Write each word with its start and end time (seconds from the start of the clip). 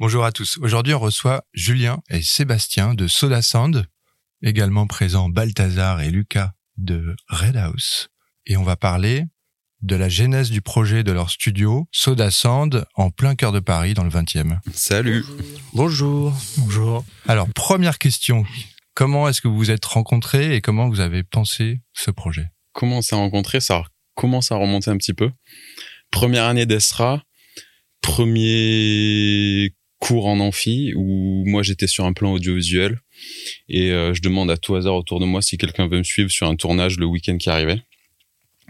Bonjour 0.00 0.24
à 0.24 0.32
tous. 0.32 0.56
Aujourd'hui, 0.62 0.94
on 0.94 0.98
reçoit 0.98 1.44
Julien 1.52 2.00
et 2.08 2.22
Sébastien 2.22 2.94
de 2.94 3.06
Soda 3.06 3.42
Sound, 3.42 3.84
également 4.42 4.86
présents 4.86 5.28
Balthazar 5.28 6.00
et 6.00 6.08
Lucas 6.08 6.52
de 6.78 7.14
Red 7.28 7.58
House. 7.58 8.08
Et 8.46 8.56
on 8.56 8.62
va 8.62 8.76
parler 8.76 9.26
de 9.82 9.96
la 9.96 10.08
genèse 10.08 10.50
du 10.50 10.62
projet 10.62 11.04
de 11.04 11.12
leur 11.12 11.28
studio 11.28 11.86
Soda 11.92 12.30
Sound 12.30 12.86
en 12.94 13.10
plein 13.10 13.34
cœur 13.34 13.52
de 13.52 13.60
Paris 13.60 13.92
dans 13.92 14.04
le 14.04 14.08
20e. 14.08 14.60
Salut. 14.72 15.22
Bonjour. 15.74 16.34
Bonjour. 16.56 17.04
Alors, 17.28 17.50
première 17.54 17.98
question. 17.98 18.46
Comment 18.94 19.28
est-ce 19.28 19.42
que 19.42 19.48
vous 19.48 19.58
vous 19.58 19.70
êtes 19.70 19.84
rencontrés 19.84 20.54
et 20.56 20.62
comment 20.62 20.88
vous 20.88 21.00
avez 21.00 21.24
pensé 21.24 21.82
ce 21.92 22.10
projet? 22.10 22.46
Comment 22.72 22.98
on 22.98 23.02
s'est 23.02 23.16
rencontrés? 23.16 23.60
Ça 23.60 23.82
commence 24.14 24.50
à 24.50 24.56
remonter 24.56 24.90
un 24.90 24.96
petit 24.96 25.12
peu. 25.12 25.30
Première 26.10 26.46
année 26.46 26.64
d'Estra, 26.64 27.22
premier 28.00 29.74
cours 30.00 30.26
en 30.26 30.40
amphi 30.40 30.92
où 30.96 31.44
moi 31.46 31.62
j'étais 31.62 31.86
sur 31.86 32.04
un 32.04 32.12
plan 32.12 32.32
audiovisuel 32.32 32.98
et 33.68 33.92
euh, 33.92 34.14
je 34.14 34.22
demande 34.22 34.50
à 34.50 34.56
tout 34.56 34.74
hasard 34.74 34.96
autour 34.96 35.20
de 35.20 35.26
moi 35.26 35.42
si 35.42 35.58
quelqu'un 35.58 35.86
veut 35.86 35.98
me 35.98 36.02
suivre 36.02 36.30
sur 36.30 36.48
un 36.48 36.56
tournage 36.56 36.96
le 36.98 37.06
week-end 37.06 37.38
qui 37.38 37.48
arrivait. 37.50 37.82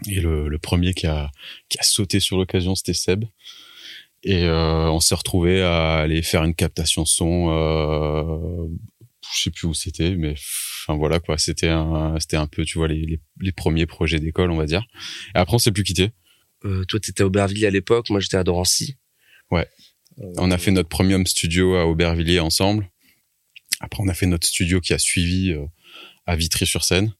Et 0.09 0.19
le, 0.19 0.47
le 0.47 0.57
premier 0.59 0.93
qui 0.93 1.07
a, 1.07 1.31
qui 1.69 1.79
a 1.79 1.83
sauté 1.83 2.19
sur 2.19 2.37
l'occasion, 2.37 2.75
c'était 2.75 2.93
Seb. 2.93 3.25
Et 4.23 4.43
euh, 4.43 4.89
on 4.91 4.99
s'est 4.99 5.15
retrouvé 5.15 5.61
à 5.61 5.95
aller 5.97 6.21
faire 6.21 6.43
une 6.43 6.53
captation 6.53 7.05
son. 7.05 7.49
Euh, 7.49 8.67
je 9.33 9.41
sais 9.43 9.51
plus 9.51 9.67
où 9.67 9.73
c'était, 9.73 10.15
mais 10.15 10.33
enfin 10.33 10.97
voilà 10.97 11.19
quoi. 11.19 11.37
C'était 11.37 11.69
un, 11.69 12.15
c'était 12.19 12.37
un 12.37 12.47
peu, 12.47 12.65
tu 12.65 12.77
vois, 12.77 12.87
les, 12.87 13.05
les, 13.05 13.19
les 13.39 13.51
premiers 13.51 13.85
projets 13.85 14.19
d'école, 14.19 14.51
on 14.51 14.57
va 14.57 14.65
dire. 14.65 14.85
Et 15.35 15.37
après, 15.37 15.55
on 15.55 15.59
s'est 15.59 15.71
plus 15.71 15.83
quitté. 15.83 16.11
Euh, 16.65 16.83
toi, 16.85 16.99
t'étais 16.99 17.23
à 17.23 17.27
Aubervilliers 17.27 17.67
à 17.67 17.71
l'époque. 17.71 18.09
Moi, 18.09 18.19
j'étais 18.19 18.37
à 18.37 18.43
Dorancy. 18.43 18.97
Ouais. 19.49 19.67
On 20.17 20.51
a 20.51 20.57
fait 20.57 20.71
notre 20.71 20.89
premier 20.89 21.15
home 21.15 21.25
studio 21.25 21.75
à 21.75 21.85
Aubervilliers 21.85 22.39
ensemble. 22.39 22.89
Après, 23.79 24.03
on 24.03 24.07
a 24.07 24.13
fait 24.13 24.27
notre 24.27 24.47
studio 24.47 24.79
qui 24.79 24.93
a 24.93 24.99
suivi 24.99 25.51
euh, 25.51 25.65
à 26.25 26.35
Vitry-sur-Seine. 26.35 27.13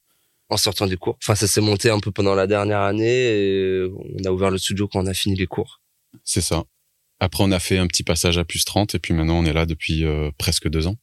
En 0.49 0.57
sortant 0.57 0.85
des 0.85 0.97
cours. 0.97 1.17
Enfin, 1.23 1.35
ça 1.35 1.47
s'est 1.47 1.61
monté 1.61 1.89
un 1.89 1.99
peu 1.99 2.11
pendant 2.11 2.35
la 2.35 2.45
dernière 2.45 2.81
année 2.81 3.07
et 3.07 3.87
on 3.89 4.25
a 4.25 4.31
ouvert 4.31 4.51
le 4.51 4.57
studio 4.57 4.87
quand 4.87 5.01
on 5.01 5.07
a 5.07 5.13
fini 5.13 5.35
les 5.35 5.47
cours. 5.47 5.81
C'est 6.25 6.41
ça. 6.41 6.65
Après, 7.19 7.43
on 7.43 7.51
a 7.51 7.59
fait 7.59 7.77
un 7.77 7.87
petit 7.87 8.03
passage 8.03 8.37
à 8.37 8.43
plus 8.43 8.65
30 8.65 8.95
et 8.95 8.99
puis 8.99 9.13
maintenant, 9.13 9.37
on 9.37 9.45
est 9.45 9.53
là 9.53 9.65
depuis 9.65 10.03
euh, 10.03 10.29
presque 10.37 10.69
deux 10.69 10.87
ans. 10.87 10.97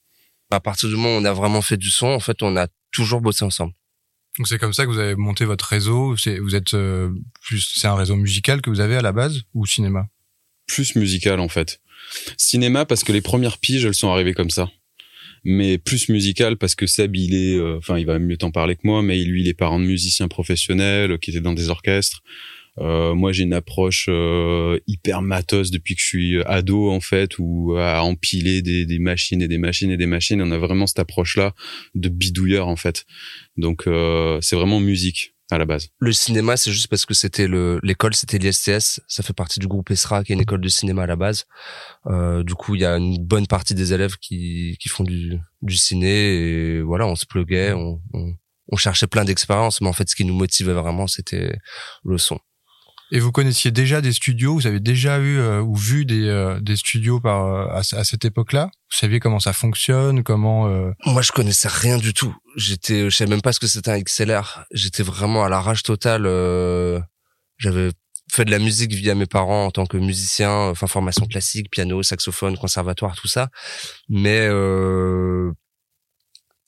À 0.50 0.60
partir 0.60 0.88
du 0.88 0.96
moment 0.96 1.16
où 1.16 1.20
on 1.20 1.24
a 1.24 1.32
vraiment 1.32 1.62
fait 1.62 1.76
du 1.76 1.90
son, 1.90 2.08
en 2.08 2.20
fait, 2.20 2.42
on 2.42 2.56
a 2.56 2.68
toujours 2.90 3.20
bossé 3.20 3.44
ensemble. 3.44 3.72
Donc 4.38 4.46
c'est 4.46 4.58
comme 4.58 4.72
ça 4.72 4.84
que 4.84 4.90
vous 4.90 4.98
avez 4.98 5.16
monté 5.16 5.44
votre 5.44 5.64
réseau. 5.64 6.16
C'est 6.16 6.38
vous 6.38 6.54
êtes 6.54 6.74
euh, 6.74 7.10
plus 7.42 7.72
c'est 7.74 7.88
un 7.88 7.96
réseau 7.96 8.16
musical 8.16 8.62
que 8.62 8.70
vous 8.70 8.80
avez 8.80 8.96
à 8.96 9.02
la 9.02 9.12
base 9.12 9.42
ou 9.54 9.66
cinéma? 9.66 10.08
Plus 10.66 10.94
musical 10.94 11.40
en 11.40 11.48
fait. 11.48 11.80
Cinéma 12.36 12.84
parce 12.84 13.04
que 13.04 13.12
les 13.12 13.20
premières 13.20 13.58
piges 13.58 13.84
elles 13.84 13.94
sont 13.94 14.10
arrivées 14.10 14.34
comme 14.34 14.50
ça. 14.50 14.70
Mais 15.44 15.78
plus 15.78 16.08
musical 16.08 16.56
parce 16.56 16.74
que 16.74 16.86
Seb 16.86 17.16
il 17.16 17.34
est 17.34 17.56
euh, 17.56 17.78
enfin 17.78 17.98
il 17.98 18.06
va 18.06 18.18
mieux 18.18 18.36
t'en 18.36 18.50
parler 18.50 18.74
que 18.74 18.82
moi 18.84 19.02
mais 19.02 19.22
lui 19.24 19.42
il 19.42 19.48
est 19.48 19.54
parent 19.54 19.78
de 19.78 19.84
musiciens 19.84 20.28
professionnels 20.28 21.18
qui 21.18 21.30
étaient 21.30 21.40
dans 21.40 21.54
des 21.54 21.68
orchestres. 21.68 22.22
Euh, 22.80 23.14
moi, 23.14 23.32
j'ai 23.32 23.42
une 23.42 23.54
approche 23.54 24.06
euh, 24.08 24.78
hyper 24.86 25.22
matos 25.22 25.70
depuis 25.70 25.94
que 25.94 26.00
je 26.00 26.06
suis 26.06 26.42
ado 26.44 26.90
en 26.90 27.00
fait, 27.00 27.38
où 27.38 27.76
à 27.76 28.02
empiler 28.02 28.62
des, 28.62 28.86
des, 28.86 28.98
machines 28.98 29.42
et 29.42 29.48
des 29.48 29.58
machines 29.58 29.90
et 29.90 29.96
des 29.96 30.06
machines. 30.06 30.40
On 30.40 30.50
a 30.50 30.58
vraiment 30.58 30.86
cette 30.86 31.00
approche-là 31.00 31.54
de 31.94 32.08
bidouilleur 32.08 32.68
en 32.68 32.76
fait. 32.76 33.04
Donc, 33.56 33.86
euh, 33.86 34.38
c'est 34.42 34.56
vraiment 34.56 34.80
musique 34.80 35.34
à 35.50 35.58
la 35.58 35.64
base. 35.64 35.88
Le 35.98 36.12
cinéma, 36.12 36.56
c'est 36.56 36.72
juste 36.72 36.88
parce 36.88 37.06
que 37.06 37.14
c'était 37.14 37.46
le 37.46 37.80
l'école, 37.82 38.14
c'était 38.14 38.38
l'ISTS. 38.38 39.00
Ça 39.08 39.22
fait 39.22 39.32
partie 39.32 39.60
du 39.60 39.66
groupe 39.66 39.90
ESRA, 39.90 40.24
qui 40.24 40.32
est 40.32 40.34
une 40.34 40.42
école 40.42 40.60
de 40.60 40.68
cinéma 40.68 41.04
à 41.04 41.06
la 41.06 41.16
base. 41.16 41.46
Euh, 42.06 42.42
du 42.42 42.54
coup, 42.54 42.74
il 42.74 42.82
y 42.82 42.84
a 42.84 42.96
une 42.96 43.18
bonne 43.24 43.46
partie 43.46 43.74
des 43.74 43.92
élèves 43.92 44.16
qui 44.18 44.76
qui 44.78 44.88
font 44.88 45.04
du 45.04 45.38
du 45.62 45.76
ciné 45.76 46.34
et 46.34 46.82
voilà, 46.82 47.06
on 47.06 47.16
se 47.16 47.26
pluguait, 47.26 47.72
on, 47.72 48.00
on, 48.12 48.34
on 48.70 48.76
cherchait 48.76 49.06
plein 49.06 49.24
d'expériences, 49.24 49.80
mais 49.80 49.88
en 49.88 49.92
fait, 49.92 50.08
ce 50.08 50.14
qui 50.14 50.24
nous 50.24 50.34
motivait 50.34 50.74
vraiment, 50.74 51.06
c'était 51.06 51.58
le 52.04 52.18
son. 52.18 52.38
Et 53.10 53.20
vous 53.20 53.32
connaissiez 53.32 53.70
déjà 53.70 54.00
des 54.00 54.12
studios 54.12 54.54
Vous 54.54 54.66
avez 54.66 54.80
déjà 54.80 55.18
eu 55.18 55.38
euh, 55.38 55.60
ou 55.60 55.74
vu 55.74 56.04
des, 56.04 56.28
euh, 56.28 56.60
des 56.60 56.76
studios 56.76 57.20
par 57.20 57.46
euh, 57.46 57.66
à, 57.70 58.04
cette 58.04 58.24
époque-là? 58.24 58.70
Vous 58.90 58.96
saviez 58.96 59.18
comment 59.18 59.40
ça 59.40 59.52
fonctionne 59.52 60.22
Comment 60.22 60.68
Moi, 61.04 61.22
je 61.22 61.32
connaissais 61.32 61.68
rien 61.68 61.98
du 61.98 62.12
tout. 62.12 62.34
J'étais, 62.56 63.10
je 63.10 63.16
savais 63.16 63.30
même 63.30 63.42
pas 63.42 63.52
ce 63.52 63.60
que 63.60 63.66
c'était 63.66 63.90
un 63.90 64.00
XLR. 64.00 64.64
J'étais 64.72 65.02
vraiment 65.02 65.44
à 65.44 65.48
la 65.48 65.60
rage 65.60 65.82
totale. 65.82 66.24
J'avais 67.58 67.90
fait 68.30 68.44
de 68.44 68.50
la 68.50 68.58
musique 68.58 68.92
via 68.92 69.14
mes 69.14 69.26
parents 69.26 69.66
en 69.66 69.70
tant 69.70 69.86
que 69.86 69.96
musicien, 69.96 70.50
enfin 70.50 70.86
formation 70.86 71.26
classique, 71.26 71.70
piano, 71.70 72.02
saxophone, 72.02 72.56
conservatoire, 72.56 73.14
tout 73.16 73.28
ça. 73.28 73.48
Mais 74.08 74.48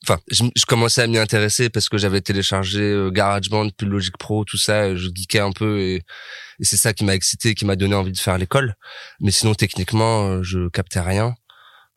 enfin, 0.05 0.19
je, 0.31 0.45
je, 0.57 0.65
commençais 0.67 1.03
à 1.03 1.07
m'y 1.07 1.19
intéresser 1.19 1.71
parce 1.71 1.89
que 1.89 1.99
j'avais 1.99 2.21
téléchargé 2.21 2.81
euh, 2.81 3.11
GarageBand 3.11 3.71
puis 3.77 3.87
Logic 3.87 4.17
Pro, 4.17 4.45
tout 4.45 4.57
ça, 4.57 4.95
je 4.97 5.09
geekais 5.15 5.41
un 5.41 5.53
peu 5.53 5.81
et, 5.81 5.95
et 6.61 6.65
c'est 6.65 6.77
ça 6.77 6.93
qui 6.93 7.05
m'a 7.05 7.15
excité, 7.15 7.55
qui 7.55 7.65
m'a 7.65 7.77
donné 7.77 7.95
envie 7.95 8.13
de 8.13 8.19
faire 8.19 8.39
l'école. 8.39 8.77
Mais 9.21 9.31
sinon, 9.31 9.55
techniquement, 9.55 10.29
euh, 10.29 10.43
je 10.43 10.69
captais 10.69 11.01
rien. 11.01 11.35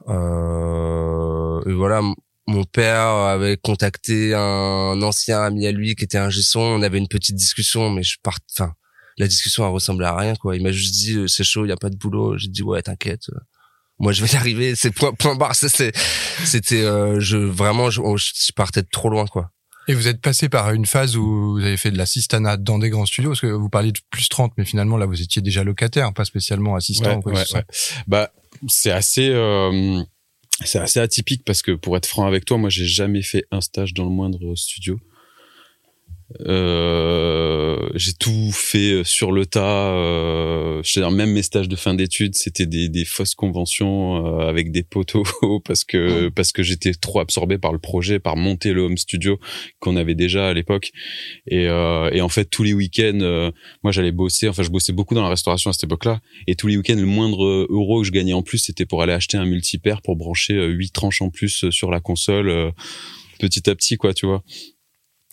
Euh, 0.07 1.61
et 1.65 1.73
voilà, 1.73 2.01
mon 2.47 2.63
père 2.65 3.07
avait 3.07 3.57
contacté 3.57 4.33
un 4.35 5.01
ancien 5.01 5.41
ami 5.41 5.67
à 5.67 5.71
lui 5.71 5.95
qui 5.95 6.03
était 6.03 6.17
un 6.17 6.29
gesson. 6.29 6.59
On 6.59 6.81
avait 6.81 6.97
une 6.97 7.07
petite 7.07 7.35
discussion, 7.35 7.89
mais 7.89 8.03
je 8.03 8.17
part, 8.21 8.37
enfin, 8.51 8.73
la 9.17 9.27
discussion 9.27 9.65
elle 9.65 9.71
ressemblait 9.73 10.07
à 10.07 10.15
rien 10.15 10.35
quoi. 10.35 10.55
Il 10.55 10.63
m'a 10.63 10.71
juste 10.71 10.95
dit 10.95 11.17
euh, 11.17 11.27
c'est 11.27 11.43
chaud, 11.43 11.65
il 11.65 11.69
y 11.69 11.71
a 11.71 11.77
pas 11.77 11.89
de 11.89 11.97
boulot. 11.97 12.37
J'ai 12.37 12.49
dit 12.49 12.63
ouais, 12.63 12.81
t'inquiète 12.81 13.27
moi 13.99 14.11
je 14.11 14.23
vais 14.23 14.31
y 14.33 14.35
arriver 14.35 14.75
c'est 14.75 14.91
point 14.91 15.13
point 15.13 15.35
barre 15.35 15.55
c'est 15.55 15.95
c'était 16.45 16.81
euh, 16.81 17.19
je 17.19 17.37
vraiment 17.37 17.89
je, 17.89 18.01
je, 18.17 18.51
partais 18.53 18.81
de 18.81 18.87
trop 18.91 19.09
loin 19.09 19.25
quoi 19.25 19.51
et 19.87 19.93
vous 19.93 20.07
êtes 20.07 20.21
passé 20.21 20.47
par 20.47 20.71
une 20.71 20.85
phase 20.85 21.17
où 21.17 21.55
vous 21.55 21.59
avez 21.59 21.75
fait 21.75 21.91
de 21.91 21.97
l'assistanat 21.97 22.55
dans 22.57 22.79
des 22.79 22.89
grands 22.89 23.05
studios 23.05 23.31
parce 23.31 23.41
que 23.41 23.47
vous 23.47 23.69
parliez 23.69 23.91
de 23.91 23.99
plus 24.09 24.29
30 24.29 24.53
mais 24.57 24.65
finalement 24.65 24.97
là 24.97 25.05
vous 25.05 25.21
étiez 25.21 25.41
déjà 25.41 25.63
locataire 25.63 26.13
pas 26.13 26.25
spécialement 26.25 26.75
assistant 26.75 27.09
ouais, 27.09 27.17
ou 27.17 27.21
quoi 27.21 27.33
ouais, 27.33 27.45
ce 27.45 27.55
ouais. 27.55 27.63
bah 28.07 28.31
c'est 28.67 28.91
assez 28.91 29.29
euh, 29.29 30.01
c'est 30.63 30.79
assez 30.79 30.99
atypique 30.99 31.43
parce 31.45 31.61
que 31.61 31.71
pour 31.71 31.97
être 31.97 32.05
franc 32.05 32.25
avec 32.25 32.45
toi 32.45 32.57
moi 32.57 32.69
j'ai 32.69 32.85
jamais 32.85 33.21
fait 33.21 33.45
un 33.51 33.61
stage 33.61 33.93
dans 33.93 34.03
le 34.03 34.11
moindre 34.11 34.55
studio 34.55 34.99
euh, 36.41 37.89
j'ai 37.95 38.13
tout 38.13 38.51
fait 38.51 39.03
sur 39.03 39.31
le 39.31 39.45
tas. 39.45 39.93
Euh, 39.93 40.81
je 40.83 40.99
dire, 40.99 41.11
même 41.11 41.31
mes 41.31 41.41
stages 41.43 41.69
de 41.69 41.75
fin 41.75 41.93
d'études, 41.93 42.35
c'était 42.35 42.65
des, 42.65 42.89
des, 42.89 43.05
fausses 43.05 43.35
conventions 43.35 44.25
euh, 44.25 44.47
avec 44.47 44.71
des 44.71 44.83
poteaux 44.83 45.23
parce 45.65 45.83
que 45.83 46.29
parce 46.29 46.51
que 46.51 46.63
j'étais 46.63 46.93
trop 46.93 47.19
absorbé 47.19 47.57
par 47.57 47.71
le 47.71 47.79
projet, 47.79 48.19
par 48.19 48.35
monter 48.35 48.73
le 48.73 48.81
home 48.81 48.97
studio 48.97 49.39
qu'on 49.79 49.95
avait 49.95 50.15
déjà 50.15 50.49
à 50.49 50.53
l'époque. 50.53 50.91
Et, 51.47 51.67
euh, 51.67 52.09
et 52.11 52.21
en 52.21 52.29
fait, 52.29 52.45
tous 52.45 52.63
les 52.63 52.73
week-ends, 52.73 53.19
euh, 53.21 53.51
moi 53.83 53.91
j'allais 53.91 54.11
bosser. 54.11 54.49
Enfin, 54.49 54.63
je 54.63 54.69
bossais 54.69 54.93
beaucoup 54.93 55.15
dans 55.15 55.23
la 55.23 55.29
restauration 55.29 55.69
à 55.69 55.73
cette 55.73 55.85
époque-là. 55.85 56.19
Et 56.47 56.55
tous 56.55 56.67
les 56.67 56.77
week-ends, 56.77 56.95
le 56.95 57.05
moindre 57.05 57.67
euro 57.69 58.01
que 58.01 58.07
je 58.07 58.11
gagnais 58.11 58.33
en 58.33 58.41
plus, 58.41 58.57
c'était 58.57 58.85
pour 58.85 59.01
aller 59.01 59.13
acheter 59.13 59.37
un 59.37 59.45
multipère 59.45 60.01
pour 60.01 60.15
brancher 60.15 60.53
huit 60.67 60.91
tranches 60.91 61.21
en 61.21 61.29
plus 61.29 61.69
sur 61.69 61.91
la 61.91 61.99
console. 61.99 62.71
petit 63.39 63.69
à 63.69 63.75
petit, 63.75 63.97
quoi, 63.97 64.13
tu 64.13 64.25
vois. 64.25 64.43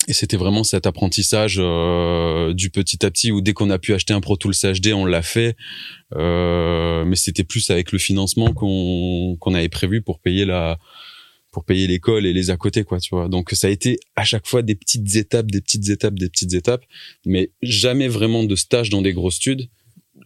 Et 0.09 0.13
c'était 0.13 0.37
vraiment 0.37 0.65
cet 0.65 0.87
apprentissage 0.87 1.57
euh, 1.59 2.55
du 2.55 2.71
petit 2.71 3.05
à 3.05 3.11
petit 3.11 3.31
où 3.31 3.41
dès 3.41 3.53
qu'on 3.53 3.71
a 3.71 3.79
pu 3.79 3.93
acheter 3.93 4.15
un 4.15 4.21
Pro 4.21 4.37
Tools 4.37 4.55
HD, 4.55 4.89
on 4.95 5.05
l'a 5.05 5.23
fait. 5.23 5.57
Euh, 6.15 7.05
mais 7.05 7.17
c'était 7.17 7.45
plus 7.45 7.71
avec 7.71 7.93
le 7.93 7.99
financement 7.99 8.53
qu'on 8.53 9.37
qu'on 9.39 9.55
avait 9.55 9.69
prévu 9.69 10.03
pour 10.03 10.21
payer 10.21 10.45
la 10.45 10.79
pour 11.53 11.65
payer 11.65 11.87
l'école 11.87 12.27
et 12.27 12.33
les 12.33 12.51
à 12.51 12.57
côté 12.57 12.85
quoi 12.85 12.99
tu 12.99 13.15
vois. 13.15 13.29
Donc 13.29 13.51
ça 13.53 13.67
a 13.67 13.71
été 13.71 13.99
à 14.17 14.25
chaque 14.25 14.47
fois 14.47 14.63
des 14.63 14.75
petites 14.75 15.17
étapes 15.17 15.51
des 15.51 15.61
petites 15.61 15.89
étapes 15.91 16.19
des 16.19 16.29
petites 16.29 16.55
étapes. 16.55 16.85
Mais 17.27 17.51
jamais 17.63 18.09
vraiment 18.09 18.45
de 18.45 18.57
stage 18.57 18.89
dans 18.91 19.03
des 19.03 19.13
grosses 19.13 19.37
studs 19.37 19.69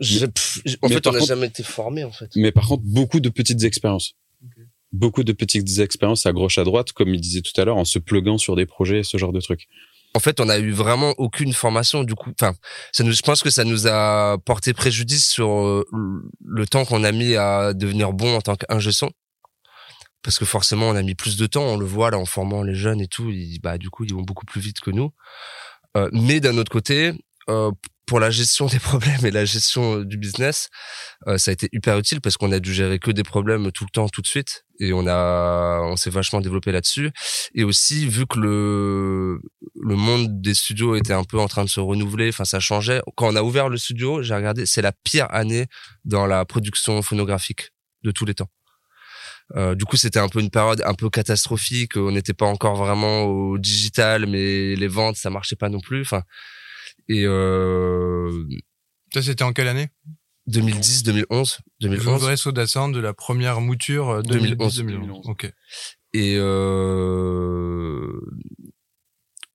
je, 0.01 0.27
pff, 0.27 0.63
en 0.83 0.89
mais 0.89 0.95
fait 0.95 1.07
on 1.07 1.13
n'a 1.13 1.21
jamais 1.21 1.47
été 1.47 1.63
formé 1.63 2.05
en 2.05 2.11
fait. 2.11 2.31
Mais 2.37 2.53
par 2.53 2.67
contre 2.67 2.83
beaucoup 2.85 3.21
de 3.21 3.29
petites 3.29 3.65
expériences 3.65 4.15
beaucoup 4.95 5.25
de 5.25 5.33
petites 5.33 5.79
expériences 5.79 6.27
à 6.27 6.33
gauche 6.33 6.59
à 6.59 6.65
droite, 6.65 6.93
comme 6.93 7.15
il 7.15 7.21
disait 7.21 7.43
tout 7.43 7.59
à 7.61 7.65
l'heure, 7.65 7.77
en 7.77 7.85
se 7.85 7.99
pluguant 7.99 8.39
sur 8.39 8.57
des 8.57 8.67
projets, 8.67 9.03
ce 9.03 9.19
genre 9.19 9.33
de 9.33 9.41
trucs. 9.41 9.69
En 10.17 10.21
fait, 10.21 10.39
on 10.39 10.49
a 10.49 10.59
eu 10.59 10.71
vraiment 10.71 11.13
aucune 11.19 11.53
formation. 11.53 12.05
Du 12.05 12.15
coup, 12.15 12.31
enfin, 12.41 12.55
ça 12.93 13.03
nous, 13.03 13.13
je 13.13 13.23
pense 13.23 13.43
que 13.43 13.51
ça 13.51 13.65
nous 13.65 13.89
a 13.89 14.39
porté 14.39 14.73
préjudice 14.73 15.27
sur 15.27 15.49
euh, 15.49 15.85
le 16.45 16.67
temps 16.67 16.85
qu'on 16.85 17.03
a 17.03 17.11
mis 17.11 17.35
à 17.35 17.75
devenir 17.75 18.13
bon 18.13 18.37
en 18.37 18.41
tant 18.41 18.55
qu'ingé 18.55 18.93
son. 18.93 19.11
Parce 20.23 20.39
que 20.39 20.45
forcément, 20.45 20.89
on 20.89 20.95
a 20.95 21.03
mis 21.03 21.17
plus 21.17 21.37
de 21.37 21.47
temps. 21.47 21.65
On 21.65 21.77
le 21.77 21.85
voit 21.85 22.13
là 22.13 22.19
en 22.19 22.27
formant 22.27 22.63
les 22.63 22.77
jeunes 22.77 23.01
et 23.01 23.09
tout. 23.09 23.33
Bah, 23.63 23.77
du 23.77 23.91
coup, 23.91 24.05
ils 24.05 24.15
vont 24.15 24.23
beaucoup 24.23 24.47
plus 24.47 24.61
vite 24.61 24.79
que 24.81 24.93
nous. 24.93 25.11
Euh, 25.97 26.09
mais 26.13 26.39
d'un 26.39 26.57
autre 26.59 26.71
côté, 26.71 27.13
euh, 27.49 27.73
pour 28.07 28.21
la 28.21 28.31
gestion 28.31 28.67
des 28.75 28.79
problèmes 28.79 29.25
et 29.25 29.31
la 29.31 29.45
gestion 29.45 30.01
du 30.01 30.17
business, 30.17 30.69
euh, 31.27 31.39
ça 31.39 31.51
a 31.51 31.53
été 31.53 31.69
hyper 31.73 31.99
utile 31.99 32.21
parce 32.21 32.37
qu'on 32.37 32.53
a 32.53 32.61
dû 32.61 32.73
gérer 32.73 32.99
que 32.99 33.11
des 33.11 33.23
problèmes 33.23 33.71
tout 33.73 33.85
le 33.85 33.91
temps, 33.91 34.09
tout 34.09 34.23
de 34.23 34.27
suite, 34.27 34.65
et 34.81 34.93
on 34.93 35.07
a, 35.07 35.81
on 35.83 35.97
s'est 35.97 36.11
vachement 36.11 36.41
développé 36.41 36.73
là-dessus. 36.73 37.11
Et 37.55 37.65
aussi 37.65 38.07
vu 38.07 38.27
que 38.27 38.39
le 38.39 39.41
le 39.81 39.97
monde 39.97 40.41
des 40.41 40.55
studios 40.55 40.97
était 40.97 41.13
un 41.13 41.25
peu 41.25 41.39
en 41.39 41.49
train 41.49 41.65
de 41.65 41.69
se 41.69 41.81
renouveler, 41.81 42.29
enfin 42.29 42.45
ça 42.45 42.61
changeait. 42.61 43.01
Quand 43.17 43.33
on 43.33 43.37
a 43.37 43.43
ouvert 43.43 43.69
le 43.69 43.77
studio, 43.77 44.23
j'ai 44.23 44.35
regardé, 44.35 44.67
c'est 44.67 44.83
la 44.83 44.93
pire 44.93 45.27
année 45.31 45.67
dans 46.05 46.27
la 46.27 46.45
production 46.45 47.01
phonographique 47.03 47.71
de 48.03 48.11
tous 48.11 48.25
les 48.25 48.35
temps. 48.35 48.51
Euh, 49.57 49.75
du 49.75 49.85
coup, 49.85 49.97
c'était 49.97 50.19
un 50.19 50.29
peu 50.29 50.41
une 50.41 50.51
période 50.51 50.83
un 50.87 50.95
peu 50.95 51.11
catastrophique. 51.11 51.97
On 51.97 52.13
n'était 52.13 52.33
pas 52.35 52.47
encore 52.47 52.77
vraiment 52.77 53.25
au 53.25 53.59
digital, 53.59 54.27
mais 54.27 54.75
les 54.75 54.89
ventes, 54.89 55.17
ça 55.17 55.31
marchait 55.31 55.57
pas 55.57 55.69
non 55.69 55.81
plus. 55.81 56.01
Enfin, 56.01 56.23
et 57.09 57.25
euh, 57.27 58.45
ça, 59.13 59.23
c'était 59.23 59.45
en 59.45 59.53
quelle 59.53 59.69
année? 59.69 59.89
2010, 60.47 61.05
2011, 61.05 61.59
2011. 61.81 62.07
Le 62.07 62.19
vrai 62.19 62.37
Soda 62.37 62.67
Sound 62.67 62.95
de 62.95 63.01
la 63.01 63.15
première 63.15 63.61
mouture 63.61 64.23
2011. 64.23 64.77
2011. 64.77 65.27
Ok. 65.29 65.51
Et 66.13 66.37
euh, 66.37 68.21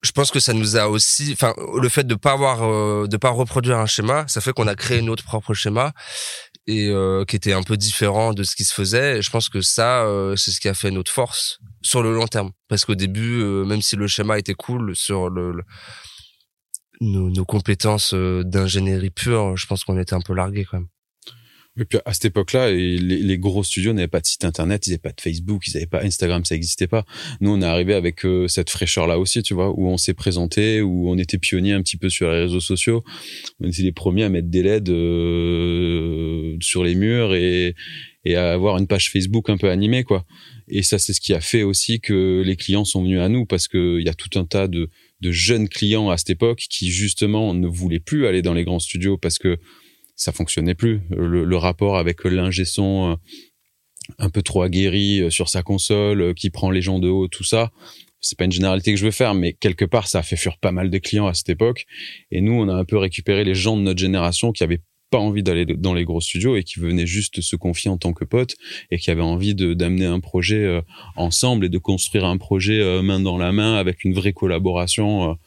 je 0.02 0.12
pense 0.12 0.32
que 0.32 0.40
ça 0.40 0.54
nous 0.54 0.78
a 0.78 0.88
aussi, 0.88 1.32
enfin, 1.34 1.54
le 1.80 1.90
fait 1.90 2.06
de 2.06 2.16
pas 2.16 2.32
avoir, 2.32 2.64
euh, 2.64 3.08
de 3.08 3.18
pas 3.18 3.30
reproduire 3.30 3.78
un 3.78 3.86
schéma, 3.86 4.26
ça 4.28 4.42
fait 4.42 4.52
qu'on 4.54 4.68
a 4.68 4.76
créé 4.76 5.02
notre 5.02 5.24
propre 5.24 5.54
schéma 5.54 5.94
et 6.70 6.88
euh, 6.88 7.26
qui 7.26 7.36
était 7.36 7.54
un 7.54 7.64
peu 7.64 7.78
différent 7.78 8.34
de 8.34 8.44
ce 8.44 8.56
qui 8.56 8.64
se 8.64 8.74
faisait. 8.74 9.18
Et 9.18 9.22
je 9.22 9.30
pense 9.32 9.50
que 9.50 9.62
ça, 9.62 10.04
euh, 10.04 10.36
c'est 10.36 10.52
ce 10.52 10.60
qui 10.60 10.68
a 10.68 10.74
fait 10.74 10.92
notre 10.92 11.12
force 11.12 11.60
sur 11.82 12.04
le 12.04 12.14
long 12.14 12.28
terme. 12.28 12.52
Parce 12.68 12.86
qu'au 12.86 12.96
début, 12.96 13.42
euh, 13.42 13.66
même 13.66 13.82
si 13.82 13.96
le 13.96 14.08
schéma 14.08 14.38
était 14.38 14.54
cool 14.54 14.96
sur 14.96 15.30
le, 15.30 15.64
nos, 17.02 17.30
nos, 17.30 17.46
compétences 17.46 18.14
d'ingénierie 18.14 19.10
pure, 19.10 19.56
je 19.58 19.68
pense 19.68 19.84
qu'on 19.84 19.98
était 20.00 20.14
un 20.14 20.22
peu 20.22 20.34
largué 20.34 20.66
quand 20.66 20.80
même. 20.80 20.88
Et 21.80 21.86
puis 21.86 22.00
à 22.04 22.14
cette 22.14 22.26
époque-là, 22.26 22.72
les, 22.72 23.38
gros 23.38 23.64
studios 23.64 23.94
n'avaient 23.94 24.08
pas 24.08 24.20
de 24.20 24.26
site 24.26 24.44
internet, 24.44 24.86
ils 24.86 24.90
n'avaient 24.90 25.00
pas 25.00 25.12
de 25.12 25.22
Facebook, 25.22 25.66
ils 25.68 25.74
n'avaient 25.74 25.86
pas 25.86 26.04
Instagram, 26.04 26.44
ça 26.44 26.56
n'existait 26.56 26.88
pas. 26.88 27.06
Nous, 27.40 27.52
on 27.52 27.62
est 27.62 27.66
arrivé 27.66 27.94
avec 27.94 28.26
euh, 28.26 28.48
cette 28.48 28.70
fraîcheur-là 28.70 29.18
aussi, 29.18 29.42
tu 29.44 29.54
vois, 29.54 29.70
où 29.70 29.88
on 29.88 29.98
s'est 29.98 30.14
présenté, 30.14 30.82
où 30.82 31.10
on 31.10 31.18
était 31.18 31.38
pionniers 31.38 31.74
un 31.74 31.82
petit 31.82 31.98
peu 31.98 32.10
sur 32.10 32.30
les 32.32 32.42
réseaux 32.42 32.60
sociaux. 32.60 33.04
On 33.62 33.68
était 33.68 33.84
les 33.84 33.94
premiers 33.94 34.24
à 34.24 34.30
mettre 34.30 34.50
des 34.50 34.64
LED 34.64 34.90
euh, 34.90 36.58
sur 36.60 36.84
les 36.84 36.96
murs 36.96 37.34
et, 37.34 37.76
et 38.26 38.36
à 38.36 38.52
avoir 38.52 38.78
une 38.78 38.88
page 38.88 39.10
Facebook 39.10 39.50
un 39.50 39.58
peu 39.58 39.70
animée, 39.70 40.04
quoi. 40.04 40.26
Et 40.68 40.84
ça, 40.84 41.00
c'est 41.00 41.14
ce 41.14 41.22
qui 41.22 41.34
a 41.34 41.42
fait 41.42 41.64
aussi 41.64 42.02
que 42.02 42.44
les 42.46 42.58
clients 42.58 42.86
sont 42.86 43.04
venus 43.04 43.22
à 43.22 43.30
nous, 43.30 43.46
parce 43.46 43.68
que 43.68 44.00
il 44.00 44.06
y 44.06 44.10
a 44.10 44.14
tout 44.14 44.38
un 44.38 44.46
tas 44.46 44.68
de, 44.68 44.90
de 45.22 45.32
jeunes 45.32 45.70
clients 45.70 46.10
à 46.10 46.18
cette 46.18 46.30
époque 46.30 46.66
qui 46.70 46.90
justement 46.92 47.54
ne 47.54 47.68
voulaient 47.68 48.00
plus 48.00 48.26
aller 48.26 48.42
dans 48.42 48.54
les 48.54 48.64
grands 48.64 48.80
studios 48.80 49.18
parce 49.18 49.38
que 49.38 49.58
ça 50.16 50.32
fonctionnait 50.32 50.76
plus. 50.76 51.02
Le, 51.10 51.56
rapport 51.56 51.98
avec 51.98 52.24
l'ingé 52.26 52.66
son 52.66 53.12
euh, 53.12 53.16
un 54.18 54.30
peu 54.30 54.42
trop 54.42 54.64
aguerri 54.64 55.22
euh, 55.22 55.30
sur 55.30 55.50
sa 55.50 55.64
console, 55.64 56.22
euh, 56.22 56.34
qui 56.34 56.50
prend 56.50 56.72
les 56.72 56.82
gens 56.82 57.00
de 57.00 57.08
haut, 57.08 57.28
tout 57.28 57.44
ça. 57.44 57.72
C'est 58.20 58.38
pas 58.38 58.44
une 58.44 58.52
généralité 58.52 58.92
que 58.92 59.00
je 59.00 59.06
veux 59.06 59.12
faire, 59.12 59.34
mais 59.34 59.54
quelque 59.54 59.86
part, 59.86 60.08
ça 60.10 60.20
a 60.20 60.24
fait 60.24 60.36
fuir 60.36 60.58
pas 60.58 60.74
mal 60.74 60.90
de 60.90 60.98
clients 60.98 61.28
à 61.28 61.34
cette 61.34 61.48
époque. 61.48 61.86
Et 62.32 62.42
nous, 62.42 62.52
on 62.52 62.68
a 62.68 62.74
un 62.74 62.84
peu 62.84 62.98
récupéré 62.98 63.46
les 63.46 63.56
gens 63.56 63.78
de 63.78 63.82
notre 63.82 64.00
génération 64.00 64.52
qui 64.52 64.64
avaient 64.64 64.82
pas 65.10 65.18
envie 65.18 65.44
d'aller 65.44 65.66
dans 65.66 65.94
les 65.94 66.06
gros 66.06 66.22
studios 66.22 66.56
et 66.56 66.64
qui 66.64 66.80
venaient 66.80 67.08
juste 67.08 67.42
se 67.42 67.56
confier 67.56 67.90
en 67.90 67.98
tant 67.98 68.14
que 68.14 68.26
potes 68.26 68.56
et 68.92 68.98
qui 68.98 69.12
avaient 69.12 69.22
envie 69.22 69.56
de 69.56 69.74
d'amener 69.74 70.06
un 70.06 70.20
projet 70.20 70.82
ensemble 71.16 71.66
et 71.66 71.70
de 71.70 71.78
construire 71.78 72.26
un 72.26 72.38
projet 72.38 73.02
main 73.02 73.20
dans 73.20 73.38
la 73.38 73.52
main 73.52 73.76
avec 73.76 74.04
une 74.04 74.14
vraie 74.14 74.34
collaboration. 74.34 75.38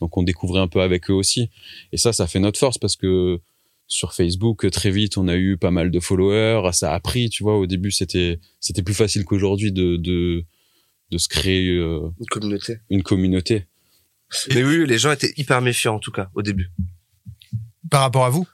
donc 0.00 0.16
on 0.16 0.22
découvrait 0.22 0.60
un 0.60 0.68
peu 0.68 0.80
avec 0.80 1.10
eux 1.10 1.14
aussi. 1.14 1.48
Et 1.92 1.96
ça, 1.96 2.12
ça 2.12 2.26
fait 2.26 2.40
notre 2.40 2.58
force 2.58 2.78
parce 2.78 2.96
que 2.96 3.40
sur 3.88 4.12
Facebook 4.14 4.68
très 4.70 4.90
vite 4.90 5.16
on 5.16 5.28
a 5.28 5.36
eu 5.36 5.56
pas 5.56 5.70
mal 5.70 5.90
de 5.90 6.00
followers. 6.00 6.70
Ça 6.72 6.92
a 6.92 7.00
pris 7.00 7.28
tu 7.30 7.42
vois. 7.42 7.58
Au 7.58 7.66
début 7.66 7.90
c'était 7.90 8.40
c'était 8.60 8.82
plus 8.82 8.94
facile 8.94 9.24
qu'aujourd'hui 9.24 9.72
de, 9.72 9.96
de 9.96 10.44
de 11.12 11.18
se 11.18 11.28
créer 11.28 11.70
euh, 11.70 12.08
une 12.18 12.26
communauté. 12.26 12.78
une 12.90 13.02
communauté. 13.02 13.66
Mais 14.50 14.64
oui 14.64 14.86
les 14.86 14.98
gens 14.98 15.12
étaient 15.12 15.32
hyper 15.36 15.62
méfiants 15.62 15.96
en 15.96 16.00
tout 16.00 16.10
cas 16.10 16.30
au 16.34 16.42
début. 16.42 16.70
Par 17.90 18.00
rapport 18.00 18.24
à 18.24 18.30
vous? 18.30 18.46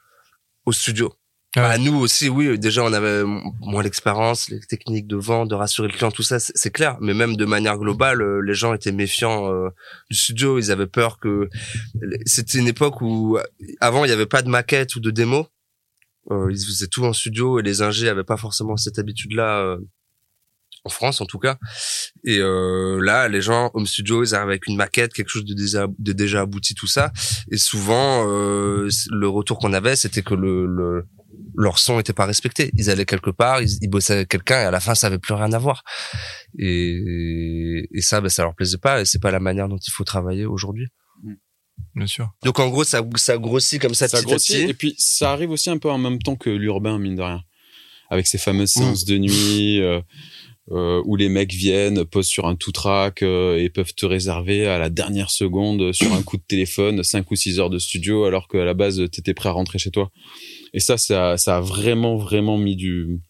Au 0.67 0.73
studio 0.73 1.13
ah 1.55 1.61
bah, 1.61 1.77
nous 1.77 1.95
aussi, 2.01 2.31
oui. 2.31 2.59
Déjà, 2.59 2.83
on 2.83 2.95
avait 2.95 3.25
moins 3.61 3.83
l'expérience, 3.83 4.49
les 4.49 4.61
techniques 4.61 5.07
de 5.07 5.17
vente, 5.17 5.51
de 5.51 5.55
rassurer 5.55 5.89
le 5.89 5.93
client, 5.93 6.11
tout 6.11 6.23
ça, 6.23 6.39
c'est 6.41 6.71
clair. 6.71 6.97
Mais 7.03 7.13
même 7.13 7.37
de 7.37 7.45
manière 7.45 7.77
globale, 7.77 8.23
euh, 8.23 8.41
les 8.41 8.55
gens 8.55 8.73
étaient 8.73 8.91
méfiants 8.91 9.53
euh, 9.53 9.69
du 10.11 10.17
studio. 10.17 10.59
Ils 10.59 10.71
avaient 10.71 10.87
peur 10.87 11.19
que 11.19 11.51
c'était 12.25 12.59
une 12.59 12.69
époque 12.69 13.03
où 13.03 13.39
avant 13.81 14.07
il 14.07 14.09
n'y 14.09 14.15
avait 14.15 14.25
pas 14.25 14.41
de 14.41 14.49
maquette 14.49 14.97
ou 14.97 15.01
de 15.01 15.11
démo. 15.11 15.47
Euh, 16.31 16.49
ils 16.51 16.65
faisaient 16.65 16.87
tout 16.87 17.05
en 17.05 17.13
studio 17.13 17.59
et 17.59 17.63
les 17.63 17.83
ingés 17.83 18.09
avaient 18.09 18.23
pas 18.23 18.37
forcément 18.37 18.77
cette 18.77 18.99
habitude-là 18.99 19.61
euh, 19.61 19.79
en 20.85 20.91
France, 20.91 21.21
en 21.21 21.27
tout 21.27 21.39
cas. 21.39 21.59
Et 22.25 22.39
là, 22.39 23.29
les 23.29 23.41
gens 23.41 23.71
home 23.75 23.87
studio, 23.87 24.25
ils 24.25 24.35
arrivent 24.35 24.49
avec 24.49 24.67
une 24.67 24.77
maquette, 24.77 25.13
quelque 25.13 25.29
chose 25.29 25.45
de 25.45 25.55
déjà, 25.55 25.87
de 25.99 26.13
déjà 26.13 26.41
abouti, 26.41 26.75
tout 26.75 26.87
ça. 26.87 27.13
Et 27.51 27.57
souvent, 27.57 28.25
le 28.25 29.27
retour 29.29 29.59
qu'on 29.59 29.73
avait, 29.73 29.97
c'était 29.97 30.23
que 30.23 30.35
le, 30.35 30.67
le 30.67 31.07
leur 31.55 31.79
son 31.79 32.01
était 32.01 32.13
pas 32.13 32.27
respecté. 32.27 32.71
Ils 32.77 32.91
allaient 32.91 33.05
quelque 33.05 33.31
part, 33.31 33.61
ils, 33.63 33.89
bossaient 33.89 34.15
avec 34.15 34.29
quelqu'un 34.29 34.63
et 34.63 34.65
à 34.65 34.71
la 34.71 34.81
fin 34.81 34.95
ça 34.95 35.09
avait 35.09 35.19
plus 35.19 35.35
rien 35.35 35.53
à 35.53 35.59
voir. 35.59 35.83
Et, 36.59 37.89
et 37.93 38.01
ça, 38.01 38.21
ben, 38.21 38.29
ça 38.29 38.43
leur 38.43 38.55
plaisait 38.55 38.79
pas 38.79 39.01
et 39.01 39.05
c'est 39.05 39.21
pas 39.21 39.31
la 39.31 39.41
manière 39.41 39.69
dont 39.69 39.79
il 39.79 39.91
faut 39.91 40.05
travailler 40.05 40.45
aujourd'hui. 40.45 40.87
Mm. 41.23 41.35
Bien 41.95 42.07
sûr. 42.07 42.31
Donc 42.45 42.59
en 42.59 42.69
gros, 42.69 42.85
ça, 42.85 43.03
ça 43.17 43.39
grossit 43.39 43.81
comme 43.81 43.95
ça. 43.95 44.09
Ça 44.09 44.23
grossit 44.23 44.69
et 44.69 44.75
puis 44.75 44.95
ça 44.99 45.33
arrive 45.33 45.51
aussi 45.51 45.71
un 45.71 45.79
peu 45.79 45.91
en 45.91 45.99
même 45.99 46.21
temps 46.21 46.37
que 46.37 46.51
l'urbain 46.51 46.99
mine 46.99 47.17
de 47.17 47.23
rien, 47.23 47.43
avec 48.11 48.27
ces 48.27 48.39
fameuses 48.39 48.77
mm. 48.77 48.81
séances 48.81 49.05
de 49.05 49.19
nuit. 49.19 49.81
Euh, 49.81 50.01
euh, 50.73 51.03
où 51.05 51.17
les 51.17 51.29
mecs 51.29 51.53
viennent, 51.53 52.05
posent 52.05 52.27
sur 52.27 52.47
un 52.47 52.57
tout 52.57 52.73
track 52.73 53.23
euh, 53.23 53.59
et 53.59 53.69
peuvent 53.69 53.95
te 53.95 54.07
réserver 54.07 54.67
à 54.67 54.79
la 54.79 54.91
dernière 54.91 55.31
seconde 55.31 55.93
sur 55.93 56.13
un 56.13 56.23
coup 56.23 56.37
de 56.37 56.45
téléphone 56.47 57.03
5 57.03 57.31
ou 57.31 57.37
6 57.37 57.61
heures 57.61 57.71
de 57.71 57.79
studio 57.79 58.25
alors 58.25 58.49
qu'à 58.49 58.65
la 58.65 58.75
base 58.75 59.03
t'étais 59.11 59.35
prêt 59.35 59.49
à 59.49 59.53
rentrer 59.53 59.79
chez 59.79 59.91
toi. 59.91 60.11
Et 60.75 60.81
ça, 60.81 60.97
ça, 60.97 61.37
ça 61.37 61.59
a 61.59 61.61
vraiment, 61.61 62.17
vraiment 62.17 62.57
mis 62.57 62.77
du, 62.77 63.21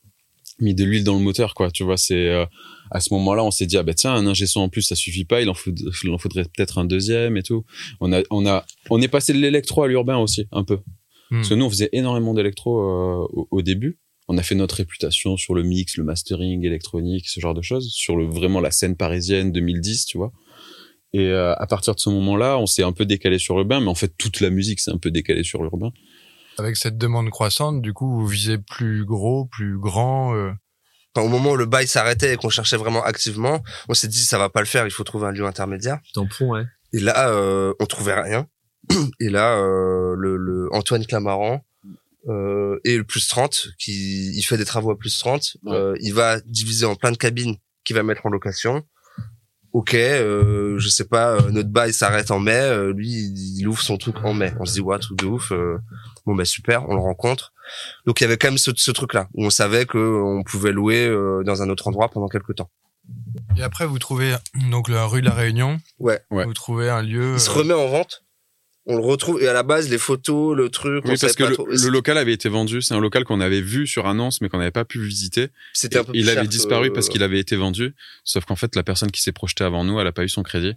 mis 0.63 0.75
de 0.75 0.85
l'huile 0.85 1.05
dans 1.05 1.15
le 1.15 1.21
moteur, 1.21 1.55
quoi. 1.55 1.71
Tu 1.71 1.85
vois, 1.85 1.97
c'est 1.97 2.29
euh, 2.29 2.47
à 2.91 3.01
ce 3.01 3.13
moment-là, 3.15 3.45
on 3.45 3.51
s'est 3.51 3.67
dit 3.67 3.77
ah 3.77 3.83
bah 3.83 3.95
tiens, 3.95 4.15
un 4.15 4.27
ingé 4.27 4.47
son 4.47 4.61
en 4.61 4.69
plus, 4.69 4.83
ça 4.83 4.95
suffit 4.95 5.25
pas. 5.25 5.43
Il 5.43 5.49
en, 5.49 5.55
faut, 5.55 5.71
il 6.05 6.11
en 6.11 6.19
faudrait 6.19 6.45
peut-être 6.45 6.79
un 6.79 6.85
deuxième 6.85 7.37
et 7.37 7.43
tout. 7.43 7.65
On 8.01 8.13
a, 8.13 8.23
on 8.31 8.47
a, 8.47 8.65
on 8.91 9.01
est 9.01 9.09
passé 9.09 9.33
de 9.33 9.39
l'électro 9.39 9.83
à 9.83 9.89
l'urbain 9.89 10.19
aussi, 10.19 10.47
un 10.53 10.65
peu. 10.65 10.79
Hmm. 11.31 11.37
Parce 11.37 11.49
que 11.49 11.55
nous, 11.55 11.65
on 11.65 11.71
faisait 11.71 11.91
énormément 11.93 12.35
d'électro 12.35 12.81
euh, 12.81 13.27
au, 13.33 13.49
au, 13.51 13.63
début. 13.63 13.99
On 14.33 14.39
a 14.39 14.43
fait 14.43 14.55
notre 14.55 14.77
réputation 14.77 15.37
sur 15.37 15.55
le 15.55 15.63
mix, 15.63 15.99
le 15.99 16.05
mastering 16.05 16.65
électronique, 16.65 17.29
ce 17.29 17.39
genre 17.39 17.53
de 17.53 17.61
choses, 17.61 17.91
sur 17.93 18.17
le 18.17 18.25
vraiment 18.25 18.61
la 18.61 18.71
scène 18.71 18.97
parisienne 18.97 19.53
2010, 19.53 20.07
tu 20.07 20.17
vois. 20.17 20.33
Et 21.13 21.27
euh, 21.27 21.55
à 21.57 21.67
partir 21.67 21.95
de 21.95 22.01
ce 22.01 22.09
moment-là, 22.09 22.57
on 22.57 22.65
s'est 22.65 22.83
un 22.83 22.93
peu 22.93 23.05
décalé 23.05 23.39
sur 23.39 23.57
l'urbain, 23.57 23.81
mais 23.81 23.89
en 23.89 23.95
fait 23.95 24.15
toute 24.17 24.41
la 24.41 24.49
musique 24.49 24.81
s'est 24.81 24.91
un 24.91 24.97
peu 24.97 25.11
décalée 25.11 25.43
sur 25.43 25.63
l'urbain. 25.63 25.93
Avec 26.57 26.79
cette 26.79 26.97
demande 26.97 27.29
croissante, 27.29 27.83
du 27.83 27.93
coup, 27.93 28.11
vous 28.11 28.27
visez 28.27 28.57
plus 28.57 29.05
gros, 29.05 29.45
plus 29.45 29.79
grand. 29.79 30.35
Euh... 30.35 30.53
au 31.19 31.29
moment 31.29 31.51
où 31.51 31.57
le 31.57 31.67
bail 31.67 31.87
s'arrêtait 31.87 32.33
et 32.33 32.37
qu'on 32.39 32.49
cherchait 32.49 32.79
vraiment 32.79 33.05
activement, 33.05 33.63
on 33.91 33.93
s'est 33.93 34.09
dit 34.09 34.25
ça 34.25 34.39
va 34.39 34.49
pas 34.49 34.61
le 34.61 34.67
faire, 34.67 34.87
il 34.87 34.91
faut 34.91 35.05
trouver 35.05 35.27
un 35.27 35.33
lieu 35.33 35.45
intermédiaire. 35.45 35.99
Tampon, 36.15 36.53
ouais. 36.53 36.65
Et 36.95 37.01
là, 37.01 37.29
euh, 37.29 37.75
on 37.81 37.85
trouvait 37.85 38.19
rien. 38.19 38.47
Et 39.21 39.29
là, 39.29 39.59
euh, 39.59 40.15
le, 40.17 40.39
le, 40.39 40.71
Antoine 40.73 41.05
Clamaran 41.05 41.63
euh, 42.29 42.79
et 42.85 42.97
le 42.97 43.05
plus 43.05 43.29
30, 43.29 43.69
qui 43.79 44.33
il 44.37 44.43
fait 44.43 44.57
des 44.57 44.65
travaux 44.65 44.91
à 44.91 44.99
plus 44.99 45.19
30, 45.19 45.57
euh, 45.67 45.95
il 46.01 46.15
va 46.15 46.41
diviser 46.41 46.87
en 46.87 46.95
plein 46.95 47.13
de 47.13 47.17
cabines 47.17 47.57
qu'il 47.85 47.97
va 47.97 48.03
mettre 48.03 48.27
en 48.27 48.31
location 48.31 48.85
ok, 49.73 49.95
euh, 49.95 50.79
je 50.79 50.89
sais 50.89 51.07
pas, 51.07 51.33
euh, 51.33 51.51
notre 51.51 51.71
bail 51.71 51.93
s'arrête 51.93 52.31
en 52.31 52.39
mai, 52.39 52.53
euh, 52.53 52.93
lui 52.93 53.09
il, 53.11 53.67
ouvre 53.67 53.81
son 53.81 53.97
truc 53.97 54.17
en 54.25 54.35
mai. 54.35 54.53
On 54.61 54.65
se 54.65 54.75
dit 54.75 54.81
ouais, 54.81 54.99
truc 54.99 55.19
de 55.19 55.27
ouf. 55.27 55.53
Euh, 55.53 55.79
bon 56.27 56.35
bah 56.35 56.45
super, 56.45 56.89
on 56.89 56.95
le 56.95 57.01
rencontre. 57.01 57.53
Donc 58.07 58.21
il 58.21 58.25
y 58.25 58.27
avait 58.27 58.37
quand 58.37 58.49
même 58.49 58.59
ce, 58.59 58.71
ce 58.77 58.91
truc-là 58.91 59.29
où 59.35 59.45
on 59.45 59.51
savait 59.51 59.87
que 59.87 59.99
on 59.99 60.43
pouvait 60.43 60.73
louer 60.73 61.09
dans 61.45 61.63
un 61.63 61.71
autre 61.71 61.89
endroit 61.89 62.11
pendant 62.11 62.29
quelques 62.29 62.57
temps. 62.57 62.71
Et 63.57 63.63
après 63.63 63.87
vous 63.87 63.99
trouvez 63.99 64.35
donc 64.71 64.89
la 64.89 65.07
rue 65.07 65.23
de 65.23 65.27
la 65.27 65.35
Réunion. 65.35 65.81
Ouais. 65.99 66.21
ouais. 66.31 66.45
Vous 66.45 66.55
trouvez 66.55 66.91
un 66.91 67.03
lieu. 67.03 67.35
Il 67.35 67.41
se 67.41 67.51
remet 67.51 67.75
en 67.75 67.89
vente 67.89 68.22
on 68.87 68.97
le 68.97 69.03
retrouve 69.03 69.41
et 69.43 69.49
à 69.49 69.53
la 69.53 69.63
base 69.63 69.89
les 69.89 69.99
photos 69.99 70.57
le 70.57 70.69
truc 70.69 71.05
oui 71.05 71.15
parce 71.21 71.35
que 71.35 71.45
le, 71.45 71.89
local 71.89 72.19
avait 72.19 72.33
été 72.33 72.49
vendu 72.49 72.83
c'est 72.83 72.95
un 72.95 73.01
local 73.01 73.25
qu'on 73.25 73.41
avait 73.41 73.61
vu 73.61 73.87
sur 73.87 74.07
annonce 74.07 74.41
mais 74.41 74.49
qu'on 74.49 74.59
n'avait 74.59 74.71
pas 74.71 74.85
pu 74.85 75.01
visiter. 75.01 75.49
C'était 75.73 75.99
un 75.99 76.05
peu 76.05 76.13
il 76.15 76.29
avait 76.29 76.49
disparu 76.49 76.93
parce 76.93 77.09
qu'il 77.09 77.23
avait 77.23 77.39
été 77.39 77.57
vendu 77.57 77.95
sauf 78.25 78.45
qu'en 78.45 78.57
fait 78.57 78.75
la 78.75 78.83
personne 78.83 79.11
qui 79.11 79.23
s'est 79.23 79.33
projetée 79.33 79.65
avant 79.65 79.85
nous 79.85 80.01
elle 80.01 80.07
a 80.07 80.13
pas 80.13 80.25
eu 80.25 80.29
son 80.29 80.43
crédit. 80.43 80.75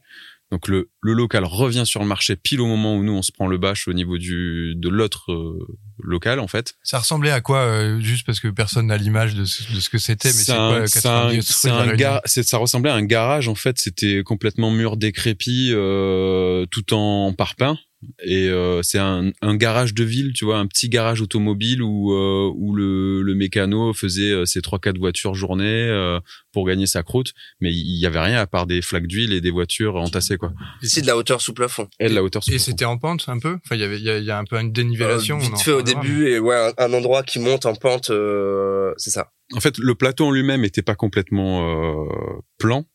Donc 0.51 0.67
le, 0.67 0.91
le 1.01 1.13
local 1.13 1.43
revient 1.43 1.87
sur 1.87 2.01
le 2.01 2.05
marché 2.05 2.35
pile 2.35 2.61
au 2.61 2.67
moment 2.67 2.95
où 2.95 3.03
nous 3.03 3.13
on 3.13 3.23
se 3.23 3.31
prend 3.31 3.47
le 3.47 3.57
bâche 3.57 3.87
au 3.87 3.93
niveau 3.93 4.19
du 4.19 4.75
de 4.75 4.89
l'autre 4.89 5.31
euh, 5.31 5.57
local 5.97 6.39
en 6.39 6.47
fait. 6.47 6.75
Ça 6.83 6.99
ressemblait 6.99 7.31
à 7.31 7.41
quoi 7.41 7.61
euh, 7.61 7.99
juste 7.99 8.27
parce 8.27 8.39
que 8.39 8.49
personne 8.49 8.87
n'a 8.87 8.97
l'image 8.97 9.33
de, 9.33 9.45
ce, 9.45 9.73
de 9.73 9.79
ce 9.79 9.89
que 9.89 9.97
c'était 9.97 10.29
mais 10.29 10.33
c'est 10.33 10.53
quoi 10.53 10.85
c'est 10.87 11.07
un, 11.07 12.43
ça 12.43 12.57
ressemblait 12.57 12.91
à 12.91 12.95
un 12.95 13.03
garage 13.03 13.47
en 13.47 13.55
fait, 13.55 13.79
c'était 13.79 14.21
complètement 14.23 14.69
mur 14.69 14.97
décrépit 14.97 15.71
euh, 15.73 16.67
tout 16.69 16.93
en 16.93 17.33
parpaing 17.33 17.79
Et 18.23 18.49
euh, 18.49 18.83
c'est 18.83 18.99
un, 18.99 19.31
un 19.41 19.55
garage 19.55 19.95
de 19.95 20.03
ville, 20.03 20.33
tu 20.33 20.45
vois, 20.45 20.59
un 20.59 20.67
petit 20.67 20.89
garage 20.89 21.21
automobile 21.21 21.81
où 21.81 22.13
euh, 22.13 22.51
où 22.53 22.75
le, 22.75 23.23
le 23.23 23.35
mécano 23.35 23.93
faisait 23.93 24.31
euh, 24.31 24.45
ses 24.45 24.61
trois 24.61 24.77
quatre 24.77 24.99
voitures 24.99 25.33
journée 25.33 25.65
euh, 25.65 26.19
pour 26.51 26.67
gagner 26.67 26.85
sa 26.85 27.01
croûte, 27.01 27.33
mais 27.61 27.73
il 27.73 27.97
y 27.97 28.05
avait 28.05 28.19
rien 28.19 28.37
à 28.37 28.45
part 28.45 28.67
des 28.67 28.83
flaques 28.83 29.07
d'huile 29.07 29.33
et 29.33 29.41
des 29.41 29.49
voitures 29.49 29.95
entassées 29.95 30.37
quoi. 30.37 30.53
Ici 30.83 31.01
de 31.01 31.07
la 31.07 31.17
hauteur 31.17 31.41
sous 31.41 31.53
plafond. 31.53 31.87
Et 31.99 32.09
de 32.09 32.13
la 32.13 32.21
hauteur. 32.21 32.43
Et 32.51 32.59
c'était 32.59 32.85
en 32.85 32.99
pente 32.99 33.25
un 33.27 33.39
peu? 33.39 33.57
Enfin, 33.65 33.75
il 33.75 33.81
y 33.81 33.83
avait, 33.83 33.97
il 33.97 34.03
y 34.03 34.09
a, 34.09 34.19
il 34.19 34.25
y 34.25 34.31
a 34.31 34.37
un 34.37 34.45
peu 34.45 34.59
une 34.59 34.71
dénivellation. 34.71 35.37
Euh, 35.37 35.39
on 35.39 35.43
vite 35.43 35.61
fait 35.61 35.71
au 35.71 35.81
début 35.81 36.27
et 36.27 36.37
ouais 36.37 36.73
un, 36.77 36.85
un 36.85 36.93
endroit 36.93 37.23
qui 37.23 37.39
monte 37.39 37.65
en 37.65 37.73
pente, 37.73 38.11
euh, 38.11 38.93
c'est 38.97 39.09
ça. 39.09 39.31
En 39.53 39.61
fait, 39.61 39.79
le 39.79 39.95
plateau 39.95 40.25
en 40.25 40.31
lui-même 40.31 40.63
était 40.63 40.83
pas 40.83 40.95
complètement 40.95 42.03
euh, 42.03 42.39
plan, 42.59 42.85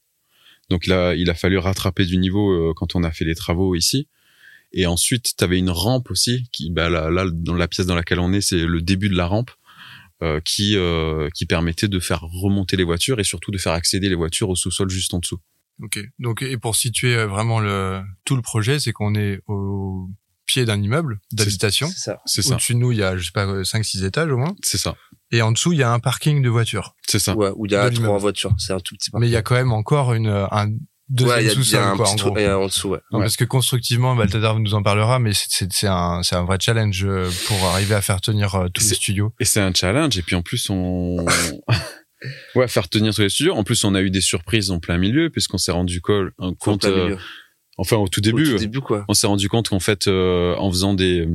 donc 0.68 0.86
il 0.86 0.92
a 0.92 1.14
il 1.16 1.30
a 1.30 1.34
fallu 1.34 1.58
rattraper 1.58 2.04
du 2.04 2.18
niveau 2.18 2.52
euh, 2.52 2.74
quand 2.76 2.94
on 2.94 3.02
a 3.02 3.10
fait 3.10 3.24
les 3.24 3.34
travaux 3.34 3.74
ici. 3.74 4.06
Et 4.72 4.86
ensuite, 4.86 5.34
tu 5.36 5.44
avais 5.44 5.58
une 5.58 5.70
rampe 5.70 6.10
aussi 6.10 6.48
qui, 6.52 6.70
bah 6.70 6.88
là, 6.88 7.10
là, 7.10 7.26
dans 7.32 7.54
la 7.54 7.68
pièce 7.68 7.86
dans 7.86 7.94
laquelle 7.94 8.20
on 8.20 8.32
est, 8.32 8.40
c'est 8.40 8.64
le 8.64 8.80
début 8.80 9.08
de 9.08 9.16
la 9.16 9.26
rampe 9.26 9.50
euh, 10.22 10.38
qui 10.44 10.76
euh, 10.76 11.30
qui 11.34 11.46
permettait 11.46 11.88
de 11.88 11.98
faire 11.98 12.20
remonter 12.20 12.76
les 12.76 12.84
voitures 12.84 13.20
et 13.20 13.24
surtout 13.24 13.50
de 13.50 13.56
faire 13.56 13.72
accéder 13.72 14.10
les 14.10 14.14
voitures 14.14 14.50
au 14.50 14.54
sous-sol 14.54 14.90
juste 14.90 15.14
en 15.14 15.18
dessous. 15.18 15.40
Ok. 15.82 15.98
Donc, 16.18 16.42
et 16.42 16.58
pour 16.58 16.76
situer 16.76 17.16
euh, 17.16 17.26
vraiment 17.26 17.58
le 17.58 18.02
tout 18.26 18.36
le 18.36 18.42
projet, 18.42 18.78
c'est 18.78 18.92
qu'on 18.92 19.14
est 19.14 19.40
au 19.46 20.10
pied 20.44 20.66
d'un 20.66 20.82
immeuble 20.82 21.20
d'habitation. 21.32 21.88
C'est 21.88 21.98
ça. 21.98 22.20
C'est 22.26 22.42
ça, 22.42 22.54
Au-dessus 22.54 22.74
de 22.74 22.80
nous, 22.80 22.92
il 22.92 22.98
y 22.98 23.02
a, 23.02 23.16
je 23.16 23.24
sais 23.24 23.30
pas, 23.32 23.46
5-6 23.46 24.04
étages 24.04 24.30
au 24.30 24.36
moins. 24.36 24.54
c'est 24.62 24.76
ça, 24.76 24.94
Et 25.30 25.40
en 25.40 25.52
dessous, 25.52 25.72
il 25.72 25.78
y 25.78 25.82
a 25.82 25.90
un 25.90 26.00
parking 26.00 26.42
de 26.42 26.50
voitures. 26.50 26.94
c'est 27.06 27.18
ça. 27.18 27.34
Ouais, 27.34 27.50
où 27.56 27.64
il 27.64 27.72
y 27.72 27.76
a 27.76 27.88
trois 27.90 28.18
voitures. 28.18 28.52
C'est 28.58 28.74
un 28.74 28.80
tout 28.80 28.96
petit 28.96 29.10
Mais 29.14 29.26
il 29.26 29.32
y 29.32 29.36
a 29.36 29.42
quand 29.42 29.54
même 29.54 29.72
encore 29.72 30.12
une, 30.12 30.28
un 30.28 30.68
deuxième 31.10 31.36
ouais, 31.36 31.42
il 31.42 31.46
y 31.46 31.48
a, 31.48 31.52
il 31.52 31.58
y 31.60 31.64
sous-sol, 31.64 31.96
quoi, 31.96 32.08
en 32.08 32.14
gros. 32.14 32.38
en 32.38 32.66
dessous, 32.66 32.88
ouais. 32.90 33.00
Non, 33.12 33.18
Ouais. 33.18 33.24
Parce 33.24 33.36
que 33.36 33.44
constructivement, 33.44 34.14
Balthazar 34.16 34.58
nous 34.58 34.74
en 34.74 34.82
parlera, 34.82 35.18
mais 35.18 35.32
c'est- 35.34 35.86
un, 35.86 36.22
c'est 36.22 36.36
un 36.36 36.44
vrai 36.44 36.56
challenge 36.60 37.04
euh, 37.04 37.28
pour 37.46 37.62
arriver 37.66 37.94
à 37.94 38.00
faire 38.00 38.20
tenir 38.20 38.54
euh, 38.54 38.68
tous 38.72 38.88
les 38.88 38.94
studios. 38.94 39.32
Et 39.40 39.44
c'est 39.44 39.60
un 39.60 39.72
challenge. 39.74 40.16
Et 40.18 40.22
puis 40.22 40.36
en 40.36 40.42
plus, 40.42 40.70
on 40.70 41.16
ouais 42.54 42.68
faire 42.68 42.88
tenir 42.88 43.14
tous 43.14 43.22
les 43.22 43.28
studios. 43.28 43.54
En 43.54 43.64
plus, 43.64 43.82
on 43.84 43.94
a 43.94 44.00
eu 44.02 44.10
des 44.10 44.20
surprises 44.20 44.70
en 44.70 44.78
plein 44.78 44.98
milieu 44.98 45.30
puisqu'on 45.30 45.58
s'est 45.58 45.72
rendu 45.72 46.00
col- 46.00 46.32
un 46.38 46.48
Au 46.48 46.54
compte. 46.54 46.80
plein 46.82 46.90
euh, 46.90 47.04
milieu. 47.04 47.18
enfin, 47.78 47.96
au 47.96 48.08
tout 48.08 48.20
Au 48.20 48.22
début, 48.22 48.44
tout 48.44 48.58
début, 48.58 48.80
quoi. 48.80 49.04
on 49.08 49.14
s'est 49.14 49.26
rendu 49.26 49.48
compte 49.48 49.68
qu'en 49.70 49.80
fait, 49.80 50.06
euh, 50.06 50.54
en 50.56 50.70
faisant 50.70 50.94
des 50.94 51.26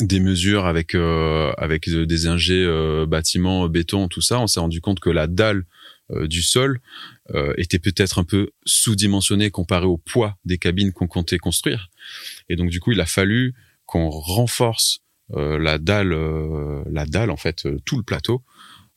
des 0.00 0.20
mesures 0.20 0.66
avec 0.66 0.94
avec 0.94 1.88
des 1.88 2.26
ingés 2.26 2.62
euh, 2.64 3.06
bâtiments 3.06 3.66
béton 3.68 4.06
tout 4.06 4.20
ça 4.20 4.38
on 4.38 4.46
s'est 4.46 4.60
rendu 4.60 4.80
compte 4.82 5.00
que 5.00 5.08
la 5.10 5.26
dalle 5.26 5.58
euh, 5.58 5.62
du 6.10 6.42
sol 6.42 6.80
euh, 7.34 7.52
était 7.58 7.78
peut-être 7.78 8.18
un 8.18 8.24
peu 8.24 8.50
sous-dimensionnée 8.64 9.50
comparée 9.50 9.86
au 9.86 9.98
poids 9.98 10.38
des 10.44 10.58
cabines 10.58 10.92
qu'on 10.92 11.06
comptait 11.06 11.38
construire 11.38 11.90
et 12.48 12.56
donc 12.56 12.70
du 12.70 12.80
coup 12.80 12.92
il 12.92 13.00
a 13.00 13.06
fallu 13.06 13.54
qu'on 13.84 14.08
renforce 14.08 15.00
euh, 15.34 15.58
la 15.58 15.78
dalle 15.78 16.12
euh, 16.12 16.82
la 16.90 17.04
dalle 17.04 17.30
en 17.30 17.36
fait 17.36 17.66
euh, 17.66 17.78
tout 17.84 17.96
le 17.98 18.02
plateau 18.02 18.42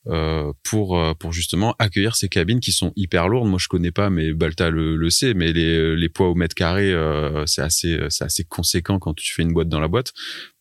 euh, 0.08 0.52
pour 0.64 0.98
euh, 0.98 1.14
pour 1.14 1.32
justement 1.32 1.76
accueillir 1.78 2.16
ces 2.16 2.28
cabines 2.28 2.60
qui 2.60 2.72
sont 2.72 2.92
hyper 2.96 3.28
lourdes. 3.28 3.48
Moi, 3.48 3.60
je 3.62 3.68
connais 3.68 3.92
pas, 3.92 4.10
mais 4.10 4.34
Balta 4.34 4.72
le, 4.72 4.96
le 4.96 5.10
sait. 5.12 5.36
Mais 5.36 5.54
les, 5.54 5.96
les 5.96 6.10
poids 6.10 6.30
au 6.30 6.34
mètre 6.34 6.56
carré, 6.56 6.92
euh, 6.92 7.46
c'est 7.46 7.62
assez 7.62 8.00
c'est 8.10 8.24
assez 8.24 8.44
conséquent 8.44 8.98
quand 8.98 9.14
tu 9.14 9.32
fais 9.32 9.44
une 9.44 9.54
boîte 9.54 9.70
dans 9.70 9.80
la 9.80 9.88
boîte. 9.88 10.14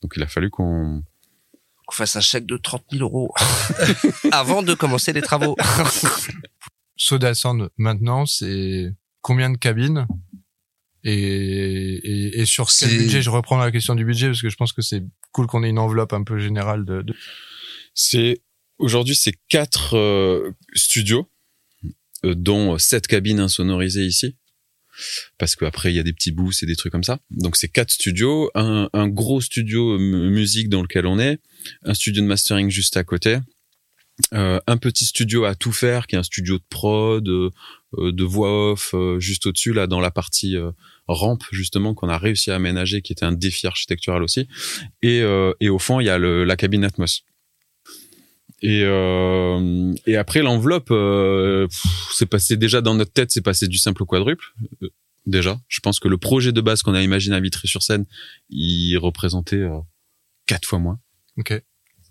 Donc, 0.02 0.12
il 0.14 0.22
a 0.22 0.26
fallu 0.26 0.50
qu'on 0.50 1.02
Qu'on 1.90 1.96
fasse 1.96 2.14
un 2.14 2.20
chèque 2.20 2.46
de 2.46 2.56
30 2.56 2.84
000 2.92 3.02
euros 3.02 3.34
avant 4.32 4.62
de 4.62 4.74
commencer 4.74 5.12
les 5.12 5.22
travaux. 5.22 5.56
Soda 6.96 7.34
Sand, 7.34 7.68
maintenant, 7.78 8.26
c'est 8.26 8.92
combien 9.22 9.50
de 9.50 9.56
cabines 9.56 10.06
et, 11.02 11.12
et, 11.14 12.40
et 12.40 12.44
sur 12.46 12.68
quel 12.70 12.90
budget? 12.96 13.22
Je 13.22 13.30
reprends 13.30 13.56
la 13.58 13.72
question 13.72 13.94
du 13.96 14.04
budget 14.04 14.28
parce 14.28 14.42
que 14.42 14.50
je 14.50 14.56
pense 14.56 14.72
que 14.72 14.82
c'est 14.82 15.02
cool 15.32 15.46
qu'on 15.48 15.64
ait 15.64 15.70
une 15.70 15.78
enveloppe 15.80 16.12
un 16.12 16.22
peu 16.22 16.38
générale 16.38 16.84
de, 16.84 17.02
de- 17.02 17.14
c'est 17.94 18.42
aujourd'hui 18.78 19.16
c'est 19.16 19.34
quatre 19.48 19.96
euh, 19.96 20.52
studios 20.74 21.28
euh, 22.24 22.34
dont 22.36 22.78
sept 22.78 23.06
cabines 23.08 23.40
insonorisées 23.40 24.04
ici. 24.04 24.36
Parce 25.38 25.56
qu'après 25.56 25.92
il 25.92 25.96
y 25.96 25.98
a 25.98 26.02
des 26.02 26.12
petits 26.12 26.32
bouts 26.32 26.52
et 26.62 26.66
des 26.66 26.76
trucs 26.76 26.92
comme 26.92 27.04
ça. 27.04 27.18
Donc 27.30 27.56
c'est 27.56 27.68
quatre 27.68 27.90
studios, 27.90 28.50
un, 28.54 28.88
gros 29.08 29.40
studio 29.40 29.98
mu- 29.98 30.30
musique 30.30 30.68
dans 30.68 30.82
lequel 30.82 31.06
on 31.06 31.18
est, 31.18 31.40
un 31.84 31.94
studio 31.94 32.22
de 32.22 32.28
mastering 32.28 32.70
juste 32.70 32.96
à 32.96 33.04
côté, 33.04 33.38
euh, 34.34 34.60
un 34.66 34.76
petit 34.76 35.06
studio 35.06 35.44
à 35.44 35.54
tout 35.54 35.72
faire 35.72 36.06
qui 36.06 36.14
est 36.14 36.18
un 36.18 36.22
studio 36.22 36.58
de 36.58 36.64
prod, 36.68 37.26
euh, 37.26 37.50
euh, 37.98 38.12
de 38.12 38.24
voix 38.24 38.72
off 38.72 38.94
juste 39.18 39.46
au-dessus 39.46 39.72
là 39.72 39.86
dans 39.86 40.00
la 40.00 40.10
partie 40.10 40.56
rampe 41.08 41.42
justement 41.50 41.94
qu'on 41.94 42.08
a 42.08 42.18
réussi 42.18 42.50
à 42.50 42.56
aménager 42.56 43.02
qui 43.02 43.12
était 43.12 43.24
un 43.24 43.32
défi 43.32 43.66
architectural 43.66 44.22
aussi. 44.22 44.46
Et, 45.02 45.24
au 45.24 45.78
fond 45.78 46.00
il 46.00 46.06
y 46.06 46.10
a 46.10 46.18
la 46.18 46.56
cabine 46.56 46.84
Atmos. 46.84 47.24
Et, 48.62 48.82
euh, 48.84 49.92
et 50.06 50.16
après 50.16 50.42
l'enveloppe, 50.42 50.90
euh, 50.90 51.66
c'est 52.12 52.26
passé 52.26 52.56
déjà 52.56 52.80
dans 52.82 52.94
notre 52.94 53.12
tête, 53.12 53.30
c'est 53.30 53.40
passé 53.40 53.66
du 53.68 53.78
simple 53.78 54.02
au 54.02 54.06
quadruple. 54.06 54.44
euh, 54.82 54.88
déjà, 55.26 55.58
je 55.68 55.80
pense 55.80 55.98
que 56.00 56.08
le 56.08 56.18
projet 56.18 56.52
de 56.52 56.60
base 56.60 56.82
qu'on 56.82 56.94
a 56.94 57.02
imaginé 57.02 57.36
à 57.36 57.40
Vitry-sur-Seine, 57.40 58.04
il 58.50 58.96
représentait 58.98 59.56
euh, 59.56 59.78
quatre 60.46 60.66
fois 60.68 60.78
moins. 60.78 60.98
Ok. 61.38 61.54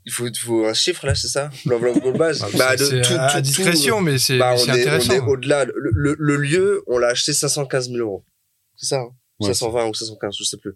Il 0.06 0.12
faut, 0.12 0.27
il 0.27 0.36
faut 0.39 0.65
un 0.65 0.74
chiffre 0.74 1.06
là, 1.06 1.13
c'est 1.13 1.27
ça? 1.27 1.51
L'enveloppe 1.65 2.01
globale 2.01 2.36
Ah, 2.41 2.48
Bah, 2.58 2.75
de 2.75 2.84
c'est 2.84 3.01
tout- 3.01 3.13
à, 3.13 3.18
tout- 3.18 3.20
à 3.20 3.34
tout- 3.36 3.41
discrétion, 3.41 4.01
mais 4.01 4.18
c'est 4.18 4.39
bah, 4.39 4.56
on, 4.58 4.65
est, 4.65 4.70
intéressant. 4.72 5.13
est 5.13 5.20
au-delà. 5.20 5.65
Le, 5.65 5.74
le, 5.94 6.15
le 6.18 6.36
lieu, 6.38 6.84
on 6.88 6.98
l'a 6.98 7.10
acheté 7.10 7.32
515 7.34 7.88
000 7.91 7.98
euros. 8.00 8.25
C'est 8.75 8.88
ça 8.88 9.01
hein? 9.01 9.10
Ouais, 9.39 9.53
520 9.53 9.88
ou 9.89 9.94
515, 9.94 10.36
je 10.39 10.44
sais 10.46 10.58
plus. 10.58 10.74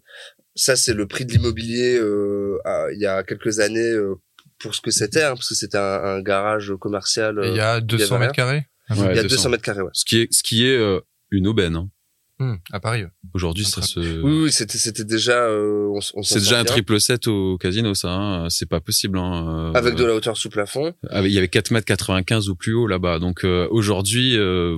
Ça, 0.54 0.76
c'est 0.76 0.94
le 0.94 1.06
prix 1.08 1.24
de 1.26 1.32
l'immobilier 1.32 1.96
euh, 1.98 2.58
il 2.92 3.00
y 3.00 3.06
a 3.06 3.24
quelques 3.24 3.58
années 3.60 3.80
euh, 3.80 4.14
pour 4.58 4.74
ce 4.74 4.80
que 4.80 4.90
c'était, 4.90 5.22
hein, 5.22 5.34
parce 5.34 5.48
que 5.48 5.54
c'était 5.54 5.78
un, 5.78 6.02
un 6.04 6.22
garage 6.22 6.72
commercial. 6.80 7.38
Euh, 7.38 7.48
il 7.48 7.56
y 7.56 7.60
a 7.60 7.80
200 7.80 8.08
rien. 8.16 8.18
mètres 8.20 8.32
carrés? 8.34 8.66
Ouais, 8.90 8.96
il 9.12 9.16
y 9.16 9.18
a 9.18 9.22
200. 9.22 9.28
200 9.36 9.48
mètres 9.50 9.62
carrés, 9.62 9.82
ouais. 9.82 9.90
Ce 9.92 10.04
qui 10.04 10.18
est, 10.20 10.32
ce 10.32 10.42
qui 10.42 10.66
est 10.66 10.76
euh, 10.76 11.00
une 11.30 11.46
aubaine. 11.46 11.76
Hein. 11.76 11.88
Hmm, 12.40 12.54
à 12.72 12.80
Paris. 12.80 13.04
ouais. 13.04 13.10
Aujourd'hui, 13.32 13.64
ça 13.64 13.80
se. 13.80 14.00
Oui, 14.00 14.42
oui, 14.44 14.52
c'était, 14.52 14.76
c'était 14.78 15.04
déjà, 15.04 15.44
euh, 15.44 15.86
on, 15.94 16.00
on 16.14 16.22
C'est 16.24 16.40
déjà 16.40 16.58
un 16.58 16.64
triple 16.64 16.98
7 17.00 17.28
au 17.28 17.56
casino, 17.58 17.94
ça. 17.94 18.10
Hein. 18.10 18.50
C'est 18.50 18.68
pas 18.68 18.80
possible. 18.80 19.18
Hein. 19.18 19.70
Euh, 19.72 19.78
Avec 19.78 19.94
de 19.94 20.04
la 20.04 20.14
hauteur 20.14 20.36
sous 20.36 20.50
plafond. 20.50 20.94
avec- 21.10 21.30
Il 21.30 21.34
y 21.34 21.38
avait 21.38 21.46
4 21.48 21.70
mètres 21.70 21.86
95 21.86 22.48
au 22.48 22.56
plus 22.56 22.74
haut 22.74 22.88
là-bas. 22.88 23.20
Donc 23.20 23.44
euh, 23.44 23.68
aujourd'hui, 23.70 24.36
euh, 24.36 24.76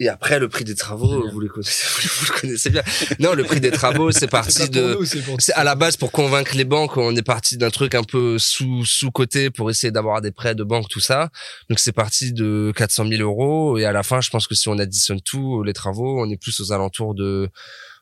Et 0.00 0.08
après, 0.08 0.40
le 0.40 0.48
prix 0.48 0.64
des 0.64 0.74
travaux, 0.74 1.30
vous 1.30 1.40
les 1.40 1.48
connaissez, 1.48 1.86
vous 2.18 2.32
le 2.32 2.40
connaissez 2.40 2.70
bien. 2.70 2.82
Non, 3.20 3.34
le 3.34 3.44
prix 3.44 3.60
des 3.60 3.70
travaux, 3.72 4.10
c'est 4.10 4.26
parti 4.26 4.68
de, 4.68 4.98
c'est 5.38 5.52
à 5.52 5.62
la 5.62 5.76
base 5.76 5.96
pour 5.96 6.10
convaincre 6.10 6.56
les 6.56 6.64
banques, 6.64 6.96
on 6.96 7.14
est 7.14 7.22
parti 7.22 7.56
d'un 7.56 7.70
truc 7.70 7.94
un 7.94 8.02
peu 8.02 8.38
sous 8.38 8.84
sous 8.84 9.12
côté 9.12 9.50
pour 9.50 9.70
essayer 9.70 9.92
d'avoir 9.92 10.20
des 10.20 10.32
prêts 10.32 10.56
de 10.56 10.64
banque 10.64 10.88
tout 10.88 11.00
ça. 11.00 11.30
Donc 11.68 11.78
c'est 11.78 11.92
parti 11.92 12.32
de 12.32 12.72
400 12.76 13.06
000 13.06 13.22
euros 13.22 13.78
et 13.78 13.84
à 13.84 13.92
la 13.92 14.02
fin, 14.02 14.20
je 14.20 14.30
pense 14.30 14.48
que 14.48 14.56
si 14.56 14.68
on 14.68 14.78
additionne 14.78 15.20
tout 15.20 15.62
les 15.62 15.72
travaux, 15.72 16.20
on 16.20 16.28
est 16.28 16.36
plus 16.36 16.58
aux 16.60 16.72
alentours 16.72 17.14
de 17.14 17.48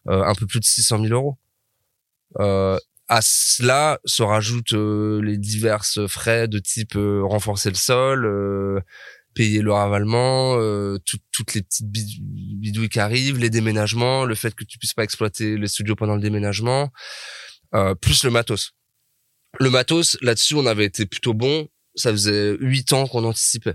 euh, 0.08 0.22
un 0.24 0.34
peu 0.34 0.46
plus 0.46 0.60
de 0.60 0.64
600 0.64 1.02
000 1.02 1.12
euros. 1.12 1.36
Euh, 2.40 2.78
à 3.08 3.20
cela 3.20 3.98
se 4.06 4.22
rajoutent 4.22 4.72
euh, 4.72 5.20
les 5.22 5.36
diverses 5.36 6.06
frais 6.06 6.48
de 6.48 6.58
type 6.58 6.96
euh, 6.96 7.22
renforcer 7.22 7.68
le 7.68 7.74
sol, 7.74 8.24
euh, 8.24 8.80
payer 9.34 9.60
le 9.62 9.72
ravalement, 9.72 10.56
euh, 10.58 10.98
tout- 11.04 11.18
toutes 11.32 11.54
les 11.54 11.62
petites 11.62 11.86
bidou- 11.86 12.20
bidouilles 12.60 12.88
qui 12.88 13.00
arrivent, 13.00 13.38
les 13.38 13.50
déménagements, 13.50 14.24
le 14.24 14.34
fait 14.34 14.54
que 14.54 14.64
tu 14.64 14.78
puisses 14.78 14.94
pas 14.94 15.04
exploiter 15.04 15.56
les 15.56 15.68
studios 15.68 15.96
pendant 15.96 16.14
le 16.16 16.20
déménagement, 16.20 16.90
euh, 17.74 17.94
plus 17.94 18.24
le 18.24 18.30
matos. 18.30 18.72
Le 19.60 19.70
matos, 19.70 20.16
là-dessus, 20.22 20.54
on 20.54 20.66
avait 20.66 20.84
été 20.86 21.06
plutôt 21.06 21.34
bon. 21.34 21.68
Ça 21.94 22.10
faisait 22.10 22.56
huit 22.60 22.92
ans 22.94 23.06
qu'on 23.06 23.24
anticipait. 23.24 23.74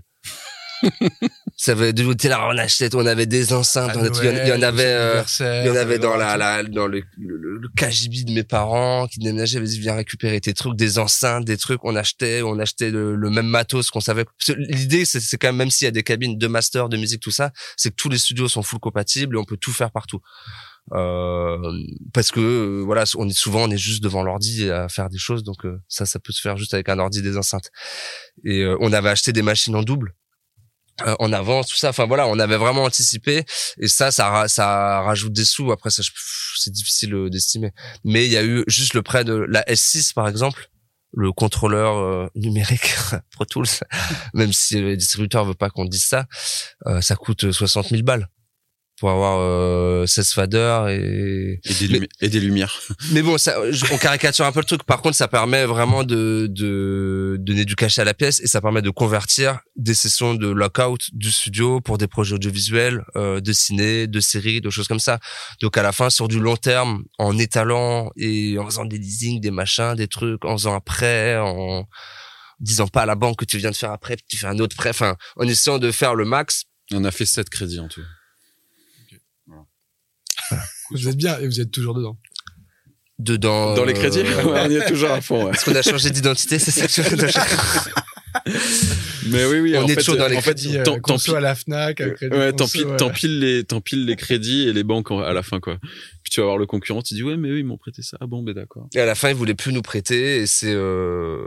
ça 1.58 1.72
avait 1.72 1.90
été 1.90 2.30
là, 2.30 2.48
on 2.50 2.58
achetait, 2.58 2.94
on 2.96 3.06
avait 3.06 3.26
des 3.26 3.54
enceintes, 3.54 3.92
on 3.96 4.00
avait- 4.00 4.10
il 4.10 4.26
y 4.26 4.30
en- 4.30 4.44
il 4.44 4.50
y 4.50 4.54
en 4.54 4.62
avait, 4.62 4.84
euh, 4.86 5.24
il 5.64 5.68
y 5.68 5.70
en 5.72 5.76
avait 5.76 6.00
dans 6.00 6.16
la, 6.18 6.38
la 6.38 6.64
dans 6.64 6.88
le, 6.88 7.02
le, 7.18 7.58
le 7.58 7.68
KGB 7.76 8.24
de 8.26 8.32
mes 8.32 8.44
parents 8.44 9.08
qui 9.08 9.20
déménageaient, 9.20 9.60
vas-y 9.60 9.80
viens 9.80 9.96
récupérer 9.96 10.40
tes 10.42 10.54
trucs, 10.54 10.76
des 10.76 11.00
enceintes, 11.00 11.46
des 11.46 11.58
trucs, 11.58 11.84
on 11.84 11.96
achetait, 11.96 12.42
on 12.44 12.60
achetait 12.60 12.92
le, 12.92 13.16
le 13.16 13.30
même 13.30 13.48
matos 13.48 13.90
qu'on 13.90 14.00
savait. 14.02 14.26
L'idée 14.58 15.06
c'est 15.06 15.20
c'est 15.20 15.38
quand 15.38 15.48
même 15.48 15.58
même 15.58 15.72
s'il 15.72 15.86
y 15.86 15.88
a 15.88 15.92
des 15.92 16.04
cabines 16.04 16.38
de 16.38 16.48
master, 16.48 16.90
de 16.90 16.98
musique, 16.98 17.22
tout 17.22 17.32
ça, 17.32 17.52
c'est 17.76 17.90
que 17.90 17.96
tous 17.96 18.10
les 18.10 18.18
studios 18.20 18.48
sont 18.48 18.62
full 18.64 18.80
compatibles 18.80 19.36
et 19.36 19.40
on 19.40 19.46
peut 19.46 19.58
tout 19.58 19.72
faire 19.74 19.92
partout. 19.92 20.20
Euh, 20.94 21.58
parce 22.14 22.32
que 22.32 22.40
euh, 22.40 22.84
voilà, 22.86 23.04
on 23.18 23.28
est 23.28 23.38
souvent 23.38 23.64
on 23.64 23.70
est 23.72 23.78
juste 23.78 24.02
devant 24.02 24.24
l'ordi 24.24 24.70
à 24.70 24.88
faire 24.88 25.10
des 25.10 25.18
choses, 25.18 25.44
donc 25.44 25.66
euh, 25.66 25.78
ça 25.90 26.06
ça 26.06 26.18
peut 26.20 26.32
se 26.32 26.40
faire 26.40 26.56
juste 26.56 26.74
avec 26.74 26.88
un 26.88 26.98
ordi, 27.00 27.22
des 27.22 27.36
enceintes. 27.38 27.72
Et 28.46 28.62
euh, 28.62 28.78
on 28.80 28.94
avait 28.94 29.10
acheté 29.10 29.34
des 29.34 29.42
machines 29.42 29.76
en 29.76 29.84
double. 29.84 30.14
Euh, 31.06 31.16
en 31.20 31.32
avance, 31.32 31.68
tout 31.68 31.78
ça. 31.78 31.90
Enfin 31.90 32.06
voilà, 32.06 32.28
on 32.28 32.40
avait 32.40 32.58
vraiment 32.58 32.84
anticipé 32.84 33.46
et 33.80 33.88
ça, 33.88 34.12
ça, 34.12 34.48
ça 34.48 35.02
rajoute 35.02 35.34
des 35.34 35.46
sous. 35.46 35.72
Après, 35.72 35.90
ça, 35.90 36.02
c'est 36.58 36.72
difficile 36.72 37.14
euh, 37.14 37.30
d'estimer. 37.30 37.72
Mais 38.04 38.26
il 38.26 38.32
y 38.32 38.38
a 38.38 38.44
eu 38.44 38.64
juste 38.68 38.94
le 38.94 39.02
prêt 39.02 39.24
de 39.24 39.34
la 39.34 39.64
S6 39.64 40.14
par 40.14 40.28
exemple, 40.28 40.70
le 41.14 41.32
contrôleur 41.32 41.98
euh, 41.98 42.28
numérique 42.36 42.96
Pro 43.32 43.46
Tools, 43.46 43.68
même 44.34 44.54
si 44.54 44.80
le 44.80 44.98
distributeur 44.98 45.46
veut 45.46 45.54
pas 45.54 45.70
qu'on 45.70 45.86
dise 45.86 46.06
ça, 46.06 46.26
euh, 46.86 47.02
ça 47.02 47.16
coûte 47.16 47.52
60 47.52 47.90
000 47.90 48.04
balles. 48.04 48.28
Pour 49.00 49.12
avoir 49.12 49.38
euh, 49.40 50.06
16 50.06 50.34
faders 50.34 50.88
et 50.90 51.60
Et 51.64 51.74
des, 51.74 51.88
Mais- 51.88 52.00
lumi- 52.00 52.10
et 52.22 52.30
des 52.30 52.40
lumières. 52.40 52.80
mais 53.12 53.22
bon 53.22 53.38
ça 53.38 53.56
je- 53.72 53.86
on 53.92 53.98
caricature 53.98 54.46
un 54.46 54.52
peu 54.52 54.60
le 54.60 54.66
truc 54.66 54.84
par 54.84 55.02
contre 55.02 55.16
ça 55.16 55.28
permet 55.28 55.66
vraiment 55.66 56.04
de 56.04 56.48
de 56.50 57.38
donner 57.40 57.64
du 57.66 57.76
cachet 57.76 58.02
à 58.02 58.06
la 58.06 58.14
pièce 58.14 58.40
et 58.40 58.48
ça 58.48 58.60
permet 58.62 58.82
de 58.82 58.90
convertir 58.90 59.60
des 59.76 59.94
sessions 59.94 60.34
de 60.34 60.48
lockout 60.48 61.10
du 61.14 61.32
studio 61.32 61.80
pour 61.82 61.98
des 61.98 62.08
projets 62.08 62.36
audiovisuels 62.36 63.04
euh, 63.16 63.40
de 63.40 63.54
ciné 63.54 64.08
de 64.08 64.20
séries 64.20 64.62
de 64.62 64.70
choses 64.70 64.88
comme 64.88 65.00
ça 65.00 65.20
donc 65.62 65.78
à 65.78 65.84
la 65.84 65.92
fin 65.92 66.10
sur 66.10 66.28
du 66.28 66.40
long 66.40 66.56
terme 66.58 67.04
en 67.20 67.38
étalant 67.38 68.12
et 68.16 68.58
en 68.60 68.66
faisant 68.66 68.86
des 68.86 68.98
leasing 68.98 69.40
des 69.42 69.52
machins 69.52 69.94
des 69.96 70.08
trucs 70.08 70.44
en 70.46 70.58
faisant 70.58 70.74
un 70.76 70.80
prêt 70.80 71.38
en 71.38 71.86
disant 72.60 72.88
pas 72.88 73.04
à 73.04 73.06
la 73.06 73.16
banque 73.16 73.38
que 73.38 73.46
tu 73.46 73.58
viens 73.60 73.70
de 73.72 73.76
faire 73.76 73.96
puis 74.02 74.16
tu 74.28 74.38
fais 74.38 74.48
un 74.48 74.58
autre 74.60 74.76
prêt 74.76 74.90
enfin 74.90 75.16
en 75.36 75.44
essayant 75.48 75.78
de 75.78 75.92
faire 75.92 76.16
le 76.16 76.26
max 76.26 76.64
On 76.92 77.04
a 77.04 77.12
fait 77.12 77.26
sept 77.28 77.50
crédits 77.50 77.80
en 77.80 77.88
tout. 77.88 78.02
Vous 80.92 81.08
êtes 81.08 81.18
bien 81.18 81.38
et 81.40 81.46
vous 81.48 81.60
êtes 81.62 81.72
toujours 81.72 81.94
dedans. 81.96 82.18
dedans 83.20 83.74
Dans 83.76 83.86
les 83.86 83.94
euh, 83.94 83.98
crédits, 83.98 84.20
ouais. 84.22 84.44
ouais, 84.44 84.62
on 84.66 84.70
y 84.70 84.76
est 84.76 84.86
toujours 84.88 85.12
à 85.12 85.22
fond. 85.22 85.46
ouais. 85.46 85.52
Parce 85.52 85.64
qu'on 85.64 85.76
a 85.76 85.82
changé 85.82 86.10
d'identité, 86.12 86.60
c'est 86.60 86.72
ça 86.72 87.02
Mais 89.30 89.46
oui, 89.46 89.60
oui. 89.60 89.74
On 89.76 89.84
en 89.84 89.88
est 89.88 89.96
fait, 89.96 90.02
toujours 90.02 90.18
dans 90.18 90.28
les 90.28 90.38
en 90.38 90.42
fait, 90.42 90.58
euh, 90.68 90.84
tant, 90.84 90.94
tant 90.96 91.00
conso 91.02 91.32
pis- 91.32 91.38
à 91.38 91.40
la 91.42 91.56
Fnac, 91.56 92.00
euh, 92.02 92.12
crédit 92.12 92.36
Ouais, 92.38 92.54
tant 92.54 92.68
pis, 92.68 92.84
ouais. 92.84 93.28
les, 93.28 93.64
t'empiles 93.64 94.06
les 94.06 94.16
crédits 94.16 94.68
et 94.70 94.74
les 94.74 94.84
banques 94.84 95.12
à 95.12 95.34
la 95.34 95.44
fin, 95.44 95.60
quoi. 95.60 95.78
Puis 96.24 96.32
tu 96.32 96.40
vas 96.40 96.46
voir 96.46 96.58
le 96.58 96.66
concurrent, 96.66 97.02
tu 97.02 97.14
dis, 97.14 97.24
ouais, 97.24 97.36
mais 97.36 97.50
eux, 97.50 97.60
ils 97.60 97.66
m'ont 97.66 97.78
prêté 97.78 98.02
ça. 98.04 98.18
Ah 98.22 98.28
bon, 98.28 98.44
ben 98.44 98.54
d'accord. 98.54 98.88
Et 98.96 99.00
à 99.00 99.06
la 99.06 99.16
fin, 99.16 99.30
ils 99.30 99.36
voulaient 99.36 99.54
plus 99.56 99.74
nous 99.74 99.82
prêter. 99.82 100.38
Et 100.38 100.46
c'est 100.48 100.72
euh, 100.74 101.42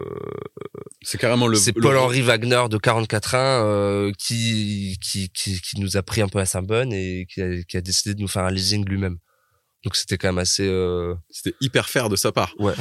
C'est 1.03 1.19
carrément 1.19 1.47
le. 1.47 1.57
c'est 1.57 1.75
le- 1.75 1.81
Paul-Henri 1.81 2.21
Wagner 2.23 2.63
de 2.71 2.77
44 2.77 3.35
ans 3.35 3.39
euh, 3.39 4.11
qui, 4.19 4.99
qui 5.01 5.31
qui 5.31 5.61
qui 5.61 5.81
nous 5.81 5.97
a 5.97 6.03
pris 6.03 6.21
un 6.21 6.29
peu 6.29 6.39
à 6.41 6.47
sa 6.47 6.61
bonne 6.61 6.93
et 6.93 7.27
qui 7.33 7.41
a, 7.41 7.63
qui 7.63 7.77
a 7.77 7.81
décidé 7.81 8.15
de 8.15 8.21
nous 8.21 8.29
faire 8.29 8.45
un 8.45 8.51
leasing 8.51 8.85
lui-même. 8.87 9.17
Donc 9.85 9.97
c'était 9.97 10.19
quand 10.19 10.29
même 10.29 10.39
assez 10.39 10.67
euh, 10.67 11.15
C'était 11.31 11.55
hyper 11.61 11.89
fair 11.89 12.09
de 12.09 12.17
sa 12.17 12.33
part. 12.33 12.55
Ouais. 12.59 12.75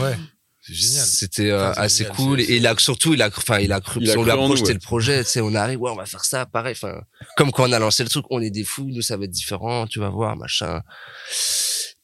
Génial. 0.68 1.06
C'était 1.06 1.50
euh, 1.50 1.72
Enfin, 1.72 1.74
c'est 1.76 1.80
assez 1.82 2.04
génial, 2.04 2.16
cool 2.18 2.42
et 2.42 2.58
il 2.58 2.68
a 2.68 2.78
surtout 2.78 3.14
il 3.14 3.22
a 3.22 3.30
cru- 3.30 3.40
enfin 3.42 3.60
il 3.60 3.72
a 3.72 3.80
cru 3.80 4.02
Il 4.02 4.12
a 4.12 4.18
on 4.20 4.24
lui 4.24 4.30
a 4.32 4.36
projeté 4.36 4.68
ouais. 4.68 4.74
le 4.74 4.80
projet 4.80 5.24
tu 5.24 5.30
sais 5.32 5.42
on 5.42 5.56
arrive 5.56 5.80
ouais 5.82 5.90
on 5.90 5.96
va 5.96 6.06
faire 6.06 6.26
ça 6.26 6.46
pareil 6.46 6.74
enfin 6.74 7.02
comme 7.38 7.52
quand 7.52 7.68
on 7.68 7.72
a 7.72 7.80
lancé 7.80 8.04
le 8.04 8.10
truc 8.10 8.26
on 8.30 8.42
est 8.42 8.50
des 8.52 8.66
fous 8.66 8.88
nous 8.92 9.02
ça 9.02 9.16
va 9.18 9.24
être 9.24 9.32
différent 9.32 9.88
tu 9.88 10.00
vas 10.00 10.10
voir 10.10 10.36
machin 10.36 10.82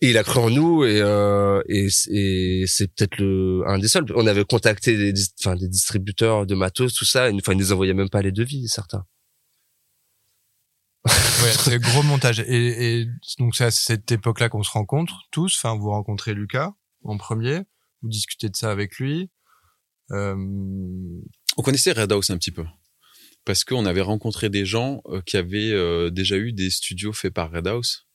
et 0.01 0.09
il 0.11 0.17
a 0.17 0.23
cru 0.23 0.39
en 0.39 0.49
nous 0.49 0.85
et 0.85 0.99
euh, 1.01 1.61
et, 1.67 1.87
et 2.09 2.63
c'est 2.65 2.87
peut-être 2.87 3.17
le 3.17 3.63
un 3.67 3.77
des 3.77 3.89
seuls 3.89 4.05
on 4.15 4.25
avait 4.25 4.45
contacté 4.45 4.95
des 4.97 5.21
enfin 5.43 5.55
des 5.57 5.67
distributeurs 5.67 6.45
de 6.45 6.55
matos 6.55 6.93
tout 6.93 7.05
ça 7.05 7.27
et 7.27 7.31
une 7.31 7.41
fois 7.41 7.53
ils 7.53 7.57
nous 7.59 7.73
envoyaient 7.73 7.93
même 7.93 8.09
pas 8.09 8.21
les 8.21 8.31
devis 8.31 8.67
certains 8.69 9.03
Ouais, 11.43 11.51
c'est 11.57 11.79
gros 11.79 12.03
montage. 12.03 12.39
Et, 12.39 12.99
et 13.01 13.07
donc 13.39 13.55
c'est 13.55 13.65
à 13.65 13.71
cette 13.71 14.11
époque-là 14.11 14.49
qu'on 14.49 14.63
se 14.63 14.71
rencontre 14.71 15.21
tous. 15.31 15.55
Enfin, 15.57 15.77
vous 15.77 15.89
rencontrez 15.89 16.33
Lucas 16.33 16.73
en 17.03 17.17
premier, 17.17 17.61
vous 18.01 18.09
discutez 18.09 18.49
de 18.49 18.55
ça 18.55 18.71
avec 18.71 18.97
lui. 18.97 19.29
Euh, 20.11 20.35
On 21.57 21.61
connaissait 21.61 21.91
Red 21.91 22.11
House 22.11 22.29
un 22.29 22.37
petit 22.37 22.51
peu. 22.51 22.65
Parce 23.45 23.63
qu'on 23.63 23.85
avait 23.85 24.01
rencontré 24.01 24.49
des 24.49 24.65
gens 24.65 25.01
euh, 25.07 25.21
qui 25.25 25.37
avaient 25.37 25.71
euh, 25.71 26.09
déjà 26.09 26.35
eu 26.37 26.51
des 26.51 26.71
studios 26.71 27.13
faits 27.13 27.33
par 27.33 27.51
Red 27.51 27.67
House, 27.67 28.07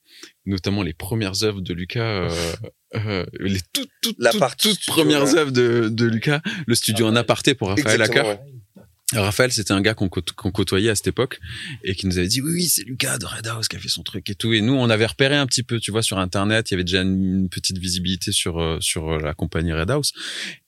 notamment 0.44 0.82
les 0.82 0.92
premières 0.92 1.44
œuvres 1.44 1.60
de 1.60 1.72
Lucas, 1.72 2.00
euh, 2.02 2.30
euh, 2.96 3.26
les 3.38 3.60
toutes, 3.72 3.90
toutes, 4.02 4.16
La 4.18 4.30
toutes, 4.30 4.40
partie 4.40 4.68
toutes 4.70 4.80
studio, 4.80 4.92
premières 4.94 5.24
ouais. 5.24 5.38
œuvres 5.38 5.52
de, 5.52 5.88
de 5.88 6.04
Lucas, 6.04 6.40
le 6.66 6.74
studio 6.74 7.06
en 7.06 7.14
aparté 7.14 7.54
pour 7.54 7.68
Raphaël. 7.68 8.00
Exactement, 8.00 8.28
ouais. 8.28 8.40
Raphaël, 9.12 9.50
c'était 9.50 9.72
un 9.72 9.80
gars 9.80 9.94
qu'on 9.94 10.08
qu'on 10.08 10.52
côtoyait 10.52 10.90
à 10.90 10.94
cette 10.94 11.08
époque 11.08 11.40
et 11.82 11.96
qui 11.96 12.06
nous 12.06 12.18
avait 12.18 12.28
dit 12.28 12.40
oui, 12.40 12.52
oui, 12.52 12.64
c'est 12.68 12.84
Lucas 12.84 13.18
de 13.18 13.26
Red 13.26 13.46
House 13.48 13.66
qui 13.66 13.74
a 13.74 13.78
fait 13.80 13.88
son 13.88 14.04
truc 14.04 14.30
et 14.30 14.36
tout. 14.36 14.52
Et 14.52 14.60
nous, 14.60 14.74
on 14.74 14.88
avait 14.88 15.06
repéré 15.06 15.34
un 15.36 15.46
petit 15.46 15.64
peu, 15.64 15.80
tu 15.80 15.90
vois, 15.90 16.02
sur 16.02 16.18
Internet, 16.18 16.70
il 16.70 16.74
y 16.74 16.76
avait 16.76 16.84
déjà 16.84 17.02
une 17.02 17.48
petite 17.48 17.78
visibilité 17.78 18.30
sur 18.30 18.60
euh, 18.60 18.78
sur 18.80 19.18
la 19.18 19.34
compagnie 19.34 19.72
Red 19.72 19.90
House 19.90 20.12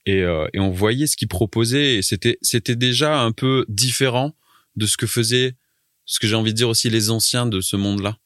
et, 0.05 0.23
euh, 0.23 0.45
et 0.53 0.59
on 0.59 0.71
voyait 0.71 1.07
ce 1.07 1.15
qu'il 1.15 1.29
proposait 1.29 1.95
et 1.95 2.01
c'était 2.01 2.37
c'était 2.41 2.75
déjà 2.75 3.21
un 3.21 3.31
peu 3.31 3.65
différent 3.69 4.35
de 4.75 4.85
ce 4.87 4.97
que 4.97 5.07
faisaient, 5.07 5.55
ce 6.05 6.19
que 6.19 6.27
j'ai 6.27 6.35
envie 6.35 6.51
de 6.51 6.57
dire 6.57 6.69
aussi 6.69 6.89
les 6.89 7.11
anciens 7.11 7.45
de 7.45 7.61
ce 7.61 7.77
monde-là. 7.77 8.17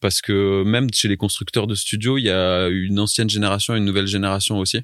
Parce 0.00 0.22
que 0.22 0.64
même 0.64 0.88
chez 0.92 1.08
les 1.08 1.18
constructeurs 1.18 1.66
de 1.66 1.74
studios, 1.74 2.16
il 2.18 2.24
y 2.24 2.30
a 2.30 2.68
une 2.68 2.98
ancienne 2.98 3.28
génération 3.28 3.76
une 3.76 3.84
nouvelle 3.84 4.06
génération 4.06 4.58
aussi. 4.58 4.80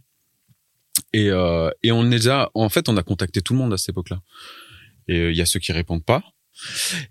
Et, 1.12 1.30
euh, 1.30 1.70
et 1.82 1.92
on 1.92 2.06
est 2.06 2.16
déjà, 2.16 2.50
en 2.54 2.68
fait, 2.68 2.88
on 2.88 2.96
a 2.96 3.02
contacté 3.02 3.40
tout 3.40 3.54
le 3.54 3.58
monde 3.58 3.72
à 3.72 3.78
cette 3.78 3.90
époque-là. 3.90 4.20
Et 5.08 5.18
euh, 5.18 5.30
il 5.30 5.36
y 5.36 5.42
a 5.42 5.46
ceux 5.46 5.60
qui 5.60 5.72
répondent 5.72 6.04
pas. 6.04 6.22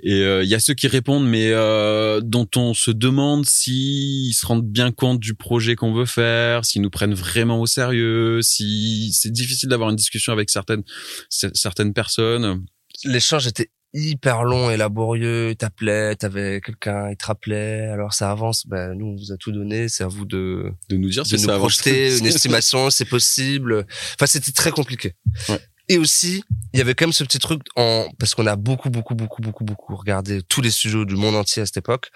Et 0.02 0.22
euh, 0.22 0.44
il 0.44 0.50
y 0.50 0.56
a 0.56 0.60
ceux 0.60 0.74
qui 0.74 0.88
répondent, 0.88 1.28
mais 1.28 1.52
euh, 1.52 2.20
dont 2.22 2.48
on 2.56 2.74
se 2.74 2.90
demande 2.90 3.46
s'ils 3.46 4.34
se 4.34 4.46
rendent 4.46 4.68
bien 4.68 4.92
compte 4.92 5.20
du 5.20 5.36
projet 5.36 5.76
qu'on 5.76 5.94
veut 5.94 6.06
faire, 6.08 6.66
s'ils 6.66 6.82
nous 6.82 6.90
prennent 6.90 7.14
vraiment 7.14 7.62
au 7.62 7.68
sérieux, 7.68 8.42
si 8.42 9.14
c'est 9.14 9.32
difficile 9.32 9.70
d'avoir 9.70 9.92
une 9.92 9.96
discussion 9.96 10.34
avec 10.34 10.50
certaines 10.50 10.84
certaines 11.30 11.94
personnes. 11.94 12.66
l'échange 13.04 13.46
était 13.46 13.70
hyper 13.94 14.44
long 14.44 14.70
et 14.70 14.78
laborieux 14.78 15.52
il 15.52 15.56
t'appelait 15.56 16.16
t'avais 16.18 16.60
quelqu'un 16.60 17.10
il 17.10 17.16
te 17.16 17.26
rappelait 17.28 17.88
alors 17.88 18.14
ça 18.14 18.30
avance 18.30 18.68
ben 18.68 18.94
nous 18.94 19.06
on 19.06 19.16
vous 19.16 19.32
a 19.32 19.38
tout 19.38 19.54
donné 19.54 19.88
c'est 19.88 20.04
à 20.04 20.08
vous 20.08 20.26
de 20.26 20.70
De 20.90 20.98
nous 20.98 21.10
dire 21.10 21.24
de 21.24 21.30
si 21.30 21.36
nous 21.36 21.40
ça 21.44 21.56
avance. 21.56 21.78
projeter 21.78 22.18
une 22.18 22.26
estimation, 22.34 22.90
c'est 22.90 23.06
possible. 23.06 23.86
Enfin, 24.16 24.26
c'était 24.26 24.52
très 24.52 24.72
compliqué. 24.72 25.14
Ouais. 25.48 25.60
Et 25.88 25.98
aussi, 25.98 26.44
il 26.74 26.80
y 26.80 26.82
avait 26.82 26.96
quand 26.96 27.06
même 27.06 27.14
ce 27.14 27.24
petit 27.24 27.38
truc 27.38 27.62
en 27.76 28.08
parce 28.18 28.34
qu'on 28.34 28.48
a 28.48 28.56
beaucoup, 28.56 28.90
beaucoup, 28.90 29.14
beaucoup, 29.14 29.42
beaucoup, 29.42 29.64
beaucoup 29.64 29.96
regardé 29.96 30.42
tous 30.42 30.62
les 30.62 30.72
studios 30.72 31.06
du 31.06 31.16
monde 31.16 31.36
entier 31.36 31.62
à 31.62 31.66
cette 31.66 31.78
époque. 31.78 32.10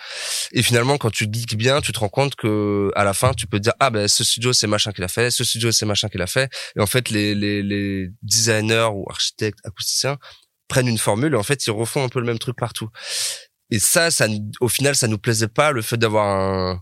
Et 0.51 0.63
finalement, 0.63 0.97
quand 0.97 1.11
tu 1.11 1.27
geeks 1.31 1.55
bien, 1.55 1.79
tu 1.81 1.91
te 1.91 1.99
rends 1.99 2.09
compte 2.09 2.35
que 2.35 2.91
à 2.95 3.03
la 3.03 3.13
fin, 3.13 3.33
tu 3.33 3.45
peux 3.45 3.59
dire 3.59 3.73
ah 3.79 3.91
ben 3.91 4.07
ce 4.07 4.23
studio 4.23 4.53
c'est 4.53 4.67
machin 4.67 4.91
qu'il 4.91 5.03
a 5.03 5.07
fait, 5.07 5.29
ce 5.29 5.43
studio 5.43 5.71
c'est 5.71 5.85
machin 5.85 6.09
qu'il 6.09 6.21
a 6.21 6.27
fait. 6.27 6.51
Et 6.75 6.81
en 6.81 6.87
fait, 6.87 7.09
les 7.09 7.35
les 7.35 7.61
les 7.61 8.09
designers 8.23 8.89
ou 8.91 9.05
architectes, 9.09 9.59
acousticiens 9.63 10.17
prennent 10.67 10.87
une 10.87 10.99
formule 10.99 11.33
et 11.33 11.37
en 11.37 11.43
fait 11.43 11.65
ils 11.67 11.71
refont 11.71 12.03
un 12.03 12.09
peu 12.09 12.19
le 12.19 12.25
même 12.25 12.39
truc 12.39 12.55
partout. 12.57 12.89
Et 13.71 13.79
ça, 13.79 14.09
ça, 14.09 14.27
au 14.61 14.67
final, 14.67 14.95
ça 14.95 15.07
nous 15.07 15.19
plaisait 15.19 15.47
pas 15.47 15.71
le 15.71 15.81
fait 15.81 15.97
d'avoir 15.97 16.25
un 16.25 16.81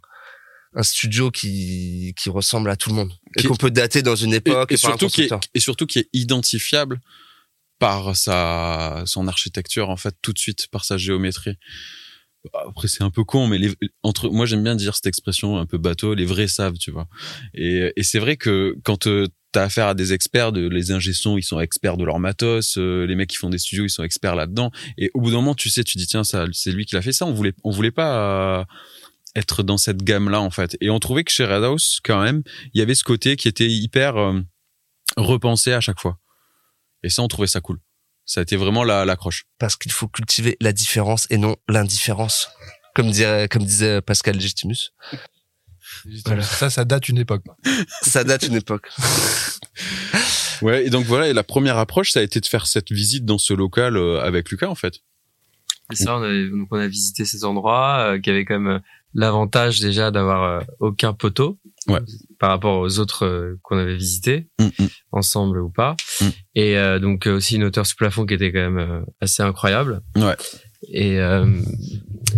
un 0.78 0.84
studio 0.84 1.32
qui 1.32 2.14
qui 2.16 2.30
ressemble 2.30 2.70
à 2.70 2.76
tout 2.76 2.90
le 2.90 2.96
monde 2.96 3.12
et 3.36 3.44
qu'on 3.44 3.56
peut 3.56 3.72
dater 3.72 4.04
dans 4.04 4.16
une 4.16 4.34
époque 4.34 4.72
et 4.72 4.78
surtout 4.78 5.08
qui 5.08 5.24
est, 5.24 5.32
et 5.56 5.60
surtout 5.60 5.88
qui 5.88 6.00
est 6.00 6.10
identifiable 6.14 7.02
par 7.80 8.16
sa 8.16 9.04
son 9.06 9.28
architecture 9.28 9.90
en 9.90 9.98
fait 9.98 10.16
tout 10.22 10.34
de 10.34 10.40
suite 10.40 10.68
par 10.68 10.86
sa 10.86 10.98
géométrie. 10.98 11.58
Après 12.54 12.88
c'est 12.88 13.04
un 13.04 13.10
peu 13.10 13.24
con 13.24 13.48
mais 13.48 13.58
les, 13.58 13.74
entre 14.04 14.30
moi 14.30 14.46
j'aime 14.46 14.64
bien 14.64 14.76
dire 14.76 14.96
cette 14.96 15.08
expression 15.08 15.58
un 15.58 15.66
peu 15.66 15.80
bateau 15.80 16.14
les 16.14 16.26
vrais 16.26 16.48
savent 16.48 16.78
tu 16.78 16.92
vois. 16.92 17.08
Et, 17.56 17.92
et 17.96 18.04
c'est 18.04 18.20
vrai 18.20 18.38
que 18.38 18.76
quand 18.84 18.98
tu 18.98 19.26
as 19.56 19.64
affaire 19.64 19.88
à 19.88 19.96
des 19.96 20.14
experts 20.14 20.52
de 20.52 20.68
les 20.68 20.92
ingé 20.92 21.14
sons, 21.14 21.36
ils 21.36 21.44
sont 21.44 21.60
experts 21.60 21.98
de 21.98 22.06
leur 22.06 22.20
matos, 22.20 22.78
euh, 22.78 23.08
les 23.08 23.16
mecs 23.16 23.30
qui 23.30 23.38
font 23.38 23.50
des 23.50 23.58
studios, 23.58 23.86
ils 23.86 23.90
sont 23.90 24.04
experts 24.04 24.36
là-dedans 24.36 24.70
et 25.00 25.10
au 25.16 25.22
bout 25.22 25.32
d'un 25.32 25.38
moment 25.38 25.56
tu 25.56 25.72
sais 25.72 25.84
tu 25.84 25.98
dis 25.98 26.06
tiens 26.06 26.24
ça 26.24 26.46
c'est 26.54 26.72
lui 26.72 26.86
qui 26.86 26.94
l'a 26.94 27.02
fait 27.02 27.12
ça, 27.14 27.26
on 27.26 27.34
voulait 27.34 27.54
on 27.64 27.72
voulait 27.72 27.90
pas 27.90 28.60
euh, 28.60 28.66
être 29.38 29.64
dans 29.64 29.78
cette 29.78 30.04
gamme 30.04 30.30
là 30.30 30.42
en 30.42 30.50
fait. 30.50 30.76
Et 30.82 30.90
on 30.90 31.00
trouvait 31.00 31.24
que 31.24 31.32
chez 31.32 31.46
Red 31.46 31.64
House 31.64 32.00
quand 32.04 32.22
même, 32.22 32.44
il 32.74 32.80
y 32.80 32.82
avait 32.82 32.96
ce 32.96 33.04
côté 33.04 33.36
qui 33.36 33.48
était 33.48 33.68
hyper 33.68 34.18
euh, 34.18 34.42
repensé 35.16 35.72
à 35.74 35.82
chaque 35.82 36.00
fois. 36.00 36.18
Et 37.04 37.10
ça, 37.10 37.22
on 37.22 37.28
trouvait 37.28 37.48
ça 37.48 37.62
cool. 37.62 37.80
Ça 38.26 38.42
a 38.42 38.44
été 38.44 38.58
vraiment 38.58 38.84
la 38.84 39.06
l'accroche. 39.06 39.46
parce 39.60 39.78
qu'il 39.78 39.92
faut 39.92 40.08
cultiver 40.08 40.58
la 40.60 40.74
différence 40.74 41.28
et 41.30 41.38
non 41.38 41.56
l'indifférence. 41.70 42.50
Comme 42.96 43.12
dirait, 43.12 43.48
comme 43.48 43.64
disait 43.64 44.02
Pascal 44.02 44.36
Legitimus. 44.36 44.92
Voilà. 46.26 46.42
Ça, 46.42 46.70
ça 46.70 46.84
date 46.84 47.08
une 47.08 47.20
époque. 47.20 47.44
Ça 48.02 48.24
date 48.24 48.44
une 48.44 48.56
époque. 48.56 48.90
Ouais. 50.64 50.88
Et 50.88 50.90
donc 50.90 51.06
voilà. 51.06 51.28
Et 51.28 51.34
la 51.34 51.44
première 51.44 51.78
approche, 51.78 52.12
ça 52.12 52.20
a 52.20 52.24
été 52.24 52.40
de 52.40 52.46
faire 52.48 52.66
cette 52.66 52.92
visite 52.92 53.26
dans 53.26 53.38
ce 53.38 53.54
local 53.54 53.96
euh, 53.96 54.20
avec 54.22 54.50
Lucas, 54.50 54.68
en 54.68 54.74
fait. 54.74 55.02
C'est 55.92 56.06
ça, 56.06 56.18
on, 56.18 56.24
avait, 56.24 56.50
donc 56.50 56.68
on 56.72 56.80
a 56.80 56.88
visité 56.88 57.26
ces 57.26 57.46
endroits 57.46 58.00
euh, 58.00 58.20
qui 58.20 58.32
avaient 58.32 58.44
quand 58.44 58.60
même 58.60 58.82
l'avantage 59.18 59.82
déjà 59.82 60.10
d'avoir 60.12 60.44
euh, 60.44 60.60
aucun 60.80 61.12
poteau 61.14 61.60
Ouais. 61.90 62.02
par 62.38 62.50
rapport 62.50 62.80
aux 62.82 63.00
autres 63.00 63.26
euh, 63.26 63.56
qu'on 63.64 63.78
avait 63.78 63.96
visités, 63.96 64.50
Mm, 64.60 64.66
mm. 64.78 64.88
ensemble 65.14 65.62
ou 65.62 65.70
pas. 65.70 65.96
Mm. 66.20 66.26
Et 66.56 66.78
euh, 66.78 67.00
donc 67.00 67.28
aussi 67.28 67.56
une 67.56 67.64
hauteur 67.64 67.86
sous 67.86 67.96
plafond 67.96 68.26
qui 68.26 68.34
était 68.34 68.52
quand 68.52 68.70
même 68.70 69.06
assez 69.22 69.42
incroyable. 69.42 70.02
Ouais. 70.18 70.36
Et, 70.90 71.20
euh, 71.20 71.48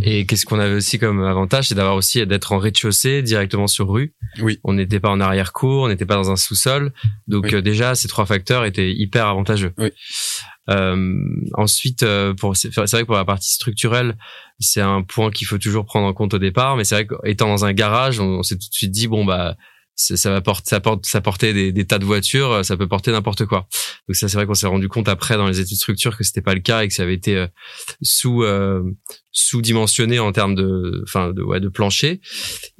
et 0.04 0.26
qu'est-ce 0.26 0.46
qu'on 0.46 0.60
avait 0.60 0.76
aussi 0.76 0.98
comme 0.98 1.24
avantage, 1.24 1.68
c'est 1.68 1.76
d'avoir 1.76 1.96
aussi 1.96 2.26
d'être 2.26 2.52
en 2.54 2.58
rez-de-chaussée 2.58 3.22
directement 3.22 3.68
sur 3.68 3.90
rue. 3.90 4.14
Oui. 4.42 4.60
On 4.64 4.74
n'était 4.74 5.00
pas 5.00 5.10
en 5.10 5.20
arrière-cour, 5.20 5.84
on 5.84 5.88
n'était 5.90 6.06
pas 6.06 6.16
dans 6.16 6.32
un 6.32 6.36
sous-sol. 6.38 6.94
Donc 7.28 7.46
Oui. 7.46 7.56
euh, 7.56 7.62
déjà, 7.62 7.96
ces 7.96 8.08
trois 8.08 8.26
facteurs 8.26 8.64
étaient 8.66 8.92
hyper 8.94 9.28
avantageux. 9.28 9.74
Oui. 9.78 9.90
Euh, 10.70 11.16
ensuite, 11.54 12.04
euh, 12.04 12.34
pour 12.34 12.56
c'est 12.56 12.72
c'est 12.72 12.92
vrai 12.92 13.02
que 13.02 13.08
pour 13.08 13.16
la 13.16 13.26
partie 13.26 13.52
structurelle, 13.52 14.16
c'est 14.60 14.82
un 14.82 15.02
point 15.02 15.32
qu'il 15.32 15.48
faut 15.48 15.58
toujours 15.58 15.86
prendre 15.86 16.06
en 16.08 16.14
compte 16.14 16.34
au 16.36 16.40
départ. 16.40 16.78
Mais 16.78 16.84
c'est 16.84 16.96
vrai 16.96 17.08
qu'étant 17.08 17.48
dans 17.48 17.66
un 17.66 17.74
garage, 17.74 18.20
on, 18.20 18.40
on 18.40 18.44
s'est 18.44 18.56
tout 18.56 18.70
de 18.70 18.74
suite 18.74 18.92
dit 18.92 19.08
bon 19.08 19.26
bah 19.26 19.58
ça 20.00 20.32
va 20.32 20.40
porter, 20.40 20.70
ça 20.70 20.80
porte, 20.80 21.06
ça 21.06 21.20
portait 21.20 21.72
des, 21.72 21.86
tas 21.86 22.00
de 22.00 22.06
voitures, 22.06 22.64
ça 22.64 22.78
peut 22.78 22.88
porter 22.88 23.12
n'importe 23.12 23.46
quoi. 23.46 23.68
Donc 24.08 24.16
ça, 24.16 24.30
c'est 24.30 24.38
vrai 24.38 24.46
qu'on 24.46 24.54
s'est 24.54 24.68
rendu 24.68 24.88
compte 24.88 25.10
après 25.10 25.36
dans 25.36 25.48
les 25.48 25.60
études 25.60 25.78
structure 25.78 26.18
que 26.18 26.24
c'était 26.24 26.42
pas 26.42 26.54
le 26.54 26.62
cas 26.62 26.84
et 26.84 26.88
que 26.88 26.94
ça 26.94 27.04
avait 27.04 27.16
été 27.16 27.36
euh, 27.36 27.48
sous 28.02 28.44
euh, 28.44 28.82
sous-dimensionné 29.32 30.20
en 30.20 30.32
termes 30.32 30.56
de, 30.56 31.04
enfin 31.04 31.34
de 31.34 31.42
ouais 31.42 31.60
de 31.60 31.68
plancher. 31.68 32.22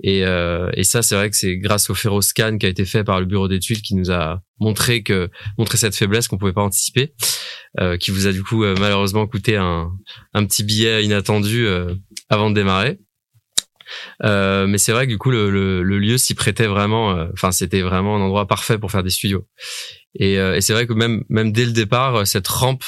Et 0.02 0.26
euh, 0.26 0.70
et 0.74 0.86
ça, 0.86 1.02
c'est 1.02 1.16
vrai 1.16 1.30
que 1.30 1.36
c'est 1.36 1.58
grâce 1.58 1.90
au 1.90 1.96
ferroscan 1.96 2.58
qui 2.58 2.66
a 2.66 2.70
été 2.70 2.86
fait 2.86 3.04
par 3.04 3.20
le 3.20 3.26
bureau 3.26 3.50
d'études 3.50 3.82
qui 3.82 3.96
nous 3.96 4.12
a 4.12 4.42
montré 4.60 5.04
que 5.04 5.30
montré 5.58 5.78
cette 5.78 5.96
faiblesse 5.96 6.28
qu'on 6.30 6.38
pouvait 6.38 6.54
pas 6.54 6.64
anticiper, 6.64 7.14
qui 8.00 8.12
vous 8.12 8.28
a 8.28 8.32
du 8.32 8.44
coup 8.44 8.66
malheureusement 8.80 9.26
coûté 9.26 9.56
un 9.56 9.92
un 10.34 10.46
petit 10.46 10.64
billet 10.64 11.04
inattendu 11.04 11.68
avant 12.30 12.50
de 12.50 12.56
démarrer. 12.56 13.00
Euh, 14.24 14.68
mais 14.68 14.78
c'est 14.78 14.92
vrai 14.92 15.06
que 15.06 15.12
du 15.12 15.18
coup 15.18 15.32
le, 15.32 15.50
le, 15.50 15.84
le 15.84 16.00
lieu 16.00 16.18
s'y 16.18 16.36
prêtait 16.36 16.68
vraiment. 16.68 17.16
euh, 17.16 17.28
Enfin, 17.34 17.52
c'était 17.52 17.82
vraiment 17.82 18.16
un 18.18 18.22
endroit 18.22 18.48
parfait 18.48 18.78
pour 18.78 18.92
faire 18.92 19.04
des 19.04 19.10
studios. 19.10 19.48
Et, 20.16 20.40
euh, 20.40 20.56
et 20.56 20.62
c'est 20.62 20.74
vrai 20.74 20.88
que 20.88 20.94
même 20.94 21.24
même 21.30 21.52
dès 21.52 21.66
le 21.66 21.72
départ, 21.72 22.26
cette 22.26 22.48
rampe 22.48 22.84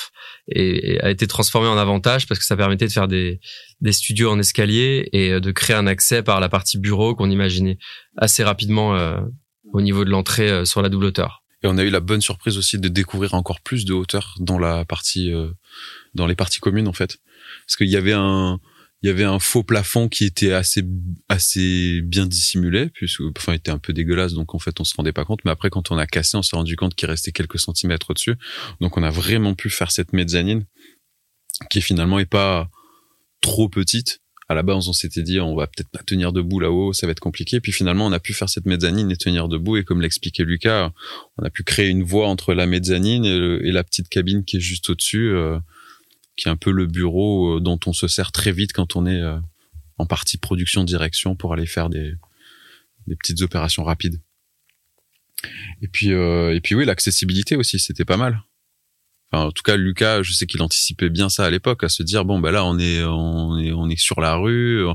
est- 0.47 0.99
a 1.01 1.09
été 1.11 1.27
transformée 1.27 1.67
en 1.67 1.77
avantage 1.77 2.27
parce 2.27 2.39
que 2.39 2.45
ça 2.45 2.57
permettait 2.57 2.87
de 2.87 2.91
faire 2.91 3.07
des 3.07 3.39
des 3.79 3.91
studios 3.91 4.31
en 4.31 4.39
escalier 4.39 5.07
et 5.13 5.31
euh, 5.33 5.39
de 5.39 5.51
créer 5.51 5.75
un 5.75 5.87
accès 5.87 6.23
par 6.23 6.39
la 6.39 6.49
partie 6.49 6.77
bureau 6.79 7.15
qu'on 7.15 7.29
imaginait 7.29 7.77
assez 8.17 8.43
rapidement 8.43 8.95
euh, 8.95 9.19
au 9.73 9.81
niveau 9.81 10.03
de 10.03 10.09
l'entrée 10.09 10.49
euh, 10.49 10.65
sur 10.65 10.81
la 10.81 10.89
double 10.89 11.05
hauteur. 11.05 11.43
Et 11.63 11.67
on 11.67 11.77
a 11.77 11.83
eu 11.83 11.91
la 11.91 11.99
bonne 11.99 12.21
surprise 12.21 12.57
aussi 12.57 12.79
de 12.79 12.87
découvrir 12.87 13.35
encore 13.35 13.61
plus 13.61 13.85
de 13.85 13.93
hauteur 13.93 14.33
dans 14.39 14.57
la 14.57 14.83
partie, 14.83 15.31
euh, 15.31 15.51
dans 16.15 16.25
les 16.25 16.33
parties 16.33 16.59
communes 16.59 16.87
en 16.87 16.93
fait, 16.93 17.19
parce 17.67 17.75
qu'il 17.77 17.87
y 17.87 17.97
avait 17.97 18.13
un, 18.13 18.59
il 19.03 19.07
y 19.07 19.09
avait 19.09 19.23
un 19.23 19.39
faux 19.39 19.63
plafond 19.63 20.09
qui 20.09 20.25
était 20.25 20.53
assez, 20.53 20.83
assez 21.27 22.01
bien 22.01 22.27
dissimulé, 22.27 22.89
puisque, 22.89 23.21
enfin, 23.35 23.53
il 23.53 23.55
était 23.55 23.71
un 23.71 23.79
peu 23.79 23.93
dégueulasse, 23.93 24.33
donc 24.33 24.53
en 24.53 24.59
fait, 24.59 24.79
on 24.79 24.83
se 24.83 24.93
rendait 24.95 25.11
pas 25.11 25.25
compte. 25.25 25.39
Mais 25.43 25.51
après, 25.51 25.71
quand 25.71 25.89
on 25.91 25.97
a 25.97 26.05
cassé, 26.05 26.37
on 26.37 26.43
s'est 26.43 26.55
rendu 26.55 26.75
compte 26.75 26.93
qu'il 26.93 27.09
restait 27.09 27.31
quelques 27.31 27.59
centimètres 27.59 28.11
au-dessus. 28.11 28.35
Donc, 28.79 28.97
on 28.97 29.03
a 29.03 29.09
vraiment 29.09 29.55
pu 29.55 29.71
faire 29.71 29.91
cette 29.91 30.13
mezzanine 30.13 30.65
qui 31.69 31.81
finalement 31.81 32.19
est 32.19 32.25
pas 32.25 32.69
trop 33.41 33.69
petite. 33.69 34.19
À 34.49 34.53
la 34.53 34.63
base, 34.63 34.87
on 34.87 34.93
s'était 34.93 35.23
dit, 35.23 35.39
on 35.39 35.55
va 35.55 35.65
peut-être 35.65 35.89
pas 35.89 36.03
tenir 36.03 36.31
debout 36.31 36.59
là-haut, 36.59 36.93
ça 36.93 37.07
va 37.07 37.11
être 37.11 37.19
compliqué. 37.19 37.59
Puis 37.59 37.71
finalement, 37.71 38.05
on 38.05 38.11
a 38.11 38.19
pu 38.19 38.33
faire 38.33 38.49
cette 38.49 38.65
mezzanine 38.65 39.09
et 39.09 39.15
tenir 39.15 39.47
debout. 39.47 39.77
Et 39.77 39.83
comme 39.83 40.01
l'expliquait 40.01 40.43
Lucas, 40.43 40.91
on 41.37 41.43
a 41.43 41.49
pu 41.49 41.63
créer 41.63 41.87
une 41.87 42.03
voie 42.03 42.27
entre 42.27 42.53
la 42.53 42.67
mezzanine 42.67 43.25
et, 43.25 43.71
la 43.71 43.83
petite 43.83 44.09
cabine 44.09 44.43
qui 44.43 44.57
est 44.57 44.61
juste 44.61 44.89
au-dessus, 44.89 45.29
euh, 45.29 45.57
qui 46.35 46.47
est 46.47 46.51
un 46.51 46.57
peu 46.57 46.71
le 46.71 46.85
bureau 46.85 47.57
euh, 47.57 47.59
dont 47.59 47.79
on 47.85 47.93
se 47.93 48.07
sert 48.07 48.31
très 48.31 48.51
vite 48.51 48.73
quand 48.73 48.95
on 48.95 49.05
est 49.05 49.21
euh, 49.21 49.39
en 49.97 50.05
partie 50.05 50.37
production 50.37 50.83
direction 50.83 51.35
pour 51.35 51.53
aller 51.53 51.65
faire 51.65 51.89
des, 51.89 52.13
des 53.07 53.15
petites 53.15 53.41
opérations 53.41 53.83
rapides. 53.83 54.21
Et 55.81 55.87
puis 55.87 56.13
euh, 56.13 56.55
et 56.55 56.61
puis 56.61 56.75
oui, 56.75 56.85
l'accessibilité 56.85 57.55
aussi, 57.55 57.79
c'était 57.79 58.05
pas 58.05 58.17
mal. 58.17 58.43
Enfin, 59.31 59.45
en 59.45 59.51
tout 59.51 59.63
cas, 59.63 59.77
Lucas, 59.77 60.23
je 60.23 60.33
sais 60.33 60.45
qu'il 60.45 60.61
anticipait 60.61 61.09
bien 61.09 61.29
ça 61.29 61.45
à 61.45 61.49
l'époque, 61.49 61.83
à 61.83 61.89
se 61.89 62.03
dire 62.03 62.25
bon 62.25 62.39
bah 62.39 62.51
là 62.51 62.65
on 62.65 62.77
est 62.77 63.01
on 63.03 63.57
est 63.57 63.71
on 63.71 63.89
est 63.89 63.99
sur 63.99 64.19
la 64.19 64.35
rue, 64.35 64.85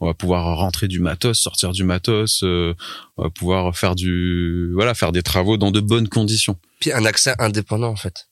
on 0.00 0.06
va 0.06 0.14
pouvoir 0.14 0.56
rentrer 0.56 0.88
du 0.88 0.98
matos, 0.98 1.38
sortir 1.38 1.72
du 1.72 1.84
matos, 1.84 2.42
euh, 2.42 2.74
on 3.16 3.22
va 3.24 3.30
pouvoir 3.30 3.76
faire 3.76 3.94
du 3.94 4.72
voilà 4.74 4.94
faire 4.94 5.12
des 5.12 5.22
travaux 5.22 5.56
dans 5.56 5.70
de 5.70 5.80
bonnes 5.80 6.08
conditions. 6.08 6.58
Puis 6.80 6.92
un 6.92 7.04
accès 7.04 7.34
indépendant 7.38 7.90
en 7.90 7.96
fait. 7.96 8.28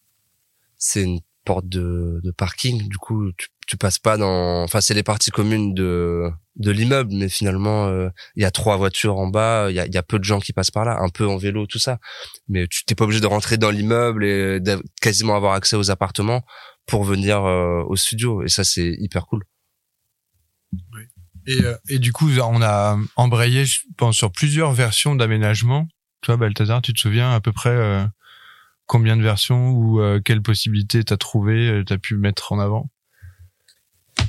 C'est 0.78 1.04
une 1.04 1.20
porte 1.44 1.68
de, 1.68 2.20
de 2.22 2.30
parking. 2.30 2.88
Du 2.88 2.98
coup, 2.98 3.32
tu, 3.36 3.48
tu 3.66 3.76
passes 3.76 3.98
pas 3.98 4.16
dans. 4.16 4.62
Enfin, 4.62 4.80
c'est 4.80 4.94
les 4.94 5.02
parties 5.02 5.30
communes 5.30 5.74
de 5.74 6.30
de 6.56 6.70
l'immeuble, 6.70 7.14
mais 7.14 7.28
finalement, 7.28 7.86
euh, 7.86 8.10
il 8.36 8.42
y 8.42 8.44
a 8.44 8.50
trois 8.50 8.76
voitures 8.76 9.16
en 9.16 9.26
bas. 9.26 9.70
Il 9.70 9.74
y 9.74 9.80
a, 9.80 9.86
y 9.86 9.96
a 9.96 10.02
peu 10.02 10.18
de 10.18 10.24
gens 10.24 10.38
qui 10.38 10.52
passent 10.52 10.70
par 10.70 10.84
là, 10.84 10.98
un 11.00 11.08
peu 11.08 11.26
en 11.26 11.36
vélo, 11.36 11.66
tout 11.66 11.78
ça. 11.78 11.98
Mais 12.48 12.66
tu 12.68 12.84
t'es 12.84 12.94
pas 12.94 13.04
obligé 13.04 13.20
de 13.20 13.26
rentrer 13.26 13.56
dans 13.56 13.70
l'immeuble 13.70 14.24
et 14.24 14.60
de 14.60 14.82
quasiment 15.00 15.34
avoir 15.34 15.54
accès 15.54 15.76
aux 15.76 15.90
appartements 15.90 16.42
pour 16.86 17.04
venir 17.04 17.44
euh, 17.44 17.82
au 17.86 17.96
studio. 17.96 18.42
Et 18.42 18.48
ça, 18.48 18.64
c'est 18.64 18.94
hyper 18.98 19.26
cool. 19.26 19.44
Et, 21.46 21.60
euh, 21.62 21.76
et 21.88 21.98
du 21.98 22.12
coup, 22.12 22.30
on 22.38 22.62
a 22.62 22.98
embrayé, 23.16 23.64
je 23.64 23.80
pense, 23.96 24.16
sur 24.16 24.30
plusieurs 24.30 24.72
versions 24.72 25.14
d'aménagement. 25.14 25.88
Toi, 26.20 26.36
Balthazar, 26.36 26.82
tu 26.82 26.92
te 26.92 27.00
souviens 27.00 27.32
à 27.32 27.40
peu 27.40 27.52
près 27.52 27.70
euh, 27.70 28.04
combien 28.86 29.16
de 29.16 29.22
versions 29.22 29.70
ou 29.70 30.00
euh, 30.00 30.20
quelles 30.24 30.42
possibilités 30.42 31.02
t'as 31.04 31.16
trouvé, 31.16 31.68
euh, 31.68 31.84
t'as 31.84 31.98
pu 31.98 32.16
mettre 32.16 32.52
en 32.52 32.58
avant? 32.58 32.90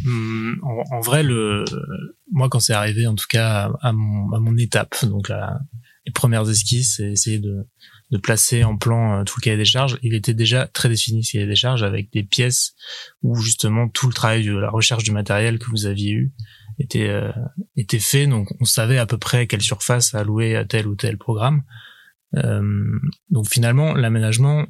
Hum, 0.05 0.59
en, 0.63 0.95
en 0.95 1.01
vrai, 1.01 1.23
le, 1.23 1.65
moi, 2.31 2.49
quand 2.49 2.59
c'est 2.59 2.73
arrivé, 2.73 3.07
en 3.07 3.15
tout 3.15 3.27
cas, 3.29 3.71
à, 3.81 3.91
mon, 3.93 4.31
à 4.33 4.39
mon 4.39 4.57
étape, 4.57 5.05
donc 5.05 5.31
les 6.05 6.11
premières 6.11 6.49
esquisses, 6.49 6.95
c'est 6.97 7.11
essayer 7.11 7.39
de, 7.39 7.65
de 8.11 8.17
placer 8.17 8.63
en 8.63 8.77
plan 8.77 9.19
euh, 9.19 9.23
tout 9.23 9.35
le 9.39 9.43
cahier 9.43 9.57
des 9.57 9.65
charges. 9.65 9.97
Il 10.03 10.13
était 10.13 10.33
déjà 10.33 10.67
très 10.67 10.89
défini 10.89 11.23
ce 11.23 11.33
cahier 11.33 11.47
des 11.47 11.55
charges 11.55 11.83
avec 11.83 12.11
des 12.11 12.23
pièces 12.23 12.75
où 13.21 13.35
justement 13.35 13.89
tout 13.89 14.07
le 14.07 14.13
travail 14.13 14.45
de 14.45 14.55
la 14.55 14.69
recherche 14.69 15.03
du 15.03 15.11
matériel 15.11 15.59
que 15.59 15.69
vous 15.69 15.85
aviez 15.85 16.11
eu 16.11 16.31
était 16.79 17.09
euh, 17.09 17.31
était 17.75 17.99
fait. 17.99 18.27
Donc, 18.27 18.49
on 18.59 18.65
savait 18.65 18.97
à 18.97 19.05
peu 19.05 19.17
près 19.17 19.47
quelle 19.47 19.61
surface 19.61 20.13
allouer 20.13 20.55
à 20.55 20.65
tel 20.65 20.87
ou 20.87 20.95
tel 20.95 21.17
programme. 21.17 21.63
Euh, 22.37 22.99
donc 23.29 23.47
finalement, 23.47 23.93
l'aménagement, 23.93 24.65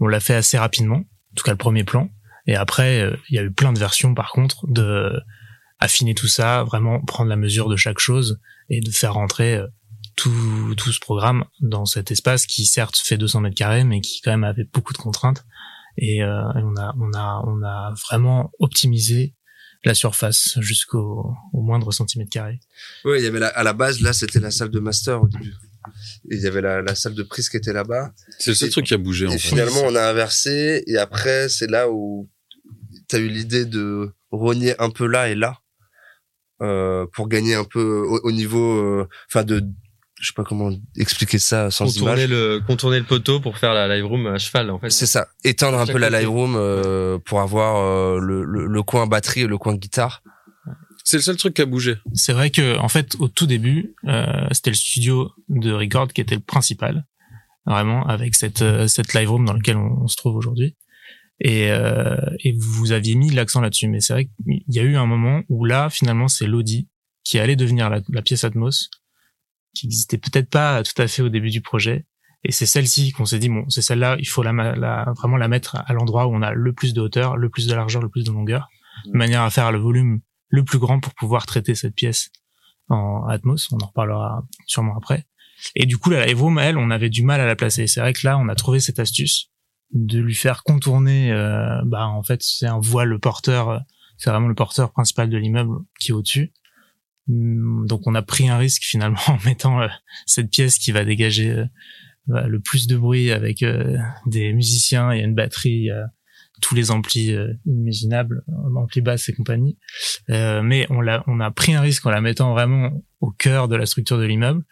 on 0.00 0.06
l'a 0.06 0.20
fait 0.20 0.34
assez 0.34 0.58
rapidement, 0.58 0.96
en 0.96 1.34
tout 1.36 1.44
cas 1.44 1.52
le 1.52 1.58
premier 1.58 1.84
plan. 1.84 2.10
Et 2.46 2.56
après, 2.56 3.00
euh, 3.00 3.16
il 3.28 3.36
y 3.36 3.38
a 3.38 3.42
eu 3.42 3.52
plein 3.52 3.72
de 3.72 3.78
versions 3.78 4.14
par 4.14 4.30
contre 4.30 4.66
de 4.66 5.12
affiner 5.80 6.14
tout 6.14 6.28
ça, 6.28 6.64
vraiment 6.64 7.00
prendre 7.00 7.30
la 7.30 7.36
mesure 7.36 7.68
de 7.68 7.76
chaque 7.76 7.98
chose 7.98 8.40
et 8.70 8.80
de 8.80 8.90
faire 8.90 9.14
rentrer 9.14 9.56
euh, 9.56 9.66
tout, 10.16 10.74
tout 10.76 10.92
ce 10.92 11.00
programme 11.00 11.44
dans 11.60 11.84
cet 11.84 12.10
espace 12.10 12.46
qui 12.46 12.66
certes 12.66 12.96
fait 12.96 13.16
200 13.16 13.40
mètres 13.40 13.56
carrés, 13.56 13.84
mais 13.84 14.00
qui 14.00 14.20
quand 14.20 14.30
même 14.30 14.44
avait 14.44 14.64
beaucoup 14.64 14.92
de 14.92 14.98
contraintes. 14.98 15.44
Et, 15.96 16.22
euh, 16.22 16.42
on 16.56 16.76
a, 16.76 16.94
on 16.98 17.12
a, 17.14 17.42
on 17.46 17.62
a 17.62 17.94
vraiment 18.08 18.50
optimisé 18.58 19.34
la 19.84 19.94
surface 19.94 20.58
jusqu'au 20.60 21.34
au 21.52 21.60
moindre 21.60 21.92
centimètre 21.92 22.30
carré. 22.30 22.58
Ouais, 23.04 23.20
il 23.20 23.24
y 23.24 23.26
avait 23.26 23.38
la, 23.38 23.48
à 23.48 23.62
la 23.62 23.74
base, 23.74 24.00
là, 24.00 24.12
c'était 24.12 24.40
la 24.40 24.50
salle 24.50 24.70
de 24.70 24.80
master 24.80 25.22
au 25.22 25.28
début. 25.28 25.52
Il 26.30 26.40
y 26.40 26.46
avait 26.46 26.60
la, 26.60 26.82
la 26.82 26.94
salle 26.94 27.14
de 27.14 27.22
prise 27.22 27.48
qui 27.48 27.56
était 27.56 27.72
là-bas. 27.72 28.12
C'est 28.38 28.50
le 28.50 28.54
seul 28.54 28.68
Et- 28.68 28.72
truc 28.72 28.86
qui 28.86 28.94
a 28.94 28.98
bougé 28.98 29.26
en 29.26 29.30
Et 29.30 29.38
fait. 29.38 29.48
finalement, 29.48 29.82
on 29.84 29.94
a 29.94 30.02
inversé. 30.08 30.82
Et 30.86 30.96
après, 30.98 31.48
c'est 31.48 31.70
là 31.70 31.90
où 31.90 32.28
tu 33.08 33.16
as 33.16 33.18
eu 33.18 33.28
l'idée 33.28 33.64
de 33.66 34.12
rogner 34.30 34.74
un 34.80 34.90
peu 34.90 35.06
là 35.06 35.28
et 35.28 35.34
là 35.34 35.58
euh, 36.62 37.06
pour 37.12 37.28
gagner 37.28 37.54
un 37.54 37.64
peu 37.64 37.82
au, 38.08 38.20
au 38.24 38.32
niveau, 38.32 38.78
euh, 38.78 39.08
enfin 39.30 39.44
de, 39.44 39.62
je 40.20 40.26
sais 40.28 40.32
pas 40.34 40.44
comment 40.44 40.70
expliquer 40.96 41.38
ça 41.38 41.70
sans 41.70 41.86
Contourner 41.86 42.24
image. 42.24 42.30
le 42.30 42.60
contourner 42.66 42.98
le 43.00 43.04
poteau 43.04 43.40
pour 43.40 43.58
faire 43.58 43.74
la 43.74 43.88
live 43.94 44.06
room 44.06 44.26
à 44.28 44.38
cheval 44.38 44.70
en 44.70 44.78
fait. 44.78 44.88
C'est 44.90 45.06
ça, 45.06 45.28
étendre 45.42 45.78
un 45.78 45.86
peu 45.86 45.98
la 45.98 46.10
live 46.10 46.30
room 46.30 46.54
euh, 46.56 47.18
pour 47.18 47.40
avoir 47.40 47.76
euh, 47.82 48.18
le, 48.20 48.44
le, 48.44 48.66
le 48.66 48.82
coin 48.82 49.06
batterie 49.06 49.42
et 49.42 49.46
le 49.46 49.58
coin 49.58 49.74
guitare. 49.74 50.22
C'est 51.04 51.18
le 51.18 51.22
seul 51.22 51.36
truc 51.36 51.54
qui 51.54 51.62
a 51.62 51.66
bougé. 51.66 51.96
C'est 52.14 52.32
vrai 52.32 52.50
que 52.50 52.78
en 52.78 52.88
fait 52.88 53.14
au 53.18 53.28
tout 53.28 53.46
début 53.46 53.94
euh, 54.06 54.46
c'était 54.52 54.70
le 54.70 54.76
studio 54.76 55.30
de 55.50 55.70
record 55.70 56.08
qui 56.08 56.22
était 56.22 56.34
le 56.34 56.40
principal 56.40 57.06
vraiment 57.66 58.06
avec 58.06 58.34
cette 58.34 58.62
euh, 58.62 58.88
cette 58.88 59.12
live 59.12 59.30
room 59.30 59.44
dans 59.44 59.52
laquelle 59.52 59.76
on, 59.76 60.02
on 60.02 60.08
se 60.08 60.16
trouve 60.16 60.34
aujourd'hui. 60.34 60.76
Et 61.40 61.70
euh, 61.70 62.16
et 62.42 62.52
vous 62.52 62.92
aviez 62.92 63.16
mis 63.16 63.30
l'accent 63.30 63.60
là-dessus 63.60 63.86
mais 63.86 64.00
c'est 64.00 64.14
vrai 64.14 64.24
qu'il 64.24 64.62
y 64.68 64.78
a 64.78 64.82
eu 64.82 64.96
un 64.96 65.04
moment 65.04 65.42
où 65.50 65.66
là 65.66 65.90
finalement 65.90 66.26
c'est 66.26 66.46
l'Audi 66.46 66.88
qui 67.22 67.38
allait 67.38 67.56
devenir 67.56 67.90
la, 67.90 68.00
la 68.08 68.22
pièce 68.22 68.44
Atmos 68.44 68.88
qui 69.74 69.86
existait 69.86 70.18
peut-être 70.18 70.48
pas 70.48 70.82
tout 70.82 71.00
à 71.02 71.06
fait 71.06 71.22
au 71.22 71.28
début 71.28 71.50
du 71.50 71.60
projet. 71.60 72.06
Et 72.44 72.52
c'est 72.52 72.66
celle-ci 72.66 73.12
qu'on 73.12 73.26
s'est 73.26 73.38
dit 73.38 73.50
bon 73.50 73.68
c'est 73.68 73.82
celle-là 73.82 74.16
il 74.20 74.28
faut 74.28 74.42
la, 74.42 74.52
la 74.52 75.12
vraiment 75.18 75.36
la 75.36 75.48
mettre 75.48 75.76
à 75.84 75.92
l'endroit 75.92 76.26
où 76.28 76.34
on 76.34 76.40
a 76.40 76.52
le 76.52 76.72
plus 76.72 76.94
de 76.94 77.02
hauteur 77.02 77.36
le 77.36 77.50
plus 77.50 77.66
de 77.66 77.74
largeur 77.74 78.00
le 78.00 78.08
plus 78.08 78.24
de 78.24 78.32
longueur 78.32 78.68
de 79.06 79.18
manière 79.18 79.42
à 79.42 79.50
faire 79.50 79.70
le 79.70 79.78
volume 79.78 80.20
le 80.54 80.64
plus 80.64 80.78
grand 80.78 81.00
pour 81.00 81.14
pouvoir 81.14 81.46
traiter 81.46 81.74
cette 81.74 81.94
pièce 81.94 82.30
en 82.88 83.26
Atmos. 83.26 83.68
On 83.72 83.78
en 83.82 83.86
reparlera 83.86 84.46
sûrement 84.66 84.96
après. 84.96 85.26
Et 85.74 85.86
du 85.86 85.96
coup, 85.98 86.10
la 86.10 86.26
Live 86.26 86.40
Room, 86.42 86.58
elle, 86.58 86.76
on 86.78 86.90
avait 86.90 87.10
du 87.10 87.22
mal 87.22 87.40
à 87.40 87.46
la 87.46 87.56
placer. 87.56 87.86
C'est 87.86 88.00
vrai 88.00 88.12
que 88.12 88.26
là, 88.26 88.38
on 88.38 88.48
a 88.48 88.54
trouvé 88.54 88.80
cette 88.80 88.98
astuce 88.98 89.50
de 89.92 90.18
lui 90.20 90.34
faire 90.34 90.62
contourner. 90.62 91.32
euh, 91.32 91.80
bah, 91.84 92.06
en 92.06 92.22
fait, 92.22 92.42
c'est 92.42 92.66
un 92.66 92.80
voile 92.80 93.18
porteur. 93.18 93.68
euh, 93.70 93.78
C'est 94.18 94.30
vraiment 94.30 94.48
le 94.48 94.54
porteur 94.54 94.92
principal 94.92 95.30
de 95.30 95.36
l'immeuble 95.38 95.76
qui 96.00 96.10
est 96.10 96.14
au-dessus. 96.14 96.52
Hum, 97.28 97.86
Donc, 97.86 98.02
on 98.06 98.14
a 98.14 98.22
pris 98.22 98.48
un 98.48 98.58
risque 98.58 98.82
finalement 98.82 99.20
en 99.28 99.38
mettant 99.44 99.80
euh, 99.80 99.88
cette 100.26 100.50
pièce 100.50 100.78
qui 100.78 100.92
va 100.92 101.04
dégager 101.04 101.50
euh, 101.50 101.64
bah, 102.26 102.46
le 102.46 102.60
plus 102.60 102.86
de 102.86 102.96
bruit 102.96 103.30
avec 103.30 103.64
des 104.26 104.52
musiciens. 104.52 105.08
A 105.08 105.16
une 105.16 105.34
batterie, 105.34 105.88
tous 106.60 106.74
les 106.74 106.90
amplis 106.90 107.32
euh, 107.32 107.52
imaginables, 107.66 108.44
euh, 108.48 108.76
amplis 108.76 109.00
basses 109.00 109.28
et 109.28 109.32
compagnie. 109.32 109.76
Euh, 110.30 110.62
mais 110.62 110.86
on 110.90 111.00
l'a, 111.00 111.24
on 111.26 111.40
a 111.40 111.50
pris 111.50 111.74
un 111.74 111.80
risque 111.80 112.06
en 112.06 112.10
la 112.10 112.20
mettant 112.20 112.52
vraiment 112.52 112.90
au 113.20 113.30
cœur 113.30 113.68
de 113.68 113.76
la 113.76 113.86
structure 113.86 114.18
de 114.18 114.24
l'immeuble. 114.24 114.62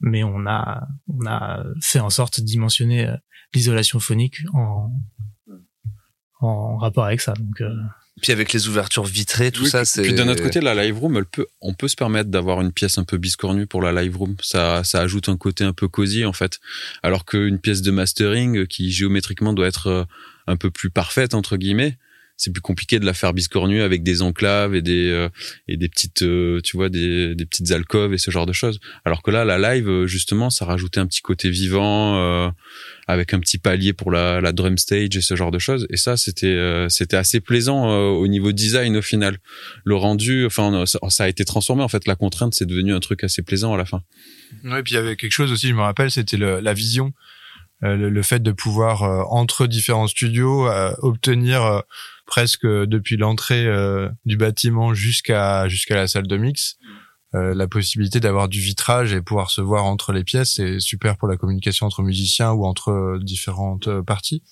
Mais 0.00 0.24
on 0.24 0.46
a, 0.46 0.86
on 1.08 1.26
a 1.26 1.64
fait 1.82 2.00
en 2.00 2.10
sorte 2.10 2.40
de 2.40 2.44
dimensionner 2.46 3.06
euh, 3.06 3.16
l'isolation 3.54 4.00
phonique 4.00 4.36
en, 4.54 4.90
en 6.40 6.76
rapport 6.78 7.04
avec 7.04 7.20
ça. 7.20 7.34
Donc, 7.34 7.60
euh, 7.60 7.74
Puis 8.22 8.32
avec 8.32 8.52
les 8.52 8.68
ouvertures 8.68 9.04
vitrées, 9.04 9.50
tout 9.50 9.64
Oui, 9.64 9.70
ça, 9.70 9.84
c'est. 9.84 10.02
Puis 10.02 10.14
d'un 10.14 10.28
autre 10.28 10.42
côté, 10.42 10.60
la 10.60 10.74
live 10.74 10.98
room, 10.98 11.16
elle 11.16 11.26
peut, 11.26 11.46
on 11.60 11.74
peut 11.74 11.88
se 11.88 11.96
permettre 11.96 12.30
d'avoir 12.30 12.60
une 12.60 12.72
pièce 12.72 12.96
un 12.98 13.04
peu 13.04 13.18
biscornue 13.18 13.66
pour 13.66 13.82
la 13.82 13.92
live 14.02 14.16
room. 14.16 14.36
Ça, 14.42 14.84
ça 14.84 15.00
ajoute 15.00 15.28
un 15.28 15.36
côté 15.36 15.64
un 15.64 15.72
peu 15.72 15.88
cosy 15.88 16.24
en 16.24 16.32
fait. 16.32 16.60
Alors 17.02 17.24
qu'une 17.24 17.58
pièce 17.58 17.82
de 17.82 17.90
mastering 17.90 18.66
qui 18.66 18.90
géométriquement 18.90 19.52
doit 19.52 19.66
être 19.66 19.86
euh, 19.88 20.04
un 20.50 20.56
peu 20.56 20.70
plus 20.70 20.90
parfaite 20.90 21.34
entre 21.34 21.56
guillemets, 21.56 21.96
c'est 22.40 22.52
plus 22.52 22.62
compliqué 22.62 22.98
de 22.98 23.04
la 23.04 23.12
faire 23.12 23.34
biscornue 23.34 23.82
avec 23.82 24.02
des 24.02 24.22
enclaves 24.22 24.74
et 24.74 24.80
des 24.80 25.10
euh, 25.10 25.28
et 25.68 25.76
des 25.76 25.88
petites, 25.90 26.22
euh, 26.22 26.60
tu 26.62 26.76
vois, 26.76 26.88
des, 26.88 27.34
des 27.34 27.44
petites 27.44 27.70
alcôves 27.70 28.14
et 28.14 28.18
ce 28.18 28.30
genre 28.30 28.46
de 28.46 28.54
choses. 28.54 28.80
Alors 29.04 29.22
que 29.22 29.30
là, 29.30 29.44
la 29.44 29.58
live, 29.58 29.88
euh, 29.88 30.06
justement, 30.06 30.48
ça 30.48 30.64
rajoutait 30.64 31.00
un 31.00 31.06
petit 31.06 31.20
côté 31.20 31.50
vivant 31.50 32.50
avec 33.06 33.34
un 33.34 33.40
petit 33.40 33.58
palier 33.58 33.92
pour 33.92 34.10
la, 34.10 34.40
la 34.40 34.52
drum 34.52 34.78
stage 34.78 35.16
et 35.16 35.20
ce 35.20 35.36
genre 35.36 35.50
de 35.50 35.58
choses. 35.58 35.86
Et 35.90 35.98
ça, 35.98 36.16
c'était 36.16 36.86
c'était 36.88 37.16
assez 37.16 37.40
plaisant 37.40 37.90
au 37.90 38.26
niveau 38.26 38.52
design 38.52 38.96
au 38.96 39.02
final 39.02 39.38
le 39.84 39.96
rendu, 39.96 40.46
enfin, 40.46 40.84
ça, 40.86 41.24
a 41.24 41.28
été 41.28 41.44
transformé 41.44 41.82
en 41.82 41.88
fait. 41.88 42.06
La 42.06 42.16
contrainte, 42.16 42.54
c'est 42.54 42.66
devenu 42.66 42.94
un 42.94 43.00
truc 43.00 43.22
assez 43.22 43.42
plaisant 43.42 43.74
à 43.74 43.76
la 43.76 43.84
fin. 43.84 44.02
Ouais, 44.64 44.82
puis 44.82 44.94
il 44.94 44.96
y 44.96 44.98
avait 44.98 45.16
quelque 45.16 45.32
chose 45.32 45.52
aussi, 45.52 45.68
je 45.68 45.74
me 45.74 45.82
rappelle, 45.82 46.10
c'était 46.10 46.38
la 46.38 46.74
vision, 46.74 47.12
le, 47.82 48.10
le 48.10 48.22
fait 48.22 48.40
de 48.42 48.52
pouvoir 48.52 49.02
euh, 49.02 49.22
entre 49.28 49.66
différents 49.66 50.06
studios 50.06 50.66
euh, 50.68 50.92
obtenir 50.98 51.62
euh, 51.64 51.80
presque 52.26 52.64
euh, 52.64 52.86
depuis 52.86 53.16
l'entrée 53.16 53.66
euh, 53.66 54.08
du 54.24 54.36
bâtiment 54.36 54.92
jusqu'à 54.94 55.66
jusqu'à 55.68 55.96
la 55.96 56.06
salle 56.06 56.26
de 56.26 56.36
mix 56.36 56.76
euh, 57.34 57.54
la 57.54 57.68
possibilité 57.68 58.18
d'avoir 58.20 58.48
du 58.48 58.58
vitrage 58.60 59.12
et 59.14 59.22
pouvoir 59.22 59.50
se 59.50 59.60
voir 59.60 59.84
entre 59.84 60.12
les 60.12 60.24
pièces, 60.24 60.54
c'est 60.56 60.80
super 60.80 61.16
pour 61.16 61.28
la 61.28 61.36
communication 61.36 61.86
entre 61.86 62.02
musiciens 62.02 62.50
ou 62.50 62.64
entre 62.66 62.90
euh, 62.90 63.18
différentes 63.22 63.86
euh, 63.86 64.02
parties. 64.02 64.42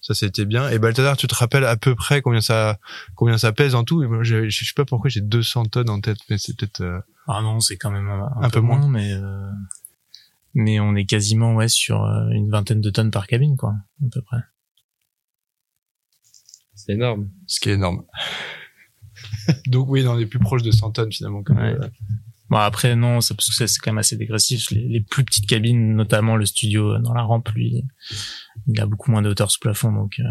Ça 0.00 0.14
c'était 0.14 0.46
bien. 0.46 0.70
Et 0.70 0.78
Balthazar, 0.78 1.16
tu 1.18 1.26
te 1.26 1.34
rappelles 1.34 1.64
à 1.66 1.76
peu 1.76 1.94
près 1.94 2.22
combien 2.22 2.40
ça 2.40 2.78
combien 3.14 3.36
ça 3.36 3.52
pèse 3.52 3.74
en 3.74 3.84
tout? 3.84 4.02
Je 4.22 4.48
sais 4.48 4.64
pas 4.74 4.84
pourquoi 4.86 5.10
j'ai 5.10 5.20
200 5.20 5.64
tonnes 5.66 5.90
en 5.90 6.00
tête, 6.00 6.18
mais 6.30 6.38
c'est 6.38 6.56
peut-être 6.56 6.80
euh, 6.80 6.98
Ah 7.26 7.42
non, 7.42 7.60
c'est 7.60 7.76
quand 7.76 7.90
même 7.90 8.08
un, 8.08 8.22
un 8.36 8.42
Un 8.42 8.48
peu, 8.48 8.60
peu 8.60 8.60
moins. 8.60 8.78
moins, 8.78 8.88
mais 8.88 9.12
euh, 9.12 9.50
mais 10.54 10.80
on 10.80 10.94
est 10.94 11.06
quasiment 11.06 11.54
ouais 11.54 11.68
sur 11.68 12.04
euh, 12.04 12.28
une 12.30 12.50
vingtaine 12.50 12.80
de 12.80 12.90
tonnes 12.90 13.10
par 13.10 13.26
cabine, 13.26 13.56
quoi, 13.56 13.70
à 14.02 14.08
peu 14.12 14.22
près. 14.22 14.38
C'est 16.74 16.92
énorme. 16.92 17.30
ce 17.46 17.60
qui 17.60 17.70
est 17.70 17.74
énorme. 17.74 18.04
Donc 19.66 19.88
oui, 19.88 20.06
on 20.06 20.18
est 20.18 20.26
plus 20.26 20.38
proche 20.38 20.62
de 20.62 20.70
100 20.70 20.92
tonnes 20.92 21.12
finalement. 21.12 21.42
Ouais. 21.48 21.74
euh, 21.74 21.88
Bon 22.50 22.56
après 22.56 22.96
non, 22.96 23.20
c'est 23.20 23.34
parce 23.34 23.48
que 23.48 23.54
ça, 23.54 23.66
c'est 23.66 23.78
quand 23.78 23.90
même 23.92 23.98
assez 23.98 24.16
dégressif. 24.16 24.70
Les, 24.70 24.88
les 24.88 25.00
plus 25.02 25.22
petites 25.24 25.46
cabines, 25.46 25.94
notamment 25.94 26.36
le 26.36 26.46
studio 26.46 26.98
dans 26.98 27.12
la 27.12 27.22
rampe, 27.22 27.50
lui, 27.50 27.84
il 28.66 28.80
a 28.80 28.86
beaucoup 28.86 29.10
moins 29.10 29.20
de 29.20 29.28
hauteur 29.28 29.50
sous 29.50 29.60
plafond, 29.60 29.92
donc 29.92 30.14
euh, 30.20 30.22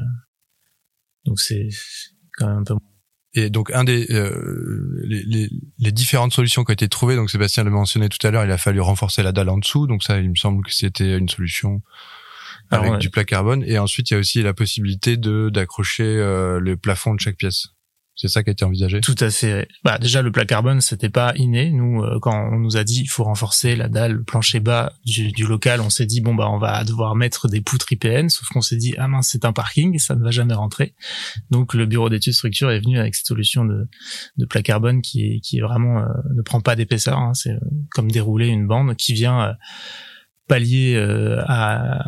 donc 1.26 1.40
c'est 1.40 1.68
c'est 1.70 2.10
quand 2.38 2.48
même 2.48 2.58
un 2.60 2.64
peu. 2.64 2.76
Et 3.38 3.52
donc 3.52 3.70
un 3.72 3.84
des 3.84 4.08
euh, 4.10 5.00
les, 5.04 5.22
les, 5.24 5.50
les 5.78 5.92
différentes 5.92 6.34
solutions 6.34 6.64
qui 6.64 6.72
ont 6.72 6.74
été 6.74 6.88
trouvées, 6.88 7.16
donc 7.16 7.30
Sébastien 7.30 7.64
le 7.64 7.70
mentionnait 7.70 8.10
tout 8.10 8.26
à 8.26 8.32
l'heure, 8.32 8.44
il 8.44 8.52
a 8.52 8.58
fallu 8.58 8.82
renforcer 8.82 9.22
la 9.22 9.32
dalle 9.32 9.50
en 9.50 9.60
dessous, 9.60 9.86
donc 9.86 10.02
ça 10.02 10.20
il 10.20 10.32
me 10.32 10.36
semble 10.36 10.66
que 10.66 10.74
c'était 10.74 11.16
une 11.16 11.30
solution 11.30 11.84
avec 12.72 12.94
ouais. 12.94 12.98
du 12.98 13.12
plat 13.12 13.26
carbone. 13.26 13.64
Et 13.68 13.78
ensuite 13.78 14.10
il 14.10 14.16
y 14.16 14.18
a 14.18 14.20
aussi 14.20 14.42
la 14.42 14.56
possibilité 14.56 15.18
de 15.18 15.50
d'accrocher 15.50 16.04
euh, 16.04 16.60
le 16.60 16.78
plafond 16.78 17.14
de 17.14 17.20
chaque 17.20 17.38
pièce. 17.38 17.68
C'est 18.18 18.30
ça 18.30 18.44
qui 18.44 18.50
a 18.50 18.54
été 18.54 18.66
envisagé? 18.66 19.00
Tout 19.00 19.16
à 19.20 19.30
fait. 19.30 19.68
Bah 19.84 20.00
déjà 20.00 20.24
le 20.24 20.32
plat 20.32 20.44
carbone 20.44 20.82
c'était 20.82 21.10
pas 21.10 21.34
inné. 21.36 21.70
Nous 21.70 22.02
euh, 22.02 22.18
quand 22.20 22.50
on 22.52 22.58
nous 22.58 22.76
a 22.76 22.84
dit 22.84 23.02
il 23.02 23.08
faut 23.08 23.24
renforcer 23.24 23.76
la 23.76 23.90
dalle 23.90 24.14
le 24.14 24.24
plancher 24.24 24.60
bas 24.60 24.92
du, 25.06 25.32
local, 25.46 25.82
on 25.82 25.92
s'est 25.92 26.08
dit 26.08 26.20
bon 26.20 26.34
bah 26.34 26.50
on 26.50 26.58
va 26.58 26.84
devoir 26.84 27.16
mettre 27.16 27.48
des 27.48 27.62
poutres 27.62 27.92
IPN. 27.92 28.30
Sauf 28.30 28.48
qu'on 28.50 28.62
s'est 28.62 28.76
dit 28.76 28.96
ah 28.98 29.08
mince 29.08 29.30
c'est 29.32 29.46
un 29.46 29.54
parking, 29.54 30.00
ça 30.00 30.16
ne 30.16 30.24
va 30.24 30.32
jamais 30.32 30.56
rentrer. 30.56 30.96
Donc 31.52 31.76
le 31.76 31.86
bureau 31.86 32.10
d'études 32.10 32.34
structure 32.34 32.72
est 32.72 32.80
venu 32.80 32.98
avec 32.98 33.14
cette 33.14 33.28
solution 33.28 33.66
de, 33.66 33.88
de 34.38 34.46
plat 34.46 34.64
carbone 34.64 35.04
qui 35.04 35.40
qui 35.42 35.60
vraiment 35.60 36.00
euh, 36.00 36.08
ne 36.36 36.42
prend 36.42 36.60
pas 36.60 36.76
d'épaisseur. 36.76 37.20
Hein, 37.20 37.36
c'est 37.36 37.52
euh, 37.52 37.60
comme 37.92 38.10
dérouler 38.10 38.48
une 38.48 38.66
bande 38.66 38.96
qui 38.96 39.14
vient 39.14 39.50
euh, 39.50 39.54
pallier 40.48 40.98
à 41.46 42.00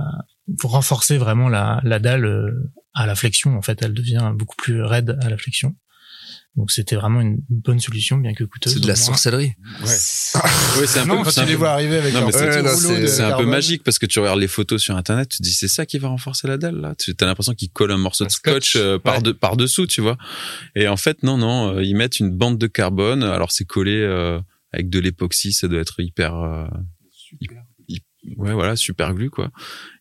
renforcer 0.64 1.18
vraiment 1.18 1.50
la, 1.50 1.82
la 1.84 2.00
dalle 2.00 2.72
à 2.96 3.06
la 3.06 3.14
flexion. 3.14 3.56
En 3.58 3.62
fait, 3.62 3.82
elle 3.84 3.94
devient 3.94 4.32
beaucoup 4.34 4.56
plus 4.56 4.82
raide 4.82 5.20
à 5.22 5.30
la 5.30 5.38
flexion. 5.38 5.76
Donc 6.56 6.72
c'était 6.72 6.96
vraiment 6.96 7.22
une 7.22 7.38
bonne 7.50 7.80
solution, 7.80 8.18
bien 8.18 8.34
que 8.34 8.44
coûteuse. 8.44 8.74
C'est 8.74 8.80
de 8.80 8.88
la 8.88 8.94
moins. 8.96 9.02
sorcellerie. 9.04 9.54
Ouais, 9.82 9.88
c'est 10.88 11.00
un 11.00 11.06
non, 11.06 11.18
peu. 11.20 11.24
quand 11.26 11.32
c'est 11.32 11.40
un 11.42 11.44
tu 11.44 11.50
les 11.50 11.54
peu- 11.56 11.60
vois 11.60 11.70
arriver 11.70 11.98
avec 11.98 12.14
Non, 12.14 12.20
leur 12.22 12.28
mais 12.28 12.32
c'est- 12.34 13.20
Ouais, 13.22 13.22
un 13.22 13.38
peu 13.38 13.46
magique 13.46 13.84
parce 13.84 13.98
que 14.00 14.06
tu 14.06 14.20
regardes 14.20 14.40
les 14.40 14.48
photos 14.48 14.82
sur 14.82 14.96
internet, 14.98 15.30
tu 15.30 15.38
te 15.38 15.44
dis 15.44 15.54
c'est 15.54 15.68
ça 15.68 15.86
qui 15.86 16.00
va 16.00 16.10
renforcer 16.10 16.48
la 16.48 16.58
dalle 16.58 16.76
là. 16.82 16.96
Tu 16.98 17.14
as 17.20 17.26
l'impression 17.26 17.54
qu'ils 17.54 17.70
collent 17.72 17.92
un 17.92 17.98
morceau 17.98 18.24
Un 18.26 18.28
de 18.28 18.32
scotch, 18.32 18.72
scotch, 18.72 18.76
euh, 18.76 18.98
par 19.00 19.18
ouais. 19.18 19.22
de, 19.22 19.32
par 19.32 19.56
dessous, 19.58 19.88
tu 19.88 20.02
vois. 20.02 20.18
Et 20.76 20.88
en 20.88 20.98
fait 20.98 21.24
non 21.24 21.38
non, 21.38 21.76
euh, 21.76 21.84
ils 21.84 21.96
mettent 21.96 22.20
une 22.20 22.32
bande 22.36 22.58
de 22.58 22.68
carbone. 22.68 23.24
Alors 23.24 23.52
c'est 23.52 23.66
collé 23.66 23.96
euh, 23.96 24.40
avec 24.74 24.90
de 24.90 25.00
l'époxy, 25.00 25.54
ça 25.54 25.68
doit 25.68 25.80
être 25.80 26.00
hyper. 26.02 26.36
euh, 26.36 26.66
hy- 27.88 28.02
ouais 28.38 28.54
voilà 28.54 28.76
super 28.76 29.14
glue 29.14 29.30
quoi. 29.30 29.52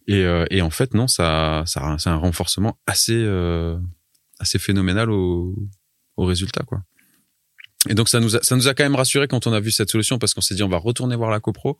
Et, 0.09 0.25
euh, 0.25 0.45
et 0.51 0.63
en 0.63 0.71
fait 0.71 0.95
non 0.95 1.07
ça 1.09 1.63
ça 1.67 1.97
c'est 1.99 2.09
un 2.11 2.17
renforcement 2.17 2.79
assez 2.87 3.15
euh, 3.15 3.77
assez 4.41 4.59
phénoménal 4.59 5.11
au 5.11 5.55
au 6.19 6.27
résultat 6.27 6.63
quoi. 6.65 6.83
Et 7.89 7.95
donc 7.95 8.09
ça 8.09 8.19
nous 8.19 8.37
a, 8.37 8.43
ça 8.43 8.57
nous 8.57 8.67
a 8.67 8.75
quand 8.75 8.83
même 8.83 8.97
rassuré 8.97 9.29
quand 9.29 9.47
on 9.47 9.53
a 9.53 9.61
vu 9.61 9.71
cette 9.71 9.91
solution 9.91 10.19
parce 10.19 10.35
qu'on 10.35 10.41
s'est 10.41 10.57
dit 10.57 10.65
on 10.65 10.69
va 10.69 10.79
retourner 10.79 11.15
voir 11.17 11.31
la 11.31 11.41
copro, 11.41 11.79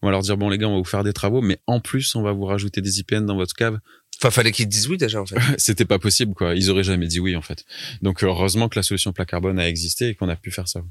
on 0.00 0.06
va 0.06 0.12
leur 0.12 0.22
dire 0.22 0.36
bon 0.36 0.48
les 0.48 0.58
gars 0.58 0.68
on 0.68 0.74
va 0.74 0.78
vous 0.78 0.84
faire 0.84 1.04
des 1.04 1.12
travaux 1.12 1.42
mais 1.42 1.58
en 1.66 1.80
plus 1.80 2.14
on 2.14 2.22
va 2.22 2.32
vous 2.32 2.44
rajouter 2.44 2.80
des 2.80 3.00
IPN 3.00 3.26
dans 3.26 3.36
votre 3.36 3.54
cave. 3.54 3.78
Enfin, 4.18 4.30
fallait 4.30 4.52
qu'ils 4.52 4.68
disent 4.68 4.86
oui 4.88 4.96
déjà 4.96 5.20
en 5.20 5.26
fait. 5.26 5.38
C'était 5.58 5.84
pas 5.84 5.98
possible 5.98 6.34
quoi, 6.34 6.54
ils 6.54 6.70
auraient 6.70 6.84
jamais 6.84 7.08
dit 7.08 7.18
oui 7.18 7.34
en 7.34 7.42
fait. 7.42 7.64
Donc 8.00 8.22
heureusement 8.22 8.68
que 8.68 8.78
la 8.78 8.84
solution 8.84 9.12
plat 9.12 9.26
carbone 9.26 9.58
a 9.58 9.68
existé 9.68 10.08
et 10.08 10.14
qu'on 10.14 10.28
a 10.28 10.36
pu 10.36 10.52
faire 10.52 10.68
ça. 10.68 10.82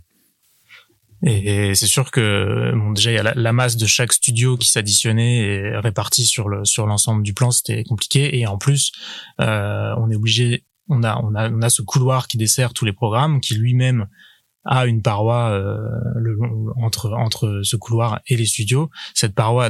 Et 1.25 1.75
c'est 1.75 1.88
sûr 1.88 2.12
que 2.12 2.71
bon 2.73 2.91
déjà 2.91 3.12
il 3.12 3.15
y 3.15 3.17
a 3.17 3.23
la, 3.23 3.33
la 3.33 3.53
masse 3.53 3.75
de 3.75 3.85
chaque 3.85 4.13
studio 4.13 4.55
qui 4.57 4.69
s'additionnait 4.69 5.39
et 5.39 5.77
répartie 5.77 6.25
sur 6.25 6.47
le 6.47 6.63
sur 6.63 6.85
l'ensemble 6.85 7.23
du 7.23 7.33
plan, 7.33 7.51
c'était 7.51 7.83
compliqué. 7.83 8.38
Et 8.38 8.47
en 8.47 8.57
plus, 8.57 8.93
euh, 9.41 9.93
on 9.97 10.09
est 10.09 10.15
obligé, 10.15 10.63
on 10.89 11.04
a 11.04 11.17
on 11.23 11.34
a 11.36 11.49
on 11.49 11.62
a 11.62 11.69
ce 11.69 11.82
couloir 11.82 12.28
qui 12.28 12.38
dessert 12.38 12.73
tous 12.73 12.86
les 12.86 12.93
programmes, 12.93 13.39
qui 13.41 13.56
lui-même 13.56 14.08
a 14.65 14.86
une 14.86 15.02
paroi 15.02 15.49
euh, 15.52 15.78
le 16.17 16.38
entre 16.75 17.13
entre 17.13 17.62
ce 17.63 17.78
couloir 17.78 18.19
et 18.28 18.36
les 18.36 18.45
studios. 18.45 18.89
Cette 19.13 19.34
paroi 19.34 19.69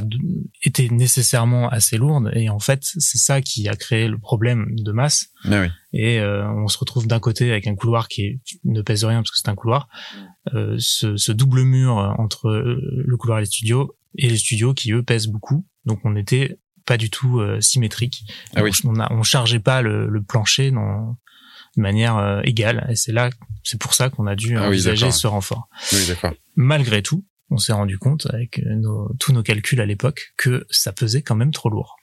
était 0.64 0.88
nécessairement 0.90 1.68
assez 1.68 1.96
lourde 1.96 2.30
et 2.34 2.48
en 2.50 2.58
fait 2.58 2.80
c'est 2.82 3.18
ça 3.18 3.40
qui 3.40 3.68
a 3.68 3.76
créé 3.76 4.08
le 4.08 4.18
problème 4.18 4.66
de 4.76 4.90
masse 4.92 5.26
Ah 5.44 5.60
oui. 5.62 5.68
et 5.92 6.18
euh, 6.18 6.44
on 6.52 6.66
se 6.66 6.76
retrouve 6.76 7.06
d'un 7.06 7.20
côté 7.20 7.50
avec 7.50 7.66
un 7.68 7.76
couloir 7.76 8.08
qui 8.08 8.22
est- 8.22 8.40
ne 8.64 8.82
pèse 8.82 9.04
rien 9.04 9.18
parce 9.18 9.30
que 9.30 9.38
c'est 9.38 9.48
un 9.48 9.54
couloir, 9.54 9.88
euh, 10.54 10.74
ce, 10.78 11.16
ce 11.16 11.30
double 11.32 11.62
mur 11.62 11.92
entre 12.18 12.48
euh, 12.48 12.80
le 13.06 13.16
couloir 13.16 13.38
et 13.38 13.42
les 13.42 13.46
studios 13.46 13.96
et 14.18 14.28
les 14.28 14.36
studios 14.38 14.74
qui 14.74 14.92
eux 14.92 15.04
pèsent 15.04 15.28
beaucoup, 15.28 15.64
donc 15.84 16.00
on 16.04 16.10
n'était 16.10 16.58
pas 16.90 16.96
du 17.04 17.08
tout 17.10 17.38
euh, 17.38 17.60
symétrique. 17.60 18.16
Ah 18.56 18.62
oui. 18.64 18.72
on, 18.84 18.94
on 19.18 19.22
chargeait 19.22 19.60
pas 19.70 19.80
le, 19.80 20.08
le 20.08 20.22
plancher 20.22 20.70
dans, 20.72 21.16
de 21.76 21.82
manière 21.82 22.16
euh, 22.18 22.40
égale 22.42 22.78
et 22.90 22.96
c'est 22.96 23.12
là, 23.12 23.30
c'est 23.62 23.78
pour 23.80 23.94
ça 23.94 24.10
qu'on 24.10 24.26
a 24.26 24.34
dû 24.34 24.56
Ah 24.56 24.66
envisager 24.66 25.10
ce 25.12 25.26
renfort. 25.28 25.68
Oui. 25.92 25.98
Malgré 26.56 27.00
tout, 27.02 27.24
on 27.50 27.58
s'est 27.58 27.72
rendu 27.72 27.96
compte 27.98 28.26
avec 28.34 28.58
euh, 28.58 28.74
nos, 28.74 29.12
tous 29.20 29.32
nos 29.32 29.42
calculs 29.44 29.80
à 29.80 29.86
l'époque 29.86 30.32
que 30.36 30.66
ça 30.70 30.92
pesait 30.92 31.22
quand 31.22 31.36
même 31.36 31.52
trop 31.52 31.70
lourd. 31.70 31.96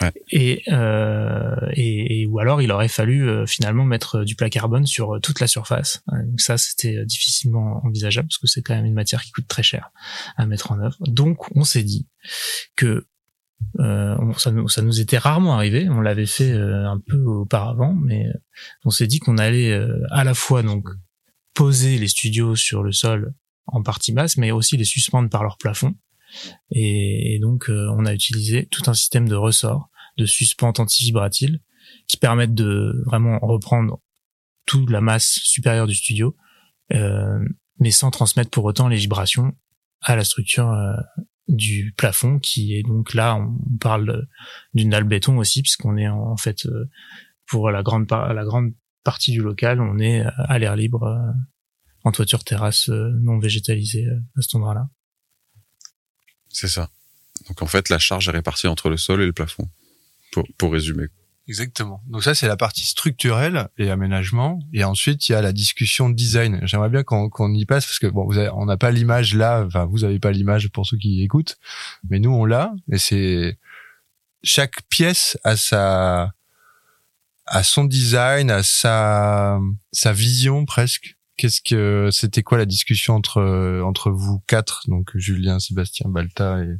Ouais. 0.00 0.12
Et, 0.30 0.62
euh, 0.68 1.56
et, 1.72 2.20
et- 2.22 2.26
ou 2.26 2.38
alors 2.40 2.62
il 2.62 2.70
aurait 2.72 2.88
fallu 3.00 3.28
euh, 3.28 3.46
finalement 3.46 3.84
mettre 3.84 4.22
du 4.24 4.34
plat 4.36 4.50
carbone 4.50 4.86
sur 4.86 5.06
euh, 5.16 5.20
toute 5.20 5.40
la 5.40 5.46
surface. 5.46 6.02
Euh, 6.12 6.22
Donc 6.26 6.40
ça 6.40 6.56
c'était 6.58 7.04
difficilement 7.04 7.80
envisageable 7.84 8.28
parce 8.28 8.38
que 8.38 8.46
c'est 8.46 8.62
quand 8.62 8.74
même 8.74 8.86
une 8.86 8.94
matière 9.02 9.22
qui 9.22 9.30
coûte 9.32 9.48
très 9.48 9.62
cher 9.62 9.90
à 10.36 10.46
mettre 10.46 10.72
en 10.72 10.78
œuvre. 10.80 10.96
Donc 11.06 11.38
on 11.56 11.64
s'est 11.64 11.82
dit 11.84 12.06
que 12.76 13.06
euh, 13.78 14.16
ça, 14.36 14.52
ça 14.68 14.82
nous 14.82 15.00
était 15.00 15.18
rarement 15.18 15.54
arrivé. 15.54 15.88
On 15.88 16.00
l'avait 16.00 16.26
fait 16.26 16.52
euh, 16.52 16.88
un 16.88 16.98
peu 16.98 17.22
auparavant, 17.24 17.94
mais 17.94 18.26
euh, 18.26 18.32
on 18.84 18.90
s'est 18.90 19.06
dit 19.06 19.18
qu'on 19.18 19.38
allait 19.38 19.72
euh, 19.72 20.02
à 20.10 20.24
la 20.24 20.34
fois 20.34 20.62
donc 20.62 20.88
poser 21.54 21.98
les 21.98 22.08
studios 22.08 22.56
sur 22.56 22.82
le 22.82 22.92
sol 22.92 23.34
en 23.66 23.82
partie 23.82 24.12
basse, 24.12 24.36
mais 24.36 24.50
aussi 24.50 24.76
les 24.76 24.84
suspendre 24.84 25.28
par 25.28 25.42
leur 25.42 25.56
plafond. 25.56 25.94
Et, 26.70 27.34
et 27.34 27.38
donc, 27.38 27.68
euh, 27.68 27.88
on 27.96 28.06
a 28.06 28.14
utilisé 28.14 28.66
tout 28.66 28.82
un 28.86 28.94
système 28.94 29.28
de 29.28 29.34
ressorts, 29.34 29.90
de 30.16 30.26
suspentes 30.26 30.80
anti-vibratiles, 30.80 31.60
qui 32.06 32.16
permettent 32.16 32.54
de 32.54 33.02
vraiment 33.06 33.38
reprendre 33.40 34.00
toute 34.66 34.90
la 34.90 35.00
masse 35.00 35.40
supérieure 35.42 35.86
du 35.86 35.94
studio, 35.94 36.36
euh, 36.92 37.40
mais 37.78 37.90
sans 37.90 38.10
transmettre 38.10 38.50
pour 38.50 38.64
autant 38.64 38.88
les 38.88 38.96
vibrations 38.96 39.52
à 40.02 40.16
la 40.16 40.24
structure 40.24 40.70
du 41.50 41.92
plafond, 41.96 42.38
qui 42.38 42.74
est 42.74 42.82
donc 42.82 43.14
là, 43.14 43.36
on 43.36 43.56
parle 43.78 44.26
d'une 44.74 44.90
dalle 44.90 45.04
béton 45.04 45.38
aussi, 45.38 45.62
puisqu'on 45.62 45.96
est 45.96 46.08
en, 46.08 46.36
fait 46.36 46.66
euh, 46.66 46.88
pour 47.46 47.70
la 47.70 47.82
grande 47.82 48.10
la 48.10 48.44
grande 48.44 48.72
partie 49.04 49.32
du 49.32 49.40
local, 49.40 49.80
on 49.80 49.98
est 49.98 50.24
à 50.36 50.58
l'air 50.58 50.76
libre, 50.76 51.04
euh, 51.04 51.32
en 52.04 52.12
toiture 52.12 52.44
terrasse 52.44 52.88
euh, 52.88 53.10
non 53.20 53.38
végétalisée 53.38 54.06
euh, 54.06 54.20
à 54.36 54.42
cet 54.42 54.54
endroit-là. 54.54 54.88
C'est 56.48 56.68
ça. 56.68 56.90
Donc 57.48 57.62
en 57.62 57.66
fait 57.66 57.88
la 57.88 57.98
charge 57.98 58.28
est 58.28 58.32
répartie 58.32 58.66
entre 58.66 58.88
le 58.88 58.96
sol 58.96 59.22
et 59.22 59.26
le 59.26 59.32
plafond. 59.32 59.68
Pour, 60.32 60.46
pour 60.58 60.72
résumer. 60.72 61.06
Exactement. 61.50 62.00
Donc 62.06 62.22
ça, 62.22 62.36
c'est 62.36 62.46
la 62.46 62.56
partie 62.56 62.86
structurelle 62.86 63.68
et 63.76 63.90
aménagement. 63.90 64.60
Et 64.72 64.84
ensuite, 64.84 65.28
il 65.28 65.32
y 65.32 65.34
a 65.34 65.42
la 65.42 65.52
discussion 65.52 66.08
design. 66.08 66.60
J'aimerais 66.62 66.90
bien 66.90 67.02
qu'on 67.02 67.28
qu'on 67.28 67.52
y 67.52 67.64
passe 67.66 67.86
parce 67.86 67.98
que 67.98 68.06
bon, 68.06 68.24
vous 68.24 68.38
avez- 68.38 68.50
on 68.50 68.66
n'a 68.66 68.76
pas 68.76 68.92
l'image 68.92 69.34
là. 69.34 69.64
Enfin, 69.66 69.84
vous 69.84 70.04
avez 70.04 70.20
pas 70.20 70.30
l'image 70.30 70.68
pour 70.68 70.86
ceux 70.86 70.96
qui 70.96 71.22
écoutent, 71.24 71.56
mais 72.08 72.20
nous 72.20 72.30
on 72.30 72.44
l'a. 72.44 72.72
Et 72.92 72.98
c'est 72.98 73.58
chaque 74.44 74.82
pièce 74.90 75.38
a 75.42 75.56
sa 75.56 76.32
à 77.46 77.64
son 77.64 77.84
design, 77.84 78.52
à 78.52 78.62
sa 78.62 79.58
sa 79.90 80.12
vision 80.12 80.64
presque. 80.66 81.16
Qu'est-ce 81.36 81.62
que 81.62 82.10
c'était 82.12 82.44
quoi 82.44 82.58
la 82.58 82.66
discussion 82.66 83.16
entre 83.16 83.42
entre 83.84 84.12
vous 84.12 84.38
quatre 84.46 84.84
donc 84.86 85.10
Julien, 85.16 85.58
Sébastien, 85.58 86.08
Balta 86.10 86.62
et 86.62 86.76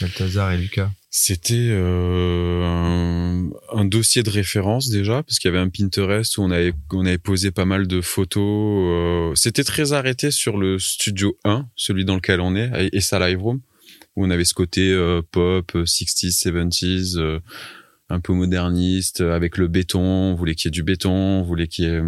Balthazar 0.00 0.52
et 0.52 0.58
Lucas? 0.58 0.88
C'était 1.10 1.68
euh, 1.70 3.48
un, 3.72 3.84
dossier 3.86 4.22
de 4.22 4.28
référence 4.28 4.90
déjà, 4.90 5.22
parce 5.22 5.38
qu'il 5.38 5.48
y 5.50 5.54
avait 5.54 5.62
un 5.62 5.70
Pinterest 5.70 6.36
où 6.36 6.42
on 6.42 6.50
avait, 6.50 6.74
on 6.92 7.06
avait 7.06 7.16
posé 7.16 7.50
pas 7.50 7.64
mal 7.64 7.86
de 7.86 8.02
photos. 8.02 8.42
euh, 8.42 9.34
C'était 9.34 9.64
très 9.64 9.94
arrêté 9.94 10.30
sur 10.30 10.58
le 10.58 10.78
Studio 10.78 11.38
1, 11.44 11.66
celui 11.76 12.04
dans 12.04 12.14
lequel 12.14 12.42
on 12.42 12.54
est, 12.54 12.90
et, 12.92 13.00
sa 13.00 13.26
Live 13.26 13.40
Room, 13.40 13.62
où 14.16 14.26
on 14.26 14.30
avait 14.30 14.44
ce 14.44 14.52
côté 14.52 14.92
euh, 14.92 15.22
pop, 15.32 15.72
euh, 15.76 15.84
60s, 15.84 16.42
70s, 16.42 17.16
euh, 17.18 17.40
un 18.10 18.20
peu 18.20 18.34
moderniste, 18.34 19.22
euh, 19.22 19.34
avec 19.34 19.56
le 19.56 19.66
béton. 19.66 20.00
On 20.00 20.34
voulait 20.34 20.54
qu'il 20.54 20.66
y 20.66 20.68
ait 20.68 20.72
du 20.72 20.82
béton, 20.82 21.10
on 21.10 21.42
voulait 21.42 21.68
qu'il 21.68 21.86
y 21.86 21.88
ait, 21.88 22.02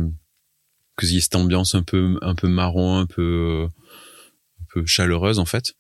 qu'il 0.98 1.12
y 1.12 1.16
ait 1.16 1.20
cette 1.20 1.36
ambiance 1.36 1.74
un 1.74 1.82
peu, 1.82 2.18
un 2.20 2.34
peu 2.34 2.48
marron, 2.48 2.98
un 2.98 3.06
peu, 3.06 3.66
un 4.60 4.64
peu 4.74 4.84
chaleureuse 4.84 5.38
en 5.38 5.46
fait. 5.46 5.74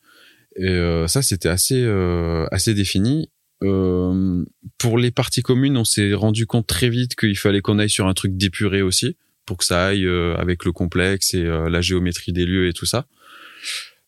Et 0.56 0.68
euh, 0.68 1.06
ça, 1.06 1.22
c'était 1.22 1.48
assez, 1.48 1.82
euh, 1.82 2.46
assez 2.50 2.74
défini. 2.74 3.30
Euh, 3.62 4.44
pour 4.78 4.98
les 4.98 5.10
parties 5.10 5.42
communes, 5.42 5.76
on 5.76 5.84
s'est 5.84 6.14
rendu 6.14 6.46
compte 6.46 6.66
très 6.66 6.88
vite 6.88 7.14
qu'il 7.14 7.36
fallait 7.36 7.60
qu'on 7.60 7.78
aille 7.78 7.90
sur 7.90 8.06
un 8.06 8.14
truc 8.14 8.36
d'épuré 8.36 8.82
aussi, 8.82 9.16
pour 9.46 9.58
que 9.58 9.64
ça 9.64 9.86
aille 9.86 10.06
euh, 10.06 10.34
avec 10.36 10.64
le 10.64 10.72
complexe 10.72 11.34
et 11.34 11.44
euh, 11.44 11.68
la 11.68 11.80
géométrie 11.80 12.32
des 12.32 12.46
lieux 12.46 12.68
et 12.68 12.72
tout 12.72 12.86
ça. 12.86 13.06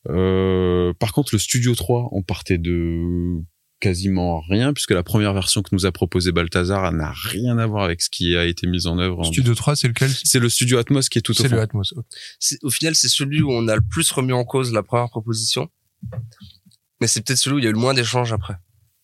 Euh, 0.08 0.92
par 0.94 1.12
contre, 1.12 1.34
le 1.34 1.38
Studio 1.38 1.74
3, 1.74 2.08
on 2.12 2.22
partait 2.22 2.58
de 2.58 3.38
quasiment 3.80 4.40
rien, 4.40 4.72
puisque 4.72 4.92
la 4.92 5.02
première 5.02 5.34
version 5.34 5.60
que 5.62 5.70
nous 5.72 5.86
a 5.86 5.92
proposé 5.92 6.30
Balthazar 6.32 6.90
n'a 6.92 7.12
rien 7.12 7.58
à 7.58 7.66
voir 7.66 7.82
avec 7.84 8.00
ce 8.00 8.10
qui 8.10 8.36
a 8.36 8.44
été 8.46 8.66
mis 8.68 8.86
en 8.86 8.98
œuvre. 8.98 9.20
en- 9.20 9.24
Studio 9.24 9.54
3, 9.54 9.74
c'est 9.76 9.88
lequel? 9.88 10.10
C'est 10.24 10.38
le 10.38 10.48
Studio 10.48 10.78
Atmos 10.78 11.08
qui 11.08 11.18
est 11.18 11.22
tout 11.22 11.32
au 11.32 11.34
C'est 11.42 11.48
fond. 11.48 11.56
le 11.56 11.60
Atmos. 11.62 11.92
C'est- 12.38 12.58
Au 12.62 12.70
final, 12.70 12.94
c'est 12.94 13.08
celui 13.08 13.42
où 13.42 13.50
on 13.52 13.66
a 13.68 13.74
le 13.74 13.82
plus 13.82 14.10
remis 14.12 14.32
en 14.32 14.44
cause 14.44 14.72
la 14.72 14.82
première 14.82 15.08
proposition. 15.10 15.68
Mais 17.00 17.06
c'est 17.06 17.20
peut-être 17.24 17.38
celui 17.38 17.56
où 17.56 17.58
il 17.58 17.64
y 17.64 17.66
a 17.66 17.70
eu 17.70 17.74
le 17.74 17.78
moins 17.78 17.94
d'échanges 17.94 18.32
après. 18.32 18.54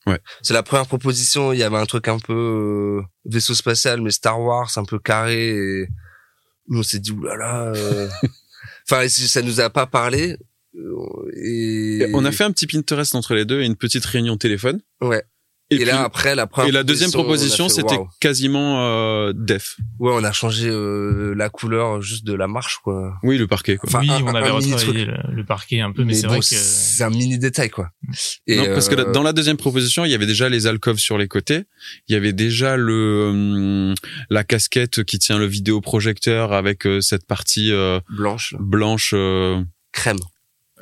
Ouais. 0.06 0.20
C'est 0.42 0.54
la 0.54 0.62
première 0.62 0.86
proposition, 0.86 1.52
il 1.52 1.58
y 1.58 1.62
avait 1.62 1.76
un 1.76 1.84
truc 1.86 2.08
un 2.08 2.18
peu 2.18 3.02
euh, 3.02 3.06
vaisseau 3.24 3.54
spatial, 3.54 4.00
mais 4.00 4.10
Star 4.10 4.40
Wars, 4.40 4.70
un 4.76 4.84
peu 4.84 4.98
carré. 4.98 5.48
Et 5.48 5.88
nous, 6.68 6.80
on 6.80 6.82
s'est 6.82 6.98
dit, 7.00 7.10
oulala. 7.10 7.72
euh. 7.74 8.08
enfin, 8.90 9.08
ça 9.08 9.42
nous 9.42 9.60
a 9.60 9.68
pas 9.70 9.86
parlé. 9.86 10.36
euh, 10.76 11.30
Et... 11.36 11.98
Et 12.02 12.10
On 12.14 12.24
a 12.24 12.32
fait 12.32 12.44
un 12.44 12.52
petit 12.52 12.66
Pinterest 12.66 13.14
entre 13.14 13.34
les 13.34 13.44
deux 13.44 13.60
et 13.60 13.66
une 13.66 13.76
petite 13.76 14.04
réunion 14.04 14.36
téléphone. 14.36 14.80
Ouais. 15.00 15.24
Et, 15.70 15.74
Et, 15.74 15.78
puis- 15.80 15.86
là, 15.86 16.02
après, 16.02 16.34
la 16.34 16.46
première 16.46 16.68
et 16.70 16.72
la 16.72 16.82
deuxième 16.82 17.10
proposition, 17.12 17.68
c'était 17.68 17.98
quasiment 18.20 18.80
euh, 18.86 19.34
def. 19.36 19.76
Ouais, 19.98 20.12
on 20.14 20.24
a 20.24 20.32
changé 20.32 20.66
euh, 20.70 21.34
la 21.36 21.50
couleur 21.50 22.00
juste 22.00 22.24
de 22.24 22.32
la 22.32 22.48
marche, 22.48 22.78
quoi. 22.82 23.18
Oui, 23.22 23.36
le 23.36 23.46
parquet. 23.46 23.76
Quoi. 23.76 23.86
Enfin, 23.90 24.00
oui, 24.00 24.10
un- 24.10 24.22
on 24.22 24.34
avait 24.34 24.48
retravaillé 24.48 25.04
le, 25.04 25.16
le 25.30 25.44
parquet 25.44 25.80
un 25.80 25.92
peu, 25.92 26.02
mais, 26.04 26.08
Mais 26.08 26.14
c'est 26.14 26.22
bon, 26.22 26.28
vrai 26.34 26.40
que 26.40 26.46
c'est 26.46 27.04
un 27.04 27.10
mini 27.10 27.38
détail, 27.38 27.68
quoi. 27.68 27.90
Et 28.46 28.56
non, 28.56 28.64
parce 28.68 28.88
que 28.88 28.94
euh, 28.98 29.12
dans 29.12 29.22
la 29.22 29.34
deuxième 29.34 29.58
proposition, 29.58 30.06
il 30.06 30.10
y 30.10 30.14
avait 30.14 30.24
déjà 30.26 30.48
les 30.48 30.66
alcôves 30.66 30.98
sur 30.98 31.18
les 31.18 31.28
côtés. 31.28 31.64
Il 32.08 32.14
y 32.14 32.16
avait 32.16 32.32
déjà 32.32 32.78
le 32.78 33.28
hum, 33.28 33.94
la 34.30 34.44
casquette 34.44 35.04
qui 35.04 35.18
tient 35.18 35.38
le 35.38 35.44
vidéoprojecteur 35.46 36.54
avec 36.54 36.86
euh, 36.86 37.02
cette 37.02 37.26
partie 37.26 37.72
euh, 37.72 38.00
blanche, 38.08 38.54
blanche 38.58 39.10
euh, 39.14 39.62
crème. 39.92 40.16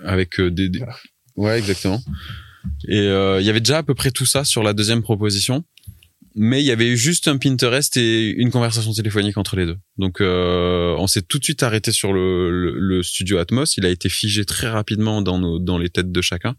avec 0.04 0.38
euh, 0.38 0.48
des, 0.52 0.68
des- 0.68 0.84
ouais 1.34 1.58
exactement. 1.58 2.00
Et 2.88 2.98
euh, 2.98 3.40
il 3.40 3.46
y 3.46 3.50
avait 3.50 3.60
déjà 3.60 3.78
à 3.78 3.82
peu 3.82 3.94
près 3.94 4.10
tout 4.10 4.26
ça 4.26 4.44
sur 4.44 4.62
la 4.62 4.72
deuxième 4.72 5.02
proposition. 5.02 5.64
Mais 6.38 6.62
il 6.62 6.66
y 6.66 6.70
avait 6.70 6.88
eu 6.88 6.98
juste 6.98 7.28
un 7.28 7.38
Pinterest 7.38 7.96
et 7.96 8.28
une 8.28 8.50
conversation 8.50 8.92
téléphonique 8.92 9.38
entre 9.38 9.56
les 9.56 9.64
deux. 9.64 9.78
Donc 9.96 10.20
euh, 10.20 10.94
on 10.98 11.06
s'est 11.06 11.22
tout 11.22 11.38
de 11.38 11.44
suite 11.44 11.62
arrêté 11.62 11.92
sur 11.92 12.12
le, 12.12 12.50
le, 12.50 12.78
le 12.78 13.02
studio 13.02 13.38
Atmos. 13.38 13.78
Il 13.78 13.86
a 13.86 13.88
été 13.88 14.10
figé 14.10 14.44
très 14.44 14.68
rapidement 14.68 15.22
dans, 15.22 15.38
nos, 15.38 15.58
dans 15.58 15.78
les 15.78 15.88
têtes 15.88 16.12
de 16.12 16.20
chacun. 16.20 16.54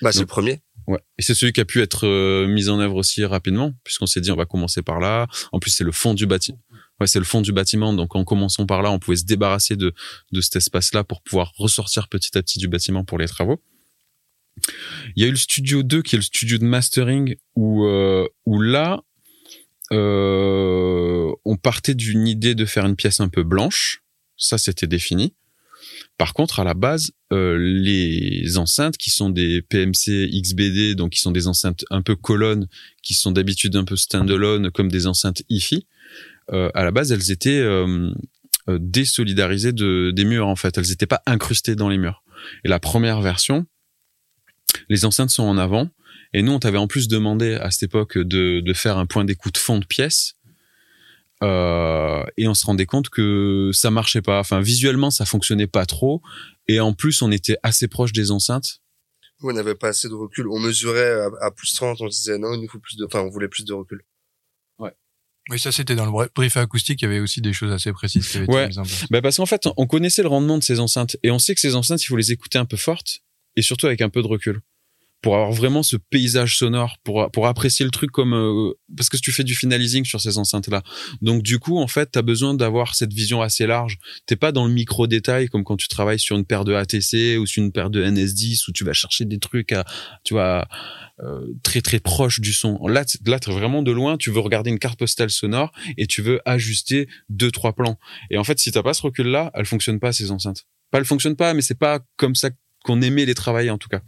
Bah, 0.00 0.12
c'est 0.12 0.20
le 0.20 0.26
premier. 0.26 0.60
Ouais. 0.86 1.00
Et 1.18 1.22
c'est 1.22 1.34
celui 1.34 1.52
qui 1.52 1.60
a 1.60 1.64
pu 1.64 1.80
être 1.82 2.06
euh, 2.06 2.46
mis 2.46 2.68
en 2.68 2.78
œuvre 2.78 2.94
aussi 2.96 3.24
rapidement, 3.24 3.72
puisqu'on 3.82 4.06
s'est 4.06 4.20
dit 4.20 4.30
on 4.30 4.36
va 4.36 4.46
commencer 4.46 4.82
par 4.82 5.00
là. 5.00 5.26
En 5.50 5.58
plus, 5.58 5.72
c'est 5.72 5.84
le 5.84 5.90
fond 5.90 6.14
du 6.14 6.26
bâtiment. 6.26 6.60
Ouais, 7.00 7.08
c'est 7.08 7.18
le 7.18 7.24
fond 7.24 7.40
du 7.40 7.50
bâtiment. 7.50 7.92
Donc, 7.92 8.14
en 8.14 8.24
commençant 8.24 8.66
par 8.66 8.82
là, 8.82 8.92
on 8.92 8.98
pouvait 8.98 9.16
se 9.16 9.24
débarrasser 9.24 9.74
de, 9.76 9.92
de 10.32 10.40
cet 10.40 10.56
espace-là 10.56 11.02
pour 11.02 11.22
pouvoir 11.22 11.52
ressortir 11.56 12.08
petit 12.08 12.38
à 12.38 12.42
petit 12.42 12.58
du 12.58 12.68
bâtiment 12.68 13.04
pour 13.04 13.18
les 13.18 13.26
travaux. 13.26 13.60
Il 15.14 15.22
y 15.22 15.24
a 15.24 15.28
eu 15.28 15.32
le 15.32 15.36
studio 15.36 15.82
2 15.82 16.02
qui 16.02 16.16
est 16.16 16.18
le 16.18 16.22
studio 16.22 16.58
de 16.58 16.64
mastering 16.64 17.36
où, 17.54 17.84
euh, 17.86 18.26
où 18.44 18.60
là, 18.60 19.02
euh, 19.92 21.32
on 21.44 21.56
partait 21.56 21.94
d'une 21.94 22.26
idée 22.26 22.54
de 22.54 22.64
faire 22.64 22.86
une 22.86 22.96
pièce 22.96 23.20
un 23.20 23.28
peu 23.28 23.42
blanche. 23.42 24.02
Ça, 24.36 24.58
c'était 24.58 24.86
défini. 24.86 25.34
Par 26.18 26.32
contre, 26.32 26.60
à 26.60 26.64
la 26.64 26.74
base, 26.74 27.12
euh, 27.32 27.56
les 27.58 28.56
enceintes 28.56 28.96
qui 28.96 29.10
sont 29.10 29.30
des 29.30 29.62
PMC 29.62 30.30
XBD, 30.42 30.94
donc 30.94 31.12
qui 31.12 31.20
sont 31.20 31.30
des 31.30 31.46
enceintes 31.46 31.84
un 31.90 32.02
peu 32.02 32.16
colonnes, 32.16 32.68
qui 33.02 33.14
sont 33.14 33.30
d'habitude 33.32 33.76
un 33.76 33.84
peu 33.84 33.96
standalone, 33.96 34.70
comme 34.70 34.90
des 34.90 35.06
enceintes 35.06 35.42
hi-fi, 35.48 35.86
euh, 36.52 36.70
à 36.74 36.84
la 36.84 36.90
base, 36.90 37.12
elles 37.12 37.30
étaient 37.30 37.64
désolidarisées 38.68 39.72
de, 39.72 40.10
des 40.10 40.24
murs, 40.24 40.48
en 40.48 40.56
fait. 40.56 40.76
Elles 40.76 40.88
n'étaient 40.88 41.06
pas 41.06 41.22
incrustées 41.26 41.76
dans 41.76 41.88
les 41.88 41.98
murs. 41.98 42.24
Et 42.64 42.68
la 42.68 42.80
première 42.80 43.20
version, 43.20 43.66
les 44.88 45.04
enceintes 45.04 45.30
sont 45.30 45.42
en 45.44 45.58
avant. 45.58 45.88
Et 46.32 46.42
nous, 46.42 46.52
on 46.52 46.58
t'avait 46.58 46.78
en 46.78 46.86
plus 46.88 47.08
demandé 47.08 47.54
à 47.54 47.70
cette 47.70 47.84
époque 47.84 48.18
de, 48.18 48.60
de 48.60 48.72
faire 48.74 48.98
un 48.98 49.06
point 49.06 49.24
d'écoute 49.24 49.56
fond 49.58 49.78
de 49.78 49.86
pièce. 49.86 50.34
Euh, 51.42 52.24
et 52.36 52.48
on 52.48 52.54
se 52.54 52.64
rendait 52.66 52.86
compte 52.86 53.08
que 53.10 53.70
ça 53.72 53.90
marchait 53.90 54.22
pas. 54.22 54.40
Enfin, 54.40 54.60
visuellement, 54.60 55.10
ça 55.10 55.24
fonctionnait 55.24 55.66
pas 55.66 55.86
trop. 55.86 56.22
Et 56.68 56.80
en 56.80 56.92
plus, 56.94 57.22
on 57.22 57.30
était 57.30 57.58
assez 57.62 57.88
proche 57.88 58.12
des 58.12 58.30
enceintes. 58.30 58.80
On 59.42 59.52
n'avait 59.52 59.74
pas 59.74 59.88
assez 59.88 60.08
de 60.08 60.14
recul. 60.14 60.48
On 60.48 60.58
mesurait 60.58 61.10
à, 61.20 61.28
à 61.46 61.50
plus 61.50 61.74
30, 61.74 62.00
on 62.00 62.08
disait 62.08 62.38
non, 62.38 62.54
il 62.54 62.62
nous 62.62 62.68
faut 62.68 62.78
plus 62.78 62.96
de, 62.96 63.04
enfin, 63.04 63.20
on 63.20 63.28
voulait 63.28 63.48
plus 63.48 63.64
de 63.64 63.72
recul. 63.72 64.02
Oui, 65.48 65.60
ça 65.60 65.70
c'était 65.70 65.94
dans 65.94 66.06
le 66.06 66.10
bri- 66.10 66.26
brief 66.34 66.56
acoustique, 66.56 67.00
il 67.02 67.04
y 67.04 67.06
avait 67.06 67.20
aussi 67.20 67.40
des 67.40 67.52
choses 67.52 67.70
assez 67.70 67.92
précises 67.92 68.26
qui 68.26 68.38
avaient 68.38 68.50
Ouais. 68.50 68.62
été 68.62 68.66
mises 68.70 68.78
en 68.78 68.82
place. 68.82 69.06
Bah 69.10 69.22
parce 69.22 69.36
qu'en 69.36 69.46
fait, 69.46 69.68
on 69.76 69.86
connaissait 69.86 70.22
le 70.22 70.28
rendement 70.28 70.58
de 70.58 70.62
ces 70.64 70.80
enceintes 70.80 71.16
et 71.22 71.30
on 71.30 71.38
sait 71.38 71.54
que 71.54 71.60
ces 71.60 71.76
enceintes, 71.76 72.02
il 72.02 72.06
faut 72.06 72.16
les 72.16 72.32
écouter 72.32 72.58
un 72.58 72.64
peu 72.64 72.76
fortes 72.76 73.20
et 73.56 73.62
surtout 73.62 73.86
avec 73.86 74.00
un 74.00 74.08
peu 74.08 74.22
de 74.22 74.26
recul 74.26 74.60
pour 75.22 75.34
avoir 75.34 75.50
vraiment 75.50 75.82
ce 75.82 75.96
paysage 75.96 76.56
sonore, 76.56 76.98
pour 77.02 77.30
pour 77.32 77.46
apprécier 77.46 77.84
le 77.84 77.90
truc 77.90 78.10
comme 78.12 78.34
euh, 78.34 78.72
parce 78.96 79.08
que 79.08 79.16
tu 79.16 79.32
fais 79.32 79.44
du 79.44 79.54
finalizing 79.54 80.04
sur 80.04 80.20
ces 80.20 80.38
enceintes 80.38 80.68
là. 80.68 80.82
Donc 81.22 81.42
du 81.42 81.58
coup, 81.58 81.78
en 81.78 81.88
fait, 81.88 82.12
tu 82.12 82.18
as 82.18 82.22
besoin 82.22 82.54
d'avoir 82.54 82.94
cette 82.94 83.12
vision 83.12 83.42
assez 83.42 83.66
large. 83.66 83.98
T'es 84.26 84.36
pas 84.36 84.52
dans 84.52 84.66
le 84.66 84.72
micro 84.72 85.06
détail 85.06 85.48
comme 85.48 85.64
quand 85.64 85.76
tu 85.76 85.88
travailles 85.88 86.20
sur 86.20 86.36
une 86.36 86.44
paire 86.44 86.64
de 86.64 86.74
ATC 86.74 87.38
ou 87.40 87.46
sur 87.46 87.62
une 87.62 87.72
paire 87.72 87.90
de 87.90 88.04
NS10 88.04 88.68
où 88.68 88.72
tu 88.72 88.84
vas 88.84 88.92
chercher 88.92 89.24
des 89.24 89.38
trucs 89.38 89.72
à 89.72 89.84
tu 90.22 90.34
vois 90.34 90.68
euh, 91.24 91.46
très 91.62 91.80
très 91.80 91.98
proche 91.98 92.40
du 92.40 92.52
son. 92.52 92.86
Là, 92.86 93.04
là, 93.26 93.40
t'es 93.40 93.50
vraiment 93.50 93.82
de 93.82 93.90
loin. 93.90 94.18
Tu 94.18 94.30
veux 94.30 94.40
regarder 94.40 94.70
une 94.70 94.78
carte 94.78 94.98
postale 94.98 95.30
sonore 95.30 95.72
et 95.96 96.06
tu 96.06 96.22
veux 96.22 96.40
ajuster 96.44 97.08
deux 97.30 97.50
trois 97.50 97.72
plans. 97.72 97.98
Et 98.30 98.38
en 98.38 98.44
fait, 98.44 98.58
si 98.58 98.70
t'as 98.70 98.82
pas 98.82 98.94
ce 98.94 99.02
recul-là, 99.02 99.50
elles 99.54 99.66
fonctionnent 99.66 99.98
pas 99.98 100.12
ces 100.12 100.30
enceintes. 100.30 100.66
Pas 100.92 100.98
elles 100.98 101.04
fonctionnent 101.04 101.36
pas, 101.36 101.52
mais 101.52 101.62
c'est 101.62 101.78
pas 101.78 101.98
comme 102.16 102.36
ça 102.36 102.50
qu'on 102.86 103.02
aimait 103.02 103.26
les 103.26 103.34
travailler 103.34 103.70
en 103.70 103.78
tout 103.78 103.88
cas. 103.88 104.00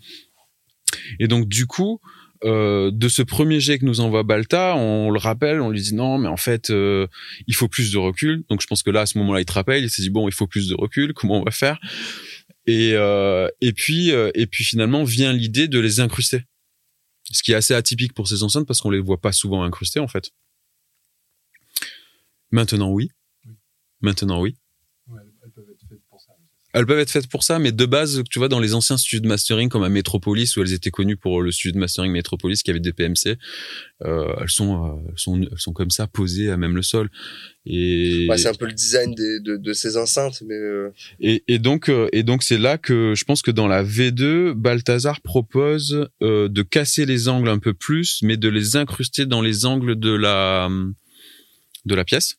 Et 1.19 1.29
donc 1.29 1.49
du 1.49 1.67
coup, 1.67 2.01
euh, 2.45 2.93
de 2.93 3.09
ce 3.09 3.23
premier 3.23 3.59
jet 3.59 3.81
que 3.81 3.85
nous 3.85 4.01
envoie 4.01 4.23
Balta, 4.23 4.77
on 4.77 5.11
le 5.11 5.19
rappelle, 5.19 5.61
on 5.61 5.71
lui 5.71 5.83
dit 5.83 5.95
non, 5.95 6.19
mais 6.19 6.29
en 6.29 6.37
fait, 6.37 6.71
euh, 6.71 7.09
il 7.49 7.55
faut 7.55 7.69
plus 7.69 7.91
de 7.91 7.99
recul. 7.99 8.45
Donc 8.49 8.63
je 8.63 8.67
pense 8.67 8.83
que 8.83 8.91
là, 8.91 9.03
à 9.03 9.07
ce 9.07 9.19
moment-là, 9.19 9.41
il 9.41 9.45
te 9.45 9.53
rappelle, 9.53 9.83
il 9.83 9.91
s'est 9.91 10.03
dit 10.03 10.11
bon, 10.11 10.29
il 10.29 10.33
faut 10.33 10.47
plus 10.47 10.69
de 10.69 10.75
recul. 10.75 11.13
Comment 11.13 11.41
on 11.41 11.45
va 11.45 11.51
faire? 11.51 11.79
Et 12.67 12.93
euh, 12.95 13.49
et 13.61 13.73
puis 13.73 14.11
et 14.11 14.47
puis 14.47 14.65
finalement 14.65 15.05
vient 15.05 15.33
l'idée 15.33 15.69
de 15.69 15.81
les 15.81 16.01
incruster. 16.01 16.45
Ce 17.31 17.43
qui 17.43 17.53
est 17.53 17.57
assez 17.57 17.75
atypique 17.75 18.15
pour 18.15 18.29
ces 18.29 18.43
enceintes 18.43 18.67
parce 18.67 18.81
qu'on 18.81 18.91
les 18.91 19.01
voit 19.01 19.21
pas 19.21 19.33
souvent 19.33 19.63
incrustées 19.65 20.01
en 20.01 20.09
fait. 20.09 20.31
Maintenant 22.53 22.91
oui. 22.91 23.11
Maintenant 24.01 24.41
oui. 24.41 24.57
Elles 26.75 26.85
peuvent 26.85 26.99
être 26.99 27.11
faites 27.11 27.29
pour 27.29 27.45
ça, 27.45 27.59
mais 27.59 27.73
de 27.73 27.87
base, 27.87 28.23
tu 28.31 28.39
vois, 28.39 28.49
dans 28.49 28.61
les 28.61 28.75
anciens 28.75 28.99
studios 28.99 29.21
de 29.21 29.27
mastering 29.27 29.71
comme 29.71 29.85
à 29.85 29.89
Metropolis, 29.89 30.55
où 30.57 30.61
elles 30.61 30.75
étaient 30.75 30.91
connues 30.91 31.17
pour 31.17 31.41
le 31.41 31.51
studio 31.51 31.73
de 31.73 31.79
mastering 31.79 32.13
Metropolis, 32.13 32.63
qui 32.63 32.71
avait 32.71 32.79
des 32.79 32.93
PMC, 32.93 33.39
euh, 34.05 34.35
elles 34.39 34.51
sont, 34.51 34.85
euh, 34.85 35.09
elles 35.09 35.19
sont, 35.19 35.41
elles 35.41 35.59
sont 35.59 35.73
comme 35.73 35.91
ça 35.91 36.07
posées 36.07 36.51
à 36.51 36.59
même 36.59 36.77
le 36.77 36.83
sol. 36.83 37.09
Et 37.65 38.27
Ouais, 38.29 38.37
c'est 38.37 38.49
un 38.49 38.55
peu 38.55 38.67
le 38.67 38.75
design 38.75 39.15
des, 39.15 39.41
de, 39.41 39.57
de 39.57 39.73
ces 39.73 39.97
enceintes, 39.97 40.43
mais 40.47 40.57
euh, 40.57 40.93
et, 41.21 41.43
et 41.49 41.59
donc, 41.59 41.91
et 42.13 42.23
donc 42.23 42.43
c'est 42.43 42.59
là 42.59 42.77
que 42.77 43.15
je 43.17 43.25
pense 43.25 43.41
que 43.41 43.51
dans 43.51 43.67
la 43.67 43.83
V2, 43.83 44.53
Balthazar 44.53 45.23
propose 45.23 46.09
de 46.21 46.63
casser 46.63 47.07
les 47.07 47.29
angles 47.29 47.49
un 47.49 47.59
peu 47.59 47.73
plus, 47.73 48.21
mais 48.23 48.37
de 48.37 48.49
les 48.49 48.77
incruster 48.77 49.25
dans 49.25 49.41
les 49.41 49.65
angles 49.65 49.99
de 49.99 50.13
la 50.13 50.69
de 51.87 51.95
la 51.95 52.05
pièce. 52.05 52.37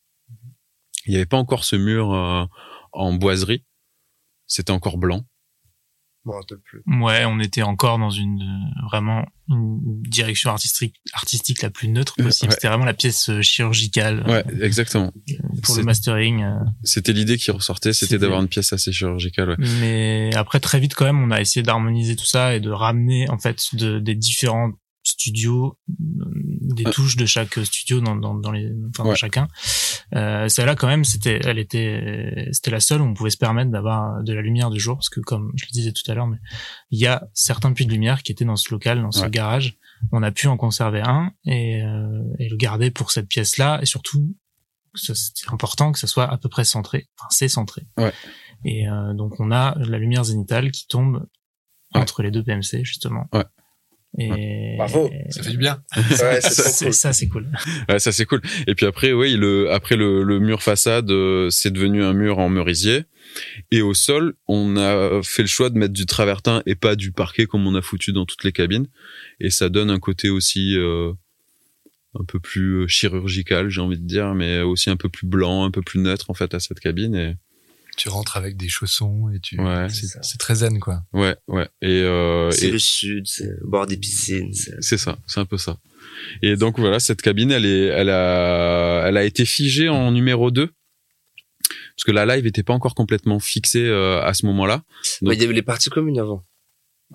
Il 1.07 1.11
n'y 1.11 1.15
avait 1.15 1.25
pas 1.25 1.37
encore 1.37 1.63
ce 1.63 1.75
mur 1.75 2.47
en 2.91 3.13
boiserie, 3.13 3.63
c'était 4.49 4.71
encore 4.71 4.97
blanc. 4.97 5.23
plus. 6.65 6.83
Ouais, 7.01 7.23
on 7.25 7.39
était 7.39 7.63
encore 7.63 7.97
dans 7.97 8.11
une 8.11 8.41
euh, 8.41 8.85
vraiment 8.87 9.25
une 9.47 9.79
direction 10.03 10.51
artistique 10.51 10.95
artistique 11.13 11.61
la 11.63 11.71
plus 11.71 11.87
neutre 11.87 12.15
possible. 12.17 12.49
Ouais. 12.49 12.55
C'était 12.55 12.67
vraiment 12.67 12.85
la 12.85 12.93
pièce 12.93 13.29
euh, 13.29 13.41
chirurgicale 13.41 14.23
euh, 14.27 14.43
Ouais, 14.43 14.63
exactement. 14.63 15.11
pour 15.63 15.73
c'est- 15.75 15.81
le 15.81 15.85
mastering. 15.85 16.43
euh. 16.43 16.59
C'était 16.83 17.13
l'idée 17.13 17.37
qui 17.37 17.49
ressortait, 17.49 17.93
c'était 17.93 18.07
C'était- 18.07 18.19
d'avoir 18.19 18.41
une 18.41 18.47
pièce 18.47 18.73
assez 18.73 18.91
chirurgicale. 18.91 19.49
Ouais. 19.51 19.55
Mais 19.79 20.29
après 20.35 20.59
très 20.59 20.79
vite 20.79 20.93
quand 20.93 21.05
même, 21.05 21.23
on 21.23 21.31
a 21.31 21.41
essayé 21.41 21.63
d'harmoniser 21.63 22.15
tout 22.15 22.25
ça 22.25 22.53
et 22.53 22.59
de 22.59 22.69
ramener 22.69 23.27
en 23.29 23.39
fait 23.39 23.73
de, 23.73 23.97
des 23.99 24.13
différents 24.13 24.71
studios, 25.03 25.77
euh, 25.89 25.93
des 26.61 26.83
touches 26.85 27.15
de 27.15 27.25
chaque 27.25 27.53
studio 27.63 28.01
dans, 28.01 28.15
dans, 28.15 28.35
dans 28.35 28.51
les, 28.51 28.69
enfin 28.89 29.03
dans 29.03 29.15
chacun. 29.15 29.47
Euh, 30.15 30.47
celle-là 30.49 30.75
quand 30.75 30.87
même, 30.87 31.03
c'était, 31.03 31.39
elle 31.45 31.57
était, 31.59 32.47
c'était 32.51 32.71
la 32.71 32.79
seule 32.79 33.01
où 33.01 33.05
on 33.05 33.13
pouvait 33.13 33.29
se 33.29 33.37
permettre 33.37 33.71
d'avoir 33.71 34.23
de 34.23 34.33
la 34.33 34.41
lumière 34.41 34.69
du 34.69 34.79
jour 34.79 34.95
parce 34.97 35.09
que 35.09 35.19
comme 35.21 35.51
je 35.55 35.65
le 35.65 35.71
disais 35.71 35.91
tout 35.93 36.09
à 36.11 36.15
l'heure, 36.15 36.27
mais 36.27 36.37
il 36.91 36.99
y 36.99 37.07
a 37.07 37.27
certains 37.33 37.71
puits 37.73 37.85
de 37.85 37.91
lumière 37.91 38.23
qui 38.23 38.31
étaient 38.31 38.45
dans 38.45 38.55
ce 38.55 38.71
local, 38.73 39.01
dans 39.01 39.11
ce 39.11 39.21
Ouais. 39.23 39.29
garage. 39.29 39.77
On 40.11 40.23
a 40.23 40.31
pu 40.31 40.47
en 40.47 40.57
conserver 40.57 41.01
un 41.01 41.31
et, 41.45 41.81
euh, 41.83 42.23
et 42.39 42.47
le 42.49 42.55
garder 42.57 42.91
pour 42.91 43.11
cette 43.11 43.27
pièce-là 43.27 43.79
et 43.81 43.85
surtout 43.85 44.35
c'est 44.95 45.13
important 45.49 45.91
que 45.91 45.99
ça 45.99 46.07
soit 46.07 46.27
à 46.29 46.37
peu 46.37 46.49
près 46.49 46.65
centré. 46.65 47.07
Enfin, 47.17 47.27
c'est 47.29 47.47
centré. 47.47 47.83
Ouais. 47.97 48.11
Et 48.65 48.87
euh, 48.89 49.13
donc 49.13 49.39
on 49.39 49.51
a 49.51 49.75
la 49.77 49.97
lumière 49.97 50.23
zénitale 50.23 50.71
qui 50.71 50.87
tombe 50.87 51.25
entre 51.93 52.23
les 52.23 52.31
deux 52.31 52.43
PMC 52.43 52.83
justement. 52.83 53.27
Ouais. 53.33 53.45
Et 54.17 54.75
Bravo. 54.77 55.09
Ça 55.29 55.43
fait 55.43 55.51
du 55.51 55.57
bien. 55.57 55.83
Ouais, 55.95 56.39
cool. 56.79 56.93
ça 56.93 57.13
c'est 57.13 57.27
cool. 57.27 57.47
Ouais, 57.87 57.99
ça 57.99 58.11
c'est 58.11 58.25
cool. 58.25 58.41
Et 58.67 58.75
puis 58.75 58.85
après, 58.85 59.13
oui, 59.13 59.35
le 59.35 59.71
après 59.71 59.95
le, 59.95 60.23
le 60.23 60.39
mur 60.39 60.63
façade, 60.63 61.11
euh, 61.11 61.49
c'est 61.49 61.71
devenu 61.71 62.03
un 62.03 62.13
mur 62.13 62.39
en 62.39 62.49
merisier. 62.49 63.03
Et 63.71 63.81
au 63.81 63.93
sol, 63.93 64.33
on 64.47 64.77
a 64.77 65.21
fait 65.23 65.43
le 65.43 65.47
choix 65.47 65.69
de 65.69 65.77
mettre 65.77 65.93
du 65.93 66.07
travertin 66.07 66.63
et 66.65 66.75
pas 66.75 66.95
du 66.95 67.11
parquet 67.11 67.45
comme 67.45 67.67
on 67.67 67.75
a 67.75 67.81
foutu 67.81 68.11
dans 68.11 68.25
toutes 68.25 68.43
les 68.43 68.51
cabines. 68.51 68.87
Et 69.39 69.51
ça 69.51 69.69
donne 69.69 69.91
un 69.91 69.99
côté 69.99 70.29
aussi 70.29 70.75
euh, 70.75 71.13
un 72.15 72.23
peu 72.23 72.39
plus 72.39 72.81
euh, 72.83 72.87
chirurgical, 72.87 73.69
j'ai 73.69 73.81
envie 73.81 73.99
de 73.99 74.07
dire, 74.07 74.33
mais 74.33 74.61
aussi 74.61 74.89
un 74.89 74.97
peu 74.97 75.09
plus 75.09 75.27
blanc, 75.27 75.65
un 75.65 75.71
peu 75.71 75.83
plus 75.83 75.99
neutre 75.99 76.31
en 76.31 76.33
fait 76.33 76.53
à 76.55 76.59
cette 76.59 76.79
cabine. 76.79 77.15
Et 77.15 77.35
Tu 77.99 78.07
rentres 78.07 78.37
avec 78.37 78.55
des 78.55 78.69
chaussons 78.69 79.29
et 79.29 79.39
tu. 79.41 79.59
Ouais. 79.59 79.89
c'est- 79.89 80.37
très 80.37 80.55
zen, 80.55 80.79
quoi. 80.79 81.01
ouais, 81.11 81.35
ouais. 81.49 81.67
Et, 81.81 82.01
euh, 82.01 82.49
C'est 82.49 82.67
et- 82.67 82.71
le 82.71 82.79
sud, 82.79 83.27
c'est 83.27 83.43
le 83.43 83.59
bord 83.67 83.87
des 83.87 83.97
piscines. 83.97 84.53
c'est- 84.53 84.97
ça, 84.97 85.17
c'est 85.27 85.39
un 85.41 85.45
peu 85.45 85.57
ça. 85.57 85.77
Et 86.41 86.55
donc 86.55 86.79
voilà, 86.79 87.01
cette 87.01 87.21
cabine, 87.21 87.51
elle 87.51 87.65
est, 87.65 87.87
elle 87.87 88.09
a, 88.09 89.03
elle 89.05 89.17
a 89.17 89.25
été 89.25 89.43
figée 89.43 89.89
en 89.89 90.11
numéro 90.13 90.49
2 90.49 90.67
parce 90.67 92.03
que 92.05 92.11
la 92.11 92.25
live 92.25 92.45
était 92.47 92.63
pas 92.63 92.73
encore 92.73 92.95
complètement 92.95 93.39
fixée 93.39 93.85
euh, 93.85 94.21
à 94.23 94.33
ce 94.33 94.45
moment-là. 94.45 94.83
Donc- 95.21 95.29
Ouais, 95.31 95.35
il 95.35 95.41
y 95.41 95.43
avait 95.43 95.53
les 95.53 95.61
parties 95.61 95.89
communes 95.89 96.19
avant. 96.19 96.45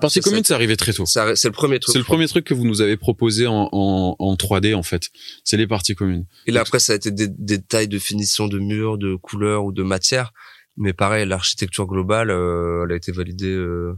Partie 0.00 0.20
Ça, 0.20 0.28
commune, 0.28 0.42
c'est 0.44 0.52
arrivé 0.54 0.76
très 0.76 0.92
tôt. 0.92 1.06
C'est 1.06 1.22
le 1.44 1.50
premier 1.52 1.78
truc. 1.78 1.92
C'est 1.92 1.98
le 1.98 2.04
premier 2.04 2.26
truc 2.26 2.44
que 2.44 2.52
vous 2.52 2.64
nous 2.66 2.80
avez 2.80 2.96
proposé 2.96 3.46
en, 3.46 3.68
en, 3.72 4.16
en 4.18 4.34
3D 4.36 4.74
en 4.74 4.82
fait. 4.82 5.08
C'est 5.44 5.56
les 5.56 5.68
parties 5.68 5.94
communes. 5.94 6.26
Et 6.46 6.50
là, 6.52 6.60
après, 6.62 6.80
ça 6.80 6.92
a 6.92 6.96
été 6.96 7.10
des, 7.12 7.28
des 7.28 7.58
détails 7.58 7.86
de 7.88 7.98
finition 8.00 8.48
de 8.48 8.58
mur, 8.58 8.98
de 8.98 9.14
couleur 9.14 9.64
ou 9.64 9.72
de 9.72 9.82
matière. 9.84 10.32
Mais 10.76 10.92
pareil, 10.92 11.26
l'architecture 11.26 11.86
globale, 11.86 12.30
euh, 12.30 12.84
elle 12.84 12.92
a 12.92 12.96
été 12.96 13.12
validée. 13.12 13.46
euh, 13.46 13.94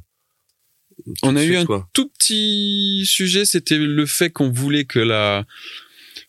tout 1.07 1.12
On 1.22 1.37
a 1.37 1.45
eu 1.45 1.57
un 1.57 1.64
quoi. 1.64 1.89
tout 1.93 2.09
petit 2.09 3.05
sujet, 3.07 3.45
c'était 3.45 3.79
le 3.79 4.07
fait 4.07 4.31
qu'on 4.31 4.51
voulait 4.51 4.85
que 4.85 4.99
la 4.99 5.45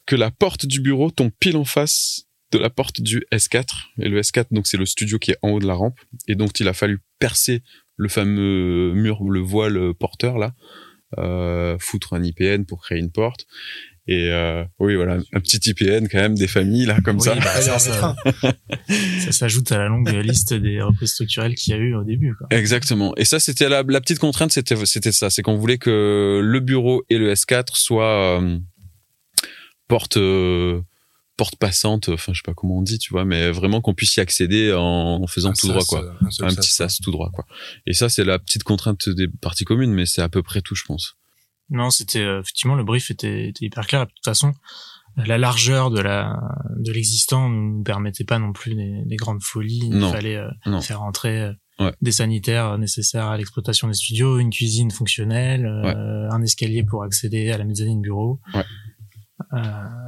que 0.05 0.15
la 0.15 0.31
porte 0.31 0.65
du 0.65 0.79
bureau 0.79 1.11
tombe 1.11 1.31
pile 1.39 1.57
en 1.57 1.65
face 1.65 2.27
de 2.51 2.57
la 2.57 2.69
porte 2.69 3.01
du 3.01 3.25
S4. 3.31 3.65
Et 3.99 4.07
le 4.07 4.21
S4, 4.21 4.47
donc 4.51 4.67
c'est 4.67 4.77
le 4.77 4.85
studio 4.85 5.19
qui 5.19 5.31
est 5.31 5.37
en 5.41 5.49
haut 5.51 5.59
de 5.59 5.67
la 5.67 5.73
rampe. 5.73 5.99
Et 6.27 6.35
donc 6.35 6.59
il 6.59 6.67
a 6.67 6.73
fallu 6.73 6.99
percer 7.19 7.61
le 7.97 8.07
fameux 8.07 8.93
mur, 8.93 9.23
le 9.23 9.39
voile 9.41 9.93
porteur 9.95 10.37
là, 10.37 10.53
foutre 11.79 12.13
un 12.13 12.23
IPN 12.23 12.63
pour 12.65 12.81
créer 12.81 12.99
une 12.99 13.11
porte. 13.11 13.45
Et 14.09 14.31
euh, 14.31 14.63
oui, 14.79 14.95
voilà, 14.95 15.17
un 15.33 15.39
petit 15.41 15.57
IPN 15.69 16.07
quand 16.07 16.19
même 16.19 16.35
des 16.35 16.47
familles 16.47 16.85
là 16.85 16.97
comme 17.03 17.17
Oui, 17.17 17.23
ça. 17.23 17.35
bah, 17.35 17.61
ça, 17.61 17.77
s'ajoute 19.31 19.69
à 19.73 19.77
la 19.79 19.87
longue 19.89 20.07
liste 20.23 20.53
des 20.53 20.81
reprises 20.81 21.11
structurelles 21.11 21.55
qu'il 21.55 21.73
y 21.73 21.75
a 21.75 21.79
eu 21.79 21.93
au 21.93 22.05
début. 22.05 22.33
Quoi. 22.37 22.47
Exactement. 22.57 23.13
Et 23.17 23.25
ça, 23.25 23.39
c'était 23.41 23.67
la, 23.67 23.83
la 23.85 23.99
petite 23.99 24.19
contrainte, 24.19 24.53
c'était 24.53 24.77
c'était 24.85 25.11
ça, 25.11 25.29
c'est 25.29 25.41
qu'on 25.41 25.57
voulait 25.57 25.77
que 25.77 26.39
le 26.41 26.59
bureau 26.61 27.03
et 27.09 27.17
le 27.17 27.33
S4 27.33 27.65
soient 27.73 28.39
euh, 28.41 28.57
porte 29.89 30.15
euh, 30.15 30.79
porte 31.37 31.55
passante, 31.55 32.09
enfin 32.09 32.33
je 32.33 32.39
sais 32.39 32.43
pas 32.45 32.53
comment 32.55 32.77
on 32.77 32.81
dit, 32.81 32.97
tu 32.99 33.13
vois, 33.13 33.23
mais 33.23 33.51
vraiment 33.51 33.79
qu'on 33.79 33.93
puisse 33.93 34.15
y 34.17 34.19
accéder 34.19 34.73
en, 34.73 34.81
en 35.21 35.27
faisant 35.27 35.51
Un 35.51 35.53
tout 35.53 35.67
droit 35.67 35.83
quoi. 35.87 36.03
euh, 36.03 36.11
un 36.45 36.53
petit 36.55 36.73
sas 36.73 36.99
tout 36.99 37.11
droit 37.11 37.29
quoi. 37.31 37.45
Et 37.85 37.93
ça, 37.93 38.09
c'est 38.09 38.23
la 38.25 38.39
petite 38.39 38.63
contrainte 38.63 39.07
des 39.09 39.27
parties 39.27 39.63
communes, 39.65 39.93
mais 39.93 40.05
c'est 40.05 40.21
à 40.21 40.29
peu 40.29 40.41
près 40.43 40.61
tout, 40.61 40.75
je 40.75 40.83
pense. 40.83 41.15
Non, 41.69 41.89
c'était 41.91 42.19
euh, 42.23 42.39
effectivement 42.41 42.75
le 42.75 42.83
brief 42.83 43.11
était, 43.11 43.49
était 43.49 43.65
hyper 43.65 43.85
clair. 43.87 44.05
De 44.07 44.11
toute 44.11 44.25
façon, 44.25 44.53
la 45.15 45.37
largeur 45.37 45.91
de 45.91 45.99
la 45.99 46.39
de 46.77 46.91
l'existant 46.91 47.49
ne 47.49 47.55
nous 47.77 47.83
permettait 47.83 48.23
pas 48.23 48.39
non 48.39 48.53
plus 48.53 48.73
des, 48.75 49.01
des 49.05 49.15
grandes 49.15 49.41
folies. 49.43 49.89
Non. 49.89 50.09
Il 50.09 50.13
fallait 50.13 50.35
euh, 50.37 50.49
Non. 50.65 50.81
faire 50.81 51.01
entrer 51.01 51.41
euh, 51.41 51.53
Ouais. 51.79 51.93
des 52.01 52.11
sanitaires 52.11 52.79
nécessaires 52.79 53.27
à 53.27 53.37
l'exploitation 53.37 53.87
des 53.87 53.93
studios, 53.93 54.39
une 54.39 54.49
cuisine 54.49 54.89
fonctionnelle, 54.89 55.63
euh, 55.67 56.27
un 56.31 56.41
escalier 56.41 56.83
pour 56.83 57.03
accéder 57.03 57.51
à 57.51 57.57
la 57.59 57.65
mezzanine 57.65 58.01
bureau. 58.01 58.39
Ouais. 58.55 58.63
Euh, 59.53 59.57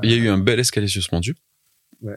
Il 0.04 0.12
y 0.12 0.14
a 0.14 0.18
eu 0.18 0.28
un 0.30 0.38
bel 0.38 0.60
escalier 0.60 0.88
suspendu. 0.88 1.36
Ouais. 2.02 2.16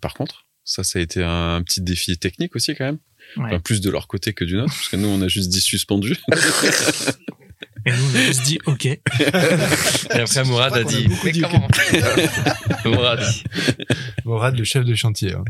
Par 0.00 0.14
contre, 0.14 0.46
ça, 0.64 0.82
ça 0.84 0.98
a 0.98 1.02
été 1.02 1.22
un 1.22 1.62
petit 1.62 1.80
défi 1.80 2.18
technique 2.18 2.54
aussi 2.56 2.74
quand 2.74 2.84
même. 2.84 2.98
ouais. 3.36 3.44
Enfin, 3.46 3.60
plus 3.60 3.80
de 3.80 3.90
leur 3.90 4.06
côté 4.08 4.32
que 4.32 4.44
du 4.44 4.56
nôtre, 4.56 4.72
parce 4.74 4.88
que 4.88 4.96
nous, 4.96 5.08
on 5.08 5.20
a 5.22 5.28
juste 5.28 5.50
dit 5.50 5.60
suspendu. 5.60 6.16
Et 7.86 7.90
nous, 7.92 7.98
on 8.12 8.14
a 8.16 8.20
juste 8.22 8.42
dit 8.44 8.58
OK. 8.64 8.86
Et 8.86 8.98
après, 10.14 10.44
Mourad 10.44 10.74
a 10.74 10.84
dit, 10.84 11.06
comment 11.42 11.68
Mourad. 12.86 13.20
Morad, 14.24 14.56
le 14.58 14.64
chef 14.64 14.84
de 14.86 14.94
chantier. 14.94 15.34
hein. 15.34 15.44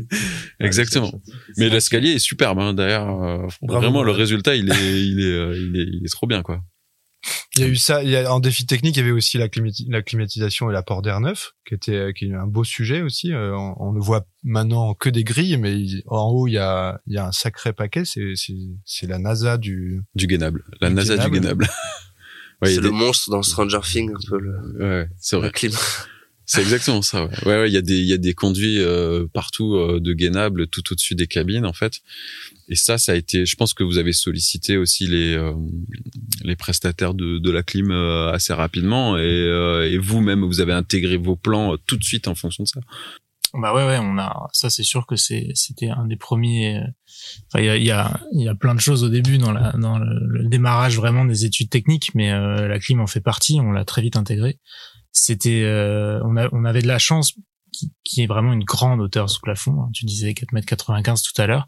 Exactement. 0.59 1.13
Mais 1.57 1.69
l'escalier 1.69 2.11
est 2.11 2.19
superbe, 2.19 2.59
hein, 2.59 2.73
d'ailleurs. 2.73 3.07
euh, 3.23 3.47
vraiment, 3.61 4.03
le 4.03 4.07
Mourad. 4.11 4.19
résultat, 4.19 4.55
il 4.55 4.69
est, 4.69 5.01
il 5.01 5.21
est, 5.21 5.23
euh, 5.31 5.57
il 5.57 5.79
est, 5.79 5.85
il 5.93 6.01
est 6.03 6.09
trop 6.11 6.27
bien, 6.27 6.41
quoi. 6.43 6.61
Il 7.55 7.61
y 7.61 7.63
a 7.63 7.67
eu 7.67 7.75
ça. 7.75 8.03
Il 8.03 8.09
y 8.09 8.15
a, 8.17 8.31
en 8.31 8.39
défi 8.39 8.65
technique, 8.65 8.95
il 8.97 8.99
y 8.99 9.03
avait 9.03 9.11
aussi 9.11 9.37
la, 9.37 9.47
climati- 9.47 9.85
la 9.89 10.01
climatisation 10.01 10.69
et 10.69 10.73
l'apport 10.73 11.01
d'air 11.01 11.19
neuf, 11.19 11.53
qui 11.67 11.73
était, 11.73 12.11
qui 12.13 12.25
est 12.25 12.33
un 12.33 12.47
beau 12.47 12.63
sujet 12.63 13.01
aussi. 13.01 13.31
Euh, 13.33 13.55
on, 13.55 13.75
on 13.79 13.91
ne 13.93 13.99
voit 13.99 14.25
maintenant 14.43 14.93
que 14.93 15.09
des 15.09 15.23
grilles, 15.23 15.57
mais 15.57 15.73
il- 15.79 16.03
en 16.07 16.29
haut, 16.29 16.47
il 16.47 16.53
y 16.53 16.57
a, 16.57 16.99
il 17.07 17.13
y 17.13 17.17
a 17.17 17.25
un 17.27 17.31
sacré 17.31 17.73
paquet. 17.73 18.03
C'est, 18.05 18.33
c'est, 18.35 18.53
c'est 18.85 19.07
la 19.07 19.17
NASA 19.19 19.57
du. 19.57 20.01
Du 20.15 20.27
Guénable. 20.27 20.63
La 20.81 20.89
Du 20.89 20.95
NASA 20.95 21.17
du. 21.17 21.29
Guénable. 21.31 21.67
ouais, 22.61 22.69
c'est 22.69 22.81
le 22.81 22.89
des- 22.89 22.91
monstre 22.91 23.29
dans 23.31 23.41
Stranger 23.41 23.79
Things, 23.83 24.11
un 24.11 24.29
peu 24.29 24.39
le, 24.39 24.85
ouais, 25.01 25.09
c'est 25.17 25.35
le 25.37 25.41
vrai. 25.43 25.51
climat. 25.51 25.77
C'est 26.45 26.61
exactement 26.61 27.01
ça. 27.01 27.25
Ouais, 27.45 27.59
ouais, 27.59 27.69
il 27.69 27.73
y 27.73 27.77
a 27.77 27.81
des, 27.81 27.97
il 27.97 28.05
y 28.05 28.13
a 28.13 28.17
des 28.17 28.33
conduits 28.33 28.79
euh, 28.79 29.25
partout 29.33 29.75
euh, 29.75 29.99
de 29.99 30.13
Guénable, 30.13 30.67
tout 30.67 30.83
au-dessus 30.91 31.15
des 31.15 31.27
cabines, 31.27 31.65
en 31.65 31.73
fait. 31.73 32.01
Et 32.69 32.75
ça, 32.75 32.97
ça 32.97 33.13
a 33.13 33.15
été. 33.15 33.45
Je 33.45 33.55
pense 33.55 33.73
que 33.73 33.83
vous 33.83 33.97
avez 33.97 34.13
sollicité 34.13 34.77
aussi 34.77 35.07
les 35.07 35.33
euh, 35.35 35.53
les 36.43 36.55
prestataires 36.55 37.13
de, 37.13 37.39
de 37.39 37.51
la 37.51 37.63
clim 37.63 37.91
euh, 37.91 38.31
assez 38.31 38.53
rapidement, 38.53 39.17
et, 39.17 39.21
euh, 39.21 39.89
et 39.89 39.97
vous-même, 39.97 40.43
vous 40.43 40.61
avez 40.61 40.73
intégré 40.73 41.17
vos 41.17 41.35
plans 41.35 41.73
euh, 41.73 41.77
tout 41.87 41.97
de 41.97 42.03
suite 42.03 42.27
en 42.27 42.35
fonction 42.35 42.63
de 42.63 42.67
ça. 42.67 42.79
Bah 43.53 43.73
ouais, 43.73 43.85
ouais, 43.85 43.99
on 44.01 44.17
a. 44.17 44.47
Ça, 44.51 44.69
c'est 44.69 44.83
sûr 44.83 45.07
que 45.07 45.15
c'est, 45.15 45.47
c'était 45.53 45.89
un 45.89 46.05
des 46.05 46.17
premiers. 46.17 46.81
Enfin, 47.47 47.63
il 47.63 47.65
y 47.65 47.69
a, 47.69 47.77
y 47.77 48.43
y 48.43 48.47
a 48.49 48.55
plein 48.55 48.75
de 48.75 48.81
choses 48.81 49.03
au 49.03 49.09
début 49.09 49.37
dans 49.37 49.53
la, 49.53 49.71
dans 49.71 49.97
le, 49.97 50.27
le 50.27 50.49
démarrage 50.49 50.97
vraiment 50.97 51.23
des 51.23 51.45
études 51.45 51.69
techniques, 51.69 52.13
mais 52.15 52.33
euh, 52.33 52.67
la 52.67 52.79
clim 52.79 52.99
en 52.99 53.07
fait 53.07 53.21
partie. 53.21 53.59
On 53.61 53.71
l'a 53.71 53.85
très 53.85 54.01
vite 54.01 54.17
intégré. 54.17 54.59
C'était, 55.17 55.63
euh, 55.63 56.19
on 56.25 56.35
a, 56.35 56.49
on 56.51 56.65
avait 56.65 56.81
de 56.81 56.87
la 56.87 56.99
chance 56.99 57.33
qui, 57.71 57.93
qui 58.03 58.21
est 58.21 58.27
vraiment 58.27 58.51
une 58.51 58.65
grande 58.65 58.99
hauteur 58.99 59.29
sous 59.29 59.39
plafond. 59.41 59.81
hein. 59.81 59.89
Tu 59.93 60.05
disais 60.05 60.33
4 60.33 60.51
mètres 60.51 60.67
95 60.67 61.21
tout 61.23 61.41
à 61.41 61.47
l'heure. 61.47 61.67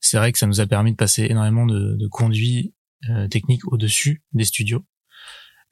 C'est 0.00 0.16
vrai 0.16 0.32
que 0.32 0.38
ça 0.38 0.46
nous 0.46 0.60
a 0.60 0.66
permis 0.66 0.92
de 0.92 0.96
passer 0.96 1.24
énormément 1.28 1.66
de, 1.66 1.96
de 1.96 2.06
conduits 2.08 2.72
euh, 3.10 3.28
techniques 3.28 3.70
au-dessus 3.70 4.22
des 4.32 4.44
studios. 4.44 4.84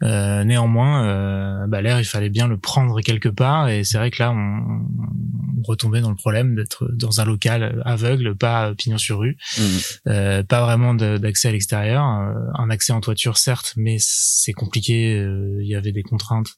Euh, 0.02 0.44
néanmoins, 0.44 1.06
euh, 1.06 1.66
bah, 1.68 1.80
l'air, 1.80 1.98
il 1.98 2.04
fallait 2.04 2.28
bien 2.28 2.48
le 2.48 2.58
prendre 2.58 3.00
quelque 3.00 3.30
part, 3.30 3.70
et 3.70 3.82
c'est 3.82 3.96
vrai 3.96 4.10
que 4.10 4.22
là, 4.22 4.30
on, 4.30 4.36
on 4.36 5.62
retombait 5.62 6.02
dans 6.02 6.10
le 6.10 6.16
problème 6.16 6.54
d'être 6.54 6.86
dans 6.92 7.22
un 7.22 7.24
local 7.24 7.80
aveugle, 7.86 8.36
pas 8.36 8.74
pignon 8.74 8.98
sur 8.98 9.20
rue, 9.20 9.38
Mhm. 9.58 9.64
euh, 10.08 10.42
pas 10.42 10.60
vraiment 10.60 10.92
d'accès 10.94 11.48
à 11.48 11.52
l'extérieur, 11.52 12.04
euh, 12.04 12.34
un 12.58 12.68
accès 12.68 12.92
en 12.92 13.00
toiture 13.00 13.38
certes, 13.38 13.72
mais 13.76 13.96
c'est 13.98 14.52
compliqué. 14.52 15.14
euh, 15.18 15.58
Il 15.62 15.66
y 15.68 15.74
avait 15.74 15.92
des 15.92 16.02
contraintes 16.02 16.50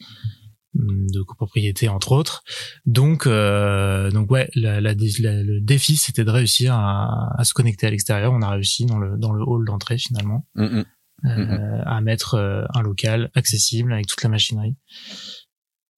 de 0.74 1.22
copropriété 1.22 1.88
entre 1.88 2.12
autres. 2.12 2.42
Donc, 2.86 3.26
euh, 3.26 4.10
donc 4.10 4.30
ouais, 4.30 4.48
la, 4.54 4.80
la, 4.80 4.94
la- 4.94 5.42
le 5.42 5.60
défi 5.60 5.96
c'était 5.96 6.24
de 6.24 6.30
réussir 6.30 6.74
à, 6.74 7.34
à 7.38 7.44
se 7.44 7.54
connecter 7.54 7.86
à 7.86 7.90
l'extérieur. 7.90 8.32
On 8.32 8.42
a 8.42 8.50
réussi 8.50 8.84
dans 8.86 8.98
le 8.98 9.16
dans 9.16 9.32
le 9.32 9.42
hall 9.42 9.64
d'entrée 9.66 9.98
finalement 9.98 10.46
Mhm. 10.54 10.84
euh, 11.24 11.82
à 11.84 12.00
mettre 12.00 12.34
euh, 12.34 12.64
un 12.74 12.82
local 12.82 13.30
accessible 13.34 13.92
avec 13.92 14.06
toute 14.06 14.22
la 14.22 14.28
machinerie. 14.28 14.76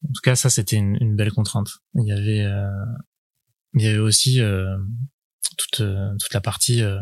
En 0.05 0.09
tout 0.15 0.23
cas, 0.23 0.35
ça 0.37 0.49
c'était 0.49 0.77
une, 0.77 0.97
une 1.01 1.15
belle 1.17 1.33
contrainte. 1.33 1.69
Il 1.95 2.07
y 2.07 2.13
avait, 2.13 2.43
euh, 2.43 2.71
il 3.75 3.83
y 3.83 3.87
avait 3.89 3.99
aussi 3.99 4.41
euh, 4.41 4.77
toute 5.59 5.83
toute 6.21 6.33
la 6.33 6.41
partie 6.41 6.83
euh, 6.83 7.01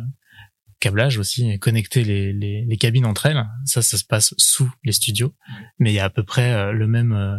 câblage 0.81 1.19
aussi, 1.19 1.49
et 1.51 1.59
connecter 1.59 2.03
les, 2.03 2.33
les 2.33 2.65
les 2.65 2.77
cabines 2.77 3.07
entre 3.07 3.27
elles. 3.27 3.45
Ça, 3.67 3.83
ça 3.83 3.97
se 3.99 4.05
passe 4.05 4.35
sous 4.39 4.71
les 4.85 4.93
studios, 4.93 5.35
mais 5.79 5.91
il 5.93 5.95
y 5.95 6.01
a 6.01 6.05
à 6.05 6.11
peu 6.11 6.25
près 6.25 6.73
le 6.73 6.87
même, 6.89 7.13
euh, 7.13 7.39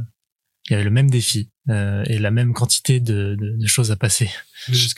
il 0.69 0.73
y 0.73 0.75
avait 0.75 0.83
le 0.83 0.91
même 0.91 1.09
défi 1.09 1.49
euh, 1.69 2.03
et 2.07 2.19
la 2.19 2.31
même 2.31 2.53
quantité 2.53 2.99
de, 2.99 3.35
de, 3.35 3.57
de 3.57 3.67
choses 3.67 3.91
à 3.91 3.95
passer. 3.95 4.29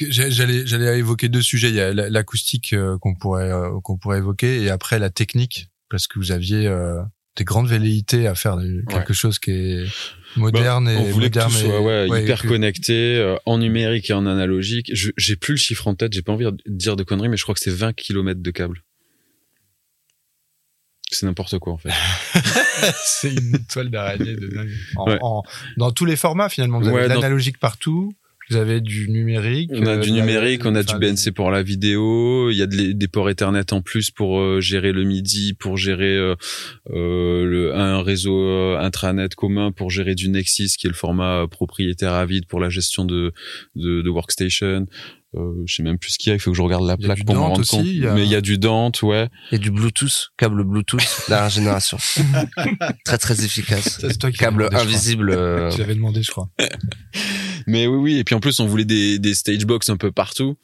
J'allais, 0.09 0.65
j'allais 0.65 0.99
évoquer 0.99 1.29
deux 1.29 1.41
sujets. 1.41 1.69
Il 1.69 1.75
y 1.75 1.81
a 1.81 1.93
la- 1.93 2.09
l'acoustique 2.09 2.73
euh, 2.73 2.97
qu'on 2.99 3.15
pourrait, 3.15 3.51
euh, 3.51 3.79
qu'on 3.83 3.97
pourrait 3.97 4.17
évoquer, 4.19 4.61
et 4.63 4.69
après 4.69 4.99
la 4.99 5.09
technique, 5.09 5.69
parce 5.89 6.07
que 6.07 6.19
vous 6.19 6.31
aviez 6.31 6.67
euh, 6.67 7.01
des 7.37 7.43
grandes 7.43 7.67
velléités 7.67 8.27
à 8.27 8.35
faire 8.35 8.57
de- 8.57 8.83
quelque 8.89 9.13
chose 9.13 9.39
qui 9.39 9.51
est 9.51 9.85
moderne 10.35 10.85
Bah, 10.85 10.93
et 10.93 10.97
on 10.97 11.03
voulait 11.11 11.29
que 11.29 11.39
tout 11.39 11.45
moderne 11.45 11.51
soit 11.51 11.75
et- 11.79 11.79
ouais, 11.79 12.09
ouais, 12.09 12.23
hyper 12.23 12.41
que- 12.41 12.47
connecté 12.47 13.17
euh, 13.17 13.35
en 13.45 13.57
numérique 13.57 14.09
et 14.09 14.13
en 14.13 14.25
analogique. 14.25 14.89
Je- 14.93 15.11
J'ai 15.17 15.35
plus 15.35 15.53
le 15.53 15.57
chiffre 15.57 15.87
en 15.87 15.95
tête, 15.95 16.13
j'ai 16.13 16.21
pas 16.21 16.31
envie 16.33 16.45
de 16.45 16.57
dire 16.67 16.95
de 16.95 17.03
conneries, 17.03 17.29
mais 17.29 17.37
je 17.37 17.43
crois 17.43 17.55
que 17.55 17.61
c'est 17.61 17.71
20 17.71 17.93
km 17.93 18.41
de 18.41 18.51
câble. 18.51 18.81
C'est 21.11 21.25
n'importe 21.25 21.59
quoi 21.59 21.73
en 21.73 21.77
fait. 21.77 21.89
c'est 23.03 23.33
une 23.33 23.59
toile 23.71 23.89
d'araignée 23.89 24.35
de 24.35 24.47
dingue. 24.47 24.69
En- 24.95 25.07
Ouais. 25.09 25.17
en- 25.21 25.43
dans 25.77 25.91
tous 25.91 26.05
les 26.05 26.15
formats 26.15 26.49
finalement. 26.49 26.79
Vous 26.79 26.87
avez 26.87 26.95
Ouais, 26.95 27.03
de 27.03 27.09
dans- 27.09 27.15
l'analogique 27.15 27.59
partout. 27.59 28.13
Vous 28.49 28.57
avez 28.57 28.81
du 28.81 29.07
numérique. 29.09 29.69
On 29.73 29.85
a 29.85 29.91
euh, 29.91 29.97
du 29.99 30.11
numérique, 30.11 30.65
on 30.65 30.75
a 30.75 30.83
du 30.83 30.93
BNC 30.97 31.31
pour 31.33 31.51
la 31.51 31.63
vidéo, 31.63 32.49
il 32.49 32.57
y 32.57 32.61
a 32.61 32.65
de 32.65 32.91
des 32.91 33.07
ports 33.07 33.29
Ethernet 33.29 33.71
en 33.71 33.81
plus 33.81 34.11
pour 34.11 34.39
euh, 34.41 34.59
gérer 34.59 34.91
le 34.91 35.05
MIDI, 35.05 35.53
pour 35.53 35.77
gérer 35.77 36.17
euh, 36.17 36.35
le, 36.89 37.73
un 37.73 38.01
réseau 38.03 38.75
intranet 38.75 39.33
commun, 39.35 39.71
pour 39.71 39.89
gérer 39.89 40.15
du 40.15 40.27
Nexus 40.27 40.67
qui 40.77 40.87
est 40.87 40.89
le 40.89 40.95
format 40.95 41.45
propriétaire 41.49 42.11
à 42.13 42.25
vide 42.25 42.45
pour 42.45 42.59
la 42.59 42.67
gestion 42.69 43.05
de, 43.05 43.31
de, 43.75 44.01
de 44.01 44.09
workstation. 44.09 44.85
Euh, 45.35 45.63
je 45.65 45.75
sais 45.75 45.83
même 45.83 45.97
plus 45.97 46.11
ce 46.11 46.17
qu'il 46.17 46.29
y 46.29 46.31
a, 46.31 46.35
il 46.35 46.39
faut 46.39 46.51
que 46.51 46.57
je 46.57 46.61
regarde 46.61 46.85
la 46.85 46.95
Il 46.99 47.03
y 47.03 47.05
a 47.05 47.13
plaque 47.15 47.25
pour 47.25 47.35
me 47.35 47.39
rendre 47.39 47.61
aussi, 47.61 47.69
compte. 47.77 47.85
il 47.85 47.99
y 47.99 48.05
a- 48.07 48.13
Mais 48.13 48.23
il 48.25 48.29
y 48.29 48.35
a 48.35 48.41
du 48.41 48.57
Dante, 48.57 49.01
ouais. 49.01 49.29
Et 49.53 49.59
du 49.59 49.71
Bluetooth, 49.71 50.31
câble 50.37 50.63
Bluetooth, 50.65 51.01
dernière 51.29 51.49
génération. 51.49 51.97
très 53.05 53.17
très 53.17 53.45
efficace. 53.45 53.99
Ça, 53.99 54.09
c'est 54.09 54.17
toi 54.17 54.29
qui 54.31 54.37
Câble 54.39 54.63
l'avais 54.63 54.71
demandé, 54.75 54.83
je 54.83 54.89
crois. 54.89 54.97
invisible. 54.97 55.31
euh, 55.31 55.71
Tu 55.71 55.77
l'avais 55.79 55.95
demandé, 55.95 56.21
je 56.23 56.31
crois. 56.31 56.49
Mais 57.67 57.87
oui, 57.87 57.97
oui. 57.97 58.17
Et 58.17 58.23
puis 58.25 58.35
en 58.35 58.39
plus, 58.41 58.59
on 58.59 58.65
voulait 58.67 58.83
des, 58.85 59.19
des 59.19 59.33
stage 59.33 59.65
box 59.65 59.89
un 59.89 59.97
peu 59.97 60.11
partout 60.11 60.57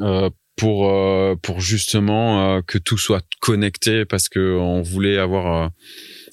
euh, 0.00 0.28
pour 0.56 0.90
euh, 0.90 1.34
pour 1.42 1.60
justement 1.60 2.56
euh, 2.56 2.60
que 2.66 2.78
tout 2.78 2.98
soit 2.98 3.24
connecté 3.40 4.04
parce 4.04 4.28
que 4.28 4.58
on 4.58 4.82
voulait 4.82 5.18
avoir 5.18 5.62
euh, 5.64 5.68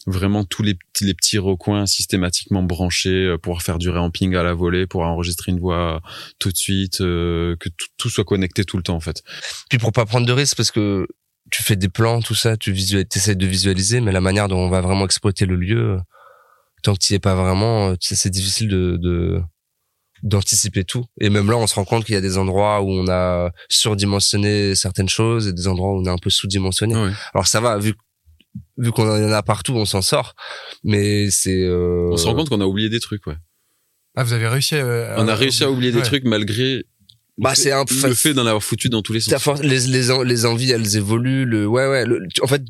vraiment 0.06 0.44
tous 0.44 0.64
les 0.64 0.76
petits 0.76 1.06
les 1.06 1.14
petits 1.14 1.38
recoins 1.38 1.86
systématiquement 1.86 2.64
branchés, 2.64 3.26
euh, 3.26 3.38
pouvoir 3.38 3.62
faire 3.62 3.78
du 3.78 3.90
ramping 3.90 4.36
à 4.36 4.44
la 4.44 4.54
volée, 4.54 4.88
pour 4.88 5.02
enregistrer 5.02 5.52
une 5.52 5.60
voix 5.60 6.02
tout 6.40 6.52
de 6.52 6.58
suite, 6.58 7.02
euh, 7.02 7.56
que 7.60 7.70
tout, 7.70 7.88
tout 7.98 8.10
soit 8.10 8.24
connecté 8.24 8.64
tout 8.64 8.78
le 8.78 8.84
temps 8.84 8.96
en 8.96 9.00
fait. 9.00 9.24
Puis 9.70 9.78
pour 9.80 9.92
pas 9.92 10.06
prendre 10.06 10.28
de 10.28 10.34
risques, 10.34 10.58
parce 10.58 10.72
que 10.72 11.08
tu 11.52 11.64
fais 11.64 11.76
des 11.76 11.90
plans, 11.90 12.22
tout 12.22 12.36
ça, 12.36 12.58
tu 12.58 12.72
visualises, 12.72 13.08
essaies 13.16 13.36
de 13.36 13.46
visualiser, 13.46 14.02
mais 14.02 14.12
la 14.12 14.22
manière 14.22 14.48
dont 14.48 14.58
on 14.58 14.70
va 14.70 14.82
vraiment 14.82 15.06
exploiter 15.06 15.46
le 15.46 15.56
lieu, 15.56 15.92
euh, 15.92 16.00
tant 16.84 16.94
que 16.94 17.00
tu 17.00 17.14
es 17.14 17.20
pas 17.20 17.36
vraiment, 17.36 17.90
euh, 17.90 17.96
c'est 18.00 18.30
difficile 18.30 18.68
de, 18.70 18.98
de 19.02 19.42
d'anticiper 20.24 20.84
tout. 20.86 21.06
Et 21.20 21.30
même 21.30 21.52
là, 21.52 21.58
on 21.58 21.68
se 21.68 21.76
rend 21.76 21.86
compte 21.86 22.06
qu'il 22.06 22.16
y 22.16 22.18
a 22.18 22.22
des 22.22 22.38
endroits 22.38 22.82
où 22.82 22.90
on 22.90 23.08
a 23.10 23.52
surdimensionné 23.70 24.74
certaines 24.74 25.10
choses 25.10 25.48
et 25.48 25.54
des 25.54 25.68
endroits 25.68 25.92
où 25.92 26.02
on 26.02 26.06
a 26.06 26.12
un 26.12 26.18
peu 26.18 26.32
sous-dimensionné. 26.32 26.96
Ouais. 26.96 27.12
Alors 27.34 27.46
ça 27.46 27.60
va, 27.60 27.78
vu 27.78 27.94
vu 28.78 28.92
qu'on 28.92 29.08
en 29.10 29.32
a 29.32 29.44
partout, 29.44 29.74
on 29.74 29.86
s'en 29.86 30.02
sort. 30.02 30.36
Mais 30.84 31.30
c'est 31.32 31.64
euh, 31.64 32.10
On 32.12 32.18
se 32.18 32.26
rend 32.26 32.36
compte 32.36 32.50
qu'on 32.50 32.62
a 32.62 32.66
oublié 32.66 32.90
des 32.90 33.00
trucs, 33.00 33.26
ouais. 33.28 33.36
Ah, 34.16 34.24
vous 34.24 34.34
avez 34.34 34.48
réussi 34.48 34.76
à... 34.76 35.16
On 35.18 35.28
a 35.28 35.36
réussi 35.36 35.64
à 35.64 35.72
oublier 35.72 35.92
des 35.92 36.02
trucs 36.02 36.24
malgré 36.24 36.86
Bah, 37.38 37.50
le 37.52 37.56
fait- 37.56 37.62
c'est 37.64 37.72
un- 37.74 38.08
le 38.08 38.14
fait 38.16 38.34
d'en 38.34 38.46
avoir 38.46 38.64
foutu 38.64 38.88
dans 38.90 39.02
tous 39.02 39.14
les 39.14 39.20
sens. 39.20 39.42
force- 39.42 39.62
les, 39.62 39.80
les, 39.88 40.12
en- 40.12 40.24
les 40.24 40.46
envies, 40.46 40.72
elles 40.72 40.96
évoluent. 40.96 41.46
Le, 41.46 41.68
ouais, 41.68 41.88
ouais. 41.90 42.06
le- 42.06 42.26
en 42.42 42.48
fait, 42.48 42.64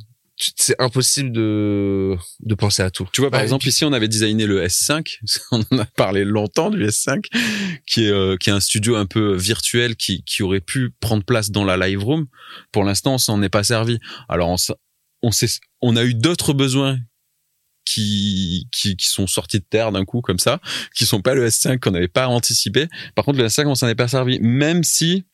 c'est 0.58 0.76
impossible 0.82 1.32
de, 1.32 2.16
de 2.42 2.56
penser 2.56 2.82
à 2.82 2.90
tout. 2.90 3.08
Tu 3.14 3.22
vois, 3.22 3.30
par 3.32 3.42
exemple, 3.42 3.62
puis- 3.62 3.70
ici, 3.70 3.86
on 3.86 3.94
avait 3.94 4.08
designé 4.08 4.48
le 4.48 4.64
S5. 4.66 5.20
On 5.52 5.62
en 5.72 5.78
a 5.80 5.86
parlé 5.86 6.26
longtemps 6.26 6.72
du 6.72 6.84
S5, 6.84 7.26
qui 7.86 8.06
est, 8.06 8.10
euh, 8.10 8.36
qui 8.38 8.50
est 8.50 8.54
un 8.54 8.60
studio 8.60 8.96
un 8.96 9.06
peu 9.06 9.36
virtuel 9.36 9.96
qui, 9.96 10.24
qui 10.24 10.42
aurait 10.44 10.62
pu 10.62 10.90
prendre 11.00 11.24
place 11.24 11.52
dans 11.52 11.64
la 11.64 11.78
live 11.78 12.04
room. 12.04 12.26
Pour 12.72 12.84
l'instant, 12.84 13.14
on 13.14 13.18
s'en 13.20 13.42
est 13.44 13.50
pas 13.50 13.64
servi. 13.64 14.00
Alors, 14.30 14.50
on, 14.50 14.56
on, 15.26 15.32
on 15.82 15.96
a 15.96 16.04
eu 16.04 16.14
d'autres 16.14 16.54
besoins 16.54 17.00
qui, 17.86 18.68
qui, 18.72 18.96
qui 18.96 19.08
sont 19.08 19.28
sortis 19.28 19.60
de 19.60 19.66
terre 19.70 19.92
d'un 19.92 20.06
coup, 20.06 20.22
comme 20.22 20.40
ça, 20.40 20.60
qui 20.96 21.06
sont 21.06 21.22
pas 21.22 21.36
le 21.36 21.48
S5 21.48 21.80
qu'on 21.80 21.92
n'avait 21.92 22.08
pas 22.08 22.28
anticipé. 22.28 22.88
Par 23.14 23.26
contre, 23.26 23.40
le 23.40 23.46
S5, 23.46 23.68
on 23.68 23.76
s'en 23.76 23.88
est 23.88 23.96
pas 23.96 24.08
servi. 24.08 24.40
Même 24.42 24.84
si, 24.84 25.26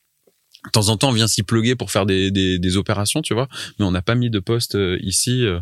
de 0.64 0.70
temps 0.70 0.88
en 0.88 0.96
temps, 0.96 1.08
on 1.08 1.12
vient 1.12 1.26
s'y 1.26 1.42
pluguer 1.42 1.74
pour 1.74 1.90
faire 1.90 2.06
des, 2.06 2.30
des, 2.30 2.58
des 2.58 2.76
opérations, 2.76 3.22
tu 3.22 3.34
vois. 3.34 3.48
Mais 3.78 3.84
on 3.84 3.90
n'a 3.90 4.02
pas 4.02 4.14
mis 4.14 4.30
de 4.30 4.38
poste 4.38 4.74
euh, 4.74 4.98
ici, 5.02 5.44
euh, 5.44 5.60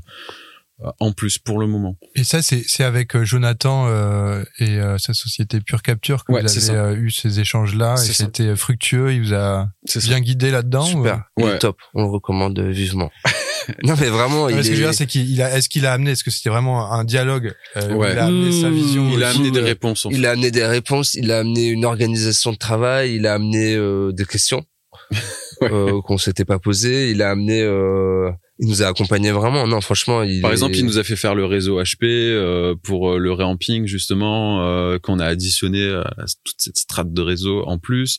en 0.98 1.12
plus, 1.12 1.38
pour 1.38 1.58
le 1.58 1.66
moment. 1.66 1.96
Et 2.14 2.24
ça, 2.24 2.42
c'est 2.42 2.62
c'est 2.66 2.84
avec 2.84 3.14
euh, 3.14 3.24
Jonathan 3.24 3.86
euh, 3.88 4.42
et 4.58 4.78
euh, 4.78 4.96
sa 4.98 5.12
société 5.14 5.60
Pure 5.60 5.82
Capture 5.82 6.24
que 6.24 6.32
Ouais, 6.32 6.42
vous 6.42 6.70
avez 6.70 6.78
euh, 6.78 6.94
eu 6.96 7.10
ces 7.10 7.40
échanges-là 7.40 7.94
et 7.94 8.12
c'était 8.12 8.56
fructueux. 8.56 9.12
Il 9.12 9.22
vous 9.22 9.34
a 9.34 9.68
ça. 9.84 10.00
bien 10.00 10.20
guidé 10.20 10.50
là-dedans. 10.50 10.84
ou- 10.84 10.90
Super. 11.04 11.22
Est 11.38 11.44
Ouais. 11.44 11.58
top. 11.58 11.76
On 11.94 12.02
le 12.04 12.08
recommande 12.10 12.58
vivement. 12.60 13.10
non, 13.84 13.94
mais 14.00 14.06
vraiment, 14.08 14.44
Ouais, 14.46 14.54
il 14.54 14.64
ce 14.64 14.68
que 14.70 14.74
je 14.74 14.80
veux 14.80 14.86
est... 14.86 14.90
dire, 14.90 14.94
c'est 14.94 15.06
qu'il 15.06 15.42
a, 15.42 15.54
est-ce 15.56 15.68
qu'il 15.68 15.84
a 15.86 15.92
amené, 15.92 16.12
est-ce 16.12 16.24
que 16.24 16.30
c'était 16.30 16.48
vraiment 16.50 16.92
un 16.92 17.04
dialogue 17.04 17.52
euh, 17.76 17.92
Ouais. 17.94 18.12
Il 18.12 18.18
a 18.18 18.24
amené 18.26 18.50
sa 18.62 18.70
Mmh, 18.70 18.74
vision. 18.74 19.10
Il 19.12 19.22
a 19.22 19.28
amené 19.30 19.50
des 19.50 19.60
de- 19.60 19.64
réponses. 19.64 20.06
En 20.06 20.10
fait. 20.10 20.16
Il 20.16 20.24
a 20.26 20.30
amené 20.30 20.50
des 20.50 20.64
réponses, 20.64 21.14
il 21.14 21.30
a 21.30 21.40
amené 21.40 21.66
une 21.68 21.84
organisation 21.84 22.52
de 22.52 22.56
travail, 22.56 23.14
il 23.16 23.26
a 23.26 23.34
amené 23.34 23.74
euh, 23.74 24.12
des 24.12 24.24
questions 24.24 24.64
Ouais. 25.60 25.68
euh, 25.70 26.00
qu'on 26.02 26.16
s'était 26.16 26.46
pas 26.46 26.58
posées, 26.58 27.10
il 27.10 27.20
a 27.22 27.30
amené, 27.30 27.60
euh, 27.62 28.30
il 28.60 28.68
nous 28.68 28.82
a 28.82 28.86
accompagnés 28.86 29.32
vraiment. 29.32 29.66
Non, 29.66 29.80
franchement, 29.80 30.22
il 30.22 30.40
Par 30.42 30.50
est- 30.50 30.54
exemple, 30.54 30.76
il 30.76 30.84
nous 30.84 30.98
a 30.98 31.04
fait 31.04 31.16
faire 31.16 31.34
le 31.34 31.44
réseau 31.46 31.80
HP 31.82 32.04
euh, 32.04 32.74
pour 32.82 33.12
euh, 33.12 33.18
le 33.18 33.32
reamping 33.32 33.86
justement, 33.86 34.62
euh, 34.66 34.98
qu'on 34.98 35.18
a 35.18 35.24
additionné 35.26 35.82
à 35.90 36.24
toute 36.44 36.56
cette 36.58 36.78
strate 36.78 37.12
de 37.12 37.22
réseau 37.22 37.62
en 37.66 37.78
plus. 37.78 38.18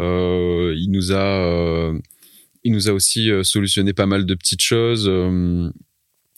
Euh, 0.00 0.74
il 0.76 0.90
nous 0.90 1.12
a, 1.12 1.16
euh, 1.16 1.98
il 2.64 2.72
nous 2.72 2.88
a 2.88 2.92
aussi 2.92 3.30
euh, 3.30 3.44
solutionné 3.44 3.92
pas 3.92 4.06
mal 4.06 4.24
de 4.26 4.34
petites 4.34 4.62
choses. 4.62 5.06
Euh, 5.08 5.70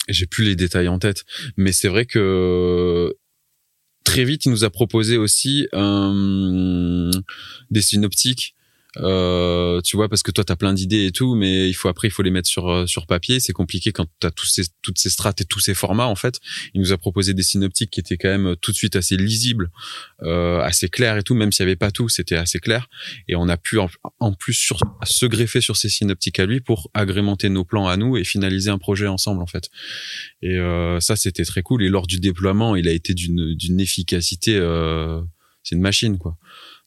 J'ai 0.09 0.27
plus 0.27 0.45
les 0.45 0.57
détails 0.57 0.89
en 0.89 0.99
tête, 0.99 1.25
mais 1.57 1.71
c'est 1.73 1.89
vrai 1.89 2.07
que 2.07 3.15
très 4.05 4.25
vite, 4.25 4.47
il 4.47 4.51
nous 4.51 4.65
a 4.65 4.71
proposé 4.71 5.17
aussi 5.19 5.67
des 7.71 7.83
synoptiques. 7.83 8.55
Euh, 8.97 9.83
tu 9.83 9.97
vois 9.97 10.09
parce 10.09 10.23
que 10.23 10.31
toi 10.31 10.45
t'as 10.45 10.57
plein 10.57 10.73
d'idées 10.73 11.05
et 11.05 11.13
tout 11.13 11.35
mais 11.35 11.69
il 11.69 11.75
faut 11.75 11.89
après 11.89 12.09
il 12.09 12.11
faut 12.11 12.23
les 12.23 12.31
mettre 12.31 12.49
sur 12.49 12.69
euh, 12.69 12.87
sur 12.87 13.07
papier. 13.07 13.39
C'est 13.39 13.53
compliqué 13.53 13.93
quand 13.93 14.07
t'as 14.19 14.31
tous 14.31 14.47
ces 14.47 14.63
toutes 14.83 14.99
ces 14.99 15.11
strates 15.11 15.43
et 15.43 15.45
tous 15.45 15.61
ces 15.61 15.75
formats 15.75 16.07
en 16.07 16.15
fait. 16.15 16.41
Il 16.75 16.81
nous 16.81 16.93
a 16.93 16.99
proposé 16.99 17.35
des 17.35 17.43
synoptiques 17.43 17.91
qui 17.91 18.01
étaient 18.01 18.17
quand 18.17 18.29
même 18.29 18.57
tout 18.57 18.73
de 18.73 18.77
suite 18.77 18.97
assez 18.97 19.17
lisibles 19.17 19.71
euh, 20.23 20.61
assez 20.61 20.89
clairs 20.89 21.19
et 21.19 21.23
tout 21.23 21.35
même 21.35 21.53
s'il 21.53 21.65
y 21.65 21.69
avait 21.69 21.77
pas 21.77 21.91
tout 21.91 22.09
c'était 22.09 22.37
assez 22.37 22.61
clair. 22.61 22.89
Et 23.29 23.37
on 23.37 23.49
a 23.49 23.57
pu 23.57 23.79
en, 23.79 24.33
plus 24.33 24.55
sur, 24.55 24.81
se 25.05 25.27
greffer 25.27 25.61
sur 25.61 25.77
ces 25.77 25.89
synoptiques 25.89 26.39
à 26.39 26.47
lui 26.47 26.61
pour 26.61 26.91
agrémenter 26.95 27.51
nos 27.51 27.65
plans 27.65 27.89
à 27.89 27.97
nous 27.97 28.17
et 28.17 28.25
finaliser 28.25 28.71
un 28.71 28.79
projet 28.79 29.07
ensemble 29.07 29.43
en 29.43 29.47
fait. 29.47 29.69
Et 30.43 30.57
euh, 30.57 30.99
ça 31.01 31.15
c'était 31.15 31.45
très 31.45 31.63
cool. 31.63 31.83
Et 31.83 31.89
lors 31.89 32.07
du 32.07 32.21
déploiement 32.21 32.75
il 32.75 32.89
a 32.89 32.93
été 32.93 33.13
d'une 33.13 33.55
d'une 33.55 33.81
efficacité 33.81 34.57
euh, 34.57 35.21
c'est 35.63 35.75
une 35.75 35.83
machine 35.83 36.17
quoi 36.17 36.39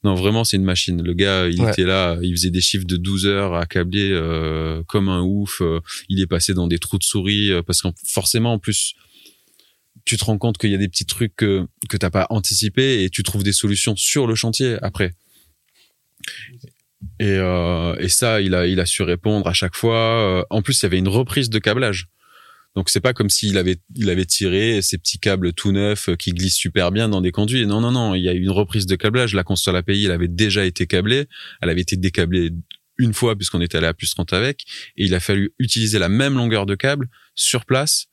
non, 0.04 0.14
vraiment, 0.14 0.42
c'est 0.44 0.56
une 0.56 0.64
machine. 0.64 1.00
Le 1.02 1.12
gars, 1.14 1.48
il 1.48 1.60
Ouais. 1.60 1.70
était 1.70 1.84
là, 1.84 2.18
il 2.22 2.32
faisait 2.32 2.50
des 2.50 2.60
chiffres 2.60 2.86
de 2.86 2.96
12 2.96 3.26
heures 3.26 3.54
à 3.54 3.66
câbler 3.66 4.10
euh, 4.12 4.82
comme 4.88 5.08
un 5.08 5.22
ouf. 5.22 5.60
euh, 5.60 5.80
il 6.08 6.20
est 6.20 6.26
passé 6.26 6.54
dans 6.54 6.66
des 6.66 6.78
trous 6.78 6.98
de 6.98 7.04
souris 7.04 7.52
euh, 7.52 7.62
parce 7.62 7.82
que 7.82 7.88
forcément, 8.06 8.54
en 8.54 8.58
plus, 8.58 8.94
tu 10.04 10.16
te 10.16 10.24
rends 10.24 10.38
compte 10.38 10.58
qu'il 10.58 10.70
y 10.70 10.74
a 10.74 10.78
des 10.78 10.88
petits 10.88 11.06
trucs 11.06 11.36
que 11.36 11.66
que 11.88 11.96
t'as 11.96 12.10
pas 12.10 12.26
anticipé 12.30 13.04
et 13.04 13.10
tu 13.10 13.22
trouves 13.22 13.44
des 13.44 13.52
solutions 13.52 13.94
sur 13.96 14.26
le 14.26 14.34
chantier 14.34 14.76
après. 14.82 15.12
Et, 17.20 17.26
euh, 17.38 17.94
et 17.98 18.08
ça, 18.08 18.40
il 18.40 18.54
a 18.54 18.66
il 18.66 18.80
a 18.80 18.86
su 18.86 19.02
répondre 19.02 19.46
à 19.46 19.52
chaque 19.52 19.76
fois. 19.76 20.40
Euh, 20.40 20.44
En 20.50 20.62
plus, 20.62 20.80
il 20.80 20.84
y 20.84 20.86
avait 20.86 20.98
une 20.98 21.08
reprise 21.08 21.50
de 21.50 21.58
câblage. 21.58 22.08
Donc 22.74 22.88
c'est 22.88 23.00
pas 23.00 23.12
comme 23.12 23.28
s'il 23.28 23.58
avait 23.58 23.76
il 23.94 24.08
avait 24.08 24.24
tiré 24.24 24.80
ces 24.80 24.96
petits 24.96 25.18
câbles 25.18 25.52
tout 25.52 25.72
neufs 25.72 26.08
euh, 26.08 26.16
qui 26.16 26.32
glissent 26.32 26.56
super 26.56 26.90
bien 26.90 27.08
dans 27.08 27.20
des 27.20 27.32
conduits. 27.32 27.66
Non 27.66 27.80
non 27.80 27.92
non, 27.92 28.14
il 28.14 28.22
y 28.22 28.28
a 28.28 28.32
eu 28.32 28.40
une 28.40 28.50
reprise 28.50 28.86
de 28.86 28.96
câblage. 28.96 29.34
La 29.34 29.44
console 29.44 29.76
API, 29.76 30.06
elle 30.06 30.12
avait 30.12 30.28
déjà 30.28 30.64
été 30.64 30.86
câblée, 30.86 31.26
elle 31.60 31.68
avait 31.68 31.82
été 31.82 31.96
décablée 31.96 32.50
une 32.98 33.12
fois 33.12 33.36
puisqu'on 33.36 33.60
était 33.60 33.78
allé 33.78 33.86
à 33.86 33.94
plus 33.94 34.10
30 34.10 34.32
avec 34.32 34.62
et 34.96 35.04
il 35.04 35.14
a 35.14 35.20
fallu 35.20 35.54
utiliser 35.58 35.98
la 35.98 36.08
même 36.08 36.34
longueur 36.34 36.66
de 36.66 36.74
câble 36.74 37.08
sur 37.34 37.64
place 37.64 38.08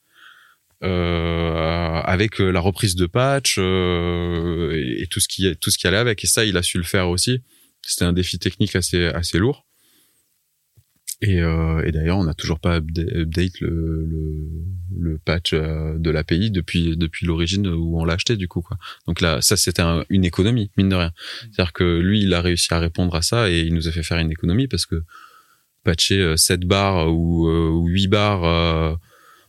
euh, 0.82 2.01
avec 2.05 2.39
euh, 2.39 2.51
la 2.51 2.62
reprise 2.62 2.95
de 2.95 3.05
patch 3.05 3.57
euh, 3.60 4.72
et, 4.74 5.03
et 5.03 5.07
tout 5.07 5.20
ce 5.20 5.28
qui 5.28 5.53
tout 5.57 5.72
ce 5.72 5.78
qui 5.78 5.88
allait 5.88 5.97
avec 5.97 6.24
et 6.24 6.28
ça 6.28 6.45
il 6.45 6.55
a 6.55 6.64
su 6.64 6.78
le 6.78 6.86
faire 6.86 7.10
aussi. 7.10 7.41
C'était 7.86 8.05
un 8.05 8.14
défi 8.14 8.39
technique 8.39 8.76
assez 8.76 9.05
assez 9.05 9.38
lourd. 9.39 9.66
Et, 11.22 11.41
euh, 11.41 11.84
et 11.86 11.91
d'ailleurs, 11.91 12.17
on 12.17 12.24
n'a 12.24 12.34
toujours 12.34 12.59
pas 12.61 12.80
upda- 12.80 13.13
update 13.24 13.59
le, 13.59 14.05
le, 14.05 14.47
le 14.97 15.17
patch 15.17 15.51
euh, 15.53 15.97
de 15.97 16.09
l'API 16.11 16.49
depuis 16.49 16.95
depuis 16.95 17.26
l'origine 17.26 17.67
où 17.67 17.99
on 17.99 18.05
l'a 18.05 18.13
acheté 18.13 18.38
du 18.38 18.47
coup 18.47 18.61
quoi. 18.61 18.78
Donc 19.05 19.20
là, 19.20 19.41
ça 19.41 19.57
c'était 19.57 19.82
un- 19.82 20.05
une 20.09 20.24
économie 20.24 20.72
mine 20.78 20.88
de 20.88 20.95
rien. 20.95 21.11
C'est-à-dire 21.51 21.74
que 21.74 21.99
lui, 21.99 22.22
il 22.22 22.34
a 22.34 22.39
réussi 22.41 22.74
à 22.74 22.80
répondre 22.80 23.13
à 23.15 23.22
ça 23.22 23.49
et 23.51 23.59
il 23.61 23.74
nous 23.74 23.89
a 23.89 23.91
fait 23.91 24.01
faire 24.03 24.17
une 24.20 24.32
économie 24.32 24.67
parce 24.70 24.86
que 24.86 25.03
patcher 25.84 26.20
euh, 26.22 26.38
7 26.38 26.61
bars 26.61 27.11
ou, 27.13 27.49
euh, 27.49 27.67
ou 27.70 27.88
8 27.88 28.07
bars 28.07 28.45
euh, 28.45 28.95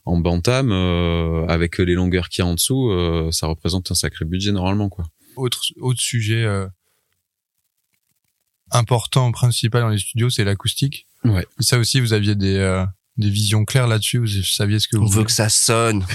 en 0.07 0.19
bantam 0.19 0.73
euh, 0.73 1.47
avec 1.47 1.79
les 1.79 1.95
longueurs 1.95 2.31
qu'il 2.31 2.43
y 2.43 2.47
a 2.47 2.51
en 2.51 2.55
dessous, 2.55 2.91
euh, 2.91 3.31
ça 3.31 3.47
représente 3.47 3.93
un 3.93 3.95
sacré 3.95 4.25
budget 4.25 4.51
normalement 4.51 4.89
quoi. 4.89 5.05
Autre, 5.37 5.63
autre 5.81 6.01
sujet 6.01 6.43
euh, 6.45 6.67
important, 8.73 9.31
principal 9.33 9.83
dans 9.83 9.89
les 9.89 9.99
studios, 9.99 10.31
c'est 10.31 10.43
l'acoustique. 10.45 11.07
Ouais. 11.25 11.47
Et 11.59 11.63
ça 11.63 11.79
aussi, 11.79 12.01
vous 12.01 12.13
aviez 12.13 12.35
des, 12.35 12.57
euh, 12.57 12.85
des 13.17 13.29
visions 13.31 13.65
claires 13.65 13.87
là-dessus. 13.89 14.19
Vous 14.19 14.27
saviez 14.43 14.79
ce 14.79 14.89
que 14.89 14.97
On 14.97 15.01
vous 15.01 15.07
veut 15.07 15.13
vouliez. 15.15 15.27
que 15.27 15.33
ça 15.33 15.49
sonne. 15.49 16.05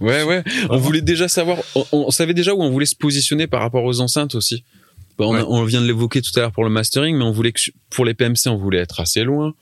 Ouais, 0.00 0.22
ouais. 0.22 0.42
On 0.70 0.76
voulait 0.78 1.00
déjà 1.00 1.28
savoir, 1.28 1.58
on, 1.74 1.84
on 1.92 2.10
savait 2.10 2.34
déjà 2.34 2.54
où 2.54 2.62
on 2.62 2.70
voulait 2.70 2.86
se 2.86 2.96
positionner 2.96 3.46
par 3.46 3.60
rapport 3.60 3.84
aux 3.84 4.00
enceintes 4.00 4.34
aussi. 4.34 4.64
Bah, 5.18 5.24
on, 5.26 5.34
a- 5.34 5.44
on 5.44 5.64
vient 5.64 5.80
de 5.80 5.86
l'évoquer 5.86 6.20
tout 6.20 6.30
à 6.36 6.40
l'heure 6.40 6.52
pour 6.52 6.64
le 6.64 6.70
mastering, 6.70 7.16
mais 7.16 7.24
on 7.24 7.32
voulait 7.32 7.52
que 7.52 7.60
pour 7.90 8.04
les 8.04 8.14
PMC, 8.14 8.48
on 8.48 8.56
voulait 8.56 8.78
être 8.78 9.00
assez 9.00 9.24
loin. 9.24 9.54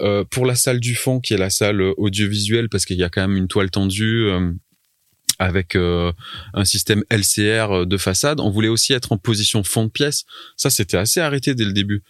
Euh, 0.00 0.24
pour 0.24 0.44
la 0.46 0.54
salle 0.54 0.80
du 0.80 0.94
fond, 0.94 1.20
qui 1.20 1.34
est 1.34 1.38
la 1.38 1.50
salle 1.50 1.80
euh, 1.80 1.94
audiovisuelle, 1.96 2.68
parce 2.68 2.84
qu'il 2.84 2.96
y 2.96 3.04
a 3.04 3.08
quand 3.08 3.20
même 3.26 3.36
une 3.36 3.48
toile 3.48 3.70
tendue 3.70 4.24
euh, 4.26 4.52
avec 5.38 5.76
euh, 5.76 6.12
un 6.52 6.64
système 6.64 7.02
LCR 7.10 7.70
euh, 7.72 7.86
de 7.86 7.96
façade, 7.96 8.40
on 8.40 8.50
voulait 8.50 8.68
aussi 8.68 8.92
être 8.92 9.12
en 9.12 9.18
position 9.18 9.62
fond 9.64 9.84
de 9.84 9.90
pièce. 9.90 10.24
Ça, 10.56 10.68
c'était 10.68 10.96
assez 10.96 11.20
arrêté 11.20 11.54
dès 11.54 11.64
le 11.64 11.72
début. 11.72 12.02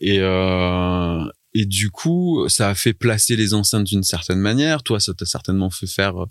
Et 0.00 0.18
euh, 0.20 1.24
et 1.52 1.66
du 1.66 1.90
coup, 1.90 2.46
ça 2.48 2.68
a 2.70 2.74
fait 2.74 2.92
placer 2.94 3.36
les 3.36 3.54
enceintes 3.54 3.84
d'une 3.84 4.02
certaine 4.04 4.38
manière. 4.38 4.82
Toi, 4.82 5.00
ça 5.00 5.12
t'a 5.14 5.26
certainement 5.26 5.68
fait 5.70 5.86
faire 5.88 6.22
euh, 6.22 6.26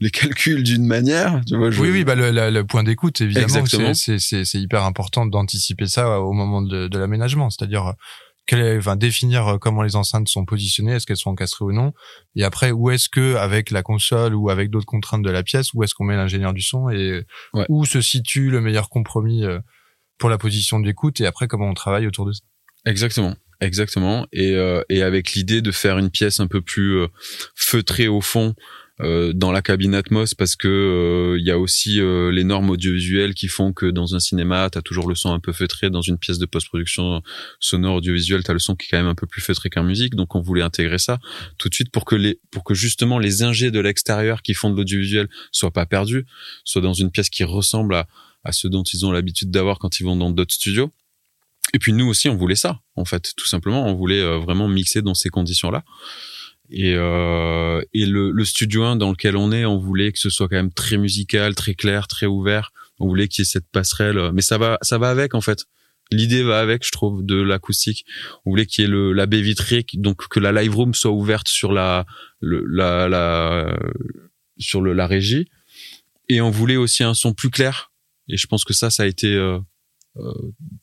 les 0.00 0.10
calculs 0.10 0.62
d'une 0.62 0.86
manière. 0.86 1.40
Tu 1.46 1.56
vois, 1.56 1.70
je- 1.70 1.80
Oui, 1.80 1.90
oui, 1.90 2.04
bah 2.04 2.14
le, 2.14 2.62
point 2.62 2.82
d'écoute, 2.84 3.20
évidemment, 3.20 3.46
c'est- 3.66 4.54
hyper 4.58 4.84
important 4.84 5.26
d'anticiper 5.26 5.86
ça 5.86 6.20
au 6.20 6.32
moment 6.32 6.62
de, 6.62 6.88
de 6.88 6.98
l'aménagement, 6.98 7.50
c'est-à-dire 7.50 7.94
enfin, 8.52 8.96
définir 8.96 9.46
euh, 9.48 9.58
comment 9.58 9.82
les 9.82 9.96
enceintes 9.96 10.28
sont 10.28 10.44
positionnées, 10.44 10.92
est-ce 10.92 11.06
qu'elles 11.06 11.16
sont 11.16 11.30
encastrées 11.30 11.64
ou 11.64 11.72
non, 11.72 11.92
et 12.36 12.44
après 12.44 12.70
où 12.72 12.90
est-ce 12.90 13.08
que 13.08 13.36
avec 13.36 13.70
la 13.70 13.82
console 13.82 14.34
ou 14.34 14.50
avec 14.50 14.70
d'autres 14.70 14.84
contraintes 14.86 15.22
de 15.22 15.30
la 15.30 15.42
pièce, 15.42 15.72
où 15.74 15.82
est-ce 15.82 15.94
qu'on 15.94 16.04
met 16.04 16.16
l'ingénieur 16.16 16.52
du 16.52 16.60
son 16.62 16.88
et 16.90 17.24
Ouais. 17.54 17.64
où 17.68 17.84
se 17.84 18.00
situe 18.00 18.50
le 18.50 18.60
meilleur 18.60 18.90
compromis 18.90 19.44
euh, 19.44 19.58
pour 20.18 20.28
la 20.28 20.38
position 20.38 20.78
de 20.78 20.86
l'écoute 20.86 21.20
et 21.20 21.26
après 21.26 21.48
comment 21.48 21.68
on 21.68 21.74
travaille 21.74 22.06
autour 22.06 22.26
de 22.26 22.32
ça. 22.32 22.40
Exactement, 22.86 23.36
exactement. 23.60 24.26
Et, 24.32 24.52
euh, 24.52 24.82
et 24.88 25.02
avec 25.02 25.32
l'idée 25.32 25.62
de 25.62 25.70
faire 25.70 25.98
une 25.98 26.10
pièce 26.10 26.40
un 26.40 26.46
peu 26.46 26.60
plus 26.60 26.98
euh, 26.98 27.06
feutrée 27.54 28.08
au 28.08 28.20
fond 28.20 28.54
euh, 29.00 29.32
dans 29.32 29.50
la 29.50 29.60
cabine 29.60 29.94
Atmos, 29.94 30.34
parce 30.34 30.54
que 30.54 30.68
euh, 30.68 31.38
il 31.40 31.44
y 31.44 31.50
a 31.50 31.58
aussi 31.58 32.00
euh, 32.00 32.30
les 32.30 32.44
normes 32.44 32.70
audiovisuelles 32.70 33.34
qui 33.34 33.48
font 33.48 33.72
que 33.72 33.86
dans 33.86 34.14
un 34.14 34.20
cinéma, 34.20 34.68
t'as 34.70 34.82
toujours 34.82 35.08
le 35.08 35.16
son 35.16 35.32
un 35.32 35.40
peu 35.40 35.52
feutré. 35.52 35.90
Dans 35.90 36.02
une 36.02 36.16
pièce 36.16 36.38
de 36.38 36.46
post-production 36.46 37.20
sonore 37.58 37.96
audiovisuelle, 37.96 38.44
t'as 38.44 38.52
le 38.52 38.60
son 38.60 38.76
qui 38.76 38.86
est 38.86 38.90
quand 38.90 38.98
même 38.98 39.08
un 39.08 39.16
peu 39.16 39.26
plus 39.26 39.40
feutré 39.42 39.68
qu'en 39.68 39.82
musique. 39.82 40.14
Donc 40.14 40.36
on 40.36 40.40
voulait 40.40 40.62
intégrer 40.62 40.98
ça 40.98 41.18
tout 41.58 41.68
de 41.68 41.74
suite 41.74 41.90
pour 41.90 42.04
que 42.04 42.14
les 42.14 42.38
pour 42.52 42.62
que 42.62 42.74
justement 42.74 43.18
les 43.18 43.42
ingés 43.42 43.72
de 43.72 43.80
l'extérieur 43.80 44.42
qui 44.42 44.54
font 44.54 44.70
de 44.70 44.76
l'audiovisuel 44.76 45.28
soient 45.50 45.72
pas 45.72 45.86
perdus, 45.86 46.24
soient 46.64 46.82
dans 46.82 46.92
une 46.94 47.10
pièce 47.10 47.30
qui 47.30 47.42
ressemble 47.44 47.96
à 47.96 48.06
à 48.44 48.52
ceux 48.52 48.68
dont 48.68 48.82
ils 48.82 49.04
ont 49.06 49.10
l'habitude 49.10 49.50
d'avoir 49.50 49.78
quand 49.78 49.98
ils 50.00 50.04
vont 50.04 50.16
dans 50.16 50.30
d'autres 50.30 50.54
studios. 50.54 50.92
Et 51.74 51.78
puis 51.80 51.92
nous 51.92 52.06
aussi, 52.06 52.28
on 52.28 52.36
voulait 52.36 52.54
ça, 52.54 52.80
en 52.94 53.04
fait, 53.04 53.32
tout 53.36 53.46
simplement. 53.46 53.84
On 53.84 53.94
voulait 53.94 54.22
euh, 54.22 54.38
vraiment 54.38 54.68
mixer 54.68 55.02
dans 55.02 55.14
ces 55.14 55.28
conditions-là. 55.28 55.84
Et, 56.70 56.94
euh, 56.94 57.82
et 57.92 58.06
le, 58.06 58.30
le 58.30 58.44
studio 58.44 58.84
1 58.84 58.96
dans 58.96 59.10
lequel 59.10 59.36
on 59.36 59.50
est, 59.50 59.64
on 59.64 59.76
voulait 59.76 60.12
que 60.12 60.20
ce 60.20 60.30
soit 60.30 60.48
quand 60.48 60.56
même 60.56 60.72
très 60.72 60.96
musical, 60.96 61.56
très 61.56 61.74
clair, 61.74 62.06
très 62.06 62.26
ouvert. 62.26 62.72
On 63.00 63.08
voulait 63.08 63.26
qu'il 63.26 63.42
y 63.42 63.44
ait 63.44 63.50
cette 63.50 63.68
passerelle, 63.70 64.18
euh, 64.18 64.32
mais 64.32 64.40
ça 64.40 64.56
va, 64.56 64.78
ça 64.82 64.98
va 64.98 65.10
avec 65.10 65.34
en 65.34 65.40
fait. 65.40 65.64
L'idée 66.12 66.44
va 66.44 66.60
avec, 66.60 66.86
je 66.86 66.92
trouve, 66.92 67.26
de 67.26 67.34
l'acoustique. 67.34 68.06
On 68.46 68.50
voulait 68.50 68.66
qu'il 68.66 68.84
y 68.84 68.86
ait 68.86 68.90
le, 68.90 69.12
la 69.12 69.26
baie 69.26 69.40
vitrée, 69.40 69.84
donc 69.94 70.28
que 70.28 70.38
la 70.38 70.52
live 70.52 70.76
room 70.76 70.94
soit 70.94 71.10
ouverte 71.10 71.48
sur 71.48 71.72
la, 71.72 72.06
la, 72.40 73.08
la, 73.08 73.76
sur 74.58 74.80
la 74.80 75.06
régie. 75.08 75.48
Et 76.28 76.40
on 76.40 76.50
voulait 76.50 76.76
aussi 76.76 77.02
un 77.02 77.14
son 77.14 77.32
plus 77.32 77.50
clair. 77.50 77.90
Et 78.28 78.36
je 78.36 78.46
pense 78.46 78.64
que 78.64 78.72
ça, 78.72 78.90
ça 78.90 79.02
a 79.02 79.06
été, 79.06 79.34
euh, 79.34 79.58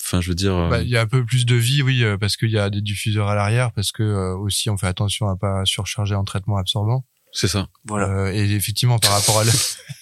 enfin, 0.01 0.21
je 0.21 0.29
veux 0.29 0.35
dire, 0.35 0.53
euh, 0.55 0.69
Bah, 0.69 0.81
Il 0.81 0.89
y 0.89 0.97
a 0.97 1.01
un 1.01 1.07
peu 1.07 1.25
plus 1.25 1.45
de 1.45 1.55
vie, 1.55 1.81
oui, 1.83 2.03
euh, 2.03 2.17
parce 2.17 2.35
qu'il 2.37 2.51
y 2.51 2.57
a 2.57 2.69
des 2.69 2.81
diffuseurs 2.81 3.27
à 3.29 3.35
l'arrière, 3.35 3.71
parce 3.73 3.91
que 3.91 4.03
euh, 4.03 4.35
aussi 4.37 4.69
on 4.69 4.77
fait 4.77 4.87
attention 4.87 5.27
à 5.29 5.35
pas 5.35 5.63
surcharger 5.65 6.15
en 6.15 6.23
traitement 6.23 6.57
absorbant. 6.57 7.05
c'est 7.33 7.47
ça. 7.47 7.67
Voilà. 7.85 8.09
Euh, 8.09 8.31
et 8.33 8.51
effectivement, 8.53 8.99
par 8.99 9.11
rapport 9.11 9.39
à 9.39 9.43
le- 9.45 9.51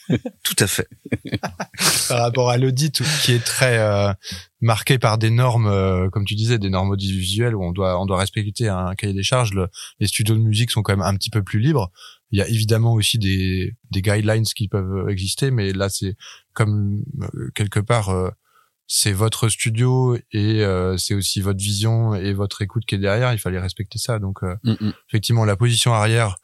Tout 0.43 0.55
à 0.59 0.65
fait. 0.67 0.87
par 2.09 2.19
rapport 2.21 2.49
à 2.49 2.57
l'audit 2.57 3.01
qui 3.23 3.31
est 3.33 3.43
très 3.43 3.77
euh, 3.77 4.11
marqué 4.61 4.97
par 4.97 5.17
des 5.19 5.29
normes, 5.29 5.67
euh, 5.67 6.09
comme 6.09 6.25
tu 6.25 6.33
disais, 6.35 6.57
des 6.57 6.69
normes 6.71 6.89
audiovisuelles 6.89 7.55
où 7.55 7.63
on 7.63 7.71
doit 7.71 7.99
on 8.01 8.05
doit 8.07 8.17
respecter 8.17 8.67
un 8.67 8.95
cahier 8.95 9.13
des 9.13 9.21
charges. 9.23 9.53
Le- 9.53 9.67
les 9.99 10.07
studios 10.07 10.35
de 10.35 10.41
musique 10.41 10.71
sont 10.71 10.81
quand 10.81 10.93
même 10.93 11.05
un 11.05 11.15
petit 11.15 11.29
peu 11.29 11.43
plus 11.43 11.59
libres. 11.59 11.91
Il 12.31 12.39
y 12.39 12.41
a 12.41 12.47
évidemment 12.47 12.93
aussi 12.93 13.17
des 13.19 13.75
des 13.91 14.01
guidelines 14.01 14.45
qui 14.45 14.67
peuvent 14.67 15.09
exister, 15.09 15.51
mais 15.51 15.71
là 15.73 15.89
c'est 15.89 16.15
comme 16.53 17.03
euh, 17.21 17.49
quelque 17.53 17.79
part 17.79 18.09
euh, 18.09 18.29
c'est 18.91 19.11
votre 19.13 19.49
studio 19.49 20.17
et 20.31 20.63
euh, 20.65 20.97
c'est 20.97 21.13
aussi 21.13 21.41
votre 21.41 21.59
vision 21.59 22.15
et 22.15 22.33
votre 22.33 22.63
écoute 22.63 22.85
qui 22.87 22.95
est 22.95 22.97
derrière. 22.97 23.31
Il 23.31 23.37
fallait 23.39 23.59
respecter 23.59 23.99
ça. 23.99 24.17
Donc 24.19 24.43
euh, 24.43 24.55
Mm, 24.63 24.71
mm. 24.81 24.93
effectivement 25.09 25.45
la 25.45 25.55
position 25.55 25.93
arrière 25.93 26.35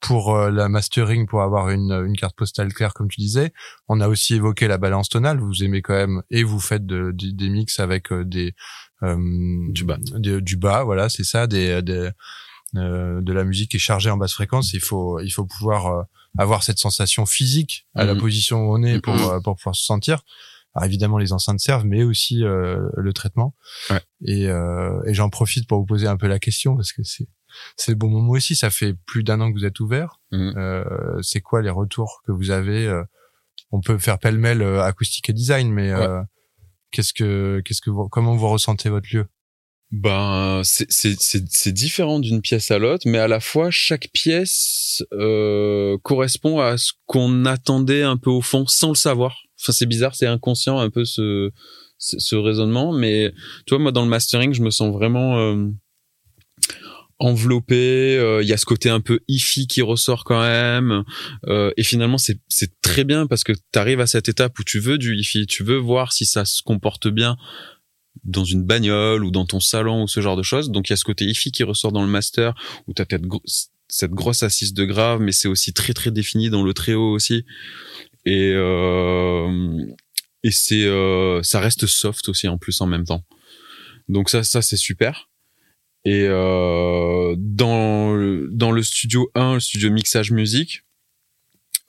pour 0.00 0.34
euh, 0.34 0.50
la 0.50 0.68
mastering 0.68 1.26
pour 1.28 1.42
avoir 1.42 1.68
une, 1.70 1.92
une 1.92 2.16
carte 2.16 2.34
postale 2.34 2.72
claire 2.72 2.92
comme 2.94 3.08
tu 3.08 3.20
disais 3.20 3.52
on 3.86 4.00
a 4.00 4.08
aussi 4.08 4.34
évoqué 4.34 4.66
la 4.66 4.78
balance 4.78 5.08
tonale 5.10 5.38
vous 5.38 5.62
aimez 5.62 5.82
quand 5.82 5.92
même 5.94 6.22
et 6.30 6.42
vous 6.42 6.58
faites 6.58 6.86
de- 6.86 7.12
des- 7.12 7.32
des 7.32 7.50
mix 7.50 7.78
avec 7.80 8.10
euh, 8.10 8.24
des 8.24 8.54
euh, 9.02 9.16
Du 9.68 9.84
bas. 9.84 9.98
des- 10.16 10.40
du 10.40 10.56
bas 10.56 10.84
voilà 10.84 11.08
c'est 11.10 11.22
ça 11.24 11.46
des, 11.46 11.82
des 11.82 12.10
euh, 12.76 13.20
de 13.20 13.32
la 13.32 13.44
musique 13.44 13.72
qui 13.72 13.76
est 13.76 13.80
chargée 13.80 14.08
en 14.10 14.16
basse 14.16 14.32
fréquence 14.32 14.72
il 14.72 14.80
faut 14.80 15.20
il 15.20 15.30
faut 15.30 15.44
pouvoir 15.44 16.06
avoir 16.38 16.62
cette 16.62 16.78
sensation 16.78 17.26
physique 17.26 17.86
à 17.94 18.04
la 18.04 18.14
Mhm. 18.14 18.20
position 18.20 18.56
où 18.66 18.74
on 18.78 18.82
est 18.82 19.00
pour 19.02 19.14
pour 19.44 19.56
pouvoir 19.56 19.76
se 19.76 19.84
sentir 19.84 20.22
alors 20.74 20.86
évidemment 20.86 21.18
les 21.18 21.32
enceintes 21.32 21.60
servent 21.60 21.84
mais 21.84 22.02
aussi 22.04 22.44
euh, 22.44 22.88
le 22.96 23.12
traitement 23.12 23.54
Ouais. 23.90 24.00
et, 24.24 24.48
euh, 24.48 25.00
et 25.06 25.14
j'en 25.14 25.28
profite 25.30 25.66
pour 25.68 25.78
vous 25.78 25.86
poser 25.86 26.06
un 26.06 26.16
peu 26.16 26.26
la 26.28 26.38
question 26.38 26.76
parce 26.76 26.92
que 26.92 27.02
c'est 27.02 27.28
c'est 27.76 27.90
le 27.90 27.96
bon 27.96 28.08
moment 28.08 28.30
aussi. 28.30 28.54
Ça 28.54 28.70
fait 28.70 28.94
plus 29.06 29.24
d'un 29.24 29.40
an 29.40 29.50
que 29.52 29.58
vous 29.58 29.64
êtes 29.64 29.80
ouvert. 29.80 30.20
Mhm. 30.30 30.54
Euh, 30.56 30.84
c'est 31.20 31.40
quoi 31.40 31.62
les 31.62 31.70
retours 31.70 32.22
que 32.24 32.30
vous 32.30 32.52
avez 32.52 32.86
euh, 32.86 33.02
On 33.72 33.80
peut 33.80 33.98
faire 33.98 34.20
pêle-mêle 34.20 34.62
euh, 34.62 34.84
acoustique 34.84 35.28
et 35.30 35.32
design, 35.32 35.68
mais 35.72 35.90
euh, 35.90 36.22
qu'est-ce 36.92 37.12
que 37.12 37.60
qu'est-ce 37.64 37.80
que 37.80 37.90
vous, 37.90 38.08
comment 38.08 38.36
vous 38.36 38.48
ressentez 38.48 38.88
votre 38.88 39.08
lieu? 39.12 39.26
Ben, 39.90 40.62
c'est 40.62 40.86
c'est 40.92 41.20
c'est 41.20 41.42
c'est 41.48 41.72
différent 41.72 42.20
d'une 42.20 42.40
pièce 42.40 42.70
à 42.70 42.78
l'autre, 42.78 43.08
mais 43.08 43.18
à 43.18 43.26
la 43.26 43.40
fois 43.40 43.72
chaque 43.72 44.08
pièce 44.12 45.02
euh, 45.12 45.98
correspond 46.04 46.60
à 46.60 46.78
ce 46.78 46.92
qu'on 47.06 47.44
attendait 47.46 48.04
un 48.04 48.16
peu 48.16 48.30
au 48.30 48.40
fond, 48.42 48.64
sans 48.68 48.90
le 48.90 48.94
savoir. 48.94 49.42
Enfin, 49.60 49.72
c'est 49.72 49.86
bizarre, 49.86 50.14
c'est 50.14 50.26
inconscient 50.26 50.78
un 50.78 50.90
peu 50.90 51.04
ce 51.04 51.50
ce, 51.98 52.34
raisonnement, 52.34 52.92
mais 52.92 53.32
tu 53.66 53.74
vois, 53.74 53.78
moi 53.78 53.92
dans 53.92 54.02
le 54.02 54.08
mastering, 54.08 54.54
je 54.54 54.62
me 54.62 54.70
sens 54.70 54.90
vraiment 54.92 55.38
euh, 55.38 55.66
enveloppé. 57.18 58.16
euh, 58.16 58.42
Il 58.42 58.48
y 58.48 58.52
a 58.52 58.56
ce 58.56 58.64
côté 58.64 58.88
un 58.88 59.00
peu 59.00 59.20
hi 59.28 59.66
qui 59.66 59.82
ressort 59.82 60.24
quand 60.24 60.40
même, 60.40 61.04
euh, 61.46 61.70
et 61.76 61.82
finalement 61.82 62.16
c'est 62.18 62.40
très 62.80 63.04
bien 63.04 63.26
parce 63.26 63.44
que 63.44 63.52
tu 63.52 63.78
arrives 63.78 64.00
à 64.00 64.06
cette 64.06 64.28
étape 64.28 64.58
où 64.58 64.64
tu 64.64 64.80
veux 64.80 64.96
du 64.98 65.14
hi 65.20 65.46
tu 65.46 65.62
veux 65.62 65.76
voir 65.76 66.12
si 66.12 66.24
ça 66.24 66.44
se 66.44 66.62
comporte 66.62 67.08
bien 67.08 67.36
dans 68.24 68.44
une 68.44 68.64
bagnole 68.64 69.24
ou 69.24 69.30
dans 69.30 69.44
ton 69.46 69.60
salon 69.60 70.02
ou 70.02 70.08
ce 70.08 70.20
genre 70.20 70.36
de 70.36 70.42
choses. 70.42 70.70
Donc 70.70 70.88
il 70.88 70.92
y 70.92 70.94
a 70.94 70.96
ce 70.96 71.04
côté 71.04 71.26
hi 71.26 71.52
qui 71.52 71.62
ressort 71.62 71.92
dans 71.92 72.02
le 72.02 72.08
master 72.08 72.54
où 72.86 72.94
tu 72.94 73.02
as 73.02 73.04
gro- 73.18 73.42
cette 73.88 74.12
grosse 74.12 74.42
assise 74.42 74.72
de 74.72 74.84
grave, 74.84 75.20
mais 75.20 75.32
c'est 75.32 75.48
aussi 75.48 75.72
très 75.72 75.92
très 75.92 76.10
défini 76.10 76.48
dans 76.48 76.62
le 76.62 76.72
très 76.72 76.94
haut 76.94 77.12
aussi. 77.12 77.44
Et 78.24 78.52
euh, 78.54 79.84
et 80.42 80.50
c'est 80.50 80.84
euh, 80.84 81.42
ça 81.42 81.60
reste 81.60 81.86
soft 81.86 82.28
aussi 82.28 82.48
en 82.48 82.58
plus 82.58 82.80
en 82.80 82.86
même 82.86 83.04
temps. 83.04 83.24
Donc 84.08 84.30
ça 84.30 84.42
ça 84.42 84.62
c'est 84.62 84.76
super. 84.76 85.28
Et 86.04 86.24
euh, 86.26 87.34
dans 87.38 88.14
le- 88.14 88.48
dans 88.50 88.72
le 88.72 88.82
studio 88.82 89.30
1, 89.34 89.54
le 89.54 89.60
studio 89.60 89.90
mixage 89.90 90.30
musique, 90.32 90.82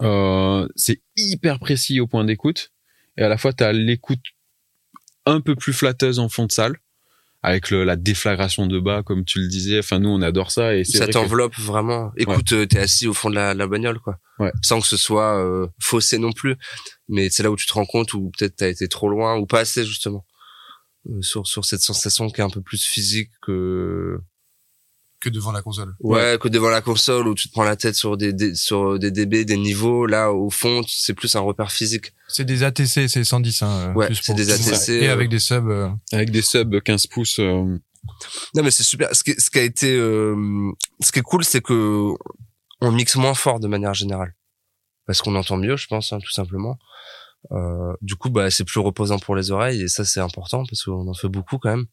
euh, 0.02 0.68
c'est 0.76 1.02
hyper 1.16 1.60
précis 1.60 2.00
au 2.02 2.08
point 2.08 2.26
d'écoute. 2.26 2.72
Et 3.18 3.22
à 3.24 3.30
la 3.30 3.38
fois, 3.38 3.54
tu 3.54 3.64
as 3.64 3.72
l'écoute 3.74 4.20
un 5.26 5.40
peu 5.42 5.56
plus 5.56 5.74
flatteuse 5.74 6.20
en 6.20 6.28
fond 6.30 6.46
de 6.46 6.52
salle, 6.52 6.78
avec 7.44 7.72
le, 7.72 7.84
la 7.84 7.96
déflagration 7.96 8.68
de 8.68 8.80
bas, 8.80 9.02
comme 9.04 9.26
tu 9.26 9.40
le 9.40 9.48
disais. 9.48 9.80
Enfin, 9.80 10.00
nous, 10.00 10.10
on 10.10 10.22
adore 10.22 10.52
ça. 10.52 10.76
Et 10.76 10.84
ça 10.84 11.00
vrai 11.00 11.08
que- 11.08 11.14
t'enveloppe 11.14 11.56
vraiment. 11.58 12.12
Écoute, 12.18 12.54
euh, 12.54 12.66
t'es 12.68 12.80
assis 12.80 13.08
au 13.08 13.14
fond 13.14 13.30
de 13.30 13.36
la, 13.36 13.54
la 13.54 13.68
bagnole, 13.68 14.00
quoi. 14.00 14.20
Ouais. 14.40 14.52
Sans 14.62 14.80
que 14.80 14.88
ce 14.88 14.98
soit 14.98 15.38
euh, 15.44 15.68
faussé 15.80 16.18
non 16.20 16.32
plus. 16.32 16.56
Mais 17.10 17.30
c'est 17.30 17.44
là 17.44 17.50
où 17.52 17.56
tu 17.56 17.66
te 17.66 17.74
rends 17.74 17.86
compte 17.86 18.14
où 18.14 18.32
peut-être 18.38 18.56
t'as 18.58 18.70
été 18.70 18.88
trop 18.88 19.10
loin 19.10 19.38
ou 19.38 19.46
pas 19.46 19.60
assez 19.62 19.84
justement 19.86 20.26
Euh, 21.10 21.22
sur 21.22 21.48
sur 21.48 21.66
cette 21.66 21.82
sensation 21.82 22.30
qui 22.30 22.42
est 22.42 22.44
un 22.44 22.50
peu 22.52 22.62
plus 22.62 22.84
physique 22.86 23.32
que 23.42 24.20
Que 25.22 25.30
devant 25.30 25.52
la 25.52 25.62
console. 25.62 25.94
ouais, 26.00 26.38
que 26.42 26.48
devant 26.48 26.70
la 26.70 26.82
console 26.82 27.28
où 27.28 27.36
tu 27.36 27.48
te 27.48 27.54
prends 27.54 27.64
la 27.64 27.76
tête 27.76 27.94
sur 27.96 28.18
des, 28.18 28.34
des 28.34 28.56
sur 28.56 28.98
des 28.98 29.12
dB, 29.12 29.46
des 29.46 29.58
niveaux. 29.58 30.08
Là, 30.08 30.32
au 30.34 30.50
fond, 30.50 30.82
c'est 30.88 31.14
plus 31.14 31.36
un 31.36 31.42
repère 31.42 31.72
physique. 31.72 32.14
C'est 32.28 32.44
des 32.46 32.64
ATC, 32.64 33.08
c'est 33.08 33.24
110. 33.24 33.62
Hein, 33.62 33.94
Ouais, 33.96 34.08
juste 34.08 34.24
c'est 34.26 34.34
des 34.34 34.50
ATC, 34.52 34.90
Et 34.90 35.10
euh, 35.10 35.14
avec 35.14 35.30
des 35.30 35.40
subs. 35.40 35.70
euh, 35.70 35.90
avec 36.12 36.32
des 36.32 36.42
subs 36.42 36.82
15 36.82 37.06
pouces. 37.08 37.38
euh, 37.40 37.78
Non, 38.56 38.64
mais 38.64 38.72
c'est 38.72 38.82
super. 38.84 39.16
Ce 39.16 39.24
qui, 39.24 39.34
ce 39.40 39.52
qui 39.52 39.60
a 39.60 39.64
été, 39.64 39.96
euh, 39.96 40.72
ce 41.02 41.12
qui 41.12 41.20
est 41.20 41.24
cool, 41.24 41.44
c'est 41.44 41.62
que 41.62 42.14
on 42.82 42.92
mixe 42.92 43.16
moins 43.16 43.36
fort 43.36 43.60
de 43.60 43.68
manière 43.68 43.94
générale, 43.94 44.34
parce 45.06 45.22
qu'on 45.22 45.36
entend 45.36 45.58
mieux, 45.58 45.78
je 45.78 45.86
pense, 45.86 46.12
hein, 46.14 46.18
tout 46.20 46.32
simplement. 46.32 46.80
Euh, 47.52 47.94
du 48.02 48.16
coup, 48.16 48.32
bah, 48.32 48.50
c'est 48.50 48.64
plus 48.64 48.80
reposant 48.80 49.20
pour 49.20 49.36
les 49.36 49.52
oreilles, 49.52 49.84
et 49.84 49.88
ça, 49.88 50.04
c'est 50.04 50.20
important 50.20 50.64
parce 50.68 50.84
qu'on 50.84 51.08
en 51.08 51.14
fait 51.14 51.28
beaucoup 51.28 51.60
quand 51.60 51.70
même. 51.70 51.86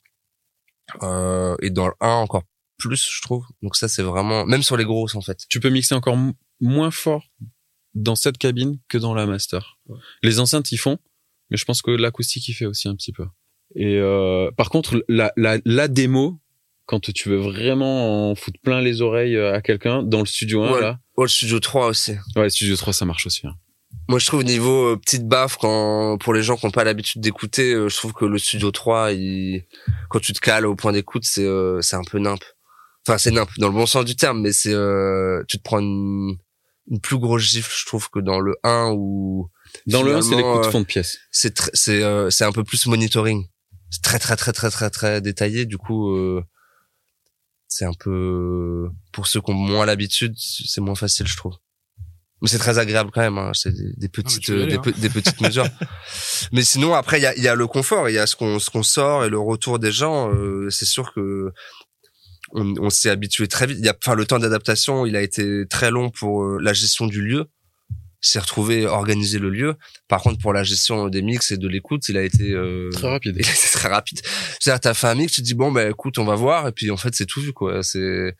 Euh, 1.02 1.54
et 1.60 1.68
dans 1.68 1.88
le 1.88 1.92
1 2.00 2.08
encore 2.08 2.44
plus, 2.78 3.06
je 3.10 3.20
trouve. 3.22 3.44
Donc 3.62 3.76
ça, 3.76 3.88
c'est 3.88 4.02
vraiment, 4.02 4.46
même 4.46 4.62
sur 4.62 4.76
les 4.76 4.84
grosses, 4.84 5.14
en 5.14 5.20
fait. 5.20 5.44
tu 5.48 5.60
peux 5.60 5.68
mixer 5.70 5.94
encore 5.94 6.16
moins 6.60 6.90
fort 6.90 7.24
dans 7.94 8.14
cette 8.16 8.38
cabine 8.38 8.78
que 8.88 8.98
dans 8.98 9.14
la 9.14 9.26
master. 9.26 9.78
Les 10.22 10.38
enceintes 10.40 10.70
y 10.72 10.76
font, 10.76 10.98
mais 11.50 11.56
je 11.56 11.64
pense 11.64 11.82
que 11.82 11.90
l'acoustique 11.90 12.48
y 12.48 12.52
fait 12.52 12.66
aussi 12.66 12.88
un 12.88 12.94
petit 12.94 13.12
peu. 13.12 13.24
Et 13.74 13.96
euh, 13.98 14.50
par 14.56 14.70
contre, 14.70 15.04
la, 15.08 15.32
la, 15.36 15.58
la 15.64 15.88
démo, 15.88 16.40
quand 16.86 17.00
tu 17.12 17.28
veux 17.28 17.36
vraiment 17.36 18.30
en 18.30 18.34
foutre 18.34 18.60
plein 18.62 18.80
les 18.80 19.02
oreilles 19.02 19.36
euh, 19.36 19.52
à 19.54 19.60
quelqu'un, 19.60 20.02
dans 20.02 20.20
le 20.20 20.26
studio 20.26 20.62
1, 20.62 20.72
Ouais. 20.72 20.80
là, 20.80 20.98
le 21.18 21.26
Studio 21.28 21.58
3 21.60 21.86
aussi. 21.88 22.12
ouais, 22.36 22.44
le 22.44 22.48
studio 22.48 22.76
3, 22.76 22.92
ça 22.92 23.04
marche 23.04 23.26
aussi. 23.26 23.46
hein. 23.46 23.54
Moi, 24.08 24.18
je 24.18 24.26
trouve 24.26 24.42
niveau 24.44 24.92
euh, 24.92 24.96
petite 24.96 25.26
baffe, 25.26 25.56
quand 25.56 26.16
pour 26.18 26.32
les 26.32 26.42
gens 26.42 26.56
qui 26.56 26.64
n'ont 26.64 26.72
pas 26.72 26.84
l'habitude 26.84 27.20
d'écouter, 27.20 27.72
euh, 27.74 27.88
je 27.88 27.96
trouve 27.96 28.12
que 28.14 28.24
le 28.24 28.38
Studio 28.38 28.70
3, 28.70 29.12
il, 29.12 29.64
quand 30.08 30.20
tu 30.20 30.32
te 30.32 30.40
cales 30.40 30.64
au 30.66 30.74
point 30.74 30.92
d'écoute, 30.92 31.24
c'est 31.24 31.44
euh, 31.44 31.80
c'est 31.82 31.96
un 31.96 32.04
peu 32.04 32.18
nimp. 32.18 32.42
Enfin, 33.08 33.16
c'est 33.18 33.30
nimp 33.30 33.48
dans 33.58 33.68
le 33.68 33.74
bon 33.74 33.86
sens 33.86 34.04
du 34.04 34.16
terme, 34.16 34.42
mais 34.42 34.52
c'est 34.52 34.72
euh, 34.74 35.42
tu 35.48 35.56
te 35.58 35.62
prends 35.62 35.78
une, 35.80 36.36
une 36.90 37.00
plus 37.00 37.16
grosse 37.18 37.42
gifle, 37.42 37.72
je 37.74 37.86
trouve, 37.86 38.10
que 38.10 38.18
dans 38.20 38.38
le 38.38 38.54
1 38.64 38.92
où 38.94 39.48
Dans 39.86 40.02
le 40.02 40.14
1, 40.16 40.22
c'est 40.22 40.36
les 40.36 40.42
coups 40.42 40.60
de 40.62 40.66
euh, 40.66 40.70
fond 40.70 40.80
de 40.80 40.84
pièce. 40.86 41.18
c'est 41.30 41.58
c'est 41.72 42.02
euh, 42.02 42.28
c'est 42.30 42.44
un 42.44 42.52
peu 42.52 42.64
plus 42.64 42.86
monitoring. 42.86 43.46
C'est 43.90 44.02
très 44.02 44.18
très 44.18 44.36
très 44.36 44.52
très 44.52 44.70
très 44.70 44.90
très 44.90 45.20
détaillé. 45.22 45.64
Du 45.64 45.78
coup, 45.78 46.10
euh, 46.14 46.44
c'est 47.66 47.86
un 47.86 47.94
peu 47.98 48.88
pour 49.12 49.26
ceux 49.26 49.40
qui 49.40 49.50
ont 49.50 49.54
moins 49.54 49.86
l'habitude, 49.86 50.34
c'est 50.36 50.80
moins 50.82 50.94
facile, 50.94 51.26
je 51.26 51.36
trouve. 51.36 51.54
Mais 52.40 52.48
c'est 52.48 52.58
très 52.58 52.78
agréable 52.78 53.10
quand 53.12 53.20
même. 53.20 53.36
Hein. 53.38 53.50
C'est 53.52 53.72
des, 53.72 53.92
des 53.96 54.08
petites 54.08 54.48
euh, 54.50 54.62
aller, 54.62 54.72
des, 54.72 54.76
hein. 54.78 54.82
pe- 54.82 55.00
des 55.00 55.08
petites 55.10 55.40
mesures. 55.40 55.66
Mais 56.52 56.62
sinon, 56.62 56.94
après, 56.94 57.18
il 57.18 57.22
y 57.22 57.26
a, 57.26 57.34
il 57.36 57.42
y 57.42 57.48
a 57.48 57.54
le 57.56 57.66
confort, 57.66 58.08
il 58.08 58.14
y 58.14 58.18
a 58.18 58.26
ce 58.28 58.36
qu'on 58.36 58.58
ce 58.60 58.70
qu'on 58.70 58.84
sort 58.84 59.24
et 59.24 59.28
le 59.28 59.40
retour 59.40 59.78
des 59.80 59.90
gens. 59.90 60.32
euh, 60.32 60.70
c'est 60.70 60.84
sûr 60.86 61.12
que 61.14 61.50
on, 62.52 62.74
on 62.78 62.90
s'est 62.90 63.10
habitué 63.10 63.48
très 63.48 63.66
vite. 63.66 63.78
Il 63.78 63.84
y 63.84 63.88
a, 63.88 63.96
enfin, 64.02 64.14
le 64.14 64.26
temps 64.26 64.38
d'adaptation, 64.38 65.06
il 65.06 65.16
a 65.16 65.22
été 65.22 65.66
très 65.68 65.90
long 65.90 66.10
pour 66.10 66.42
euh, 66.44 66.58
la 66.60 66.72
gestion 66.72 67.06
du 67.06 67.22
lieu. 67.22 67.46
C'est 68.20 68.40
retrouvé 68.40 68.84
organiser 68.86 69.38
le 69.38 69.48
lieu. 69.48 69.76
Par 70.08 70.22
contre, 70.22 70.40
pour 70.40 70.52
la 70.52 70.64
gestion 70.64 71.08
des 71.08 71.22
mix 71.22 71.52
et 71.52 71.56
de 71.56 71.68
l'écoute, 71.68 72.08
il 72.08 72.16
a 72.16 72.22
été 72.22 72.50
euh, 72.50 72.90
Très 72.90 73.08
rapide. 73.08 73.36
il 73.38 73.46
a 73.46 73.50
été 73.50 73.68
très 73.72 73.88
rapide. 73.88 74.20
C'est-à-dire, 74.58 74.80
t'as 74.80 74.94
fait 74.94 75.06
un 75.06 75.14
mix, 75.14 75.32
tu 75.32 75.40
te 75.40 75.46
dis 75.46 75.54
bon, 75.54 75.70
bah 75.70 75.88
écoute, 75.88 76.18
on 76.18 76.24
va 76.24 76.34
voir, 76.34 76.66
et 76.66 76.72
puis 76.72 76.90
en 76.90 76.96
fait, 76.96 77.14
c'est 77.14 77.26
tout 77.26 77.40
vu 77.40 77.52
quoi. 77.52 77.82
C'est, 77.84 78.34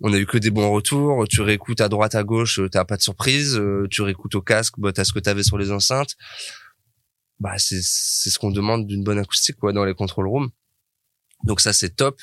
on 0.00 0.12
a 0.14 0.16
eu 0.16 0.24
que 0.24 0.38
des 0.38 0.50
bons 0.50 0.70
retours. 0.70 1.26
Tu 1.28 1.42
réécoutes 1.42 1.82
à 1.82 1.88
droite, 1.90 2.14
à 2.14 2.22
gauche, 2.22 2.60
euh, 2.60 2.68
t'as 2.70 2.86
pas 2.86 2.96
de 2.96 3.02
surprise. 3.02 3.58
euh, 3.58 3.86
Tu 3.90 4.00
réécoutes 4.00 4.34
au 4.36 4.40
casque, 4.42 4.74
bah 4.78 4.92
t'as 4.92 5.04
ce 5.04 5.12
que 5.12 5.18
t'avais 5.18 5.42
sur 5.42 5.58
les 5.58 5.70
enceintes. 5.70 6.16
Bah 7.38 7.54
c'est 7.58 7.80
c'est 7.82 8.30
ce 8.30 8.38
qu'on 8.38 8.50
demande 8.50 8.86
d'une 8.86 9.02
bonne 9.04 9.18
acoustique 9.18 9.56
quoi 9.56 9.72
dans 9.72 9.84
les 9.84 9.94
control 9.94 10.26
rooms. 10.28 10.50
Donc 11.44 11.60
ça 11.60 11.72
c'est 11.74 11.90
top. 11.94 12.18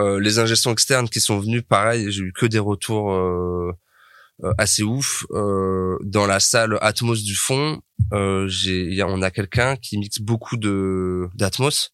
Euh, 0.00 0.20
les 0.20 0.38
ingestions 0.38 0.72
externes 0.72 1.08
qui 1.08 1.20
sont 1.20 1.38
venues, 1.40 1.62
pareil, 1.62 2.10
j'ai 2.10 2.22
eu 2.22 2.32
que 2.32 2.46
des 2.46 2.58
retours 2.60 3.12
euh, 3.12 3.72
euh, 4.44 4.52
assez 4.58 4.82
ouf. 4.84 5.26
Euh, 5.32 5.96
dans 6.02 6.26
la 6.26 6.38
salle 6.40 6.78
Atmos 6.80 7.22
du 7.24 7.34
fond, 7.34 7.80
euh, 8.12 8.46
j'ai, 8.48 8.94
y 8.94 9.00
a- 9.02 9.08
on 9.08 9.22
a 9.22 9.30
quelqu'un 9.30 9.76
qui 9.76 9.98
mixe 9.98 10.20
beaucoup 10.20 10.56
de 10.56 11.28
d'Atmos 11.34 11.90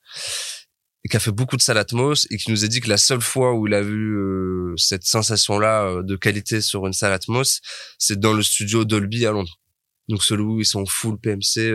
et 1.05 1.09
qui 1.09 1.16
a 1.16 1.20
fait 1.20 1.30
beaucoup 1.32 1.57
de 1.57 1.62
salles 1.62 1.78
Atmos 1.78 2.26
et 2.30 2.36
qui 2.36 2.50
nous 2.50 2.64
a 2.64 2.68
dit 2.68 2.80
que 2.80 2.88
la 2.90 2.96
seule 2.98 3.20
fois 3.22 3.55
où 3.55 3.66
il 3.66 3.74
a 3.74 3.80
vu 3.82 4.16
euh, 4.18 4.74
cette 4.76 5.05
sensation-là 5.05 6.02
de 6.02 6.16
qualité 6.16 6.61
sur 6.61 6.86
une 6.86 6.92
salle 6.92 7.12
Atmos, 7.12 7.61
c'est 7.98 8.18
dans 8.20 8.32
le 8.34 8.42
studio 8.42 8.84
Dolby 8.84 9.24
à 9.26 9.32
Londres. 9.32 9.59
Donc 10.09 10.22
celui 10.22 10.42
où 10.44 10.61
ils 10.61 10.66
sont 10.66 10.84
full 10.84 11.18
PMC, 11.18 11.72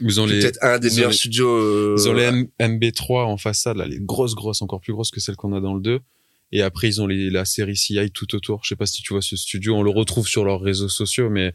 Ils 0.00 0.20
ont 0.20 0.26
c'est 0.26 0.34
les, 0.34 0.40
peut-être 0.40 0.58
un 0.62 0.78
des 0.78 0.90
meilleurs 0.90 1.10
les- 1.10 1.16
studios. 1.16 1.48
euh, 1.48 1.96
ils 1.98 2.08
ont 2.08 2.12
les 2.14 2.24
M- 2.24 2.48
MB3 2.58 3.24
en 3.24 3.36
façade, 3.36 3.76
là, 3.76 3.86
les 3.86 3.98
grosses, 4.00 4.34
grosses, 4.34 4.62
encore 4.62 4.80
plus 4.80 4.92
grosses 4.92 5.10
que 5.10 5.20
celles 5.20 5.36
qu'on 5.36 5.52
a 5.52 5.60
dans 5.60 5.74
le 5.74 5.80
2. 5.80 6.00
Et 6.52 6.62
après, 6.62 6.88
ils 6.88 7.00
ont 7.00 7.06
les, 7.06 7.30
la 7.30 7.44
série 7.44 7.76
CI 7.76 8.10
tout 8.10 8.34
autour. 8.34 8.60
Je 8.64 8.68
sais 8.70 8.76
pas 8.76 8.86
si 8.86 9.02
tu 9.02 9.12
vois 9.12 9.22
ce 9.22 9.36
studio. 9.36 9.76
On 9.76 9.82
le 9.82 9.90
retrouve 9.90 10.26
sur 10.26 10.44
leurs 10.44 10.60
réseaux 10.60 10.88
sociaux, 10.88 11.30
mais 11.30 11.52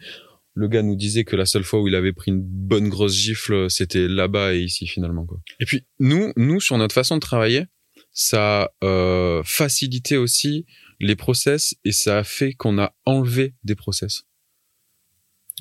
le 0.53 0.67
gars 0.69 0.83
nous 0.83 0.95
disait 0.95 1.25
que 1.25 1.35
la 1.35 1.45
seule 1.45 1.65
fois 1.65 1.81
où 1.81 1.87
il 1.89 1.95
avait 1.95 2.13
pris 2.13 2.31
une 2.31 2.41
bonne 2.41 2.87
grosse 2.87 3.13
gifle, 3.15 3.69
c'était 3.69 4.07
là-bas 4.07 4.53
et 4.53 4.61
ici, 4.61 4.87
finalement, 4.87 5.25
quoi. 5.25 5.41
Et 5.59 5.65
puis, 5.65 5.83
nous, 5.99 6.31
nous, 6.37 6.61
sur 6.61 6.77
notre 6.77 6.95
façon 6.95 7.15
de 7.15 7.19
travailler, 7.21 7.65
ça 8.13 8.61
a 8.63 8.85
euh, 8.85 9.41
facilité 9.43 10.15
aussi 10.15 10.65
les 11.01 11.17
process 11.17 11.75
et 11.83 11.91
ça 11.91 12.19
a 12.19 12.23
fait 12.23 12.53
qu'on 12.53 12.77
a 12.79 12.95
enlevé 13.05 13.53
des 13.65 13.75
process. 13.75 14.23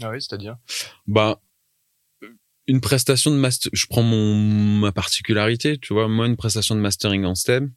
Ah 0.00 0.10
oui, 0.10 0.20
c'est-à-dire? 0.20 0.56
Bah 1.08 1.40
une 2.66 2.80
prestation 2.80 3.30
de 3.30 3.36
master 3.36 3.70
je 3.74 3.86
prends 3.86 4.02
mon 4.02 4.34
ma 4.78 4.92
particularité 4.92 5.78
tu 5.78 5.92
vois 5.92 6.08
moi 6.08 6.26
une 6.26 6.36
prestation 6.36 6.74
de 6.74 6.80
mastering 6.80 7.24
en 7.24 7.34
stem 7.34 7.72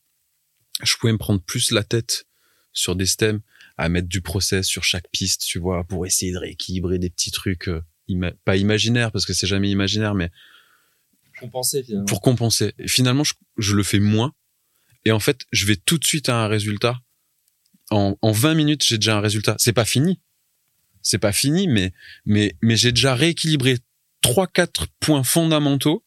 je 0.84 0.94
pouvais 1.00 1.12
me 1.14 1.18
prendre 1.18 1.42
plus 1.42 1.72
la 1.72 1.84
tête 1.84 2.26
sur 2.74 2.96
des 2.96 3.06
stems 3.06 3.42
à 3.78 3.90
mettre 3.90 4.08
du 4.08 4.22
process 4.22 4.66
sur 4.68 4.84
chaque 4.84 5.10
piste 5.12 5.42
tu 5.46 5.60
vois 5.60 5.84
pour 5.84 6.06
essayer 6.06 6.32
de 6.32 6.38
rééquilibrer 6.38 7.00
des 7.00 7.10
petits 7.10 7.32
trucs 7.32 7.68
euh, 7.68 7.82
ima- 8.08 8.34
pas 8.46 8.56
imaginaires 8.56 9.12
parce 9.12 9.26
que 9.26 9.34
c'est 9.34 9.48
jamais 9.48 9.70
imaginaire 9.70 10.14
mais 10.16 10.32
Compenser 11.40 11.84
finalement. 11.84 12.06
pour 12.08 12.22
compenser. 12.22 12.74
Et 12.80 12.88
finalement 12.88 13.24
je, 13.24 13.34
je 13.60 13.76
le 13.76 13.84
fais 13.84 14.00
moins. 14.00 14.34
Et 15.06 15.12
en 15.12 15.20
fait 15.20 15.46
je 15.52 15.68
vais 15.68 15.76
tout 15.76 16.00
de 16.00 16.06
suite 16.06 16.30
à 16.30 16.36
un 16.44 16.48
résultat. 16.48 17.00
En, 17.92 18.18
en 18.24 18.32
20 18.32 18.56
minutes 18.56 18.84
j'ai 18.84 18.98
déjà 18.98 19.18
un 19.18 19.22
résultat. 19.22 19.56
C'est 19.60 19.74
pas 19.74 19.86
fini. 19.86 20.20
C'est 21.04 21.20
pas 21.20 21.32
fini 21.34 21.68
mais 21.68 21.94
mais 22.26 22.56
mais 22.64 22.76
j'ai 22.76 22.92
déjà 22.92 23.14
rééquilibré 23.14 23.78
trois 24.22 24.48
quatre 24.48 24.88
points 25.00 25.24
fondamentaux 25.24 26.04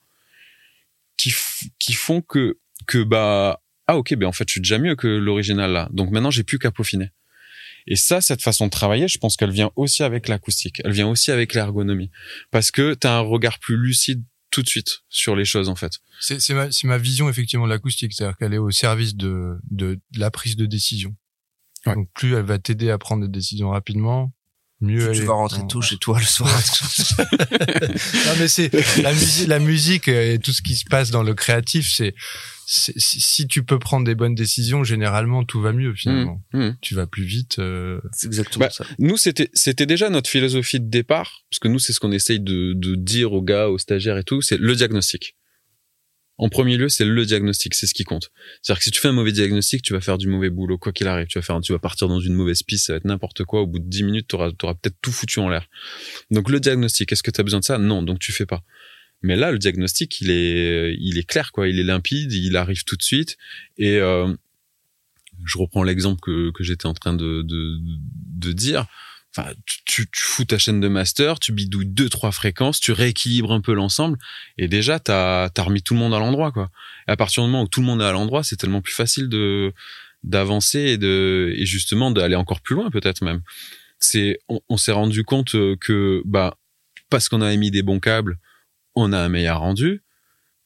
qui 1.16 1.32
qui 1.78 1.92
font 1.92 2.22
que 2.22 2.58
que 2.86 3.02
bah 3.02 3.60
ah 3.86 3.96
ok 3.96 4.14
ben 4.14 4.26
en 4.26 4.32
fait 4.32 4.48
je 4.48 4.52
suis 4.52 4.60
déjà 4.60 4.78
mieux 4.78 4.96
que 4.96 5.08
l'original 5.08 5.72
là. 5.72 5.88
Donc 5.92 6.10
maintenant 6.10 6.30
j'ai 6.30 6.44
plus 6.44 6.58
qu'à 6.58 6.70
peaufiner. 6.70 7.10
Et 7.86 7.96
ça 7.96 8.20
cette 8.20 8.42
façon 8.42 8.66
de 8.66 8.70
travailler 8.70 9.08
je 9.08 9.18
pense 9.18 9.36
qu'elle 9.36 9.50
vient 9.50 9.70
aussi 9.76 10.02
avec 10.02 10.28
l'acoustique. 10.28 10.80
Elle 10.84 10.92
vient 10.92 11.08
aussi 11.08 11.30
avec 11.30 11.54
l'ergonomie. 11.54 12.10
Parce 12.50 12.70
que 12.70 12.94
tu 12.94 13.06
as 13.06 13.16
un 13.16 13.20
regard 13.20 13.58
plus 13.58 13.76
lucide 13.76 14.22
tout 14.50 14.62
de 14.62 14.68
suite 14.68 15.00
sur 15.08 15.36
les 15.36 15.44
choses 15.44 15.68
en 15.68 15.76
fait. 15.76 15.92
C'est 16.20 16.40
c'est 16.40 16.54
ma, 16.54 16.70
c'est 16.72 16.86
ma 16.86 16.98
vision 16.98 17.28
effectivement 17.28 17.66
de 17.66 17.70
l'acoustique, 17.70 18.12
c'est-à-dire 18.12 18.36
qu'elle 18.36 18.54
est 18.54 18.58
au 18.58 18.70
service 18.70 19.14
de, 19.14 19.58
de, 19.70 20.00
de 20.10 20.20
la 20.20 20.30
prise 20.30 20.56
de 20.56 20.66
décision. 20.66 21.14
Ouais. 21.86 21.94
Donc 21.94 22.08
plus 22.14 22.34
elle 22.34 22.44
va 22.44 22.58
t'aider 22.58 22.90
à 22.90 22.98
prendre 22.98 23.22
des 23.26 23.32
décisions 23.32 23.70
rapidement, 23.70 24.32
mieux 24.80 25.12
tu 25.12 25.22
vas 25.22 25.34
rentrer 25.34 25.60
En- 25.62 25.66
tout 25.66 25.82
chez 25.82 25.96
toi 25.98 26.18
le 26.18 26.24
soir. 26.24 26.50
Non 28.26 28.32
mais 28.38 28.48
c'est 28.48 28.70
la 29.02 29.12
musique, 29.12 29.48
la 29.48 29.58
musique 29.58 30.08
et 30.08 30.38
tout 30.42 30.52
ce 30.52 30.62
qui 30.62 30.74
se 30.76 30.84
passe 30.84 31.10
dans 31.10 31.22
le 31.22 31.34
créatif, 31.34 31.90
c'est 31.92 32.14
si 32.72 33.48
tu 33.48 33.64
peux 33.64 33.80
prendre 33.80 34.06
des 34.06 34.14
bonnes 34.14 34.36
décisions, 34.36 34.84
généralement 34.84 35.42
tout 35.44 35.60
va 35.60 35.72
mieux 35.72 35.92
finalement. 35.92 36.40
Mmh, 36.52 36.66
mmh. 36.66 36.76
Tu 36.80 36.94
vas 36.94 37.06
plus 37.08 37.24
vite. 37.24 37.58
euh, 37.58 38.00
c'est 38.12 38.28
exactement 38.28 38.66
Bah, 38.66 38.70
ça. 38.70 38.84
nous 39.00 39.16
c'était 39.16 39.50
c'était 39.54 39.86
déjà 39.86 40.08
notre 40.08 40.30
philosophie 40.30 40.78
de 40.78 40.88
départ 40.88 41.42
parce 41.50 41.58
que 41.58 41.66
nous 41.68 41.80
c'est 41.80 41.92
ce 41.92 41.98
qu'on 41.98 42.12
essaye 42.12 42.38
de, 42.38 42.72
de 42.74 42.94
dire 42.94 43.32
aux 43.32 43.42
gars 43.42 43.68
aux 43.68 43.78
stagiaires 43.78 44.18
et 44.18 44.24
tout 44.24 44.40
c'est 44.40 44.56
le 44.58 44.74
diagnostic 44.76 45.34
en 46.42 46.48
premier 46.48 46.76
lieu 46.76 46.88
c'est 46.88 47.04
le 47.04 47.26
diagnostic 47.26 47.74
c'est 47.74 47.86
ce 47.86 47.94
qui 47.94 48.04
compte 48.04 48.30
c'est 48.62 48.72
à 48.72 48.74
dire 48.74 48.78
que 48.78 48.84
si 48.84 48.90
tu 48.90 49.00
fais 49.00 49.08
un 49.08 49.12
mauvais 49.12 49.32
diagnostic 49.32 49.82
tu 49.82 49.92
vas 49.92 50.00
faire 50.00 50.18
du 50.18 50.26
mauvais 50.26 50.50
boulot 50.50 50.78
quoi 50.78 50.92
qu'il 50.92 51.06
arrive 51.06 51.26
tu 51.26 51.38
vas 51.38 51.42
faire 51.42 51.60
tu 51.60 51.72
vas 51.72 51.78
partir 51.78 52.08
dans 52.08 52.20
une 52.20 52.34
mauvaise 52.34 52.62
piste 52.62 52.86
ça 52.86 52.94
va 52.94 52.96
être 52.98 53.04
n'importe 53.04 53.44
quoi 53.44 53.62
au 53.62 53.66
bout 53.66 53.78
de 53.78 53.88
10 53.88 54.02
minutes 54.04 54.26
tu 54.28 54.36
auras 54.36 54.50
peut-être 54.50 54.96
tout 55.02 55.12
foutu 55.12 55.38
en 55.38 55.48
l'air 55.48 55.66
donc 56.30 56.48
le 56.50 56.60
diagnostic 56.60 57.12
est-ce 57.12 57.22
que 57.22 57.30
tu 57.30 57.40
as 57.40 57.44
besoin 57.44 57.60
de 57.60 57.64
ça? 57.64 57.78
Non 57.78 58.02
donc 58.02 58.18
tu 58.18 58.32
fais 58.32 58.46
pas 58.46 58.62
Mais 59.22 59.36
là, 59.36 59.52
le 59.52 59.58
diagnostic, 59.58 60.20
il 60.20 60.30
est, 60.30 60.96
il 60.98 61.18
est 61.18 61.28
clair, 61.28 61.52
quoi. 61.52 61.68
Il 61.68 61.78
est 61.78 61.84
limpide, 61.84 62.32
il 62.32 62.56
arrive 62.56 62.84
tout 62.84 62.96
de 62.96 63.02
suite. 63.02 63.36
Et 63.76 63.96
euh, 63.96 64.32
je 65.44 65.58
reprends 65.58 65.82
l'exemple 65.82 66.20
que, 66.20 66.50
que 66.52 66.64
j'étais 66.64 66.86
en 66.86 66.94
train 66.94 67.14
de, 67.14 67.42
de, 67.42 67.78
de 67.80 68.52
dire. 68.52 68.86
Enfin, 69.36 69.52
tu, 69.84 70.10
tu 70.10 70.22
fous 70.22 70.44
ta 70.44 70.58
chaîne 70.58 70.80
de 70.80 70.88
master, 70.88 71.38
tu 71.38 71.52
bidouilles 71.52 71.86
deux 71.86 72.08
trois 72.08 72.32
fréquences, 72.32 72.80
tu 72.80 72.90
rééquilibres 72.90 73.52
un 73.52 73.60
peu 73.60 73.74
l'ensemble, 73.74 74.18
et 74.58 74.66
déjà 74.66 74.98
t'as 74.98 75.44
as 75.44 75.62
remis 75.62 75.82
tout 75.82 75.94
le 75.94 76.00
monde 76.00 76.14
à 76.14 76.18
l'endroit, 76.18 76.50
quoi. 76.50 76.70
Et 77.06 77.12
à 77.12 77.16
partir 77.16 77.44
du 77.44 77.48
moment 77.48 77.62
où 77.62 77.68
tout 77.68 77.80
le 77.80 77.86
monde 77.86 78.00
est 78.02 78.04
à 78.04 78.12
l'endroit, 78.12 78.42
c'est 78.42 78.56
tellement 78.56 78.82
plus 78.82 78.94
facile 78.94 79.28
de 79.28 79.72
d'avancer 80.24 80.80
et 80.80 80.98
de 80.98 81.52
et 81.56 81.64
justement 81.64 82.10
d'aller 82.10 82.34
encore 82.34 82.60
plus 82.60 82.74
loin, 82.74 82.90
peut-être 82.90 83.22
même. 83.22 83.42
C'est 84.00 84.38
on, 84.48 84.76
s'est 84.76 84.92
rendu 84.92 85.24
compte 85.24 85.52
que 85.78 86.22
bah 86.24 86.56
parce 87.10 87.28
qu'on 87.28 87.42
a 87.42 87.52
émis 87.52 87.70
des 87.70 87.82
bons 87.82 88.00
câbles, 88.00 88.38
on 88.94 89.12
a 89.12 89.18
un 89.18 89.28
meilleur 89.28 89.60
rendu. 89.60 90.02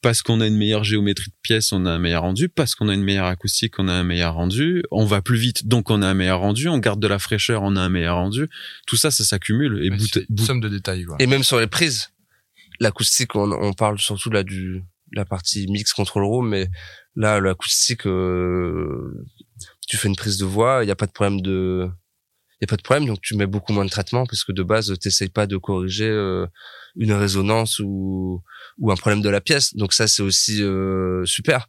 Parce 0.05 0.21
qu'on 0.21 0.43
a 0.43 0.47
une 0.47 0.59
meilleure 0.59 0.85
géométrie 0.85 1.31
de 1.31 1.37
pièce, 1.41 1.73
on 1.73 1.87
a 1.87 1.91
un 1.91 1.99
meilleur 1.99 2.25
rendu. 2.25 2.51
Parce 2.51 2.75
qu'on 2.75 2.91
a 2.91 2.95
une 2.95 3.03
meilleure 3.03 3.25
acoustique, 3.25 3.79
on 3.79 3.89
a 3.89 3.93
un 3.95 4.05
meilleur 4.05 4.35
rendu. 4.35 4.83
On 4.91 5.07
va 5.07 5.23
plus 5.23 5.39
vite, 5.39 5.67
donc 5.67 5.89
on 5.89 6.03
a 6.03 6.07
un 6.07 6.13
meilleur 6.13 6.41
rendu. 6.41 6.69
On 6.69 6.77
garde 6.77 7.01
de 7.01 7.07
la 7.07 7.19
fraîcheur, 7.19 7.63
on 7.63 7.75
a 7.75 7.81
un 7.81 7.89
meilleur 7.89 8.17
rendu. 8.17 8.47
Tout 8.87 8.97
ça, 8.97 9.11
ça 9.11 9.25
s'accumule. 9.25 9.83
Et 9.83 9.89
bout, 9.89 10.45
somme 10.45 10.61
de 10.61 10.69
détails, 10.69 11.05
quoi. 11.05 11.17
Et 11.21 11.27
même 11.27 11.43
sur 11.43 11.59
les 11.59 11.67
prises, 11.69 12.11
l'acoustique, 12.81 13.35
on, 13.35 13.51
on 13.51 13.73
parle 13.73 13.99
surtout 13.99 14.29
là 14.29 14.43
du 14.43 14.83
la 15.13 15.25
partie 15.25 15.67
mix 15.69 15.95
control 15.95 16.25
room, 16.25 16.51
mais 16.51 16.69
là 17.17 17.41
l'acoustique, 17.41 18.07
euh, 18.07 19.25
tu 19.89 19.97
fais 19.97 20.09
une 20.09 20.17
prise 20.17 20.37
de 20.37 20.45
voix, 20.45 20.85
il 20.85 20.89
y 20.89 20.91
a 20.91 20.97
pas 20.97 21.07
de 21.07 21.13
problème 21.13 21.41
de, 21.41 21.89
y 22.65 22.71
a 22.71 22.73
pas 22.75 22.77
de 22.77 22.83
problème, 22.83 23.07
donc 23.07 23.21
tu 23.21 23.37
mets 23.37 23.47
beaucoup 23.47 23.73
moins 23.73 23.85
de 23.85 23.91
traitement 23.91 24.25
parce 24.27 24.45
que 24.45 24.53
de 24.53 24.63
base 24.63 24.99
t'essayes 24.99 25.29
pas 25.29 25.47
de 25.47 25.57
corriger 25.57 26.09
euh, 26.09 26.47
une 26.97 27.13
résonance 27.13 27.79
ou 27.81 28.43
ou 28.79 28.91
un 28.91 28.97
problème 28.97 29.23
de 29.23 29.29
la 29.29 29.41
pièce, 29.41 29.75
donc 29.75 29.93
ça 29.93 30.07
c'est 30.07 30.23
aussi 30.23 30.63
euh, 30.63 31.25
super. 31.25 31.69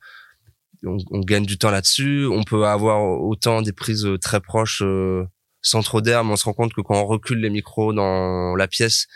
On, 0.83 0.97
on 1.11 1.19
gagne 1.21 1.45
du 1.45 1.57
temps 1.57 1.71
là-dessus, 1.71 2.27
on 2.27 2.43
peut 2.43 2.65
avoir 2.65 3.01
autant 3.01 3.61
des 3.61 3.73
prises 3.73 4.07
très 4.21 4.39
proches 4.39 4.81
euh, 4.83 5.25
sans 5.61 5.81
trop 5.81 6.01
d'air, 6.01 6.23
mais 6.23 6.33
on 6.33 6.35
se 6.35 6.45
rend 6.45 6.53
compte 6.53 6.73
que 6.73 6.81
quand 6.81 6.95
on 7.01 7.07
recule 7.07 7.39
les 7.39 7.49
micros 7.49 7.91
dans 7.91 8.55
la 8.55 8.67
pièce, 8.67 9.07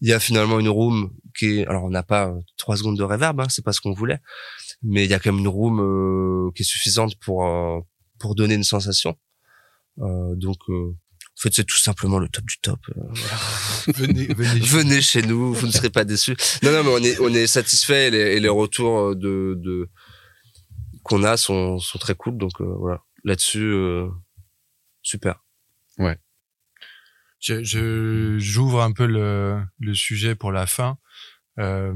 il 0.00 0.08
y 0.08 0.12
a 0.12 0.20
finalement 0.20 0.58
une 0.58 0.70
room 0.70 1.10
qui 1.36 1.58
est, 1.58 1.66
alors 1.66 1.84
on 1.84 1.90
n'a 1.90 2.02
pas 2.02 2.32
trois 2.56 2.76
secondes 2.76 2.96
de 2.96 3.02
reverb, 3.02 3.38
hein, 3.40 3.46
c'est 3.50 3.64
pas 3.64 3.72
ce 3.72 3.80
qu'on 3.80 3.92
voulait, 3.92 4.20
mais 4.82 5.04
il 5.04 5.10
y 5.10 5.14
a 5.14 5.18
quand 5.18 5.32
même 5.32 5.40
une 5.40 5.48
room 5.48 5.80
euh, 5.80 6.50
qui 6.54 6.62
est 6.62 6.64
suffisante 6.64 7.14
pour 7.20 7.46
euh, 7.46 7.80
pour 8.18 8.34
donner 8.34 8.54
une 8.54 8.64
sensation. 8.64 9.16
Euh, 10.00 10.34
donc, 10.36 10.58
euh, 10.68 10.94
en 11.38 11.40
fait, 11.40 11.54
c'est 11.54 11.64
tout 11.64 11.76
simplement 11.78 12.18
le 12.18 12.28
top 12.28 12.44
du 12.44 12.58
top. 12.58 12.80
euh, 12.96 13.00
voilà. 13.10 13.36
venez, 13.94 14.26
venez. 14.34 14.60
Venez 14.60 15.00
chez 15.00 15.22
nous, 15.22 15.54
vous 15.54 15.66
ne 15.68 15.72
serez 15.72 15.90
pas 15.90 16.04
déçus. 16.04 16.36
Non, 16.64 16.72
non, 16.72 16.82
mais 16.82 16.90
on 16.90 16.98
est 17.04 17.20
on 17.20 17.32
est 17.32 17.46
satisfait 17.46 18.08
et 18.08 18.10
les, 18.10 18.18
et 18.36 18.40
les 18.40 18.48
retours 18.48 19.14
de 19.14 19.54
de 19.56 19.88
qu'on 21.04 21.22
a 21.22 21.36
sont 21.36 21.78
sont 21.78 21.98
très 21.98 22.14
cool. 22.16 22.36
Donc 22.38 22.60
euh, 22.60 22.74
voilà, 22.78 23.02
là-dessus, 23.24 23.62
euh, 23.72 24.08
super. 25.02 25.44
Je, 27.40 27.62
je- 27.62 28.36
j'ouvre 28.40 28.82
un 28.82 28.90
peu 28.92 29.06
le, 29.06 29.62
le 29.78 29.94
sujet 29.94 30.34
pour 30.34 30.50
la 30.50 30.66
fin. 30.66 30.98
Euh, 31.60 31.94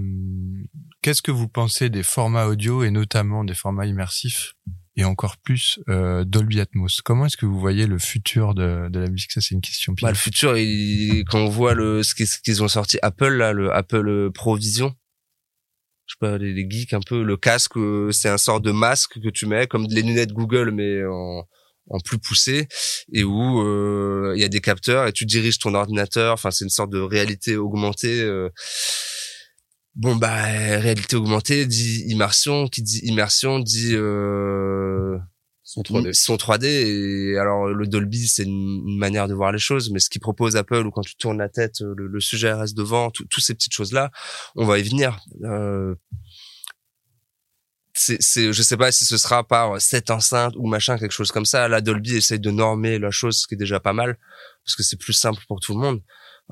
qu'est-ce 1.03 1.23
que 1.23 1.33
vous 1.33 1.49
pensez 1.49 1.91
des 1.91 2.03
formats 2.05 2.47
audio 2.47 2.85
et 2.85 2.91
notamment 2.91 3.43
des 3.45 3.55
formats 3.55 3.87
immersifs? 3.87 4.55
Et 4.97 5.05
encore 5.05 5.37
plus 5.39 5.81
euh, 5.89 6.25
Dolby 6.25 6.61
Atmos 6.61 7.01
Comment 7.03 7.27
est-ce 7.27 7.37
que 7.37 7.47
vous 7.47 7.59
voyez 7.59 7.87
le 7.87 7.99
futur 7.99 8.55
de, 8.55 8.89
de 8.91 8.99
la 8.99 9.09
musique? 9.09 9.33
Ça, 9.33 9.41
c'est 9.41 9.55
une 9.55 9.61
question. 9.61 9.95
Bah, 10.01 10.11
le 10.11 10.15
futur, 10.15 10.57
il, 10.57 11.25
quand 11.25 11.41
on 11.41 11.49
voit 11.49 11.75
le 11.75 12.03
ce 12.03 12.15
qu'ils 12.15 12.63
ont 12.63 12.69
sorti 12.69 12.99
Apple 13.03 13.35
là, 13.35 13.53
le 13.53 13.73
Apple 13.73 14.31
Pro 14.33 14.57
Vision, 14.57 14.95
je 16.07 16.15
sais 16.15 16.19
pas 16.21 16.39
les, 16.39 16.53
les 16.53 16.69
geeks 16.69 16.93
un 16.93 17.01
peu, 17.01 17.23
le 17.23 17.37
casque, 17.37 17.77
euh, 17.77 18.11
c'est 18.13 18.29
un 18.29 18.39
sort 18.39 18.61
de 18.61 18.71
masque 18.71 19.21
que 19.23 19.31
tu 19.31 19.47
mets 19.47 19.67
comme 19.67 19.87
les 19.89 20.03
lunettes 20.03 20.33
Google 20.33 20.71
mais 20.73 21.05
en 21.05 21.47
en 21.91 21.99
plus 21.99 22.19
poussé 22.19 22.69
et 23.13 23.25
où 23.25 23.61
euh, 23.61 24.33
il 24.37 24.41
y 24.41 24.45
a 24.45 24.49
des 24.49 24.61
capteurs 24.61 25.07
et 25.09 25.13
tu 25.13 25.27
diriges 25.27 25.59
ton 25.59 25.75
ordinateur. 25.75 26.35
Enfin, 26.35 26.51
c'est 26.51 26.65
une 26.65 26.71
sorte 26.71 26.91
de 26.91 27.01
réalité 27.01 27.57
augmentée. 27.57 28.21
euh. 28.21 28.51
Bon 29.95 30.17
bah 30.17 30.43
réalité 30.79 31.17
augmentée 31.17 31.67
dit 31.67 32.05
immersion, 32.09 32.67
qui 32.67 32.81
dit 32.83 33.01
immersion 33.03 33.59
dit 33.59 33.95
euh, 33.95 35.19
Son 35.65 35.83
3D. 35.83 36.15
son 36.15 36.37
3D 36.37 36.65
et 36.65 37.37
alors 37.39 37.67
le 37.67 37.87
Dolby 37.87 38.27
c'est 38.27 38.45
une, 38.45 38.97
manière 38.99 39.29
de 39.29 39.35
voir 39.35 39.53
les 39.53 39.59
choses 39.59 39.91
mais 39.91 39.99
ce 39.99 40.09
qu'il 40.09 40.23
propose 40.23 40.57
Apple 40.57 40.87
ou 40.87 40.91
quand 40.91 41.03
tu 41.03 41.15
tournes 41.17 41.37
la 41.39 41.51
tête 41.51 41.81
le, 41.81 42.07
le 42.07 42.21
sujet 42.21 42.55
reste 42.55 42.75
devant 42.75 43.11
tout- 43.11 43.27
toutes 43.29 43.45
ces 43.45 43.53
petites 43.55 43.75
choses 43.75 43.93
là 43.93 44.11
on 44.57 44.65
va 44.65 44.79
y 44.79 44.83
venir. 44.83 45.21
Euh, 45.45 45.95
c'est 47.95 48.17
c'est 48.23 48.51
je 48.55 48.63
sais 48.63 48.79
pas 48.79 48.91
si 48.91 49.05
ce 49.05 49.19
sera 49.19 49.47
par 49.47 49.79
cette 49.79 50.11
enceinte 50.11 50.55
ou 50.57 50.67
machin 50.67 50.97
quelque 50.97 51.13
chose 51.13 51.31
comme 51.31 51.45
ça. 51.45 51.69
La 51.69 51.83
Dolby 51.83 52.17
essaye 52.17 52.41
de 52.41 52.51
normer 52.51 52.99
la 52.99 53.11
chose 53.11 53.41
ce 53.41 53.47
qui 53.47 53.55
est 53.55 53.59
déjà 53.59 53.79
pas 53.79 53.93
mal 53.93 54.17
parce 54.65 54.75
que 54.75 54.83
c'est 54.83 54.97
plus 54.99 55.13
simple 55.13 55.43
pour 55.47 55.61
tout 55.61 55.75
le 55.75 55.81
monde 55.81 56.01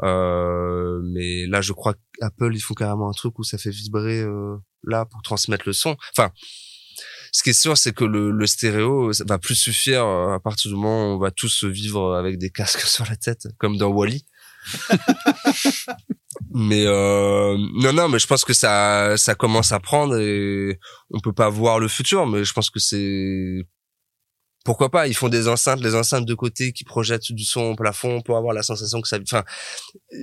euh, 0.03 1.01
mais 1.12 1.47
là 1.47 1.61
je 1.61 1.72
crois 1.72 1.95
qu'Apple 2.18 2.55
ils 2.55 2.61
font 2.61 2.74
carrément 2.74 3.09
un 3.09 3.12
truc 3.12 3.38
où 3.38 3.43
ça 3.43 3.59
fait 3.59 3.70
vibrer 3.70 4.20
euh, 4.20 4.57
là 4.84 5.05
pour 5.05 5.20
transmettre 5.22 5.64
le 5.66 5.72
son 5.72 5.97
enfin 6.16 6.32
ce 7.32 7.43
qui 7.43 7.51
est 7.51 7.61
sûr, 7.61 7.78
c'est 7.78 7.95
que 7.95 8.05
le, 8.05 8.30
le 8.30 8.47
stéréo 8.47 9.12
ça 9.12 9.24
va 9.26 9.38
plus 9.38 9.55
suffire 9.55 10.05
euh, 10.05 10.34
à 10.34 10.41
partir 10.41 10.70
du 10.70 10.76
moment 10.76 11.12
où 11.12 11.16
on 11.16 11.18
va 11.18 11.30
tous 11.30 11.64
vivre 11.64 12.14
avec 12.16 12.38
des 12.38 12.51
casques 12.51 12.80
sur 12.86 13.05
la 13.07 13.16
tête, 13.16 13.49
comme 13.59 13.76
dans 13.76 13.88
Wally. 13.88 14.24
mais 16.55 16.84
euh, 16.86 17.57
non, 17.74 17.93
non, 17.93 18.09
mais 18.09 18.18
je 18.18 18.26
pense 18.26 18.45
que 18.45 18.53
ça, 18.53 19.16
ça 19.16 19.34
commence 19.34 19.72
à 19.72 19.80
prendre 19.80 20.18
et 20.18 20.78
on 21.11 21.20
peut 21.20 21.32
pas 21.32 21.49
voir 21.49 21.78
le 21.78 21.88
futur, 21.88 22.26
mais 22.26 22.45
je 22.45 22.53
pense 22.53 22.68
que 22.68 22.80
c'est 22.80 23.64
pourquoi 24.65 24.91
pas. 24.91 25.07
Ils 25.07 25.15
font 25.15 25.29
des 25.29 25.49
enceintes, 25.49 25.81
les 25.81 25.95
enceintes 25.95 26.27
de 26.27 26.35
côté 26.35 26.73
qui 26.73 26.85
projettent 26.85 27.33
du 27.33 27.45
son 27.45 27.63
au 27.63 27.77
plafond 27.77 28.21
pour 28.21 28.37
avoir 28.37 28.55
la 28.55 28.63
sensation 28.63 29.01
que 29.01 29.09
ça. 29.09 29.19
Enfin, 29.23 29.45
euh, 30.13 30.17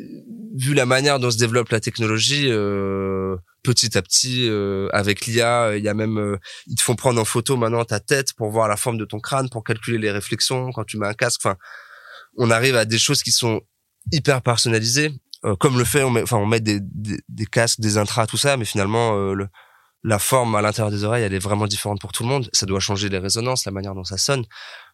vu 0.56 0.74
la 0.74 0.86
manière 0.86 1.20
dont 1.20 1.32
se 1.32 1.38
développe 1.38 1.70
la 1.70 1.80
technologie, 1.80 2.48
euh, 2.50 3.36
petit 3.64 3.98
à 3.98 4.02
petit, 4.02 4.48
euh, 4.48 4.90
avec 4.94 5.26
l'IA, 5.26 5.78
il 5.78 5.84
y 5.84 5.90
a 5.90 5.94
même 5.94 6.18
euh, 6.20 6.38
ils 6.68 6.76
te 6.76 6.84
font 6.84 6.96
prendre 6.96 7.20
en 7.20 7.26
photo 7.26 7.58
maintenant 7.58 7.84
ta 7.84 8.00
tête 8.00 8.34
pour 8.34 8.50
voir 8.50 8.68
la 8.68 8.78
forme 8.78 8.98
de 8.98 9.06
ton 9.06 9.20
crâne, 9.20 9.50
pour 9.50 9.64
calculer 9.64 9.98
les 9.98 10.12
réflexions 10.12 10.72
quand 10.72 10.84
tu 10.84 10.98
mets 10.98 11.08
un 11.08 11.14
casque. 11.14 11.42
Enfin, 11.44 11.58
on 12.38 12.52
arrive 12.52 12.76
à 12.76 12.86
des 12.86 13.00
choses 13.00 13.24
qui 13.24 13.32
sont 13.32 13.62
hyper 14.12 14.42
personnalisées, 14.42 15.12
euh, 15.46 15.56
comme 15.56 15.78
le 15.78 15.84
fait, 15.84 16.04
on 16.04 16.10
met, 16.10 16.22
enfin, 16.22 16.38
on 16.38 16.46
met 16.46 16.60
des, 16.60 16.80
des, 16.82 17.20
des 17.30 17.46
casques, 17.46 17.80
des 17.80 17.98
intras, 17.98 18.28
tout 18.28 18.38
ça, 18.38 18.58
mais 18.58 18.66
finalement, 18.66 19.18
euh, 19.18 19.34
le, 19.34 19.48
la 20.04 20.20
forme 20.20 20.56
à 20.56 20.62
l'intérieur 20.62 20.92
des 20.92 21.04
oreilles, 21.04 21.24
elle 21.24 21.34
est 21.34 21.40
vraiment 21.40 21.68
différente 21.68 22.00
pour 22.00 22.12
tout 22.12 22.24
le 22.24 22.30
monde. 22.30 22.50
Ça 22.54 22.66
doit 22.66 22.80
changer 22.80 23.10
les 23.10 23.18
résonances, 23.18 23.66
la 23.66 23.72
manière 23.72 23.96
dont 23.96 24.04
ça 24.04 24.18
sonne. 24.18 24.46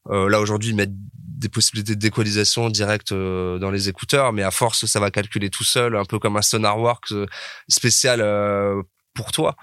Euh, 0.09 0.29
là 0.29 0.39
aujourd'hui, 0.39 0.71
ils 0.71 0.75
mettent 0.75 0.95
des 1.13 1.49
possibilités 1.49 1.95
d'équalisation 1.95 2.69
directe 2.69 3.11
euh, 3.11 3.59
dans 3.59 3.69
les 3.69 3.89
écouteurs, 3.89 4.33
mais 4.33 4.43
à 4.43 4.51
force, 4.51 4.85
ça 4.85 4.99
va 4.99 5.11
calculer 5.11 5.49
tout 5.49 5.63
seul, 5.63 5.95
un 5.95 6.05
peu 6.05 6.19
comme 6.19 6.37
un 6.37 6.41
SonarWorks 6.41 7.11
euh, 7.11 7.25
spécial 7.67 8.21
euh, 8.21 8.81
pour 9.13 9.31
toi. 9.31 9.55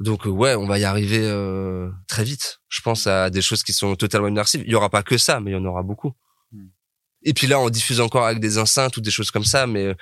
Donc 0.00 0.26
euh, 0.26 0.30
ouais, 0.30 0.54
on 0.54 0.66
va 0.66 0.78
y 0.78 0.84
arriver 0.84 1.20
euh, 1.22 1.90
très 2.06 2.24
vite. 2.24 2.60
Je 2.68 2.80
pense 2.80 3.06
à 3.06 3.30
des 3.30 3.42
choses 3.42 3.62
qui 3.62 3.72
sont 3.72 3.96
totalement 3.96 4.28
immersives. 4.28 4.62
Il 4.64 4.70
y 4.70 4.74
aura 4.74 4.90
pas 4.90 5.02
que 5.02 5.18
ça, 5.18 5.40
mais 5.40 5.50
il 5.50 5.54
y 5.54 5.56
en 5.56 5.64
aura 5.64 5.82
beaucoup. 5.82 6.12
Hmm. 6.52 6.68
Et 7.22 7.34
puis 7.34 7.48
là, 7.48 7.58
on 7.58 7.68
diffuse 7.68 8.00
encore 8.00 8.24
avec 8.24 8.38
des 8.40 8.58
enceintes 8.58 8.96
ou 8.96 9.00
des 9.00 9.10
choses 9.10 9.32
comme 9.32 9.44
ça, 9.44 9.66
mais 9.66 9.96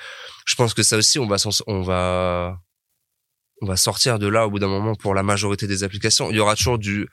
je 0.44 0.54
pense 0.54 0.74
que 0.74 0.82
ça 0.82 0.98
aussi, 0.98 1.18
on 1.18 1.26
va, 1.26 1.36
on 1.66 1.80
va, 1.80 2.60
on 3.62 3.66
va 3.66 3.76
sortir 3.76 4.18
de 4.18 4.26
là 4.26 4.46
au 4.46 4.50
bout 4.50 4.58
d'un 4.58 4.68
moment 4.68 4.94
pour 4.94 5.14
la 5.14 5.22
majorité 5.22 5.66
des 5.66 5.82
applications. 5.84 6.30
Il 6.30 6.36
y 6.36 6.40
aura 6.40 6.56
toujours 6.56 6.78
du 6.78 7.08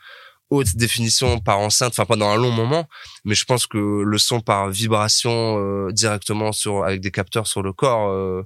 haute 0.50 0.76
définition 0.76 1.40
par 1.40 1.60
enceinte, 1.60 1.94
enfin 1.94 2.06
pendant 2.06 2.30
un 2.30 2.36
long 2.36 2.52
moment, 2.52 2.88
mais 3.24 3.34
je 3.34 3.46
pense 3.46 3.66
que 3.66 4.04
le 4.04 4.18
son 4.18 4.42
par 4.42 4.70
vibration 4.70 5.58
euh, 5.60 5.92
directement 5.92 6.52
sur 6.52 6.84
avec 6.84 7.02
des 7.02 7.12
capteurs 7.12 7.48
sur 7.48 7.64
le 7.64 7.74
corps, 7.74 8.10
euh, 8.10 8.44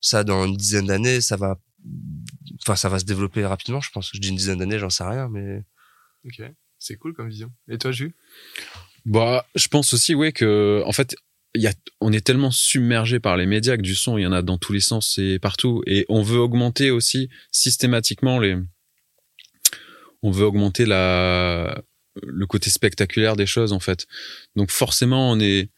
ça 0.00 0.24
dans 0.24 0.46
une 0.46 0.56
dizaine 0.56 0.86
d'années, 0.86 1.20
ça 1.20 1.36
va, 1.36 1.56
enfin 2.62 2.76
ça 2.76 2.88
va 2.88 2.98
se 2.98 3.04
développer 3.04 3.44
rapidement, 3.44 3.80
je 3.80 3.90
pense. 3.90 4.10
Je 4.14 4.18
dis 4.20 4.28
une 4.28 4.36
dizaine 4.36 4.58
d'années, 4.58 4.78
j'en 4.78 4.88
sais 4.88 5.04
rien, 5.04 5.28
mais 5.28 5.62
Ok, 6.24 6.42
c'est 6.78 6.96
cool 6.96 7.14
comme 7.14 7.28
vision. 7.28 7.50
Et 7.68 7.78
toi, 7.78 7.92
Jules? 7.92 8.12
Bah, 9.06 9.46
je 9.54 9.68
pense 9.68 9.94
aussi, 9.94 10.14
ouais, 10.14 10.32
que 10.32 10.82
en 10.86 10.92
fait, 10.92 11.16
y 11.54 11.66
a, 11.66 11.72
on 12.00 12.12
est 12.12 12.24
tellement 12.24 12.50
submergé 12.50 13.20
par 13.20 13.36
les 13.36 13.46
médias 13.46 13.76
que 13.76 13.82
du 13.82 13.94
son, 13.94 14.18
il 14.18 14.22
y 14.22 14.26
en 14.26 14.32
a 14.32 14.42
dans 14.42 14.58
tous 14.58 14.72
les 14.72 14.80
sens 14.80 15.18
et 15.18 15.38
partout, 15.38 15.82
et 15.86 16.06
on 16.08 16.22
veut 16.22 16.38
augmenter 16.38 16.90
aussi 16.90 17.28
systématiquement 17.50 18.38
les, 18.38 18.56
on 20.22 20.30
veut 20.30 20.44
augmenter 20.44 20.86
la, 20.86 21.82
le 22.22 22.46
côté 22.46 22.70
spectaculaire 22.70 23.36
des 23.36 23.46
choses 23.46 23.72
en 23.72 23.80
fait. 23.80 24.06
Donc 24.54 24.70
forcément, 24.70 25.30
on 25.30 25.40
est, 25.40 25.70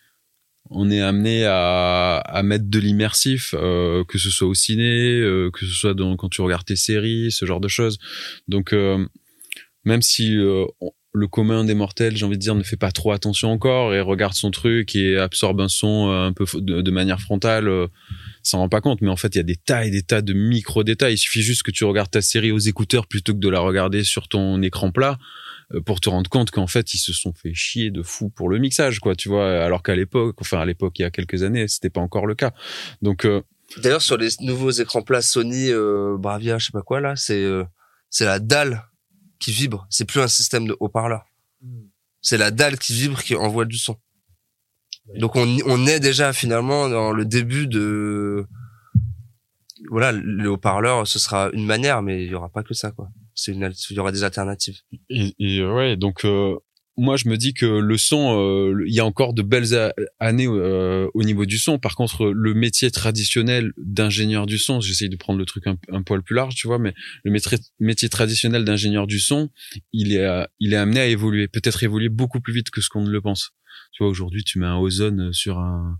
on 0.70 0.90
est 0.90 1.00
amené 1.00 1.44
à, 1.44 2.16
à 2.18 2.42
mettre 2.42 2.66
de 2.68 2.78
l'immersif, 2.78 3.54
euh, 3.56 4.04
que 4.04 4.18
ce 4.18 4.30
soit 4.30 4.48
au 4.48 4.54
ciné, 4.54 5.20
euh, 5.20 5.50
que 5.50 5.66
ce 5.66 5.72
soit 5.72 5.94
dans, 5.94 6.16
quand 6.16 6.28
tu 6.28 6.40
regardes 6.40 6.66
tes 6.66 6.76
séries, 6.76 7.32
ce 7.32 7.46
genre 7.46 7.60
de 7.60 7.68
choses. 7.68 7.98
Donc 8.48 8.72
euh, 8.72 9.06
même 9.84 10.02
si 10.02 10.36
euh, 10.36 10.66
on- 10.80 10.92
le 11.14 11.28
commun 11.28 11.64
des 11.64 11.74
mortels, 11.74 12.16
j'ai 12.16 12.24
envie 12.24 12.36
de 12.36 12.42
dire, 12.42 12.54
ne 12.54 12.62
fait 12.62 12.76
pas 12.76 12.90
trop 12.90 13.12
attention 13.12 13.50
encore 13.50 13.94
et 13.94 14.00
regarde 14.00 14.34
son 14.34 14.50
truc 14.50 14.96
et 14.96 15.18
absorbe 15.18 15.60
un 15.60 15.68
son 15.68 16.10
euh, 16.10 16.26
un 16.26 16.32
peu 16.32 16.46
de 16.60 16.90
manière 16.90 17.20
frontale, 17.20 17.68
euh, 17.68 17.86
s'en 18.42 18.58
rend 18.58 18.68
pas 18.68 18.80
compte, 18.80 19.02
mais 19.02 19.10
en 19.10 19.16
fait, 19.16 19.34
il 19.34 19.38
y 19.38 19.40
a 19.40 19.44
des 19.44 19.56
tas 19.56 19.84
et 19.84 19.90
des 19.90 20.02
tas 20.02 20.22
de 20.22 20.32
micro 20.32 20.84
détails. 20.84 21.14
Il 21.14 21.18
suffit 21.18 21.42
juste 21.42 21.62
que 21.62 21.70
tu 21.70 21.84
regardes 21.84 22.10
ta 22.10 22.22
série 22.22 22.50
aux 22.50 22.58
écouteurs 22.58 23.06
plutôt 23.06 23.34
que 23.34 23.38
de 23.38 23.48
la 23.48 23.60
regarder 23.60 24.04
sur 24.04 24.28
ton 24.28 24.62
écran 24.62 24.90
plat 24.90 25.18
euh, 25.74 25.80
pour 25.80 26.00
te 26.00 26.08
rendre 26.08 26.30
compte 26.30 26.50
qu'en 26.50 26.66
fait 26.66 26.94
ils 26.94 26.98
se 26.98 27.12
sont 27.12 27.32
fait 27.32 27.54
chier 27.54 27.90
de 27.90 28.02
fou 28.02 28.30
pour 28.30 28.48
le 28.48 28.58
mixage 28.58 28.98
quoi 28.98 29.14
tu 29.14 29.28
vois. 29.28 29.62
Alors 29.62 29.82
qu'à 29.82 29.94
l'époque 29.94 30.36
enfin 30.40 30.60
à 30.60 30.66
l'époque 30.66 30.98
il 30.98 31.02
y 31.02 31.04
a 31.04 31.10
quelques 31.10 31.42
années 31.42 31.68
c'était 31.68 31.90
pas 31.90 32.00
encore 32.00 32.26
le 32.26 32.34
cas. 32.34 32.52
Donc 33.00 33.24
euh, 33.24 33.42
D'ailleurs, 33.78 34.02
sur 34.02 34.16
les 34.16 34.28
nouveaux 34.40 34.70
écrans 34.70 35.02
plats 35.02 35.22
Sony 35.22 35.70
euh, 35.70 36.16
Bravia, 36.18 36.58
je 36.58 36.66
sais 36.66 36.72
pas 36.72 36.82
quoi 36.82 37.00
là, 37.00 37.16
c'est 37.16 37.42
euh, 37.42 37.64
c'est 38.10 38.24
la 38.24 38.38
dalle 38.38 38.84
qui 39.42 39.52
vibre. 39.52 39.86
C'est 39.90 40.04
plus 40.04 40.20
un 40.20 40.28
système 40.28 40.66
de 40.66 40.76
haut-parleur. 40.80 41.26
C'est 42.20 42.38
la 42.38 42.50
dalle 42.50 42.78
qui 42.78 42.92
vibre 42.94 43.22
qui 43.22 43.34
envoie 43.34 43.64
du 43.64 43.76
son. 43.76 43.96
Donc 45.16 45.34
on 45.36 45.58
on 45.66 45.86
est 45.86 46.00
déjà 46.00 46.32
finalement 46.32 46.88
dans 46.88 47.12
le 47.12 47.24
début 47.24 47.66
de 47.66 48.46
voilà 49.90 50.12
le 50.12 50.48
haut-parleur. 50.48 51.06
Ce 51.06 51.18
sera 51.18 51.50
une 51.52 51.66
manière, 51.66 52.02
mais 52.02 52.24
il 52.24 52.30
y 52.30 52.34
aura 52.34 52.48
pas 52.48 52.62
que 52.62 52.74
ça 52.74 52.92
quoi. 52.92 53.08
C'est 53.34 53.52
une 53.52 53.72
il 53.90 53.96
y 53.96 53.98
aura 53.98 54.12
des 54.12 54.22
alternatives. 54.22 54.80
Et, 55.10 55.34
et, 55.38 55.64
ouais, 55.64 55.96
donc 55.96 56.24
euh, 56.24 56.56
moi 56.96 57.16
je 57.16 57.28
me 57.28 57.36
dis 57.36 57.54
que 57.54 57.66
le 57.66 57.96
son, 57.96 58.38
euh, 58.38 58.84
il 58.86 58.94
y 58.94 59.00
a 59.00 59.04
encore 59.04 59.32
de 59.34 59.42
belles 59.42 59.92
années 60.20 60.46
euh, 60.46 61.08
au 61.14 61.22
niveau 61.22 61.46
du 61.46 61.58
son. 61.58 61.78
Par 61.78 61.96
contre, 61.96 62.26
le 62.26 62.54
métier 62.54 62.90
traditionnel 62.90 63.72
d'ingénieur 63.76 64.46
du 64.46 64.58
son, 64.58 64.80
j'essaye 64.80 65.08
de 65.08 65.16
prendre 65.16 65.38
le 65.38 65.46
truc 65.46 65.64
un, 65.66 66.02
poil 66.02 66.22
plus 66.22 66.34
large, 66.34 66.54
tu 66.54 66.66
vois, 66.66 66.78
mais 66.78 66.94
le 67.24 67.30
métier, 67.80 68.08
traditionnel 68.08 68.64
d'ingénieur 68.64 69.06
du 69.06 69.20
son, 69.20 69.50
il 69.92 70.12
est, 70.12 70.24
à- 70.24 70.48
il 70.60 70.74
est 70.74 70.76
amené 70.76 71.00
à 71.00 71.06
évoluer, 71.06 71.48
peut-être 71.48 71.82
évoluer 71.82 72.08
beaucoup 72.08 72.40
plus 72.40 72.52
vite 72.52 72.70
que 72.70 72.80
ce 72.80 72.88
qu'on 72.88 73.02
ne 73.02 73.10
le 73.10 73.20
pense. 73.20 73.52
Tu 73.92 74.02
vois, 74.02 74.10
aujourd'hui, 74.10 74.44
tu 74.44 74.58
mets 74.58 74.66
un 74.66 74.78
ozone 74.78 75.32
sur 75.32 75.58
un 75.58 75.98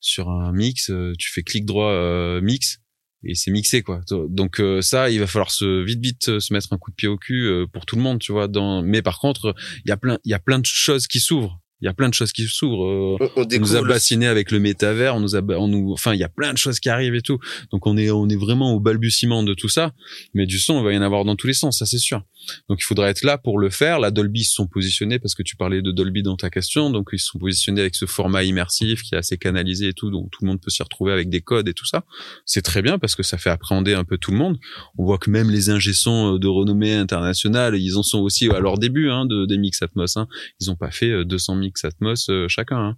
sur 0.00 0.30
un 0.30 0.52
mix, 0.52 0.90
euh, 0.90 1.12
tu 1.18 1.30
fais 1.32 1.42
clic 1.42 1.64
droit 1.66 1.90
euh, 1.90 2.40
mix 2.40 2.78
et 3.24 3.34
c'est 3.34 3.50
mixé 3.50 3.82
quoi. 3.82 4.00
Donc 4.28 4.60
euh, 4.60 4.80
ça, 4.80 5.10
il 5.10 5.20
va 5.20 5.26
falloir 5.26 5.50
se 5.50 5.82
vite 5.82 6.00
vite 6.00 6.28
euh, 6.28 6.40
se 6.40 6.52
mettre 6.52 6.72
un 6.72 6.78
coup 6.78 6.90
de 6.90 6.96
pied 6.96 7.08
au 7.08 7.16
cul 7.16 7.46
euh, 7.46 7.66
pour 7.66 7.86
tout 7.86 7.96
le 7.96 8.02
monde, 8.02 8.20
tu 8.20 8.32
vois. 8.32 8.48
Dans... 8.48 8.82
Mais 8.82 9.02
par 9.02 9.18
contre, 9.18 9.54
il 9.84 9.88
y 9.88 9.92
a 9.92 9.96
plein, 9.96 10.18
il 10.24 10.30
y 10.30 10.34
a 10.34 10.38
plein 10.38 10.58
de 10.58 10.66
choses 10.66 11.06
qui 11.06 11.20
s'ouvrent 11.20 11.60
il 11.80 11.84
y 11.84 11.88
a 11.88 11.94
plein 11.94 12.08
de 12.08 12.14
choses 12.14 12.32
qui 12.32 12.44
s'ouvrent. 12.46 12.80
On, 12.80 13.18
on, 13.36 13.46
nous 13.58 13.76
a 13.76 13.82
bassiné 13.82 14.26
avec 14.26 14.50
le 14.50 14.58
métavers, 14.58 15.14
on 15.14 15.20
nous 15.20 15.36
a, 15.36 15.42
on 15.56 15.68
nous, 15.68 15.92
enfin, 15.92 16.12
il 16.14 16.20
y 16.20 16.24
a 16.24 16.28
plein 16.28 16.52
de 16.52 16.58
choses 16.58 16.80
qui 16.80 16.88
arrivent 16.88 17.14
et 17.14 17.22
tout. 17.22 17.38
Donc 17.70 17.86
on 17.86 17.96
est, 17.96 18.10
on 18.10 18.28
est 18.28 18.36
vraiment 18.36 18.74
au 18.74 18.80
balbutiement 18.80 19.42
de 19.42 19.54
tout 19.54 19.68
ça. 19.68 19.92
Mais 20.34 20.46
du 20.46 20.58
son, 20.58 20.74
on 20.74 20.82
va 20.82 20.92
y 20.92 20.98
en 20.98 21.02
avoir 21.02 21.24
dans 21.24 21.36
tous 21.36 21.46
les 21.46 21.54
sens, 21.54 21.78
ça 21.78 21.86
c'est 21.86 21.98
sûr. 21.98 22.22
Donc 22.68 22.78
il 22.80 22.84
faudra 22.84 23.10
être 23.10 23.22
là 23.22 23.38
pour 23.38 23.58
le 23.58 23.70
faire. 23.70 24.00
La 24.00 24.10
Dolby 24.10 24.44
se 24.44 24.54
sont 24.54 24.66
positionnés 24.66 25.18
parce 25.18 25.34
que 25.34 25.42
tu 25.42 25.56
parlais 25.56 25.82
de 25.82 25.92
Dolby 25.92 26.22
dans 26.22 26.36
ta 26.36 26.50
question, 26.50 26.90
donc 26.90 27.10
ils 27.12 27.18
se 27.18 27.26
sont 27.26 27.38
positionnés 27.38 27.80
avec 27.80 27.94
ce 27.94 28.06
format 28.06 28.42
immersif 28.42 29.02
qui 29.02 29.14
est 29.14 29.18
assez 29.18 29.38
canalisé 29.38 29.88
et 29.88 29.92
tout, 29.92 30.10
donc 30.10 30.30
tout 30.30 30.44
le 30.44 30.48
monde 30.48 30.60
peut 30.60 30.70
s'y 30.70 30.82
retrouver 30.82 31.12
avec 31.12 31.28
des 31.28 31.40
codes 31.40 31.68
et 31.68 31.74
tout 31.74 31.86
ça. 31.86 32.04
C'est 32.44 32.62
très 32.62 32.82
bien 32.82 32.98
parce 32.98 33.14
que 33.14 33.22
ça 33.22 33.38
fait 33.38 33.50
appréhender 33.50 33.94
un 33.94 34.04
peu 34.04 34.18
tout 34.18 34.30
le 34.30 34.38
monde. 34.38 34.58
On 34.96 35.04
voit 35.04 35.18
que 35.18 35.30
même 35.30 35.50
les 35.50 35.70
ingé-sons 35.70 36.34
euh, 36.34 36.38
de 36.38 36.48
renommée 36.48 36.94
internationale, 36.94 37.76
ils 37.76 37.96
en 37.96 38.02
sont 38.02 38.18
aussi 38.18 38.48
à 38.50 38.60
leur 38.60 38.78
début 38.78 39.10
hein, 39.10 39.26
de 39.26 39.46
des 39.46 39.58
mix 39.58 39.82
Atmos. 39.82 40.16
Hein. 40.16 40.28
Ils 40.60 40.70
ont 40.70 40.76
pas 40.76 40.90
fait 40.90 41.10
euh, 41.10 41.24
200 41.24 41.56
000 41.56 41.67
Xatmos 41.72 42.28
euh, 42.30 42.46
chacun. 42.48 42.78
Hein. 42.78 42.96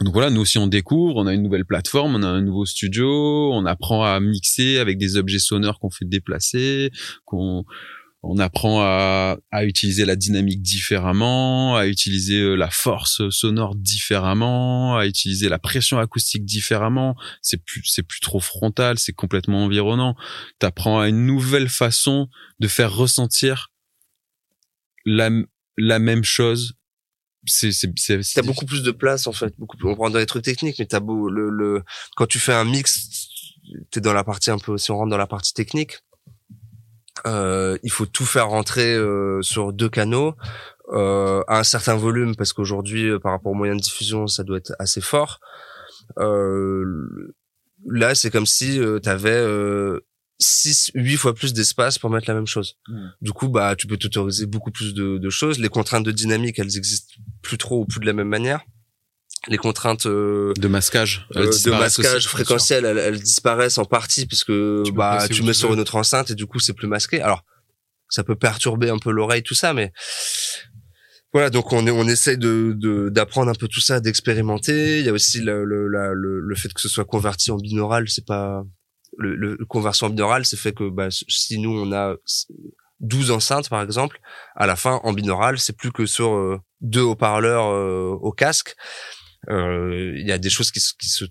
Donc 0.00 0.12
voilà, 0.12 0.30
nous 0.30 0.40
aussi 0.40 0.58
on 0.58 0.68
découvre, 0.68 1.16
on 1.16 1.26
a 1.26 1.34
une 1.34 1.42
nouvelle 1.42 1.64
plateforme, 1.64 2.14
on 2.14 2.22
a 2.22 2.28
un 2.28 2.40
nouveau 2.40 2.66
studio, 2.66 3.52
on 3.52 3.66
apprend 3.66 4.04
à 4.04 4.20
mixer 4.20 4.78
avec 4.78 4.96
des 4.96 5.16
objets 5.16 5.40
sonores 5.40 5.80
qu'on 5.80 5.90
fait 5.90 6.04
déplacer, 6.04 6.92
qu'on 7.24 7.64
on 8.22 8.38
apprend 8.38 8.80
à, 8.82 9.38
à, 9.50 9.64
utiliser 9.64 10.04
la 10.04 10.16
dynamique 10.16 10.60
différemment, 10.60 11.76
à 11.76 11.86
utiliser 11.86 12.40
euh, 12.40 12.54
la 12.54 12.70
force 12.70 13.28
sonore 13.30 13.76
différemment, 13.76 14.96
à 14.96 15.06
utiliser 15.06 15.48
la 15.48 15.58
pression 15.58 15.98
acoustique 15.98 16.44
différemment. 16.44 17.16
C'est 17.42 17.62
plus 17.62 17.82
c'est 17.84 18.02
plus 18.02 18.20
trop 18.20 18.40
frontal, 18.40 18.98
c'est 18.98 19.12
complètement 19.12 19.64
environnant. 19.64 20.16
T'apprends 20.58 21.00
à 21.00 21.08
une 21.08 21.26
nouvelle 21.26 21.68
façon 21.68 22.28
de 22.60 22.68
faire 22.68 22.92
ressentir 22.94 23.72
la 25.04 25.30
la 25.76 25.98
même 26.00 26.24
chose 26.24 26.77
c'est 27.48 27.72
c'est 27.72 27.92
c'est 27.96 28.20
T'as 28.34 28.42
beaucoup 28.42 28.66
plus 28.66 28.82
de 28.82 28.90
place 28.90 29.26
en 29.26 29.32
fait. 29.32 29.54
Beaucoup 29.58 29.76
plus. 29.76 29.88
On 29.88 29.94
prend 29.94 30.10
dans 30.10 30.18
les 30.18 30.26
trucs 30.26 30.44
techniques, 30.44 30.78
mais 30.78 30.86
t'as 30.86 31.00
beau 31.00 31.28
le, 31.28 31.50
le 31.50 31.82
quand 32.16 32.26
tu 32.26 32.38
fais 32.38 32.52
un 32.52 32.64
mix, 32.64 33.08
t'es 33.90 34.00
dans 34.00 34.12
la 34.12 34.24
partie 34.24 34.50
un 34.50 34.58
peu. 34.58 34.78
Si 34.78 34.90
on 34.90 34.96
rentre 34.96 35.10
dans 35.10 35.16
la 35.16 35.26
partie 35.26 35.54
technique, 35.54 35.98
euh, 37.26 37.78
il 37.82 37.90
faut 37.90 38.06
tout 38.06 38.26
faire 38.26 38.48
rentrer 38.48 38.94
euh, 38.94 39.42
sur 39.42 39.72
deux 39.72 39.88
canaux 39.88 40.34
euh, 40.90 41.42
à 41.48 41.58
un 41.58 41.64
certain 41.64 41.96
volume 41.96 42.36
parce 42.36 42.52
qu'aujourd'hui, 42.52 43.08
euh, 43.08 43.18
par 43.18 43.32
rapport 43.32 43.52
aux 43.52 43.56
moyens 43.56 43.78
de 43.78 43.84
diffusion, 43.84 44.26
ça 44.26 44.44
doit 44.44 44.58
être 44.58 44.72
assez 44.78 45.00
fort. 45.00 45.40
Euh, 46.18 47.34
là, 47.86 48.14
c'est 48.14 48.30
comme 48.30 48.46
si 48.46 48.80
euh, 48.80 48.98
t'avais 48.98 49.30
euh, 49.30 50.00
6, 50.40 50.92
8 50.94 51.16
fois 51.16 51.34
plus 51.34 51.52
d'espace 51.52 51.98
pour 51.98 52.10
mettre 52.10 52.28
la 52.28 52.34
même 52.34 52.46
chose. 52.46 52.76
Mm. 52.88 53.08
Du 53.22 53.32
coup, 53.32 53.48
bah, 53.48 53.74
tu 53.76 53.86
peux 53.86 53.96
t'autoriser 53.96 54.46
beaucoup 54.46 54.70
plus 54.70 54.94
de, 54.94 55.18
de 55.18 55.30
choses. 55.30 55.58
Les 55.58 55.68
contraintes 55.68 56.04
de 56.04 56.12
dynamique, 56.12 56.58
elles 56.58 56.76
existent 56.76 57.14
plus 57.42 57.58
trop 57.58 57.80
ou 57.80 57.84
plus 57.86 58.00
de 58.00 58.06
la 58.06 58.12
même 58.12 58.28
manière. 58.28 58.60
Les 59.46 59.56
contraintes 59.56 60.06
euh, 60.06 60.52
de 60.58 60.68
masquage, 60.68 61.26
euh, 61.36 61.46
de 61.64 61.70
masquage 61.70 62.26
fréquentiel, 62.26 62.84
elles, 62.84 62.98
elles 62.98 63.20
disparaissent 63.22 63.78
en 63.78 63.84
partie 63.84 64.26
puisque 64.26 64.52
Tu 64.84 64.92
bah 64.92 65.26
tu 65.30 65.42
mets 65.42 65.52
sur 65.54 65.72
une 65.72 65.80
autre 65.80 65.94
enceinte 65.96 66.30
et 66.30 66.34
du 66.34 66.46
coup 66.46 66.58
c'est 66.58 66.72
plus 66.72 66.88
masqué. 66.88 67.20
Alors 67.22 67.44
ça 68.10 68.24
peut 68.24 68.34
perturber 68.34 68.90
un 68.90 68.98
peu 68.98 69.10
l'oreille 69.12 69.42
tout 69.44 69.54
ça, 69.54 69.72
mais 69.74 69.92
voilà 71.32 71.50
donc 71.50 71.72
on 71.72 71.86
est 71.86 71.90
on 71.90 72.06
essaye 72.08 72.36
de 72.36 72.74
de- 72.76 73.10
d'apprendre 73.10 73.50
un 73.50 73.54
peu 73.54 73.68
tout 73.68 73.80
ça, 73.80 74.00
d'expérimenter. 74.00 74.98
Il 75.00 75.06
y 75.06 75.08
a 75.08 75.12
aussi 75.12 75.40
le 75.40 75.64
le, 75.64 75.86
la- 75.88 76.12
le 76.12 76.40
le 76.40 76.54
fait 76.56 76.72
que 76.72 76.80
ce 76.80 76.88
soit 76.88 77.04
converti 77.04 77.50
en 77.50 77.56
binaural, 77.58 78.08
c'est 78.08 78.26
pas 78.26 78.64
le, 79.18 79.34
le 79.36 79.64
conversion 79.66 80.06
en 80.06 80.10
binaural, 80.10 80.44
c'est 80.44 80.56
fait 80.56 80.72
que 80.72 80.88
bah 80.88 81.08
si 81.10 81.58
nous 81.58 81.70
on 81.78 81.92
a 81.92 82.16
12 83.00 83.30
enceintes 83.30 83.68
par 83.68 83.82
exemple, 83.82 84.20
à 84.56 84.66
la 84.66 84.76
fin 84.76 85.00
en 85.04 85.12
binaural, 85.12 85.58
c'est 85.58 85.76
plus 85.76 85.92
que 85.92 86.06
sur 86.06 86.32
euh, 86.34 86.58
deux 86.80 87.02
haut-parleurs 87.02 87.66
euh, 87.66 88.16
au 88.20 88.32
casque. 88.32 88.74
Euh, 89.50 90.14
Il 90.16 90.26
y 90.26 90.32
a 90.32 90.38
des 90.38 90.50
choses 90.50 90.70
qui, 90.72 90.80
se- 90.80 90.94
qui 90.98 91.08
se 91.08 91.24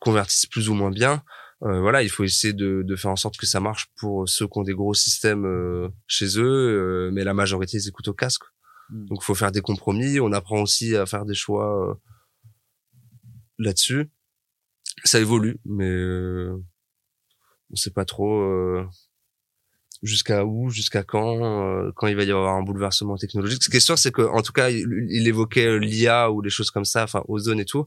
convertissent 0.00 0.46
plus 0.46 0.68
ou 0.68 0.74
moins 0.74 0.90
bien. 0.90 1.22
Euh, 1.62 1.80
voilà, 1.80 2.02
il 2.02 2.10
faut 2.10 2.22
essayer 2.24 2.52
de, 2.52 2.82
de 2.84 2.96
faire 2.96 3.10
en 3.10 3.16
sorte 3.16 3.36
que 3.38 3.46
ça 3.46 3.60
marche 3.60 3.86
pour 3.96 4.28
ceux 4.28 4.46
qui 4.46 4.58
ont 4.58 4.62
des 4.62 4.74
gros 4.74 4.94
systèmes 4.94 5.46
euh, 5.46 5.88
chez 6.06 6.38
eux, 6.38 6.44
euh, 6.44 7.10
mais 7.12 7.24
la 7.24 7.34
majorité 7.34 7.78
ils 7.78 7.88
écoutent 7.88 8.08
au 8.08 8.14
casque. 8.14 8.42
Mm. 8.90 9.06
Donc 9.06 9.18
il 9.22 9.24
faut 9.24 9.34
faire 9.34 9.52
des 9.52 9.62
compromis. 9.62 10.20
On 10.20 10.32
apprend 10.32 10.60
aussi 10.60 10.94
à 10.96 11.06
faire 11.06 11.24
des 11.24 11.34
choix 11.34 11.90
euh, 11.90 11.94
là-dessus. 13.58 14.10
Ça 15.04 15.18
évolue, 15.20 15.58
mais 15.64 15.88
euh, 15.88 16.56
on 17.70 17.76
sait 17.76 17.90
pas 17.90 18.04
trop 18.04 18.40
euh, 18.40 18.86
jusqu'à 20.02 20.44
où, 20.44 20.70
jusqu'à 20.70 21.02
quand, 21.02 21.44
euh, 21.44 21.90
quand 21.96 22.06
il 22.06 22.16
va 22.16 22.24
y 22.24 22.30
avoir 22.30 22.54
un 22.54 22.62
bouleversement 22.62 23.16
technologique. 23.16 23.62
Ce 23.62 23.70
qui 23.70 23.76
est 23.76 23.80
sûr, 23.80 23.98
c'est 23.98 24.12
que 24.12 24.22
en 24.22 24.42
tout 24.42 24.52
cas, 24.52 24.70
il, 24.70 25.26
évoquait 25.26 25.66
euh, 25.66 25.78
l'IA 25.78 26.30
ou 26.30 26.42
des 26.42 26.50
choses 26.50 26.70
comme 26.70 26.84
ça, 26.84 27.04
enfin 27.04 27.22
Ozone 27.28 27.60
et 27.60 27.64
tout. 27.64 27.86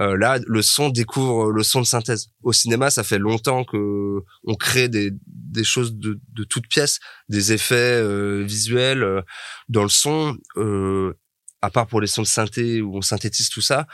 Euh, 0.00 0.16
là, 0.16 0.38
le 0.46 0.62
son 0.62 0.88
découvre 0.88 1.50
le 1.50 1.62
son 1.62 1.80
de 1.80 1.86
synthèse. 1.86 2.28
Au 2.42 2.52
cinéma, 2.52 2.90
ça 2.90 3.04
fait 3.04 3.18
longtemps 3.18 3.64
que 3.64 4.20
on 4.44 4.54
crée 4.54 4.88
des, 4.88 5.10
des 5.26 5.64
choses 5.64 5.96
de, 5.96 6.18
de 6.32 6.44
toutes 6.44 6.66
pièces, 6.66 6.98
des 7.28 7.52
effets 7.52 7.74
euh, 7.74 8.42
visuels 8.42 9.02
euh, 9.02 9.20
dans 9.68 9.82
le 9.82 9.90
son. 9.90 10.36
À 11.62 11.70
part 11.70 11.86
pour 11.86 12.00
les 12.00 12.08
sons 12.08 12.22
de 12.22 12.26
synthé 12.26 12.82
où 12.82 12.96
on 12.96 13.02
synthétise 13.02 13.48
tout 13.48 13.60
ça, 13.60 13.86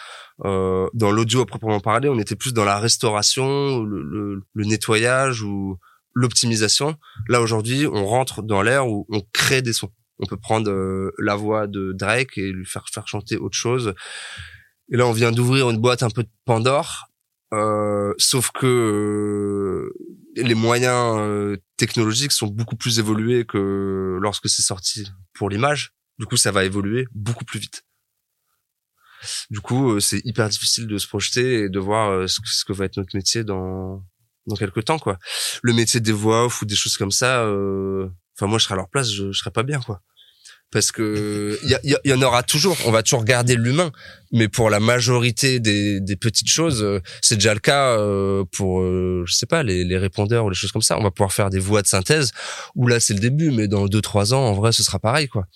euh, 0.45 0.89
dans 0.95 1.11
l'audio 1.11 1.43
à 1.43 1.47
proprement 1.47 1.81
parler, 1.81 2.09
on 2.09 2.19
était 2.19 2.35
plus 2.35 2.55
dans 2.55 2.65
la 2.65 2.79
restauration, 2.79 3.83
le, 3.83 4.03
le, 4.03 4.43
le 4.55 4.65
nettoyage 4.65 5.43
ou 5.43 5.79
l'optimisation. 6.15 6.97
Là 7.29 7.41
aujourd'hui, 7.41 7.87
on 7.87 8.07
rentre 8.07 8.43
dans 8.43 8.63
l'ère 8.63 8.89
où 8.89 9.07
on 9.11 9.21
crée 9.33 9.63
des 9.63 9.75
sons. 9.75 9.93
On 10.19 10.27
peut 10.27 10.37
prendre 10.37 10.71
euh, 10.71 11.13
la 11.19 11.37
voix 11.37 11.67
de 11.67 11.93
Drake 11.93 12.39
et 12.39 12.51
lui 12.51 12.65
faire 12.65 12.87
faire 12.93 13.07
chanter 13.07 13.37
autre 13.37 13.57
chose. 13.57 13.95
Et 14.91 14.97
là, 14.97 15.07
on 15.07 15.13
vient 15.13 15.33
d'ouvrir 15.33 15.69
une 15.71 15.79
boîte 15.79 16.03
un 16.03 16.11
peu 16.11 16.23
de 16.23 16.31
Pandore, 16.45 17.09
euh, 17.53 18.15
sauf 18.19 18.51
que 18.51 18.67
euh, 18.67 19.93
les 20.37 20.55
moyens 20.55 21.17
euh, 21.19 21.57
technologiques 21.77 22.33
sont 22.33 22.47
beaucoup 22.47 22.77
plus 22.77 22.99
évolués 22.99 23.45
que 23.45 24.19
lorsque 24.21 24.49
c'est 24.49 24.63
sorti 24.63 25.07
pour 25.35 25.51
l'image. 25.51 25.93
Du 26.19 26.27
coup, 26.27 26.37
ça 26.37 26.53
va 26.53 26.65
évoluer 26.65 27.07
beaucoup 27.15 27.45
plus 27.45 27.61
vite. 27.61 27.85
Du 29.51 29.61
coup, 29.61 29.93
euh, 29.95 30.01
c'est 30.01 30.21
hyper 30.25 30.49
difficile 30.49 30.87
de 30.87 30.99
se 30.99 31.07
projeter 31.09 31.63
et 31.65 31.69
de 31.69 31.79
voir 31.79 32.11
euh, 32.11 32.27
ce, 32.27 32.41
que, 32.41 32.49
ce 32.49 32.65
que 32.65 32.73
va 32.73 32.85
être 32.85 32.97
notre 32.97 33.17
métier 33.17 33.45
dans 33.45 34.05
dans 34.47 34.57
quelques 34.57 34.85
temps, 34.87 34.99
quoi. 34.99 35.19
Le 35.63 35.75
métier 35.75 36.01
des 36.01 36.13
voix 36.13 36.47
off 36.47 36.63
ou 36.63 36.65
des 36.65 36.75
choses 36.77 36.97
comme 36.97 37.11
ça. 37.11 37.43
euh, 37.45 38.09
Enfin, 38.37 38.47
moi, 38.47 38.59
je 38.59 38.65
serais 38.65 38.75
à 38.75 38.77
leur 38.77 38.89
place, 38.89 39.11
je, 39.13 39.31
je 39.33 39.39
serais 39.39 39.51
pas 39.51 39.63
bien, 39.65 39.81
quoi. 39.81 40.01
Parce 40.71 40.93
que 40.93 41.59
il 41.63 41.97
y, 42.05 42.13
en 42.13 42.21
aura 42.21 42.43
toujours. 42.43 42.77
On 42.85 42.91
va 42.91 43.03
toujours 43.03 43.25
garder 43.25 43.57
l'humain, 43.57 43.91
mais 44.33 44.49
pour 44.49 44.69
la 44.69 44.81
majorité 44.81 45.61
des, 45.61 45.99
des 45.99 46.17
petites 46.17 46.49
choses, 46.49 46.83
euh, 46.83 47.01
c'est 47.23 47.37
déjà 47.37 47.55
le 47.55 47.61
cas 47.61 47.97
euh, 47.99 48.45
pour, 48.53 48.83
euh, 48.83 49.25
je 49.27 49.33
sais 49.33 49.47
pas, 49.47 49.63
les, 49.63 49.85
les 49.85 49.97
répondeurs 49.97 50.45
ou 50.45 50.51
les 50.51 50.55
choses 50.55 50.71
comme 50.71 50.83
ça. 50.83 50.99
On 50.99 51.03
va 51.03 51.11
pouvoir 51.11 51.33
faire 51.33 51.49
des 51.49 51.59
voix 51.59 51.81
de 51.81 51.87
synthèse. 51.87 52.33
Où 52.75 52.87
là, 52.87 53.01
c'est 53.01 53.15
le 53.15 53.21
début, 53.21 53.51
mais 53.51 53.67
dans 53.67 53.87
deux 53.87 54.03
trois 54.03 54.35
ans, 54.35 54.43
en 54.43 54.53
vrai, 54.53 54.73
ce 54.73 54.83
sera 54.83 54.99
pareil, 54.99 55.27
quoi. 55.27 55.47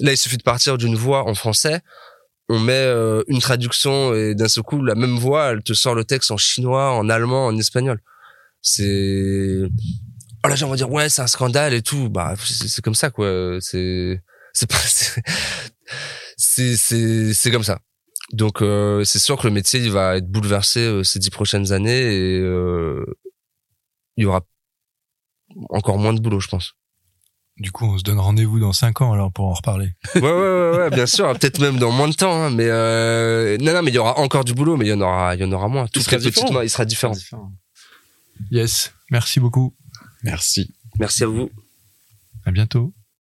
Là, 0.00 0.10
il 0.10 0.16
suffit 0.16 0.36
de 0.36 0.42
partir 0.42 0.78
d'une 0.78 0.96
voix 0.96 1.28
en 1.28 1.34
français 1.34 1.80
on 2.48 2.60
met 2.60 2.86
une 3.26 3.40
traduction 3.40 4.14
et 4.14 4.36
d'un 4.36 4.46
seul 4.46 4.62
coup 4.62 4.80
la 4.80 4.94
même 4.94 5.16
voix 5.16 5.50
elle 5.50 5.64
te 5.64 5.72
sort 5.72 5.96
le 5.96 6.04
texte 6.04 6.30
en 6.30 6.36
chinois 6.36 6.92
en 6.92 7.08
allemand 7.08 7.46
en 7.46 7.58
espagnol 7.58 8.00
c'est 8.62 9.62
oh 10.44 10.48
là 10.48 10.54
gens 10.54 10.68
vont 10.68 10.76
dire 10.76 10.88
ouais 10.88 11.08
c'est 11.08 11.22
un 11.22 11.26
scandale 11.26 11.74
et 11.74 11.82
tout 11.82 12.08
bah 12.08 12.34
c'est 12.38 12.84
comme 12.84 12.94
ça 12.94 13.10
quoi 13.10 13.58
c'est 13.60 14.22
c'est 14.56 14.68
pas 14.70 14.78
c'est 14.78 15.22
c'est 16.36 16.76
c'est 16.76 17.34
c'est 17.34 17.50
comme 17.50 17.62
ça 17.62 17.78
donc 18.32 18.62
euh, 18.62 19.04
c'est 19.04 19.18
sûr 19.18 19.36
que 19.38 19.46
le 19.46 19.52
métier 19.52 19.80
il 19.80 19.90
va 19.90 20.16
être 20.16 20.28
bouleversé 20.28 20.80
euh, 20.80 21.04
ces 21.04 21.18
dix 21.18 21.30
prochaines 21.30 21.72
années 21.72 22.14
et 22.14 22.40
euh, 22.40 23.04
il 24.16 24.24
y 24.24 24.26
aura 24.26 24.40
encore 25.68 25.98
moins 25.98 26.12
de 26.14 26.20
boulot 26.20 26.40
je 26.40 26.48
pense 26.48 26.74
Du 27.58 27.70
coup, 27.70 27.86
on 27.86 27.98
se 27.98 28.02
donne 28.02 28.18
rendez-vous 28.18 28.58
dans 28.58 28.72
5 28.72 29.00
ans 29.02 29.12
alors 29.12 29.30
pour 29.32 29.46
en 29.46 29.52
reparler. 29.54 29.90
ouais, 30.16 30.20
ouais, 30.20 30.30
ouais, 30.30 30.76
ouais, 30.78 30.90
bien 30.90 31.06
sûr, 31.06 31.32
peut-être 31.38 31.60
même 31.60 31.78
dans 31.78 31.90
moins 31.92 32.08
de 32.08 32.14
temps, 32.14 32.36
hein, 32.42 32.50
mais 32.50 32.66
euh, 32.68 33.56
non, 33.58 33.72
non, 33.72 33.82
mais 33.82 33.90
il 33.90 33.94
y 33.94 33.98
aura 33.98 34.18
encore 34.18 34.44
du 34.44 34.52
boulot, 34.54 34.76
mais 34.76 34.86
il 34.86 34.88
y 34.88 34.92
en 34.92 35.00
aura, 35.00 35.34
il 35.34 35.40
y 35.40 35.44
en 35.44 35.52
aura 35.52 35.68
moins. 35.68 35.86
Tout 35.86 36.00
sera 36.00 36.16
très 36.16 36.26
différent. 36.26 36.46
petitement, 36.46 36.62
il 36.62 36.70
sera 36.70 36.84
différent. 36.84 37.14
Yes. 38.50 38.92
Merci 39.10 39.40
beaucoup. 39.40 39.74
Merci. 40.22 40.74
Merci 40.98 41.24
à 41.24 41.28
vous. 41.28 41.50
À 42.44 42.50
bientôt. 42.50 42.92